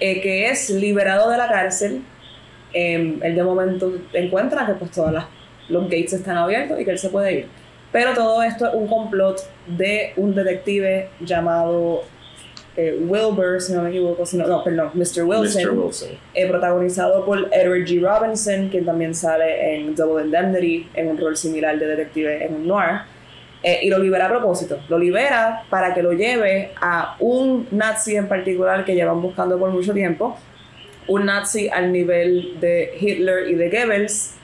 eh, 0.00 0.20
que 0.20 0.48
es 0.48 0.70
liberado 0.70 1.30
de 1.30 1.38
la 1.38 1.48
cárcel. 1.48 2.02
Em, 2.72 3.20
él 3.22 3.34
de 3.34 3.42
momento 3.42 3.92
encuentra 4.12 4.66
que 4.66 4.74
pues 4.74 4.90
todos 4.92 5.12
los 5.68 5.84
gates 5.84 6.12
están 6.12 6.36
abiertos 6.36 6.80
y 6.80 6.84
que 6.84 6.90
él 6.90 6.98
se 6.98 7.08
puede 7.08 7.32
ir. 7.32 7.46
Pero 7.92 8.14
todo 8.14 8.42
esto 8.42 8.68
es 8.68 8.74
un 8.74 8.86
complot 8.86 9.40
de 9.66 10.12
un 10.16 10.34
detective 10.34 11.08
llamado 11.20 12.04
eh, 12.80 12.98
Wilbur, 12.98 13.60
si 13.60 13.72
no 13.72 13.82
me 13.82 13.90
equivoco, 13.90 14.24
si 14.24 14.36
no, 14.36 14.46
no, 14.46 14.64
perdón, 14.64 14.90
Mr. 14.94 15.24
Wilson, 15.24 15.62
Mr. 15.62 15.70
Wilson. 15.70 16.08
eh, 16.34 16.46
protagonizado 16.48 17.24
por 17.24 17.38
Edward 17.52 17.84
G. 17.84 18.00
Robinson, 18.00 18.68
quien 18.68 18.84
también 18.84 19.14
sale 19.14 19.74
en 19.74 19.94
Double 19.94 20.24
Indemnity, 20.24 20.88
en 20.94 21.08
un 21.08 21.18
rol 21.18 21.36
similar 21.36 21.78
de 21.78 21.86
detective 21.86 22.44
en 22.44 22.54
un 22.54 22.66
noir, 22.66 23.02
eh, 23.62 23.80
y 23.82 23.90
lo 23.90 23.98
libera 23.98 24.26
a 24.26 24.28
propósito. 24.28 24.78
Lo 24.88 24.98
libera 24.98 25.64
para 25.68 25.92
que 25.92 26.02
lo 26.02 26.12
lleve 26.12 26.70
a 26.80 27.16
un 27.20 27.68
nazi 27.70 28.16
en 28.16 28.26
particular 28.26 28.84
que 28.84 28.94
llevan 28.94 29.20
buscando 29.20 29.58
por 29.58 29.70
mucho 29.70 29.92
tiempo, 29.92 30.36
un 31.06 31.26
nazi 31.26 31.68
al 31.68 31.92
nivel 31.92 32.58
de 32.60 32.92
Hitler 32.98 33.50
y 33.50 33.54
de 33.56 33.68
Goebbels, 33.68 34.36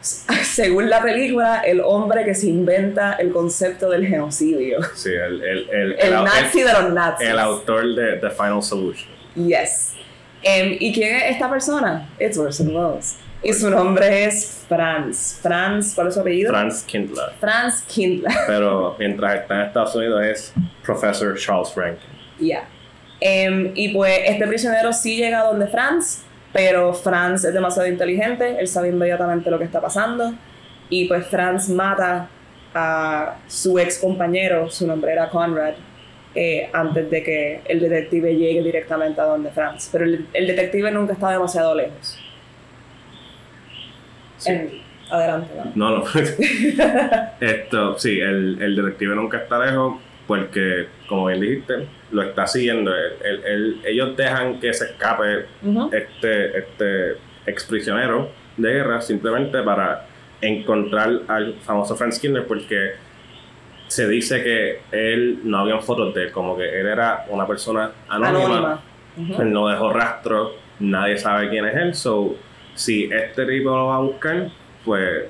según 0.44 0.88
la 0.88 1.02
película, 1.02 1.62
el 1.62 1.80
hombre 1.80 2.24
que 2.24 2.34
se 2.34 2.48
inventa 2.48 3.14
el 3.14 3.32
concepto 3.32 3.90
del 3.90 4.06
genocidio. 4.06 4.78
Sí, 4.94 5.10
el, 5.10 5.42
el, 5.42 5.70
el, 5.70 5.92
El 5.98 6.24
nazi 6.24 6.62
de 6.62 6.72
los 6.72 6.92
nazis. 6.92 7.28
el 7.28 7.38
autor 7.38 7.94
de 7.94 8.16
The 8.16 8.30
Final 8.30 8.62
Solution. 8.62 9.08
Yes. 9.34 9.94
Em, 10.42 10.76
¿Y 10.78 10.92
quién 10.92 11.16
es 11.16 11.22
esta 11.32 11.50
persona? 11.50 12.08
It's 12.18 12.38
Orson 12.38 12.74
Welles. 12.74 13.16
Y 13.42 13.52
su 13.52 13.70
nombre 13.70 14.24
es 14.24 14.64
Franz. 14.68 15.38
Franz, 15.40 15.94
¿cuál 15.94 16.08
es 16.08 16.14
su 16.14 16.20
apellido? 16.20 16.50
Franz 16.50 16.82
Kindler. 16.82 17.26
Franz 17.38 17.82
Kindler. 17.82 18.32
Pero 18.46 18.96
mientras 18.98 19.42
está 19.42 19.54
en 19.54 19.60
Estados 19.68 19.94
Unidos 19.94 20.24
es 20.24 20.52
Professor 20.84 21.36
Charles 21.38 21.72
Rankin. 21.76 22.10
Ya. 22.40 22.68
Em, 23.20 23.72
y 23.74 23.88
pues 23.90 24.16
este 24.26 24.46
prisionero 24.46 24.92
sí 24.92 25.16
llega 25.16 25.42
donde 25.42 25.66
Franz, 25.68 26.22
pero 26.52 26.92
Franz 26.94 27.44
es 27.44 27.52
demasiado 27.54 27.88
inteligente, 27.88 28.56
él 28.58 28.66
sabe 28.68 28.88
inmediatamente 28.88 29.50
lo 29.50 29.58
que 29.58 29.64
está 29.64 29.80
pasando. 29.80 30.32
Y 30.90 31.06
pues 31.06 31.26
Franz 31.26 31.68
mata 31.68 32.28
a 32.74 33.36
su 33.46 33.78
ex 33.78 33.98
compañero, 33.98 34.70
su 34.70 34.86
nombre 34.86 35.12
era 35.12 35.28
Conrad, 35.28 35.74
eh, 36.34 36.68
antes 36.72 37.10
de 37.10 37.22
que 37.22 37.60
el 37.66 37.80
detective 37.80 38.34
llegue 38.36 38.62
directamente 38.62 39.20
a 39.20 39.24
donde 39.24 39.50
Franz. 39.50 39.88
Pero 39.92 40.04
el, 40.04 40.26
el 40.32 40.46
detective 40.46 40.90
nunca 40.90 41.12
está 41.14 41.30
demasiado 41.30 41.74
lejos. 41.74 42.18
Sí. 44.38 44.50
En- 44.52 44.88
adelante, 45.10 45.50
¿no? 45.74 45.90
No, 45.90 45.98
no. 45.98 46.04
Esto, 47.40 47.98
sí, 47.98 48.20
el, 48.20 48.60
el 48.60 48.76
detective 48.76 49.14
nunca 49.14 49.38
está 49.38 49.58
lejos 49.64 49.96
porque, 50.26 50.86
como 51.08 51.26
bien 51.26 51.40
dijiste, 51.40 51.86
lo 52.10 52.22
está 52.22 52.46
siguiendo. 52.46 52.94
Él- 52.94 53.12
él- 53.24 53.42
él- 53.44 53.80
ellos 53.84 54.16
dejan 54.16 54.60
que 54.60 54.72
se 54.72 54.86
escape 54.86 55.46
este, 55.92 56.58
este 56.58 57.16
exprisionero 57.46 58.30
de 58.56 58.72
guerra 58.72 59.00
simplemente 59.00 59.62
para 59.62 60.06
encontrar 60.40 61.20
al 61.28 61.54
famoso 61.62 61.96
Frank 61.96 62.12
Skinner 62.12 62.46
porque 62.46 62.92
se 63.88 64.06
dice 64.08 64.42
que 64.42 64.80
él 64.92 65.40
no 65.44 65.58
había 65.58 65.78
fotos 65.80 66.14
de 66.14 66.24
él, 66.24 66.32
como 66.32 66.56
que 66.56 66.80
él 66.80 66.86
era 66.86 67.24
una 67.28 67.46
persona 67.46 67.90
anónima, 68.08 68.80
él 69.42 69.52
no 69.52 69.68
dejó 69.68 69.92
rastro, 69.92 70.52
nadie 70.80 71.16
sabe 71.18 71.48
quién 71.48 71.64
es 71.66 71.74
él, 71.76 71.94
so 71.94 72.36
si 72.74 73.04
este 73.10 73.46
tipo 73.46 73.70
lo 73.70 73.86
va 73.86 73.96
a 73.96 74.00
buscar, 74.00 74.50
pues 74.84 75.24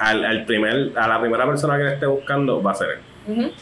al, 0.00 0.24
al 0.24 0.44
primer, 0.44 0.92
a 0.96 1.08
la 1.08 1.20
primera 1.20 1.46
persona 1.46 1.78
que 1.78 1.84
le 1.84 1.94
esté 1.94 2.06
buscando 2.06 2.62
va 2.62 2.72
a 2.72 2.74
ser 2.74 2.88
él. 3.28 3.52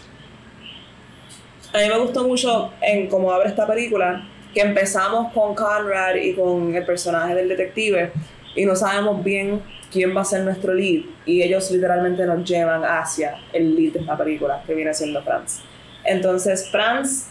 A 1.75 1.79
mí 1.79 1.89
me 1.89 1.99
gustó 1.99 2.25
mucho 2.27 2.73
en 2.81 3.09
cómo 3.09 3.31
abre 3.33 3.49
esta 3.51 3.67
película 3.67 4.27
que 4.55 4.61
empezamos 4.61 5.33
con 5.33 5.55
Conrad 5.55 6.15
y 6.17 6.35
con 6.35 6.75
el 6.75 6.85
personaje 6.85 7.35
del 7.35 7.49
detective 7.49 8.11
y 8.55 8.65
no 8.65 8.75
sabemos 8.75 9.23
bien 9.23 9.61
quién 9.93 10.17
va 10.17 10.23
a 10.23 10.25
ser 10.25 10.43
nuestro 10.43 10.73
lead 10.75 11.03
y 11.27 11.43
ellos 11.43 11.71
literalmente 11.71 12.25
nos 12.27 12.45
llevan 12.49 12.83
hacia 12.85 13.37
el 13.53 13.75
lead 13.77 13.93
de 13.93 13.99
esta 14.01 14.17
película 14.17 14.63
que 14.67 14.75
viene 14.75 14.95
siendo 14.95 15.23
Franz. 15.23 15.61
Entonces 16.05 16.69
Franz 16.71 17.29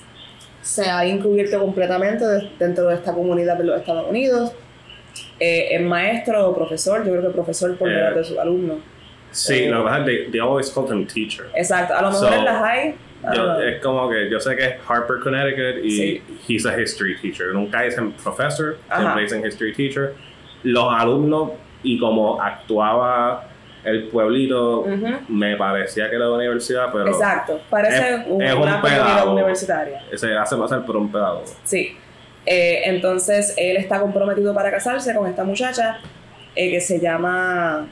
se 0.61 0.87
ha 0.89 1.03
encubierto 1.05 1.59
completamente 1.59 2.25
de- 2.25 2.49
dentro 2.59 2.87
de 2.87 2.95
esta 2.95 3.13
comunidad 3.13 3.57
de 3.57 3.63
los 3.63 3.79
Estados 3.79 4.07
Unidos. 4.09 4.51
Eh, 5.39 5.69
es 5.75 5.81
maestro 5.81 6.49
o 6.49 6.55
profesor, 6.55 7.03
yo 7.05 7.11
creo 7.11 7.23
que 7.23 7.29
profesor 7.29 7.75
por 7.77 7.89
Eh, 7.89 8.13
de 8.15 8.23
sus 8.23 8.37
alumnos. 8.37 8.77
Sí, 9.31 9.53
Eh. 9.53 9.71
que 9.71 10.05
they, 10.05 10.31
they 10.31 10.39
always 10.39 10.69
called 10.69 10.91
him 10.91 11.05
teacher. 11.07 11.45
Exacto, 11.55 11.93
a 11.95 12.01
lo 12.01 12.09
mejor 12.11 12.27
So, 12.29 12.33
en 12.35 12.45
la 12.45 12.59
high. 12.59 12.95
Yo, 13.23 13.43
know. 13.43 13.59
es 13.61 13.81
como 13.81 14.09
que 14.09 14.29
yo 14.29 14.39
sé 14.39 14.55
que 14.55 14.63
es 14.65 14.75
Harper, 14.87 15.19
Connecticut 15.21 15.83
y 15.83 15.91
Sí. 15.91 16.23
he's 16.47 16.65
a 16.65 16.79
history 16.79 17.17
teacher. 17.19 17.47
Nunca 17.53 17.81
dicen 17.81 18.11
professor, 18.13 18.77
Ajá. 18.89 19.01
siempre 19.01 19.23
dicen 19.23 19.45
history 19.45 19.73
teacher. 19.73 20.13
Los 20.63 20.93
alumnos 20.93 21.51
y 21.83 21.97
como 21.99 22.41
actuaba 22.41 23.47
el 23.83 24.07
pueblito, 24.09 24.85
me 25.29 25.55
parecía 25.55 26.09
que 26.09 26.15
era 26.17 26.25
de 26.25 26.31
universidad, 26.33 26.89
pero 26.91 27.07
Exacto, 27.07 27.59
parece 27.69 28.15
es- 28.15 28.27
un- 28.27 28.41
es 28.41 28.53
un 28.53 28.61
una 28.63 28.81
pedagogo. 28.81 29.33
universitaria. 29.33 30.01
se 30.15 30.35
hace 30.35 30.55
pasar 30.57 30.85
por 30.85 30.97
un 30.97 31.11
pedagogo. 31.11 31.45
Sí. 31.63 31.95
Eh, 32.45 32.81
entonces, 32.85 33.53
él 33.57 33.77
está 33.77 33.99
comprometido 33.99 34.53
para 34.53 34.71
casarse 34.71 35.13
con 35.15 35.27
esta 35.27 35.43
muchacha 35.43 35.97
eh, 36.55 36.71
que 36.71 36.81
se 36.81 36.99
llama. 36.99 37.87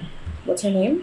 ¿What's 0.46 0.64
her 0.64 0.72
name? 0.74 1.00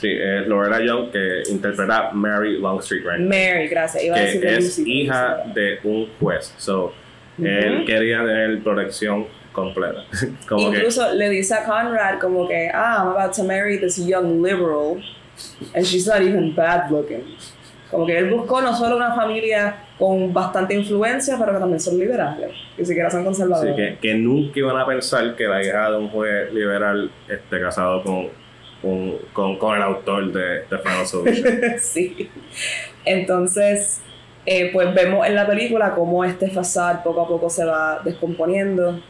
Sí, 0.00 0.08
es 0.10 0.46
Loretta 0.46 0.80
Young 0.82 1.10
que 1.10 1.42
interpreta 1.50 2.10
Mary 2.12 2.58
Longstreet 2.58 3.04
Ranch, 3.04 3.20
Mary, 3.28 3.68
gracias. 3.68 4.02
Iba 4.02 4.16
a 4.16 4.20
decir 4.20 4.40
que 4.40 4.56
es 4.56 4.64
Lucy, 4.78 4.82
pero 4.82 4.94
hija 4.96 5.42
de 5.54 5.78
un 5.84 6.08
juez. 6.18 6.54
So, 6.56 6.92
él 7.38 7.76
Ujú. 7.76 7.84
quería 7.86 8.18
tener 8.24 8.62
protección 8.62 9.26
completa. 9.52 10.04
como 10.48 10.70
que 10.70 10.78
Incluso 10.78 11.12
le 11.14 11.28
dice 11.28 11.54
a 11.54 11.64
Conrad 11.64 12.18
como 12.18 12.48
que, 12.48 12.70
ah, 12.72 12.98
I'm 13.00 13.08
about 13.08 13.34
to 13.36 13.44
marry 13.44 13.78
this 13.78 13.98
young 13.98 14.42
liberal 14.42 15.02
and 15.74 15.84
she's 15.84 16.06
not 16.06 16.22
even 16.22 16.54
bad 16.54 16.90
looking. 16.90 17.24
Como 17.90 18.06
que 18.06 18.16
él 18.16 18.30
buscó 18.30 18.62
no 18.62 18.74
solo 18.74 18.96
una 18.96 19.14
familia 19.14 19.84
con 19.98 20.32
bastante 20.32 20.74
influencia, 20.74 21.36
pero 21.38 21.52
que 21.52 21.58
también 21.58 21.80
son 21.80 21.98
liberales, 21.98 22.52
que 22.76 22.84
siquiera 22.84 23.10
son 23.10 23.24
conservadores. 23.24 23.74
que, 23.74 23.98
que 24.00 24.14
nunca 24.14 24.58
iban 24.60 24.76
a 24.78 24.86
pensar 24.86 25.34
que 25.34 25.44
la 25.48 25.62
hija 25.62 25.90
de 25.90 25.96
un 25.98 26.08
juez 26.08 26.52
liberal 26.54 27.10
esté 27.28 27.60
casado 27.60 28.02
con, 28.04 28.28
un- 28.82 29.18
con, 29.32 29.56
con 29.58 29.76
el 29.76 29.82
autor 29.82 30.32
de 30.32 30.64
The 30.68 30.78
Final 30.78 31.06
Solution. 31.06 31.58
sí. 31.78 32.28
Entonces, 33.04 34.02
eh, 34.46 34.70
pues 34.72 34.94
vemos 34.94 35.26
en 35.26 35.34
la 35.34 35.46
película 35.46 35.94
cómo 35.94 36.24
este 36.24 36.48
facade 36.50 37.00
poco 37.04 37.22
a 37.22 37.28
poco 37.28 37.50
se 37.50 37.64
va 37.64 38.00
descomponiendo 38.04 39.00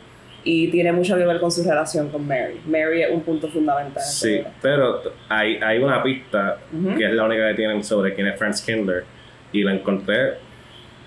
y 0.43 0.69
tiene 0.69 0.91
mucho 0.93 1.17
que 1.17 1.25
ver 1.27 1.39
con 1.39 1.51
su 1.53 1.63
relación 1.63 2.09
con 2.09 2.27
Mary. 2.27 2.61
Mary 2.67 3.03
es 3.03 3.11
un 3.11 3.21
punto 3.23 3.49
fundamental. 3.49 4.03
en 4.03 4.09
Sí, 4.11 4.41
pero 4.63 5.03
hay, 5.29 5.57
hay 5.57 5.79
una 5.79 6.03
pista 6.03 6.59
Ujú. 6.73 6.97
que 6.97 7.05
es 7.07 7.13
la 7.13 7.25
única 7.25 7.49
que 7.49 7.55
tienen 7.55 7.85
sobre 7.85 8.15
quién 8.15 8.27
es 8.27 8.39
Franz 8.39 8.63
Kindler 8.65 9.05
y 9.53 9.63
la 9.63 9.75
encontré 9.75 10.35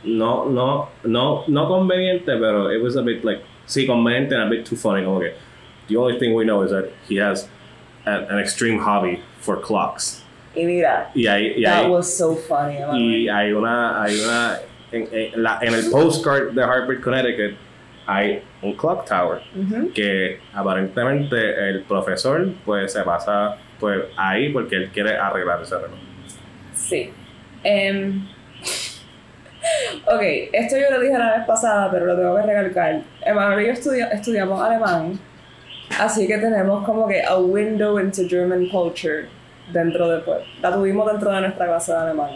no, 0.03 0.45
no, 0.49 0.89
no, 1.05 1.45
no 1.47 1.67
conveniente, 1.67 2.33
pero 2.37 2.71
it 2.73 2.81
was 2.83 2.97
a 2.97 3.01
bit 3.01 3.23
like, 3.23 3.41
sí, 3.65 3.87
conveniente 3.87 4.35
and 4.35 4.43
a 4.43 4.49
bit 4.49 4.65
too 4.69 4.75
funny, 4.75 5.03
como 5.03 5.21
que 5.21 5.31
the 5.87 5.95
only 5.95 6.19
thing 6.19 6.33
we 6.35 6.43
know 6.43 6.61
is 6.63 6.71
that 6.71 6.85
he 7.09 7.15
has 7.21 7.49
an, 8.05 8.25
an 8.29 8.39
extreme 8.39 8.79
hobby 8.79 9.21
for 9.39 9.61
clocks. 9.61 10.23
Y 10.55 10.65
mira, 10.65 11.09
Y 11.15 11.25
hay, 11.27 11.53
y 11.57 11.63
that 11.63 11.85
hay, 11.85 11.89
was 11.89 12.15
so 12.15 12.35
funny. 12.35 12.77
Y 12.93 13.27
hay 13.29 13.51
una, 13.53 14.03
hay 14.03 14.19
una, 14.19 14.59
en, 14.91 15.07
en 15.11 15.41
la- 15.43 15.57
en 15.61 15.73
el 15.73 15.89
postcard 15.89 16.51
de 16.51 16.61
Harvard, 16.63 17.01
Connecticut, 17.01 17.57
hay 18.05 18.43
un 18.61 18.73
clock 18.75 19.05
tower 19.07 19.41
que 19.95 20.39
aparentemente 20.53 21.69
el 21.69 21.81
profesor 21.83 22.47
pues 22.65 22.91
se 22.93 23.01
pasa 23.01 23.57
pues 23.79 24.03
ahí 24.17 24.49
porque 24.51 24.75
él 24.75 24.89
quiere 24.93 25.15
arreglar 25.17 25.61
ese 25.61 25.75
reloj. 25.75 25.97
Sí. 26.75 27.09
Em, 27.63 28.27
ok, 30.05 30.21
esto 30.51 30.75
yo 30.77 30.91
lo 30.91 30.99
dije 31.01 31.17
la 31.17 31.37
vez 31.37 31.45
pasada, 31.47 31.89
pero 31.91 32.05
lo 32.05 32.15
tengo 32.15 32.35
que 32.35 32.41
recalcar. 32.43 33.01
Emanuel 33.25 33.61
y 33.63 33.67
yo 33.67 33.73
estudia- 33.73 34.09
estudiamos 34.09 34.61
alemán, 34.61 35.17
así 35.99 36.27
que 36.27 36.37
tenemos 36.37 36.85
como 36.85 37.07
que 37.07 37.21
a 37.23 37.37
window 37.37 37.99
into 37.99 38.23
German 38.27 38.67
culture 38.69 39.27
dentro 39.71 40.09
de, 40.09 40.19
pues, 40.21 40.39
la 40.61 40.73
tuvimos 40.73 41.09
dentro 41.11 41.31
de 41.31 41.41
nuestra 41.41 41.65
clase 41.67 41.91
de 41.91 41.97
alemán. 41.97 42.31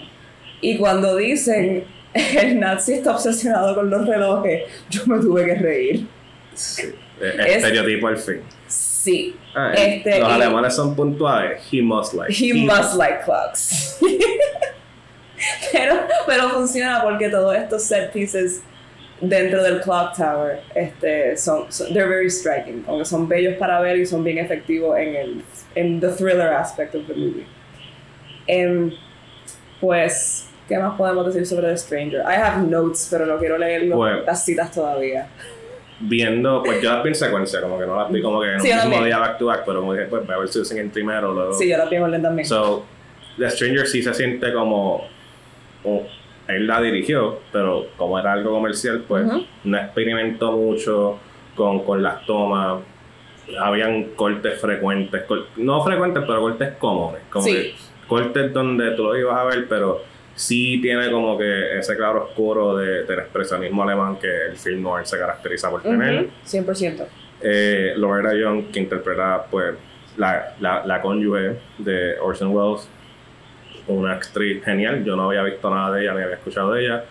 Y 0.61 0.77
cuando 0.77 1.15
dicen 1.17 1.83
el 2.13 2.59
nazi 2.59 2.93
está 2.93 3.11
obsesionado 3.11 3.75
con 3.75 3.89
los 3.89 4.05
relojes, 4.07 4.63
yo 4.89 5.01
me 5.07 5.19
tuve 5.19 5.45
que 5.45 5.55
reír. 5.55 6.07
Eh, 6.53 6.95
Es- 7.21 7.55
Estereotipo 7.57 8.07
al 8.07 8.17
fin. 8.17 8.41
Sí. 8.67 9.35
Ah, 9.55 9.73
Este, 9.75 10.19
los 10.19 10.29
y- 10.29 10.31
alemanes 10.31 10.75
son 10.75 10.95
puntuales. 10.95 11.61
He 11.71 11.81
must 11.81 12.13
like. 12.13 12.31
He 12.33 12.53
must 12.53 12.95
like 12.95 13.21
clocks. 13.23 13.99
pero, 15.71 15.95
pero 16.25 16.49
funciona 16.49 17.01
porque 17.03 17.29
todos 17.29 17.55
estos 17.55 17.83
set 17.83 18.11
pieces 18.11 18.61
dentro 19.21 19.63
del 19.63 19.81
clock 19.81 20.15
tower 20.15 20.61
este, 20.75 21.35
son, 21.37 21.71
son- 21.71 21.93
they're 21.93 22.07
very 22.07 22.29
striking, 22.29 22.83
como 22.83 22.99
que 22.99 23.05
son 23.05 23.27
bellos 23.27 23.55
para 23.55 23.79
ver 23.81 23.97
y 23.97 24.05
son 24.05 24.23
bien 24.23 24.37
efectivos 24.37 24.97
en 24.97 25.15
el 25.15 25.41
en 25.75 25.99
the 25.99 26.09
thriller 26.09 26.53
aspect 26.53 26.93
of 26.95 27.05
the 27.07 27.13
movie. 27.13 27.45
Em, 28.47 28.91
pues, 29.79 30.49
¿qué 30.67 30.77
más 30.77 30.95
podemos 30.97 31.25
decir 31.27 31.45
sobre 31.45 31.67
The 31.67 31.77
Stranger? 31.77 32.21
I 32.21 32.35
have 32.41 32.65
notes, 32.67 33.07
pero 33.11 33.25
no 33.25 33.37
quiero 33.37 33.57
leer 33.57 33.83
lo- 33.83 33.97
Pues- 33.97 34.25
las 34.25 34.43
citas 34.45 34.71
todavía. 34.71 35.27
Viendo, 35.99 36.61
pues 36.63 36.79
yo 36.81 36.91
las 36.93 37.03
vi 37.03 37.09
en 37.09 37.15
secuencia, 37.15 37.59
como 37.61 37.79
que 37.79 37.85
no 37.87 37.95
las 37.99 38.11
vi 38.11 38.21
como 38.21 38.39
que 38.41 38.53
en 38.53 38.59
Sí, 38.61 38.69
yo 38.69 38.75
mismo 38.87 39.03
día 39.03 39.17
back 39.17 39.39
to 39.39 39.47
back, 39.47 39.63
pero 39.65 39.79
como 39.79 39.93
dije, 39.93 40.05
pues 40.05 40.25
voy 40.27 40.35
a 40.35 40.37
ver 40.39 40.47
si 40.47 40.59
usan 40.59 40.77
el 40.77 40.89
primero, 40.91 41.33
luego. 41.33 41.53
Sí, 41.53 41.67
yo 41.67 41.75
la 41.77 41.89
pienso 41.89 42.05
orden 42.05 42.21
también. 42.21 42.47
So, 42.47 42.85
The 43.39 43.49
Stranger 43.49 43.87
sí 43.87 44.03
se 44.03 44.13
siente 44.13 44.53
como. 44.53 45.07
como- 45.81 46.03
él 46.47 46.67
la 46.67 46.81
dirigió, 46.81 47.39
pero 47.51 47.87
como 47.97 48.17
era 48.19 48.33
algo 48.33 48.51
comercial, 48.51 49.03
pues 49.07 49.25
no 49.63 49.77
experimentó 49.77 50.53
mucho 50.53 51.19
con, 51.55 51.83
con 51.83 52.01
las 52.03 52.25
tomas. 52.25 52.81
Habían 53.59 54.09
cortes 54.15 54.59
frecuentes, 54.59 55.23
no 55.57 55.83
frecuentes, 55.83 56.23
pero 56.27 56.41
cortes 56.41 56.73
comunes. 56.77 57.21
Como 57.29 57.45
Sí. 57.45 57.53
que 57.53 57.75
cortes 58.07 58.51
donde 58.53 58.91
tú 58.91 59.03
lo 59.03 59.17
ibas 59.17 59.37
a 59.37 59.43
ver, 59.45 59.67
pero 59.69 60.01
sí 60.35 60.79
tiene 60.81 61.09
como 61.11 61.37
que 61.37 61.77
ese 61.79 61.95
claro 61.95 62.25
oscuro 62.25 62.75
de, 62.75 63.03
del 63.03 63.19
expresionismo 63.19 63.83
alemán 63.83 64.17
que 64.19 64.27
el 64.49 64.57
film 64.57 64.83
noir 64.83 65.05
se 65.05 65.17
caracteriza 65.17 65.69
por 65.69 65.81
tener. 65.81 66.25
Ujú, 66.25 66.31
100%. 66.45 67.05
Eh, 67.41 67.93
Loretta 67.97 68.35
Young, 68.35 68.65
que 68.71 68.79
interpreta 68.79 69.45
pues 69.49 69.75
la, 70.17 70.55
la, 70.59 70.85
la 70.85 71.01
cónyuge 71.01 71.57
de 71.77 72.19
Orson 72.19 72.49
Welles, 72.53 72.89
una 73.87 74.13
actriz 74.13 74.63
genial. 74.63 75.03
Yo 75.03 75.15
no 75.15 75.29
había 75.29 75.43
visto 75.43 75.69
nada 75.69 75.95
de 75.95 76.03
ella 76.03 76.13
ni 76.13 76.21
había 76.21 76.35
escuchado 76.35 76.73
de 76.73 76.85
ella, 76.85 77.05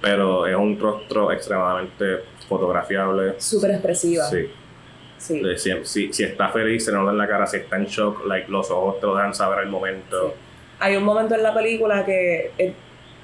pero 0.00 0.46
es 0.46 0.56
un 0.56 0.78
rostro 0.78 1.32
extremadamente 1.32 2.20
fotografiable. 2.48 3.34
Súper 3.38 3.72
expresiva. 3.72 4.24
Sí. 4.24 4.50
Sí. 5.18 5.40
Si, 5.56 5.72
si, 5.84 6.12
si 6.12 6.24
está 6.24 6.48
feliz, 6.48 6.84
se 6.84 6.92
nota 6.92 7.12
en 7.12 7.18
la 7.18 7.28
cara, 7.28 7.46
si 7.46 7.58
está 7.58 7.76
en 7.76 7.86
shock, 7.86 8.26
like, 8.26 8.50
los 8.50 8.68
ojos 8.72 8.98
te 8.98 9.06
lo 9.06 9.14
dejan 9.14 9.32
saber 9.32 9.60
al 9.60 9.68
momento. 9.68 10.34
Hay 10.80 10.96
un 10.96 11.04
momento 11.04 11.36
en 11.36 11.44
la 11.44 11.54
película 11.54 12.04
que 12.04 12.50
eh, 12.58 12.74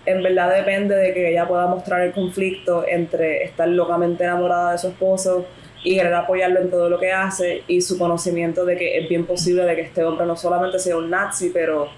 en 0.06 0.22
verdad 0.22 0.54
depende 0.54 0.94
de 0.94 1.12
que 1.12 1.30
ella 1.30 1.48
pueda 1.48 1.66
mostrar 1.66 2.02
el 2.02 2.12
conflicto 2.12 2.84
entre 2.86 3.42
estar 3.42 3.68
locamente 3.68 4.22
enamorada 4.22 4.72
de 4.72 4.78
su 4.78 4.88
esposo 4.88 5.44
y 5.82 5.96
querer 5.96 6.14
apoyarlo 6.14 6.60
en 6.60 6.70
todo 6.70 6.88
lo 6.88 6.98
que 6.98 7.12
hace 7.12 7.62
y 7.66 7.80
su 7.80 7.98
conocimiento 7.98 8.64
de 8.64 8.76
que 8.76 8.98
es 8.98 9.08
bien 9.08 9.26
posible 9.26 9.64
de 9.64 9.74
que 9.74 9.82
este 9.82 10.04
hombre 10.04 10.26
no 10.26 10.36
solamente 10.36 10.78
sea 10.78 10.96
un 10.96 11.10
nazi, 11.10 11.50
pero 11.52 11.88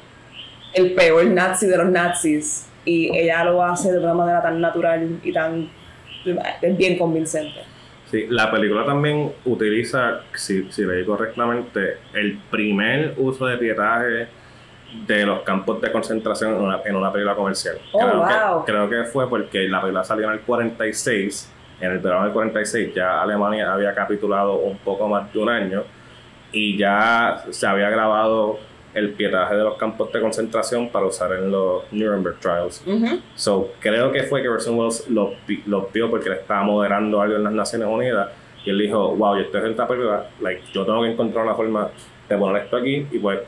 el 0.74 0.92
peor 0.94 1.26
nazi 1.26 1.66
de 1.66 1.76
los 1.76 1.88
nazis 1.90 2.66
y 2.84 3.16
ella 3.16 3.44
lo 3.44 3.62
hace 3.62 3.92
de 3.92 3.98
una 3.98 4.14
manera 4.14 4.42
tan 4.42 4.60
natural 4.60 5.20
y 5.22 5.32
tan 5.32 5.68
es 6.62 6.76
bien 6.76 6.98
convincente. 6.98 7.60
Sí, 8.10 8.26
la 8.28 8.50
película 8.50 8.84
también 8.84 9.32
utiliza, 9.44 10.22
si, 10.34 10.70
si 10.70 10.84
leí 10.84 11.04
correctamente, 11.04 11.98
el 12.12 12.38
primer 12.50 13.14
uso 13.16 13.46
de 13.46 13.56
pietaje 13.56 14.28
de 15.06 15.24
los 15.24 15.42
campos 15.42 15.80
de 15.80 15.92
concentración 15.92 16.56
en 16.56 16.60
una, 16.60 16.80
en 16.84 16.96
una 16.96 17.12
película 17.12 17.36
comercial. 17.36 17.78
Oh, 17.92 18.00
creo, 18.00 18.16
wow. 18.16 18.64
que, 18.64 18.72
creo 18.72 18.90
que 18.90 19.04
fue 19.04 19.28
porque 19.28 19.68
la 19.68 19.80
película 19.80 20.02
salió 20.02 20.26
en 20.26 20.32
el 20.32 20.40
46, 20.40 21.52
en 21.80 21.92
el 21.92 21.98
verano 22.00 22.24
del 22.24 22.32
46 22.32 22.94
ya 22.94 23.22
Alemania 23.22 23.72
había 23.72 23.94
capitulado 23.94 24.56
un 24.56 24.76
poco 24.78 25.08
más 25.08 25.32
de 25.32 25.38
un 25.38 25.48
año 25.48 25.84
y 26.52 26.76
ya 26.76 27.44
se 27.50 27.66
había 27.66 27.88
grabado 27.90 28.58
el 28.94 29.10
pietaje 29.12 29.54
de 29.54 29.62
los 29.62 29.76
campos 29.76 30.12
de 30.12 30.20
concentración 30.20 30.88
para 30.88 31.06
usar 31.06 31.32
en 31.32 31.50
los 31.50 31.84
Nuremberg 31.92 32.38
Trials. 32.40 32.82
So, 33.36 33.72
creo 33.80 34.10
que 34.10 34.24
fue 34.24 34.42
que 34.42 34.48
Orson 34.48 34.76
Welles 34.78 35.08
los 35.08 35.30
vio 35.92 36.10
porque 36.10 36.28
le 36.30 36.36
estaba 36.36 36.62
moderando 36.64 37.20
algo 37.20 37.36
en 37.36 37.44
las 37.44 37.52
Naciones 37.52 37.86
Unidas 37.88 38.30
y 38.64 38.70
él 38.70 38.78
dijo, 38.78 39.14
wow, 39.14 39.36
yo 39.36 39.42
estoy 39.42 39.60
en 39.62 39.70
esta 39.70 39.86
película, 39.86 40.26
like, 40.40 40.62
yo 40.72 40.84
tengo 40.84 41.02
que 41.02 41.10
encontrar 41.12 41.44
una 41.46 41.54
forma 41.54 41.88
de 42.28 42.36
poner 42.36 42.62
esto 42.64 42.76
aquí 42.76 43.06
y 43.12 43.18
pues 43.18 43.38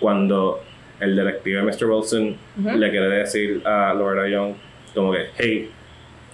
cuando 0.00 0.60
el 1.00 1.14
detective 1.16 1.62
Mr. 1.62 1.84
Wilson 1.86 2.36
le 2.78 2.90
quiere 2.90 3.08
decir 3.08 3.62
a 3.66 3.92
Loretta 3.94 4.28
Young 4.28 4.54
como 4.94 5.12
que, 5.12 5.26
hey, 5.38 5.70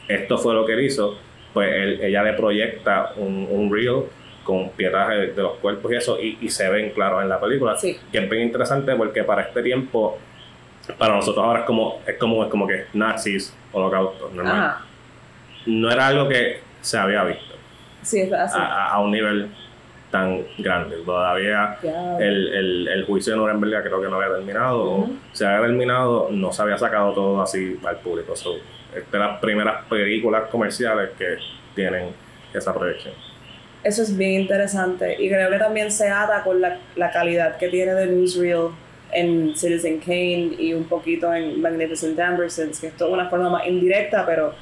esto 0.08 0.38
fue 0.38 0.54
lo 0.54 0.64
que 0.66 0.72
él 0.74 0.80
hizo, 0.82 1.16
pues 1.52 1.72
él- 1.72 2.00
ella 2.02 2.22
le 2.22 2.32
proyecta 2.34 3.12
un, 3.16 3.46
un 3.50 3.72
reel 3.72 4.04
con 4.44 4.68
pietaje 4.70 5.14
de, 5.32 5.42
los 5.42 5.54
cuerpos 5.56 5.90
y 5.90 5.96
eso 5.96 6.20
y, 6.20 6.38
y 6.40 6.48
se 6.50 6.68
ven 6.68 6.90
claro 6.90 7.20
en 7.22 7.28
la 7.28 7.40
película 7.40 7.76
Sí. 7.76 7.98
que 8.12 8.18
es 8.18 8.30
bien 8.30 8.42
interesante 8.44 8.94
porque 8.94 9.24
para 9.24 9.42
este 9.42 9.62
tiempo 9.62 10.18
para 10.98 11.14
nosotros 11.16 11.44
ahora 11.44 11.60
es 11.60 11.64
como 11.66 12.00
es 12.06 12.16
como 12.18 12.44
es 12.44 12.50
como 12.50 12.66
que 12.66 12.84
nazis 12.92 13.56
holocausto 13.72 14.30
normal 14.34 14.56
Ajá. 14.56 14.84
no 15.66 15.90
era 15.90 16.06
algo 16.08 16.28
que 16.28 16.60
se 16.82 16.98
había 16.98 17.24
visto 17.24 17.54
Sí, 18.02 18.20
es 18.20 18.32
así. 18.32 18.58
a, 18.58 18.62
a- 18.64 18.90
a 18.92 19.00
un 19.00 19.10
nivel 19.10 19.48
tan 20.10 20.42
grande 20.58 20.96
todavía 21.04 21.78
Ya. 21.82 22.18
el, 22.18 22.48
el, 22.54 22.88
el 22.88 23.04
juicio 23.06 23.32
de 23.32 23.38
Nuremberg 23.38 23.82
creo 23.82 24.00
que 24.02 24.08
no 24.08 24.16
había 24.20 24.36
terminado 24.36 24.84
Ujú. 24.84 25.02
o 25.04 25.10
se 25.36 25.46
había 25.46 25.66
terminado 25.66 26.28
no 26.30 26.52
se 26.52 26.60
había 26.62 26.76
sacado 26.78 27.12
todo 27.14 27.40
así 27.42 27.78
al 27.86 27.96
público 27.96 28.36
so, 28.36 28.54
es 28.94 29.10
de 29.10 29.18
las 29.18 29.40
primeras 29.40 29.84
películas 29.86 30.44
comerciales 30.50 31.10
que 31.18 31.38
tienen 31.74 32.10
esa 32.52 32.72
proyección 32.74 33.14
Eso 33.84 34.02
es 34.02 34.16
bien 34.16 34.40
interesante 34.42 35.14
y 35.22 35.28
creo 35.28 35.50
que 35.50 35.58
también 35.58 35.90
se 35.90 36.08
ata 36.08 36.42
con 36.42 36.60
la, 36.60 36.78
la 36.96 37.10
calidad 37.10 37.56
que 37.58 37.68
tiene 37.68 37.92
de 37.94 38.06
Newsreel 38.06 38.68
en 39.12 39.54
Citizen 39.54 39.98
Kane 40.00 40.54
y 40.58 40.72
un 40.72 40.84
poquito 40.84 41.32
en 41.32 41.60
Magnificent 41.60 42.18
Ambersons, 42.18 42.80
que 42.80 42.86
es 42.88 43.00
una 43.02 43.28
forma 43.28 43.50
más 43.50 43.66
indirecta, 43.66 44.24
pero 44.26 44.54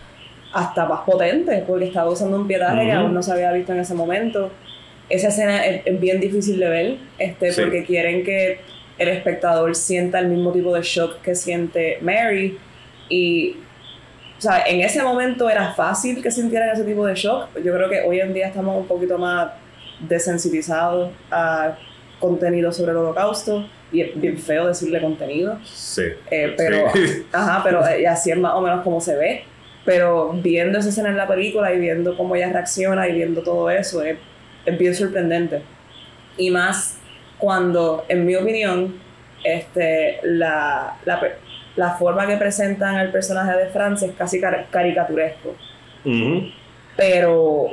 hasta 0.53 0.85
más 0.87 1.01
potente, 1.07 1.65
porque 1.67 1.87
estaba 1.87 2.11
usando 2.11 2.37
un 2.37 2.47
pietaje 2.47 2.83
que 2.85 2.89
Ujú. 2.91 2.99
aún 2.99 3.15
no 3.15 3.23
se 3.23 3.33
había 3.33 3.53
visto 3.53 3.73
en 3.73 3.79
ese 3.81 3.95
momento. 3.95 4.51
Esa 5.09 5.29
escena 5.29 5.65
es, 5.65 5.83
es 5.87 6.01
bien 6.01 6.21
difícil 6.21 6.59
de 6.59 6.69
ver, 6.69 6.97
este, 7.19 7.53
Sí. 7.53 7.63
porque 7.63 7.85
quieren 7.85 8.25
que 8.25 8.59
el 8.99 9.09
espectador 9.09 9.75
sienta 9.75 10.19
el 10.19 10.29
mismo 10.29 10.53
tipo 10.53 10.75
de 10.75 10.83
shock 10.83 11.23
que 11.23 11.35
siente 11.35 11.99
Mary 12.03 12.59
y 13.09 13.57
o 14.43 14.45
sea, 14.45 14.65
en 14.67 14.81
ese 14.81 15.01
momento 15.05 15.49
era 15.49 15.73
fácil 15.73 16.21
que 16.21 16.29
sintieran 16.29 16.71
ese 16.71 16.83
tipo 16.83 17.07
de 17.07 17.15
shock. 17.15 17.47
Yo 17.65 17.73
creo 17.73 17.89
que 17.89 18.01
hoy 18.01 18.19
en 18.19 18.35
día 18.35 18.49
estamos 18.49 18.77
un 18.77 18.89
poquito 18.89 19.17
más 19.17 19.53
desensitizados 20.01 21.13
a 21.31 21.79
contenido 22.19 22.73
sobre 22.73 22.91
el 22.91 22.97
holocausto. 22.97 23.65
Y 23.93 24.01
es 24.01 24.21
bien 24.21 24.37
feo 24.37 24.67
decirle 24.67 25.01
contenido. 25.01 25.61
sí, 25.65 26.03
Eh, 26.29 26.55
pero, 26.57 26.91
Sí. 26.93 27.25
ajá, 27.33 27.61
pero 27.63 27.87
eh, 27.87 28.05
así 28.09 28.33
es 28.33 28.37
más 28.37 28.55
o 28.55 28.61
menos 28.61 28.83
como 28.83 29.01
se 29.01 29.15
ve. 29.15 29.45
Pero 29.85 30.33
viendo 30.33 30.81
esa 30.81 30.89
escena 30.89 31.11
en 31.11 31.19
la 31.19 31.29
película 31.29 31.73
y 31.73 31.79
viendo 31.79 32.17
cómo 32.17 32.35
ella 32.35 32.51
reacciona 32.53 33.07
y 33.07 33.13
viendo 33.13 33.43
todo 33.43 33.71
eso, 33.71 34.03
es, 34.03 34.17
es 34.67 34.77
bien 34.77 34.93
sorprendente. 34.93 35.63
Y 36.37 36.51
más 36.51 36.99
cuando, 37.39 38.05
en 38.09 38.27
mi 38.27 38.35
opinión, 38.35 39.01
este, 39.45 40.19
la, 40.25 40.97
la 41.77 41.91
forma 41.93 42.27
que 42.27 42.37
presentan 42.37 42.97
al 42.97 43.11
personaje 43.11 43.57
de 43.59 43.67
Franz 43.67 44.03
es 44.03 44.13
casi 44.13 44.41
car- 44.41 44.67
caricaturesco. 44.71 45.55
Ujú. 46.05 46.49
Pero 46.97 47.67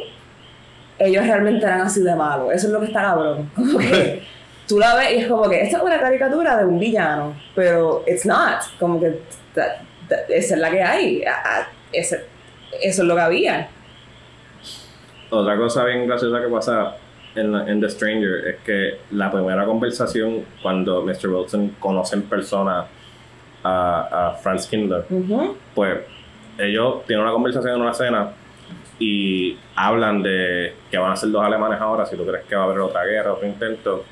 ellos 0.98 1.26
realmente 1.26 1.66
eran 1.66 1.82
así 1.82 2.02
de 2.02 2.16
malos. 2.16 2.54
Eso 2.54 2.68
es 2.68 2.74
lo 2.74 2.80
que 2.80 2.86
está 2.88 3.02
cabrón. 3.02 3.50
Como 3.56 3.78
que 3.80 4.24
tú 4.68 4.80
la 4.80 4.96
ves 4.96 5.12
y 5.14 5.16
es 5.22 5.28
como 5.28 5.50
que 5.50 5.62
esta 5.62 5.78
es 5.78 5.84
una 5.84 6.00
caricatura 6.00 6.56
de 6.58 6.66
un 6.66 6.78
villano, 6.80 7.34
pero 7.56 8.04
it's 8.08 8.26
not. 8.26 8.62
Como 8.80 9.00
que 9.00 9.20
that- 9.56 9.78
that- 10.08 10.30
esa 10.30 10.54
es 10.56 10.60
la 10.62 10.70
que 10.72 10.84
hay. 10.84 11.24
Ese- 11.92 12.26
eso 12.82 13.02
es 13.02 13.08
lo 13.08 13.16
que 13.16 13.22
había. 13.22 13.68
Otra 15.32 15.58
cosa 15.58 15.86
bien 15.86 16.08
graciosa 16.08 16.42
que 16.42 16.48
pasa 16.48 16.96
en, 17.36 17.54
en 17.56 17.80
The 17.82 17.90
Stranger 17.90 18.48
es 18.48 18.56
que 18.66 18.98
la 19.12 19.32
primera 19.32 19.66
conversación 19.66 20.44
cuando 20.62 21.04
Mr. 21.04 21.28
Wilson 21.30 21.76
conoce 21.80 22.16
en 22.16 22.24
persona 22.24 22.86
a, 23.64 24.30
a 24.30 24.34
Franz 24.36 24.68
Kindler, 24.68 25.06
pues 25.76 26.00
ellos 26.58 27.06
tienen 27.06 27.24
una 27.24 27.34
conversación 27.34 27.76
en 27.76 27.82
una 27.82 27.94
cena 27.94 28.32
y 29.00 29.58
hablan 29.76 30.22
de 30.22 30.74
que 30.92 30.98
van 30.98 31.12
a 31.12 31.16
ser 31.16 31.32
dos 31.32 31.44
alemanes 31.44 31.80
ahora, 31.80 32.06
si 32.06 32.18
tú 32.18 32.26
crees 32.26 32.46
que 32.46 32.56
va 32.56 32.64
a 32.64 32.66
haber 32.66 32.80
otra 32.80 33.06
guerra, 33.06 33.34
otro 33.34 33.48
intento. 33.48 34.04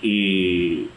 Y 0.00 0.88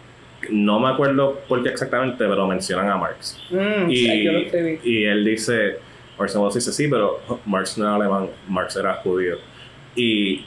no 0.51 0.79
me 0.79 0.89
acuerdo 0.89 1.39
por 1.47 1.63
qué 1.63 1.69
exactamente, 1.69 2.17
pero 2.27 2.45
mencionan 2.47 2.89
a 2.89 2.97
Marx. 2.97 3.41
Mm, 3.49 3.89
Y, 3.89 3.95
sí, 3.97 4.79
y 4.83 5.03
él 5.05 5.25
dice, 5.25 5.79
Orson 6.17 6.41
Welles 6.43 6.55
dice, 6.55 6.71
sí, 6.71 6.87
pero 6.87 7.19
Marx 7.45 7.77
no 7.77 7.85
era 7.85 7.95
alemán, 7.95 8.29
Marx 8.47 8.75
era 8.75 8.93
judío. 8.95 9.37
Y 9.95 10.45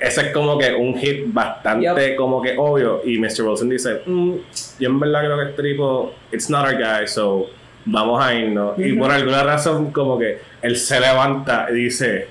ese 0.00 0.20
es 0.22 0.32
como 0.32 0.58
que 0.58 0.72
un 0.74 0.96
hit 0.98 1.24
bastante 1.26 2.16
como 2.16 2.40
que 2.42 2.54
obvio. 2.56 3.02
Y 3.04 3.18
Mr. 3.18 3.42
Wilson 3.42 3.68
dice, 3.68 4.00
"Mm, 4.06 4.34
yo 4.78 4.88
en 4.88 4.98
verdad 5.00 5.20
creo 5.24 5.36
que 5.38 5.50
este 5.50 5.62
tipo, 5.62 6.14
it's 6.32 6.48
not 6.50 6.64
our 6.66 6.74
guy, 6.76 7.06
so 7.06 7.46
vamos 7.84 8.22
a 8.24 8.34
irnos. 8.34 8.78
Y 8.78 8.92
Ujú. 8.92 9.00
por 9.00 9.10
alguna 9.10 9.42
razón 9.42 9.90
como 9.92 10.18
que 10.18 10.38
él 10.62 10.76
se 10.76 10.98
levanta 11.00 11.66
y 11.70 11.74
dice, 11.74 12.26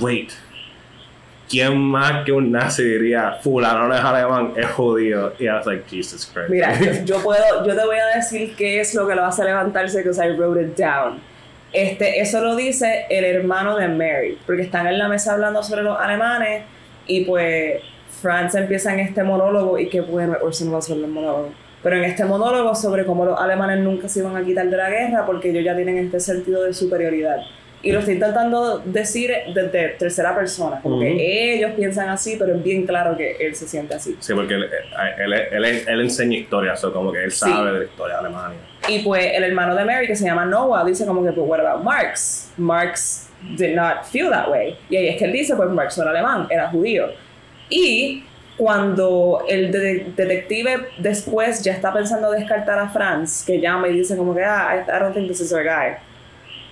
wait. 0.00 0.30
¿Quién 1.50 1.78
más 1.78 2.24
que 2.26 2.32
un 2.32 2.52
nazi 2.52 2.84
diría, 2.84 3.38
fulano 3.42 3.88
no 3.88 3.94
es 3.94 4.00
alemán, 4.02 4.52
es 4.54 4.66
judío? 4.66 5.32
Y 5.38 5.44
I 5.44 5.48
was 5.54 5.64
like, 5.64 5.84
Jesus 5.88 6.26
Christ. 6.30 6.50
Mira, 6.50 6.78
yo- 6.78 6.92
yo 7.06 7.22
puedo, 7.22 7.66
yo 7.66 7.74
te 7.74 7.86
voy 7.86 7.96
a 7.96 8.16
decir 8.16 8.54
qué 8.54 8.80
es 8.80 8.94
lo 8.94 9.08
que 9.08 9.14
lo 9.14 9.24
hace 9.24 9.44
levantarse, 9.44 9.96
because 10.02 10.22
I 10.22 10.32
wrote 10.36 10.60
it 10.60 10.76
down. 10.76 11.20
Este, 11.72 12.20
eso 12.20 12.42
lo 12.42 12.54
dice 12.54 13.06
el 13.08 13.24
hermano 13.24 13.76
de 13.78 13.88
Mary, 13.88 14.38
porque 14.44 14.60
están 14.62 14.86
en 14.88 14.98
la 14.98 15.08
mesa 15.08 15.32
hablando 15.32 15.62
sobre 15.62 15.82
los 15.84 15.98
alemanes 15.98 16.64
y 17.08 17.24
pues 17.24 17.82
Franz 18.22 18.54
empieza 18.54 18.92
en 18.94 19.00
este 19.00 19.22
monólogo 19.24 19.78
y 19.78 19.88
qué 19.88 20.00
bueno 20.00 20.36
Orson 20.40 20.68
Welles 20.68 20.88
en 20.90 20.98
el 21.04 21.08
monólogo. 21.08 21.50
Pero 21.82 21.96
en 21.96 22.04
este 22.04 22.24
monólogo 22.24 22.74
sobre 22.74 23.04
cómo 23.04 23.24
los 23.24 23.40
alemanes 23.40 23.78
nunca 23.80 24.08
se 24.08 24.20
iban 24.20 24.36
a 24.36 24.44
quitar 24.44 24.68
de 24.68 24.76
la 24.76 24.90
guerra 24.90 25.24
porque 25.26 25.50
ellos 25.50 25.64
ya 25.64 25.74
tienen 25.76 25.98
este 25.98 26.18
sentido 26.20 26.64
de 26.64 26.72
superioridad. 26.74 27.36
Y 27.80 27.92
lo 27.92 28.00
estoy 28.00 28.14
intentando 28.14 28.80
decir 28.84 29.30
desde 29.54 29.90
tercera 29.90 30.34
persona, 30.34 30.80
como 30.82 30.96
Ujú. 30.96 31.04
que 31.04 31.54
ellos 31.54 31.70
piensan 31.76 32.08
así, 32.08 32.34
pero 32.36 32.56
es 32.56 32.62
bien 32.64 32.84
claro 32.84 33.16
que 33.16 33.36
él 33.38 33.54
se 33.54 33.68
siente 33.68 33.94
así. 33.94 34.16
Sí, 34.18 34.34
porque 34.34 34.54
él, 34.54 34.64
él, 35.18 35.32
él, 35.32 35.64
él- 35.86 36.00
enseña 36.00 36.36
historia, 36.38 36.74
so 36.76 36.92
como 36.92 37.12
que 37.12 37.22
él 37.22 37.30
Sí. 37.30 37.38
sabe 37.38 37.70
de 37.72 37.78
la 37.78 37.84
historia 37.84 38.14
de 38.16 38.20
Alemania. 38.26 38.58
Y 38.88 38.98
pues 39.04 39.30
el 39.32 39.44
hermano 39.44 39.76
de 39.76 39.84
Mary, 39.84 40.08
que 40.08 40.16
se 40.16 40.24
llama 40.24 40.44
Noah, 40.44 40.84
dice 40.84 41.06
como 41.06 41.22
que, 41.24 41.30
pues, 41.30 41.46
what 41.48 41.60
about 41.60 41.84
Marx? 41.84 42.50
Marx 42.56 43.27
did 43.56 43.74
not 43.74 44.04
feel 44.04 44.30
that 44.30 44.48
way. 44.50 44.76
Y 44.90 44.96
ahí 44.96 45.08
es 45.08 45.16
que 45.16 45.24
él 45.26 45.32
dice, 45.32 45.54
pues 45.56 45.68
Marx 45.70 45.96
no 45.96 46.02
era 46.04 46.10
alemán, 46.12 46.46
era 46.50 46.68
judío. 46.68 47.06
Y 47.70 48.24
cuando 48.56 49.44
el 49.48 49.70
de- 49.70 50.12
detective 50.16 50.88
después 50.98 51.62
ya 51.62 51.72
está 51.72 51.92
pensando 51.92 52.30
descartar 52.32 52.78
a 52.78 52.88
Franz, 52.88 53.44
que 53.46 53.60
llama 53.60 53.88
y 53.88 53.92
dice 53.98 54.16
como 54.16 54.34
que, 54.34 54.42
ah, 54.44 54.84
I, 54.86 54.98
don't 55.00 55.14
think 55.14 55.28
this 55.28 55.40
is 55.40 55.52
our 55.52 55.62
guy, 55.62 55.96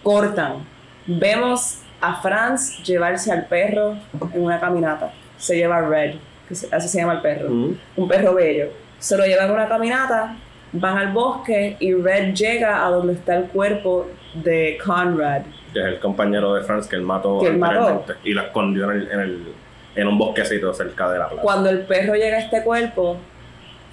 cortan. 0.02 0.64
Vemos 1.06 1.82
a 2.01 2.20
Franz 2.20 2.82
llevarse 2.82 3.30
al 3.32 3.47
perro 3.47 3.97
en 4.34 4.43
una 4.43 4.59
caminata. 4.59 5.12
Se 5.38 5.56
lleva 5.56 5.78
a 5.78 5.88
Red, 5.88 6.16
que 6.48 6.55
así 6.72 6.88
se 6.88 6.98
llama 6.98 7.14
el 7.14 7.20
perro 7.20 7.47
Ujú. 7.47 7.76
un 7.97 8.09
perro 8.09 8.34
bello. 8.34 8.68
Se 8.98 9.16
lo 9.16 9.24
llevan 9.24 9.47
en 9.47 9.52
una 9.52 9.68
caminata, 9.68 10.36
van 10.72 10.98
al 10.98 11.12
bosque 11.12 11.76
y 11.78 11.94
Red 11.94 12.34
llega 12.34 12.84
a 12.84 12.90
donde 12.90 13.12
está 13.12 13.36
el 13.36 13.44
cuerpo 13.44 14.09
de 14.42 14.78
Conrad. 14.84 15.42
Que 15.72 15.80
es 15.80 15.86
el 15.86 15.98
compañero 15.98 16.54
de 16.54 16.62
Franz 16.62 16.86
que 16.86 16.96
él 16.96 17.02
mató 17.02 17.40
Que 17.40 17.48
él 17.48 17.58
mató. 17.58 18.04
y 18.24 18.32
lo 18.32 18.42
escondió 18.42 18.90
en, 18.90 18.96
el, 18.98 19.10
en, 19.10 19.20
el, 19.20 19.52
en 19.94 20.08
un 20.08 20.18
bosquecito 20.18 20.72
cerca 20.72 21.10
de 21.10 21.18
la 21.18 21.28
plaza. 21.28 21.42
Cuando 21.42 21.70
el 21.70 21.80
perro 21.80 22.14
llega 22.14 22.36
a 22.36 22.40
este 22.40 22.62
cuerpo, 22.62 23.18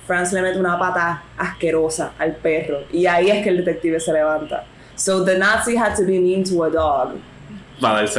Franz 0.05 0.33
le 0.33 0.41
mete 0.41 0.59
una 0.59 0.77
pata 0.77 1.23
asquerosa 1.37 2.13
al 2.19 2.35
perro 2.35 2.79
y 2.91 3.05
ahí 3.05 3.29
es 3.29 3.43
que 3.43 3.49
el 3.49 3.57
detective 3.57 3.99
se 3.99 4.13
levanta. 4.13 4.65
So 4.95 5.23
the 5.25 5.37
Nazi 5.37 5.75
had 5.75 5.95
to 5.95 6.03
be 6.05 6.19
mean 6.19 6.43
to 6.43 6.63
a 6.63 6.69
dog. 6.69 7.15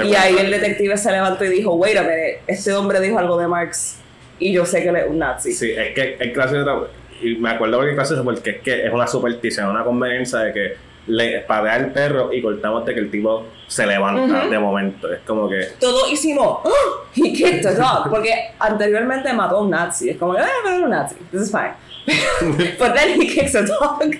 Y 0.05 0.15
ahí 0.15 0.37
el 0.39 0.51
detective 0.51 0.97
se 0.97 1.11
levantó 1.11 1.45
y 1.45 1.49
dijo, 1.49 1.75
wait 1.75 1.97
a 1.97 2.03
minute, 2.03 2.43
este 2.47 2.73
hombre 2.75 3.01
dijo 3.01 3.19
algo 3.19 3.39
de 3.39 3.47
Marx 3.47 3.99
y 4.39 4.53
yo 4.53 4.67
sé 4.67 4.83
que 4.83 4.89
él 4.89 4.97
es 4.97 5.09
un 5.09 5.19
nazi. 5.19 5.53
Sí, 5.53 5.71
es 5.71 5.95
que 5.95 6.17
es 6.19 6.35
gracioso. 6.35 6.89
Y 7.23 7.37
me 7.37 7.51
acuerdo 7.51 7.83
es 7.87 7.95
gracioso 7.95 8.25
porque 8.25 8.51
es 8.51 8.61
que 8.61 8.87
es 8.87 8.93
una 8.93 9.07
superstición, 9.07 9.69
una 9.71 9.85
conveniencia 9.85 10.41
de 10.41 10.53
que 10.53 10.77
le 11.07 11.41
patea 11.41 11.77
el 11.77 11.93
perro 11.93 12.33
y 12.33 12.41
cortamos 12.41 12.85
de 12.87 12.95
que 12.95 13.01
el 13.01 13.11
tipo 13.11 13.47
se 13.67 13.87
levanta 13.87 14.41
Ujú. 14.43 14.51
de 14.51 14.59
momento. 14.59 15.13
Es 15.13 15.21
como 15.27 15.49
que. 15.49 15.61
Todos 15.81 16.11
hicimos, 16.11 16.61
"Oh, 16.65 17.05
he 17.15 17.33
kicked 17.33 17.67
a 17.67 17.75
dog, 17.75 18.11
porque 18.11 18.33
anteriormente 18.59 19.33
mató 19.33 19.59
a 19.59 19.63
un 19.63 19.71
nazi. 19.71 20.11
Es 20.11 20.17
como, 20.17 20.35
eh, 20.37 20.43
mató 20.65 20.77
a 20.77 20.81
un 20.85 20.91
nazi, 20.91 21.17
this 21.31 21.43
is 21.43 21.51
fine. 21.51 21.75
But 22.79 22.95
then 22.95 23.21
he 23.21 23.27
kicks 23.27 23.55
a 23.55 23.63
dog. 23.63 24.15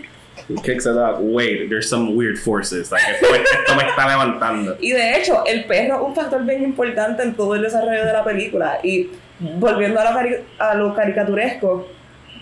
He 0.49 0.55
kicks 0.63 0.85
it 0.85 0.97
up. 0.97 1.19
Wait, 1.21 1.69
there's 1.71 1.89
some 1.89 2.15
weird 2.17 2.37
forces. 2.39 2.91
Like, 2.91 3.03
esto, 3.13 3.31
me- 3.33 3.39
esto 3.43 3.75
me 3.77 3.83
está 3.89 4.07
levantando. 4.09 4.77
Y 4.81 4.91
de 4.93 5.17
hecho, 5.19 5.43
el 5.47 5.65
perro 5.65 5.97
es 5.97 6.03
un 6.09 6.15
factor 6.15 6.43
bien 6.45 6.63
importante 6.63 7.23
en 7.23 7.35
todo 7.35 7.55
el 7.55 7.63
desarrollo 7.63 8.05
de 8.05 8.13
la 8.13 8.23
película. 8.25 8.79
Y 8.83 9.09
volviendo 9.41 10.01
a 10.01 10.13
lo, 10.13 10.21
a 10.59 10.75
lo 10.75 10.95
caricaturesco, 10.95 11.89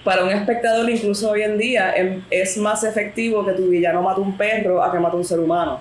para 0.04 0.24
un 0.24 0.30
espectador, 0.30 0.88
incluso 0.90 1.30
hoy 1.30 1.42
en 1.42 1.58
día, 1.58 1.94
em- 1.96 2.22
es 2.30 2.56
más 2.58 2.82
efectivo 2.84 3.44
que 3.46 3.52
tu 3.52 3.68
villano 3.68 4.02
mate 4.02 4.20
un 4.20 4.36
perro 4.36 4.82
a 4.82 4.90
que 4.92 4.98
mate 4.98 5.16
un 5.16 5.24
ser 5.24 5.38
humano. 5.40 5.80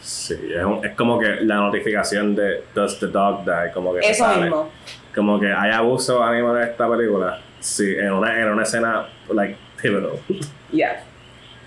Sí, 0.00 0.34
es, 0.56 0.64
un- 0.64 0.84
es 0.84 0.94
como 0.94 1.18
que 1.18 1.36
la 1.42 1.56
notificación 1.56 2.34
de 2.34 2.64
Does 2.74 2.98
the 2.98 3.06
dog 3.06 3.44
die? 3.44 3.72
Como 3.72 3.94
que 3.94 4.00
Eso 4.00 4.24
sale. 4.24 4.42
mismo. 4.42 4.68
Como 5.14 5.38
que 5.38 5.52
hay 5.52 5.70
abuso 5.70 6.22
animal 6.22 6.56
en 6.56 6.68
esta 6.68 6.88
película. 6.88 7.38
Sí, 7.60 7.94
en 7.96 8.12
una, 8.12 8.40
en 8.40 8.48
una 8.48 8.62
escena, 8.64 9.06
like, 9.32 9.56
pivotal. 9.80 10.18
Yeah. 10.72 11.04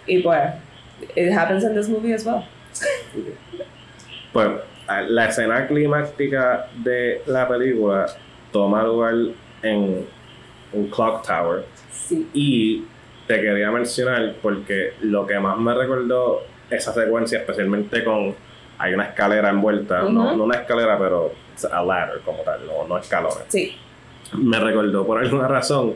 Y 0.08 0.20
pues, 0.24 0.42
it 1.16 1.32
happens 1.32 1.64
in 1.64 1.76
this 1.76 1.88
movie 1.88 2.14
as 2.14 2.26
well. 2.26 2.44
Pues 4.34 4.48
la 5.08 5.26
escena 5.30 5.68
climática 5.68 6.68
de 6.84 7.22
la 7.28 7.48
película 7.48 8.06
toma 8.52 8.84
lugar 8.84 9.14
en 9.64 10.06
un 10.76 10.88
clock 10.90 11.26
tower 11.26 11.66
Sí. 11.92 12.28
y 12.34 12.84
te 13.28 13.42
quería 13.42 13.72
mencionar 13.72 14.36
porque 14.42 14.94
lo 15.02 15.26
que 15.26 15.40
más 15.40 15.58
me 15.58 15.74
recordó 15.74 16.44
esa 16.70 16.94
secuencia, 16.94 17.40
especialmente 17.40 18.04
con 18.04 18.36
hay 18.78 18.94
una 18.94 19.06
escalera 19.06 19.50
envuelta, 19.50 20.02
no, 20.04 20.28
Ujú. 20.28 20.38
no 20.38 20.44
una 20.44 20.58
escalera, 20.58 20.98
pero 21.00 21.32
a 21.72 21.82
ladder 21.84 22.20
como 22.26 22.40
tal, 22.44 22.60
no, 22.68 22.86
no 22.88 22.98
escalones. 22.98 23.46
Sí. 23.48 23.76
Me 24.34 24.60
recordó 24.60 25.06
por 25.06 25.18
alguna 25.20 25.48
razón 25.48 25.94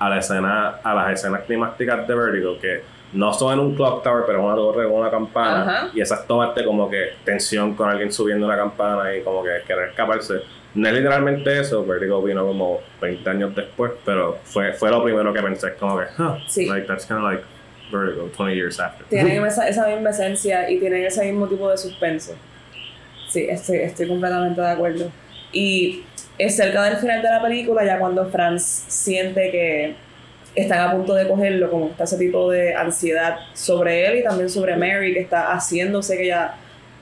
a 0.00 0.08
la 0.08 0.18
escena, 0.18 0.80
a 0.82 0.94
las 0.94 1.12
escenas 1.12 1.42
climáticas 1.42 2.06
de 2.08 2.14
Vertigo 2.14 2.58
que 2.60 2.82
no 3.12 3.32
son 3.32 3.54
en 3.54 3.60
un 3.60 3.74
clock 3.74 4.02
tower, 4.02 4.24
pero 4.26 4.44
una 4.44 4.54
torre 4.56 4.84
con 4.88 4.94
una 5.00 5.10
campana. 5.10 5.62
Ajá. 5.62 5.90
Y 5.94 6.00
esas 6.00 6.26
tomarte 6.26 6.64
como 6.64 6.90
que 6.90 7.10
tensión 7.24 7.74
con 7.74 7.88
alguien 7.88 8.12
subiendo 8.12 8.46
una 8.46 8.56
campana 8.56 9.14
y 9.16 9.22
como 9.22 9.42
que 9.42 9.50
querer 9.66 9.90
escaparse. 9.90 10.40
No 10.78 10.88
es 10.88 10.94
literalmente 10.94 11.60
eso, 11.60 11.84
Vertigo 11.84 12.22
vino 12.22 12.46
como 12.46 12.80
20 13.00 13.28
años 13.30 13.54
después, 13.56 13.92
pero 14.04 14.38
fue, 14.44 14.72
fue 14.74 14.90
lo 14.90 15.02
primero 15.02 15.32
que 15.32 15.42
pensé, 15.42 15.74
como 15.74 15.98
que, 15.98 16.04
huh, 16.22 16.36
Sí. 16.48 16.66
like, 16.66 16.86
that's 16.86 17.04
kind 17.04 17.18
of 17.18 17.24
like 17.24 17.42
Vertigo, 17.90 18.28
20 18.36 18.54
years 18.54 18.78
after. 18.78 19.04
Tienen 19.08 19.44
esa, 19.46 19.68
esa 19.68 19.86
misma 19.88 20.10
esencia 20.10 20.70
y 20.70 20.78
tienen 20.78 21.04
ese 21.04 21.24
mismo 21.24 21.46
tipo 21.48 21.68
de 21.70 21.76
suspenso. 21.78 22.34
Sí, 23.28 23.46
estoy, 23.48 23.78
estoy 23.78 24.06
completamente 24.08 24.60
de 24.60 24.68
acuerdo. 24.70 25.10
Y 25.52 26.04
es 26.38 26.54
cerca 26.56 26.84
del 26.84 26.96
final 26.98 27.22
de 27.22 27.28
la 27.28 27.42
película, 27.42 27.84
ya 27.84 27.98
cuando 27.98 28.26
Franz 28.26 28.62
siente 28.88 29.50
que 29.50 29.94
están 30.54 30.80
a 30.80 30.92
punto 30.92 31.14
de 31.14 31.26
cogerlo, 31.26 31.70
como 31.70 31.88
está 31.88 32.04
ese 32.04 32.18
tipo 32.18 32.50
de 32.50 32.74
ansiedad 32.74 33.36
sobre 33.54 34.06
él 34.06 34.18
y 34.18 34.22
también 34.22 34.48
sobre 34.48 34.76
Mary, 34.76 35.12
que 35.14 35.20
está 35.20 35.52
haciéndose 35.52 36.16
que 36.16 36.24
ella 36.24 36.54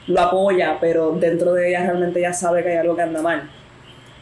lo 0.06 0.20
apoya, 0.20 0.78
pero 0.80 1.12
dentro 1.12 1.52
de 1.52 1.68
ella 1.70 1.80
realmente 1.82 2.20
ya 2.20 2.32
sabe 2.32 2.62
que 2.62 2.70
hay 2.70 2.76
algo 2.78 2.94
que 2.96 3.02
anda 3.02 3.20
mal. 3.20 3.50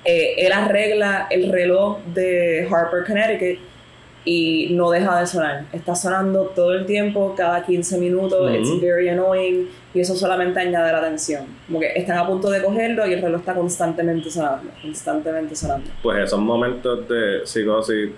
Eh, 0.04 0.34
él 0.46 0.52
arregla 0.52 1.26
el 1.30 1.50
reloj 1.50 1.98
de 2.14 2.68
Harper, 2.70 3.04
Connecticut, 3.06 3.58
y 4.26 4.68
no 4.72 4.90
deja 4.90 5.20
de 5.20 5.26
sonar. 5.26 5.64
Está 5.72 5.94
sonando 5.94 6.44
todo 6.54 6.72
el 6.74 6.86
tiempo, 6.86 7.34
cada 7.36 7.62
15 7.64 7.98
minutos, 7.98 8.40
Ujú. 8.40 8.54
it's 8.54 8.80
very 8.80 9.08
annoying, 9.08 9.68
y 9.92 10.00
eso 10.00 10.14
solamente 10.14 10.60
añade 10.60 10.92
la 10.92 11.02
tensión. 11.02 11.44
Como 11.66 11.80
que 11.80 11.92
están 11.94 12.16
a 12.18 12.26
punto 12.26 12.50
de 12.50 12.62
cogerlo 12.62 13.06
y 13.06 13.12
el 13.12 13.20
reloj 13.22 13.40
está 13.40 13.54
constantemente 13.54 14.30
sonando, 14.30 14.70
constantemente 14.80 15.54
sonando. 15.54 15.90
Pues 16.02 16.18
esos 16.24 16.38
momentos 16.40 17.06
de 17.08 17.40
psicosis 17.46 18.10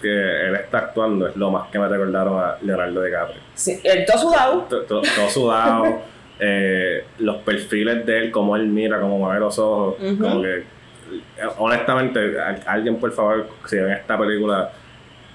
que 0.00 0.08
él 0.46 0.54
está 0.54 0.78
actuando 0.78 1.26
es 1.26 1.34
lo 1.34 1.50
más 1.50 1.68
que 1.70 1.78
me 1.80 1.88
recordaron 1.88 2.38
a 2.40 2.56
Leonardo 2.62 3.02
DiCaprio. 3.02 3.40
Sí, 3.54 3.80
el 3.82 4.04
todo 4.06 4.18
sudado, 4.18 4.60
To- 4.70 4.82
to- 4.82 5.02
todo 5.02 5.28
sudado, 5.28 5.98
eh, 6.38 7.02
los 7.18 7.38
perfiles 7.38 8.06
de 8.06 8.18
él, 8.18 8.30
como 8.30 8.54
él 8.54 8.66
mira, 8.68 9.00
como 9.00 9.18
mueve 9.18 9.40
los 9.40 9.58
ojos, 9.58 9.96
Ujú. 10.00 10.18
como 10.22 10.42
que, 10.42 10.62
honestamente, 11.58 12.36
alguien 12.66 12.96
por 12.96 13.12
favor, 13.12 13.48
si 13.66 13.76
ven 13.76 13.92
esta 13.92 14.18
película, 14.18 14.70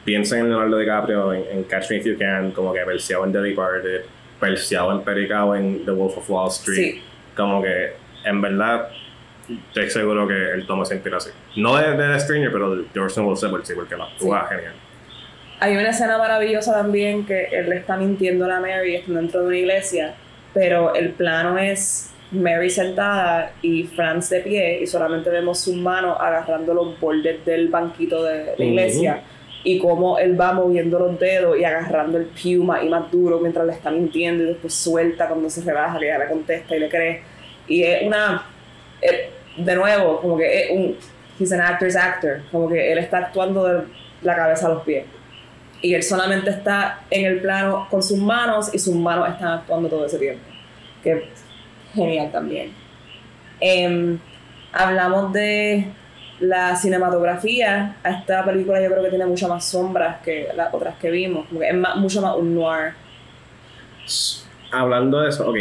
piensen 0.03 0.39
en 0.39 0.49
Leonardo 0.49 0.77
DiCaprio, 0.77 1.33
en, 1.33 1.43
en 1.51 1.63
Catch 1.63 1.89
Me 1.89 1.97
If 1.97 2.05
You 2.05 2.17
Can, 2.17 2.51
como 2.51 2.73
que 2.73 2.81
perseado 2.81 3.25
en 3.25 3.31
The 3.31 3.39
Departed, 3.39 4.01
perseado 4.39 4.91
en 4.91 5.01
Pericao 5.01 5.55
en 5.55 5.85
The 5.85 5.91
Wolf 5.91 6.17
of 6.17 6.29
Wall 6.29 6.49
Street, 6.49 6.77
sí, 6.77 7.01
como 7.35 7.61
que, 7.61 7.93
en 8.25 8.41
verdad, 8.41 8.89
estoy 9.67 9.89
seguro 9.89 10.27
que 10.27 10.51
él 10.51 10.65
toma 10.67 10.83
esa 10.83 10.95
inspiración. 10.95 11.33
No 11.55 11.77
de, 11.77 11.91
de 11.91 12.13
The 12.13 12.19
Stranger, 12.19 12.51
pero 12.51 12.75
de 12.75 12.99
Orson 12.99 13.25
Welles 13.25 13.39
sí, 13.39 13.73
porque 13.73 13.95
lo 13.95 14.03
actúa 14.03 14.47
genial. 14.49 14.73
Hay 15.59 15.77
una 15.77 15.89
escena 15.89 16.17
maravillosa 16.17 16.73
también 16.73 17.25
que 17.25 17.45
él 17.45 17.69
le 17.69 17.77
está 17.77 17.95
mintiendo 17.95 18.45
a 18.45 18.49
la 18.49 18.59
Mary 18.59 18.95
estando 18.95 19.21
dentro 19.21 19.41
de 19.41 19.47
una 19.47 19.57
iglesia, 19.57 20.13
pero 20.53 20.93
el 20.93 21.11
plano 21.11 21.57
es 21.57 22.12
Mary 22.33 22.69
sentada 22.69 23.53
y 23.61 23.83
Franz 23.83 24.29
de 24.29 24.39
pie 24.41 24.79
y 24.81 24.87
solamente 24.87 25.29
vemos 25.29 25.59
sus 25.59 25.75
manos 25.75 26.17
agarrando 26.19 26.73
los 26.73 26.99
bordes 26.99 27.45
del 27.45 27.69
banquito 27.69 28.23
de 28.23 28.53
la 28.57 28.65
iglesia 28.65 29.21
y 29.63 29.79
cómo 29.79 30.17
él 30.17 30.39
va 30.39 30.51
moviendo 30.51 30.99
los 30.99 31.19
dedos 31.19 31.57
y 31.57 31.63
agarrando 31.63 32.17
el 32.17 32.25
pew 32.25 32.63
más 32.63 32.83
y 32.83 32.89
más 32.89 33.09
duro 33.11 33.39
mientras 33.39 33.65
le 33.65 33.73
está 33.73 33.91
mintiendo 33.91 34.43
y 34.43 34.47
después 34.47 34.73
suelta 34.73 35.27
cuando 35.27 35.49
se 35.49 35.61
relaja, 35.61 35.97
que 35.99 36.05
ella 36.05 36.19
le 36.19 36.27
contesta 36.27 36.75
y 36.75 36.79
le 36.79 36.89
cree. 36.89 37.21
Y 37.67 37.83
es 37.83 38.03
una... 38.03 38.45
de 39.57 39.75
nuevo, 39.75 40.19
como 40.19 40.37
que 40.37 40.63
es 40.63 40.71
un... 40.71 40.97
He's 41.39 41.51
an 41.51 41.61
actor's 41.61 41.95
actor, 41.95 42.41
como 42.51 42.69
que 42.69 42.91
él 42.91 42.97
está 42.99 43.19
actuando 43.19 43.65
de 43.65 43.83
la 44.21 44.35
cabeza 44.35 44.67
a 44.67 44.69
los 44.69 44.83
pies 44.83 45.05
y 45.83 45.93
él 45.93 46.01
solamente 46.01 46.49
está 46.49 47.01
en 47.11 47.25
el 47.25 47.41
plano 47.41 47.87
con 47.91 48.01
sus 48.01 48.17
manos 48.17 48.73
y 48.73 48.79
sus 48.79 48.95
manos 48.95 49.29
están 49.29 49.49
actuando 49.49 49.89
todo 49.89 50.05
ese 50.05 50.17
tiempo. 50.17 50.41
Que 51.03 51.27
genial 51.93 52.31
también. 52.31 52.71
Em, 53.59 54.17
hablamos 54.71 55.31
de 55.33 55.85
la 56.39 56.75
cinematografía. 56.75 57.95
Esta 58.03 58.43
película 58.43 58.81
yo 58.81 58.89
creo 58.89 59.03
que 59.03 59.09
tiene 59.09 59.25
muchas 59.25 59.49
más 59.49 59.65
sombras 59.65 60.21
que 60.21 60.47
las 60.55 60.73
otras 60.73 60.95
que 60.97 61.09
vimos. 61.11 61.47
Como 61.47 61.59
que 61.61 61.69
es 61.69 61.75
más- 61.75 61.95
mucho 61.95 62.21
más 62.21 62.35
un 62.35 62.55
noir. 62.55 62.93
Hablando 64.71 65.21
de 65.21 65.29
eso, 65.29 65.47
ok, 65.49 65.55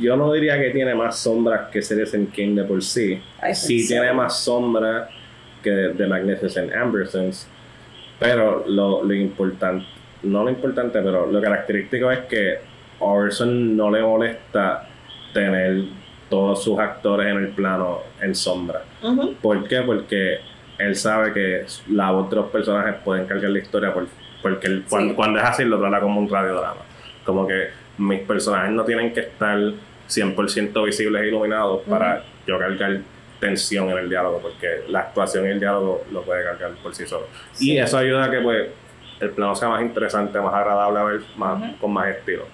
yo 0.00 0.14
no 0.16 0.30
diría 0.32 0.58
que 0.60 0.70
tiene 0.70 0.94
más 0.94 1.16
sombras 1.18 1.70
que 1.70 1.80
Citizen 1.80 2.26
King 2.26 2.54
de 2.54 2.64
por 2.64 2.82
sí. 2.82 3.18
Sí 3.54 3.82
so. 3.82 3.88
tiene 3.88 4.12
más 4.12 4.38
sombras 4.40 5.08
que 5.62 5.94
The 5.96 6.06
Magnificent 6.06 6.70
Ambersons, 6.74 7.48
pero 8.18 8.64
lo, 8.68 9.02
lo 9.04 9.14
importante, 9.14 9.86
no 10.24 10.44
lo 10.44 10.50
importante, 10.50 11.00
pero 11.00 11.26
lo 11.26 11.40
característico 11.40 12.10
es 12.10 12.18
que 12.20 12.58
Orson 12.98 13.74
no 13.74 13.90
le 13.90 14.02
molesta 14.02 14.86
tener 15.32 15.84
todos 16.28 16.62
sus 16.64 16.78
actores 16.78 17.26
en 17.28 17.38
el 17.38 17.48
plano 17.48 18.00
en 18.20 18.34
sombra. 18.34 18.82
¿Por 19.40 19.66
qué? 19.68 19.82
Porque 19.82 20.38
él 20.78 20.96
sabe 20.96 21.32
que 21.32 21.64
la 21.90 22.10
voz 22.10 22.30
de 22.30 22.36
los 22.36 22.46
personajes 22.50 22.94
pueden 23.04 23.26
cargar 23.26 23.50
la 23.50 23.58
historia 23.58 23.92
por- 23.92 24.06
porque 24.40 24.66
él, 24.66 24.84
cuando, 24.88 25.10
Sí. 25.10 25.14
cuando 25.16 25.38
es 25.38 25.44
así 25.44 25.64
lo 25.64 25.78
trata 25.78 26.00
como 26.00 26.18
un 26.20 26.28
radiodrama. 26.28 26.80
Como 27.24 27.46
que 27.46 27.68
mis 27.98 28.20
personajes 28.20 28.72
no 28.72 28.84
tienen 28.84 29.12
que 29.12 29.20
estar 29.20 29.58
100% 30.08 30.82
visibles 30.84 31.22
e 31.22 31.28
iluminados 31.28 31.82
para 31.88 32.24
yo 32.46 32.58
cargar 32.58 32.98
tensión 33.38 33.90
en 33.90 33.98
el 33.98 34.08
diálogo, 34.08 34.38
porque 34.40 34.82
la 34.88 35.00
actuación 35.00 35.46
y 35.46 35.50
el 35.50 35.60
diálogo 35.60 36.04
lo 36.12 36.22
puede 36.22 36.44
cargar 36.44 36.70
por 36.82 36.94
sí 36.94 37.06
solo. 37.06 37.26
Sí. 37.52 37.72
Y 37.72 37.78
eso 37.78 37.98
ayuda 37.98 38.24
a 38.24 38.30
que 38.30 38.40
pues 38.40 38.68
el 39.20 39.30
plano 39.30 39.54
sea 39.54 39.68
más 39.68 39.82
interesante, 39.82 40.40
más 40.40 40.54
agradable 40.54 40.98
a 41.00 41.04
ver, 41.04 41.20
más, 41.36 41.74
con 41.80 41.92
más 41.92 42.08
estilo. 42.08 42.44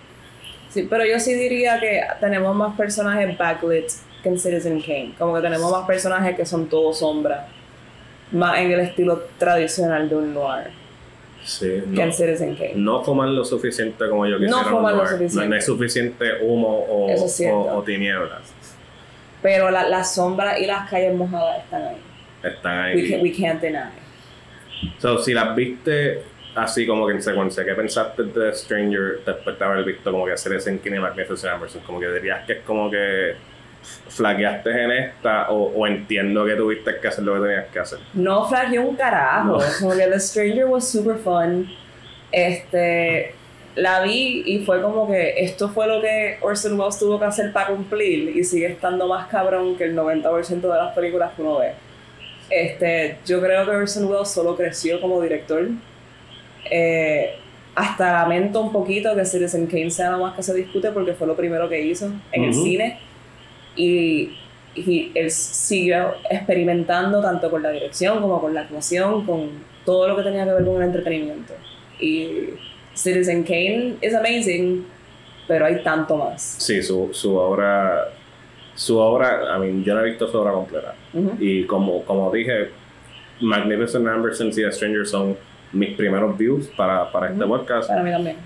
Sí, 0.70 0.86
pero 0.88 1.04
yo 1.06 1.18
sí 1.18 1.34
diría 1.34 1.80
que 1.80 2.02
tenemos 2.20 2.54
más 2.54 2.76
personajes 2.76 3.36
backlit 3.38 3.86
que 4.22 4.28
en 4.28 4.38
Citizen 4.38 4.80
Kane. 4.80 5.14
Como 5.18 5.34
que 5.34 5.40
tenemos 5.40 5.70
más 5.72 5.86
personajes 5.86 6.36
que 6.36 6.44
son 6.44 6.68
todos 6.68 6.98
sombras. 6.98 7.46
Más 8.32 8.58
en 8.58 8.70
el 8.72 8.80
estilo 8.80 9.22
tradicional 9.38 10.08
de 10.08 10.16
un 10.16 10.34
noir 10.34 10.66
Sí, 11.42 11.66
que 11.94 12.02
en 12.02 12.08
no, 12.08 12.12
Citizen 12.12 12.54
Kane. 12.56 12.72
no 12.74 13.02
fuman 13.02 13.34
lo 13.34 13.42
suficiente 13.44 14.06
como 14.10 14.26
yo 14.26 14.38
No 14.38 14.46
quisiera. 14.46 14.64
fuman 14.64 14.96
lo 14.98 15.02
no, 15.04 15.08
suficiente. 15.08 15.48
no 15.48 15.54
hay 15.54 15.62
suficiente 15.62 16.24
humo 16.42 16.68
o, 16.90 17.08
es 17.08 17.42
tinieblas. 17.86 18.52
Pero 19.40 19.70
la- 19.70 19.88
las 19.88 20.14
sombras 20.14 20.60
y 20.60 20.66
las 20.66 20.90
calles 20.90 21.14
mojadas 21.14 21.64
están 21.64 21.82
ahí. 21.86 21.96
Están 22.42 22.84
We, 22.94 23.00
ahí. 23.02 23.10
can, 23.10 23.20
we 23.22 23.32
can't 23.32 23.60
deny. 23.62 23.88
So, 24.98 25.18
si 25.22 25.32
las 25.32 25.54
viste 25.56 26.22
así 26.58 26.86
como 26.86 27.06
que 27.06 27.14
en 27.14 27.22
secuencia, 27.22 27.64
¿qué 27.64 27.74
pensaste 27.74 28.24
de 28.24 28.54
Stranger 28.54 29.20
después 29.24 29.58
de 29.58 29.64
haber 29.64 29.84
visto 29.84 30.10
como 30.10 30.26
que 30.26 30.32
hacer 30.32 30.52
ese 30.54 30.70
en 30.70 30.78
King 30.78 30.92
y 30.96 30.98
Magnificent 30.98 31.52
Amberson? 31.52 31.82
Como 31.82 32.00
que 32.00 32.10
dirías 32.12 32.44
que 32.46 32.54
es 32.54 32.60
como 32.64 32.90
que 32.90 33.36
flaqueaste 34.08 34.70
en 34.70 34.90
esta 34.90 35.50
o, 35.50 35.72
o 35.74 35.86
entiendo 35.86 36.44
que 36.44 36.54
tuviste 36.54 36.98
que 37.00 37.08
hacer 37.08 37.24
lo 37.24 37.34
que 37.34 37.48
tenías 37.48 37.66
que 37.66 37.78
hacer. 37.78 37.98
No 38.14 38.46
flaqueé 38.48 38.78
un 38.78 38.96
carajo. 38.96 39.58
No. 39.58 39.58
Como 39.80 39.96
que 39.96 40.06
The 40.06 40.20
Stranger 40.20 40.66
was 40.66 40.88
super 40.88 41.16
fun. 41.16 41.68
Este. 42.30 43.34
la 43.74 44.02
vi 44.02 44.42
y 44.44 44.64
fue 44.64 44.82
como 44.82 45.08
que 45.08 45.34
esto 45.38 45.68
fue 45.68 45.86
lo 45.86 46.00
que 46.00 46.38
Orson 46.42 46.78
Welles 46.78 46.98
tuvo 46.98 47.18
que 47.18 47.24
hacer 47.24 47.52
para 47.52 47.68
cumplir 47.68 48.36
y 48.36 48.44
sigue 48.44 48.66
estando 48.66 49.06
más 49.06 49.28
cabrón 49.28 49.76
que 49.76 49.84
el 49.84 49.96
90% 49.96 50.60
de 50.60 50.68
las 50.68 50.94
películas 50.94 51.32
que 51.34 51.42
uno 51.42 51.58
ve. 51.58 51.72
Este, 52.50 53.18
yo 53.26 53.40
creo 53.40 53.64
que 53.64 53.70
Orson 53.70 54.06
Welles 54.06 54.28
solo 54.28 54.56
creció 54.56 55.00
como 55.00 55.20
director. 55.20 55.68
Eh, 56.70 57.34
hasta 57.74 58.12
lamento 58.12 58.60
un 58.60 58.72
poquito 58.72 59.14
que 59.14 59.24
Citizen 59.24 59.66
Kane 59.66 59.90
sea 59.90 60.10
lo 60.10 60.18
más 60.18 60.34
que 60.34 60.42
se 60.42 60.52
discute 60.54 60.90
porque 60.90 61.12
fue 61.14 61.26
lo 61.28 61.36
primero 61.36 61.68
que 61.68 61.80
hizo 61.80 62.06
en 62.32 62.44
el 62.44 62.50
Ujú. 62.50 62.64
cine. 62.64 62.98
Y, 63.76 64.36
y 64.74 65.12
él 65.14 65.30
siguió 65.30 66.14
experimentando 66.28 67.20
tanto 67.22 67.50
con 67.50 67.62
la 67.62 67.70
dirección 67.70 68.20
como 68.20 68.40
con 68.40 68.52
la 68.54 68.62
actuación, 68.62 69.24
con 69.24 69.50
todo 69.84 70.08
lo 70.08 70.16
que 70.16 70.22
tenía 70.24 70.44
que 70.44 70.52
ver 70.54 70.64
con 70.64 70.76
el 70.76 70.88
entretenimiento. 70.88 71.54
Y 72.00 72.50
Citizen 72.94 73.44
Kane 73.44 73.94
es 74.00 74.12
amazing, 74.14 74.84
pero 75.46 75.66
hay 75.66 75.82
tanto 75.84 76.16
más. 76.16 76.42
Sí, 76.58 76.82
su, 76.82 77.10
su 77.12 77.36
obra. 77.36 78.08
Su 78.74 78.96
obra, 78.98 79.56
I 79.56 79.60
mean, 79.60 79.82
yo 79.84 79.94
no 79.94 80.00
he 80.02 80.04
visto 80.10 80.28
su 80.28 80.38
obra 80.38 80.52
completa. 80.52 80.94
Ujú. 81.12 81.32
Y 81.40 81.64
como, 81.64 82.02
como 82.04 82.30
dije, 82.32 82.70
Magnificent 83.40 84.06
Ambersons 84.06 84.56
y 84.58 84.64
A 84.64 84.70
Stranger 84.72 85.04
son 85.06 85.36
mis 85.72 85.96
primeros 85.96 86.36
views 86.36 86.68
para, 86.76 87.10
para 87.12 87.28
este 87.30 87.44
Ujú. 87.44 87.56
podcast. 87.56 87.88
Para 87.88 88.02
mí 88.02 88.10
también. 88.10 88.36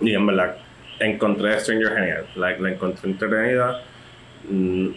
Y 0.00 0.14
en 0.14 0.26
verdad, 0.26 0.56
encontré 0.98 1.54
a 1.54 1.60
Stranger 1.60 1.94
genial. 1.94 2.26
Like, 2.36 2.62
la 2.62 2.70
encontré 2.70 3.10
entretenida. 3.10 3.82
Mm, 4.48 4.88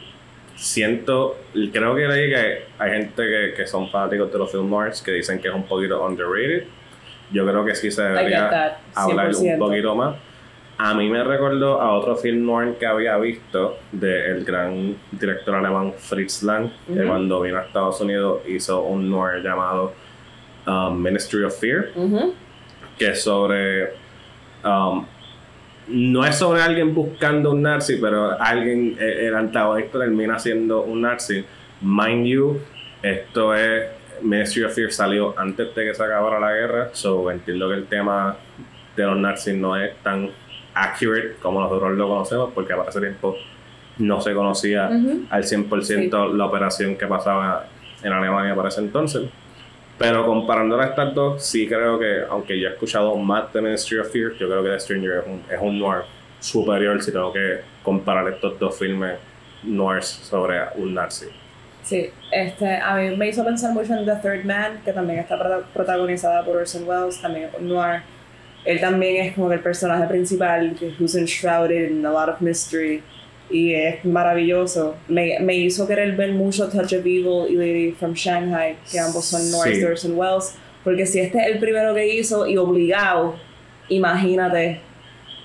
siento, 0.55 1.37
creo 1.71 1.95
que 1.95 2.07
leí 2.07 2.29
que 2.29 2.63
hay 2.79 2.91
gente 2.91 3.23
que, 3.23 3.53
que 3.55 3.67
son 3.67 3.89
fanáticos 3.89 4.31
de 4.31 4.37
los 4.39 4.51
film 4.51 4.69
noirs 4.69 5.01
que 5.01 5.11
dicen 5.11 5.39
que 5.39 5.47
es 5.47 5.53
un 5.53 5.63
poquito 5.63 6.03
underrated. 6.05 6.65
Yo 7.31 7.45
creo 7.47 7.65
que 7.65 7.75
sí 7.75 7.89
se 7.91 8.03
debería 8.03 8.77
hablar 8.93 9.29
un 9.29 9.33
100%. 9.33 9.57
poquito 9.57 9.95
más. 9.95 10.15
A 10.77 10.93
mí 10.93 11.07
me 11.09 11.23
recordó 11.23 11.79
a 11.81 11.93
otro 11.93 12.15
film 12.15 12.45
noir 12.45 12.75
que 12.79 12.85
había 12.85 13.15
visto 13.17 13.77
del 13.91 14.43
gran 14.43 14.95
director 15.11 15.55
alemán 15.55 15.93
Fritz 15.97 16.43
Lang, 16.43 16.69
que 16.87 17.05
cuando 17.05 17.41
vino 17.41 17.59
a 17.59 17.61
Estados 17.63 18.01
Unidos 18.01 18.41
hizo 18.47 18.81
un 18.81 19.09
noir 19.09 19.41
llamado 19.43 19.93
um, 20.67 21.01
Ministry 21.01 21.43
of 21.43 21.57
Fear 21.59 21.91
que 22.97 23.09
es 23.09 23.23
sobre. 23.23 23.93
um, 24.63 25.05
no 25.87 26.25
es 26.25 26.37
sobre 26.37 26.61
alguien 26.61 26.93
buscando 26.93 27.51
un 27.51 27.61
nazi, 27.61 27.97
pero 27.97 28.39
alguien, 28.39 28.95
eh, 28.99 29.27
el 29.27 29.35
antagonista 29.35 29.99
termina 29.99 30.39
siendo 30.39 30.81
un 30.83 31.01
nazi. 31.01 31.43
Mind 31.81 32.25
you, 32.25 32.59
esto 33.01 33.53
es. 33.53 33.87
Ministry 34.21 34.63
of 34.63 34.73
Fear 34.73 34.91
salió 34.93 35.37
antes 35.37 35.75
de 35.75 35.85
que 35.85 35.93
se 35.93 36.01
acabara 36.01 36.39
la 36.39 36.53
guerra, 36.53 36.89
so 36.93 37.29
entiendo 37.29 37.67
que 37.67 37.75
el 37.75 37.85
tema 37.87 38.37
de 38.95 39.03
los 39.03 39.17
nazis 39.17 39.55
no 39.55 39.75
es 39.75 39.97
tan 40.01 40.29
accurate 40.73 41.35
como 41.41 41.59
nosotros 41.59 41.97
lo 41.97 42.07
conocemos, 42.07 42.51
porque 42.55 42.73
para 42.73 42.89
ese 42.89 43.01
tiempo 43.01 43.35
no 43.97 44.21
se 44.21 44.33
conocía 44.33 44.87
al 44.87 45.43
100% 45.43 46.33
la 46.33 46.45
operación 46.45 46.95
que 46.95 47.05
pasaba 47.05 47.65
en 48.01 48.13
Alemania 48.13 48.55
para 48.55 48.69
ese 48.69 48.79
entonces. 48.79 49.23
Pero 49.97 50.25
comparando 50.25 50.79
a 50.79 50.85
estas 50.85 51.13
dos, 51.13 51.43
sí 51.43 51.67
creo 51.67 51.99
que, 51.99 52.23
aunque 52.29 52.59
yo 52.59 52.69
he 52.69 52.71
escuchado 52.73 53.15
más 53.15 53.53
de 53.53 53.61
Ministry 53.61 53.99
of 53.99 54.11
Fear, 54.11 54.33
yo 54.33 54.47
creo 54.49 54.63
que 54.63 54.69
The 54.69 54.79
Stranger 54.79 55.19
es 55.19 55.27
un, 55.27 55.43
es 55.51 55.59
un 55.61 55.79
noir 55.79 56.01
superior 56.39 57.01
si 57.01 57.11
tengo 57.11 57.31
que 57.31 57.61
comparar 57.83 58.27
estos 58.27 58.57
dos 58.59 58.77
filmes 58.77 59.17
noirs 59.63 60.05
sobre 60.07 60.59
un 60.75 60.93
nazi. 60.93 61.27
Sí, 61.83 62.09
este, 62.31 62.77
a 62.77 62.95
mí 62.95 63.15
me 63.15 63.27
hizo 63.29 63.43
pensar 63.45 63.71
mucho 63.73 63.93
en 63.93 64.05
The 64.05 64.15
Third 64.21 64.45
Man, 64.45 64.81
que 64.83 64.93
también 64.93 65.19
está 65.19 65.37
prota- 65.37 65.63
protagonizada 65.73 66.43
por 66.43 66.57
Orson 66.57 66.87
Welles, 66.87 67.21
también 67.21 67.49
noir. 67.61 68.01
Él 68.65 68.79
también 68.79 69.25
es 69.25 69.35
como 69.35 69.51
el 69.51 69.59
personaje 69.59 70.05
principal, 70.07 70.75
who's 70.97 71.15
enshrouded 71.15 71.91
in 71.91 72.05
a 72.05 72.11
lot 72.11 72.29
of 72.29 72.39
mystery, 72.41 73.03
y 73.53 73.73
es 73.75 74.03
maravilloso. 74.03 74.95
Me, 75.07 75.39
me 75.39 75.55
hizo 75.55 75.87
querer 75.87 76.15
ver 76.17 76.33
mucho 76.33 76.67
Touch 76.67 76.93
of 76.93 77.05
Evil 77.05 77.45
y 77.49 77.55
Lady 77.55 77.91
from 77.91 78.13
Shanghai, 78.13 78.75
que 78.91 78.99
ambos 78.99 79.23
son 79.25 79.49
noirs 79.51 80.01
Sí. 80.01 80.09
Welles, 80.11 80.57
porque 80.83 81.05
si 81.05 81.19
este 81.19 81.37
es 81.39 81.47
el 81.47 81.59
primero 81.59 81.93
que 81.93 82.05
hizo 82.15 82.45
y 82.47 82.57
obligado, 82.57 83.35
imagínate 83.89 84.81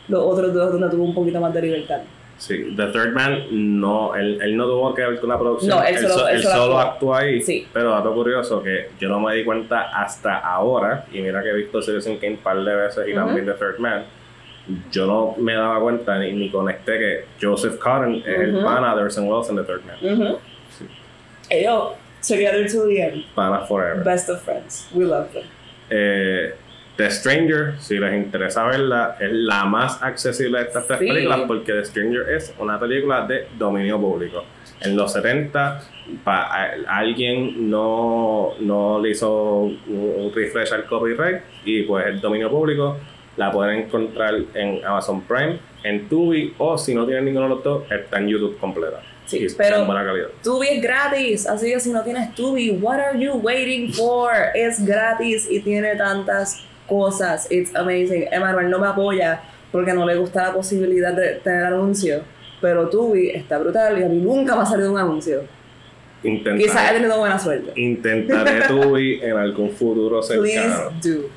los 0.09 0.22
otros 0.24 0.52
dos 0.55 0.72
donde 0.72 0.89
tuvo 0.89 1.05
un 1.05 1.14
poquito 1.14 1.40
más 1.40 1.52
de 1.55 1.62
libertad. 1.62 2.01
Sí, 2.39 2.72
The 2.76 2.86
Third 2.86 3.12
Man, 3.14 3.80
no, 3.80 4.14
él, 4.14 4.39
él 4.40 4.56
no 4.56 4.64
tuvo 4.66 4.94
que 4.94 5.02
ver 5.05 5.18
con 5.18 5.28
la 5.28 5.39
producción. 5.39 5.76
No, 5.76 5.85
él 5.85 5.98
solo- 5.98 6.14
so- 6.14 6.28
él 6.28 6.40
solo 6.43 6.55
solo 6.55 6.78
actuó. 6.78 7.14
ahí. 7.16 7.43
Sí. 7.43 7.66
Pero 7.72 7.90
dato 7.90 8.14
curioso 8.14 8.62
que 8.62 8.90
yo 9.01 9.09
no 9.09 9.18
me 9.18 9.35
di 9.35 9.44
cuenta 9.44 9.89
hasta 9.90 10.39
ahora, 10.39 11.05
y 11.12 11.20
mira 11.20 11.43
que 11.43 11.48
he 11.51 11.55
visto 11.55 11.82
Citizen 11.82 12.16
Kane 12.18 12.35
un 12.35 12.39
par 12.39 12.62
de 12.62 12.74
veces 12.76 13.09
y 13.09 13.12
también 13.14 13.44
The 13.44 13.52
Third 13.55 13.78
Man, 13.80 14.05
yo 14.93 15.07
no 15.07 15.35
me 15.39 15.55
daba 15.55 15.81
cuenta 15.81 16.19
ni, 16.19 16.32
ni 16.32 16.51
conecté 16.51 16.99
que 16.99 17.24
Joseph 17.40 17.78
Cotton 17.78 18.16
es 18.27 18.39
el 18.40 18.59
pana 18.62 18.95
de 18.95 19.03
Orson 19.03 19.28
Welles 19.28 19.49
en 19.51 19.57
The 19.57 19.62
Third 19.62 19.82
Man. 19.85 19.97
Ujú. 20.20 20.39
Sí. 20.78 20.85
Ellos, 21.51 21.93
together 22.27 22.66
to 22.70 22.86
the 22.86 23.01
end. 23.03 23.24
Pana 23.35 23.61
forever. 23.66 24.03
Best 24.05 24.28
of 24.28 24.43
friends. 24.43 24.89
We 24.93 25.05
love 25.05 25.28
them. 25.32 25.45
Eh, 25.90 26.55
The 26.97 27.11
Stranger, 27.12 27.74
si 27.78 27.97
les 27.99 28.12
interesa 28.12 28.65
verla, 28.65 29.16
es 29.20 29.31
la 29.32 29.65
más 29.65 30.03
accesible 30.03 30.59
de 30.59 30.65
estas 30.65 30.86
tres 30.89 30.99
películas 30.99 31.40
porque 31.47 31.73
The 31.73 31.85
Stranger 31.85 32.28
es 32.31 32.53
una 32.59 32.78
película 32.81 33.24
de 33.27 33.47
dominio 33.57 34.01
público. 34.01 34.45
En 34.81 34.97
los 34.97 35.12
70, 35.12 35.81
pa- 36.24 36.47
a- 36.47 36.70
alguien 36.89 37.70
no, 37.70 38.55
no 38.61 38.99
le 39.01 39.11
hizo 39.11 39.61
un, 39.61 39.81
un 39.89 40.32
refresh 40.35 40.73
al 40.73 40.86
copyright 40.86 41.40
y 41.65 41.82
pues 41.82 42.05
el 42.07 42.20
dominio 42.20 42.51
público 42.51 42.97
la 43.39 43.51
pueden 43.51 43.78
encontrar 43.85 44.35
en 44.55 44.85
Amazon 44.85 45.23
Prime, 45.23 45.59
en 45.85 46.09
Tubi 46.09 46.52
o 46.59 46.77
si 46.77 46.94
no 46.94 47.06
tienen 47.06 47.24
ninguno 47.24 47.48
de 47.48 47.55
los 47.55 47.65
dos, 47.65 47.85
está 47.90 48.19
en 48.19 48.28
YouTube 48.28 48.59
completa. 48.59 49.01
Sí, 49.27 49.47
pero- 49.56 49.77
en 49.81 49.86
buena 49.86 50.05
calidad. 50.05 50.28
Tubi 50.43 50.66
es 50.69 50.82
gratis, 50.82 51.47
así 51.47 51.70
que 51.73 51.81
si 51.81 51.90
no 51.90 52.02
tienes 52.02 52.35
Tubi, 52.35 52.70
what 52.81 52.98
are 52.98 53.19
you 53.19 53.32
waiting 53.35 53.93
for? 53.93 54.31
Es 54.55 54.85
gratis 54.85 55.47
y 55.51 55.60
tiene 55.60 55.97
tantas 55.97 56.62
cosas. 56.86 57.47
It's 57.51 57.74
amazing. 57.77 58.27
Emanuel 58.32 58.70
no 58.70 58.78
me 58.78 58.86
apoya 58.89 59.40
porque 59.70 59.93
no 59.93 60.06
le 60.06 60.16
gusta 60.16 60.44
la 60.48 60.52
posibilidad 60.55 61.12
de 61.12 61.35
tener 61.44 61.65
anuncios. 61.65 62.23
Pero 62.60 62.89
Tubi 62.89 63.28
está 63.31 63.59
brutal 63.59 63.98
y 64.01 64.02
a 64.02 64.09
mí 64.09 64.16
nunca 64.19 64.56
me 64.56 64.62
ha 64.62 64.66
salido 64.66 64.90
un 64.93 64.98
anuncio. 64.98 65.43
Intentaré, 66.24 66.59
Quizás 66.59 66.90
he 66.90 66.94
tenido 66.94 67.19
buena 67.19 67.39
suerte. 67.39 67.73
intentaré 67.81 68.62
Tubi 68.66 69.20
en 69.23 69.36
algún 69.36 69.70
futuro 69.70 70.20
Please 70.27 70.55
cercano. 70.60 70.90
do. 71.01 71.28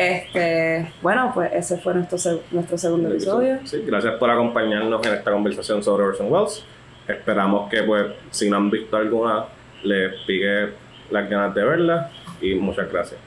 Este, 0.00 0.90
bueno, 1.02 1.30
pues 1.34 1.52
ese 1.52 1.76
fue 1.76 1.92
nuestro, 1.92 2.40
nuestro 2.52 2.78
segundo 2.78 3.10
episodio. 3.10 3.58
Sí, 3.64 3.82
gracias 3.86 4.14
por 4.14 4.30
acompañarnos 4.30 5.06
en 5.06 5.12
esta 5.12 5.30
conversación 5.30 5.82
sobre 5.82 6.04
Orson 6.04 6.32
Welles. 6.32 6.64
Esperamos 7.06 7.68
que, 7.68 7.82
pues, 7.82 8.06
si 8.30 8.48
no 8.48 8.56
han 8.56 8.70
visto 8.70 8.96
alguna, 8.96 9.44
les 9.82 10.14
pique 10.26 10.70
las 11.10 11.28
ganas 11.28 11.54
de 11.54 11.64
verla. 11.64 12.10
Y 12.40 12.54
muchas 12.54 12.90
gracias. 12.90 13.20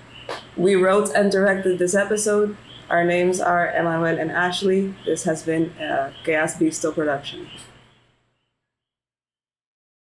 We 0.57 0.75
wrote 0.75 1.15
and 1.15 1.31
directed 1.31 1.77
this 1.77 1.93
episode. 1.93 2.55
Our 2.89 3.05
names 3.05 3.39
are 3.39 3.71
Emmanuel 3.77 4.17
and 4.19 4.31
Ashley. 4.31 4.95
This 5.05 5.27
has 5.27 5.43
been 5.45 5.71
a 5.79 6.11
Has 6.25 6.57
Visto 6.57 6.91
production. 6.91 7.47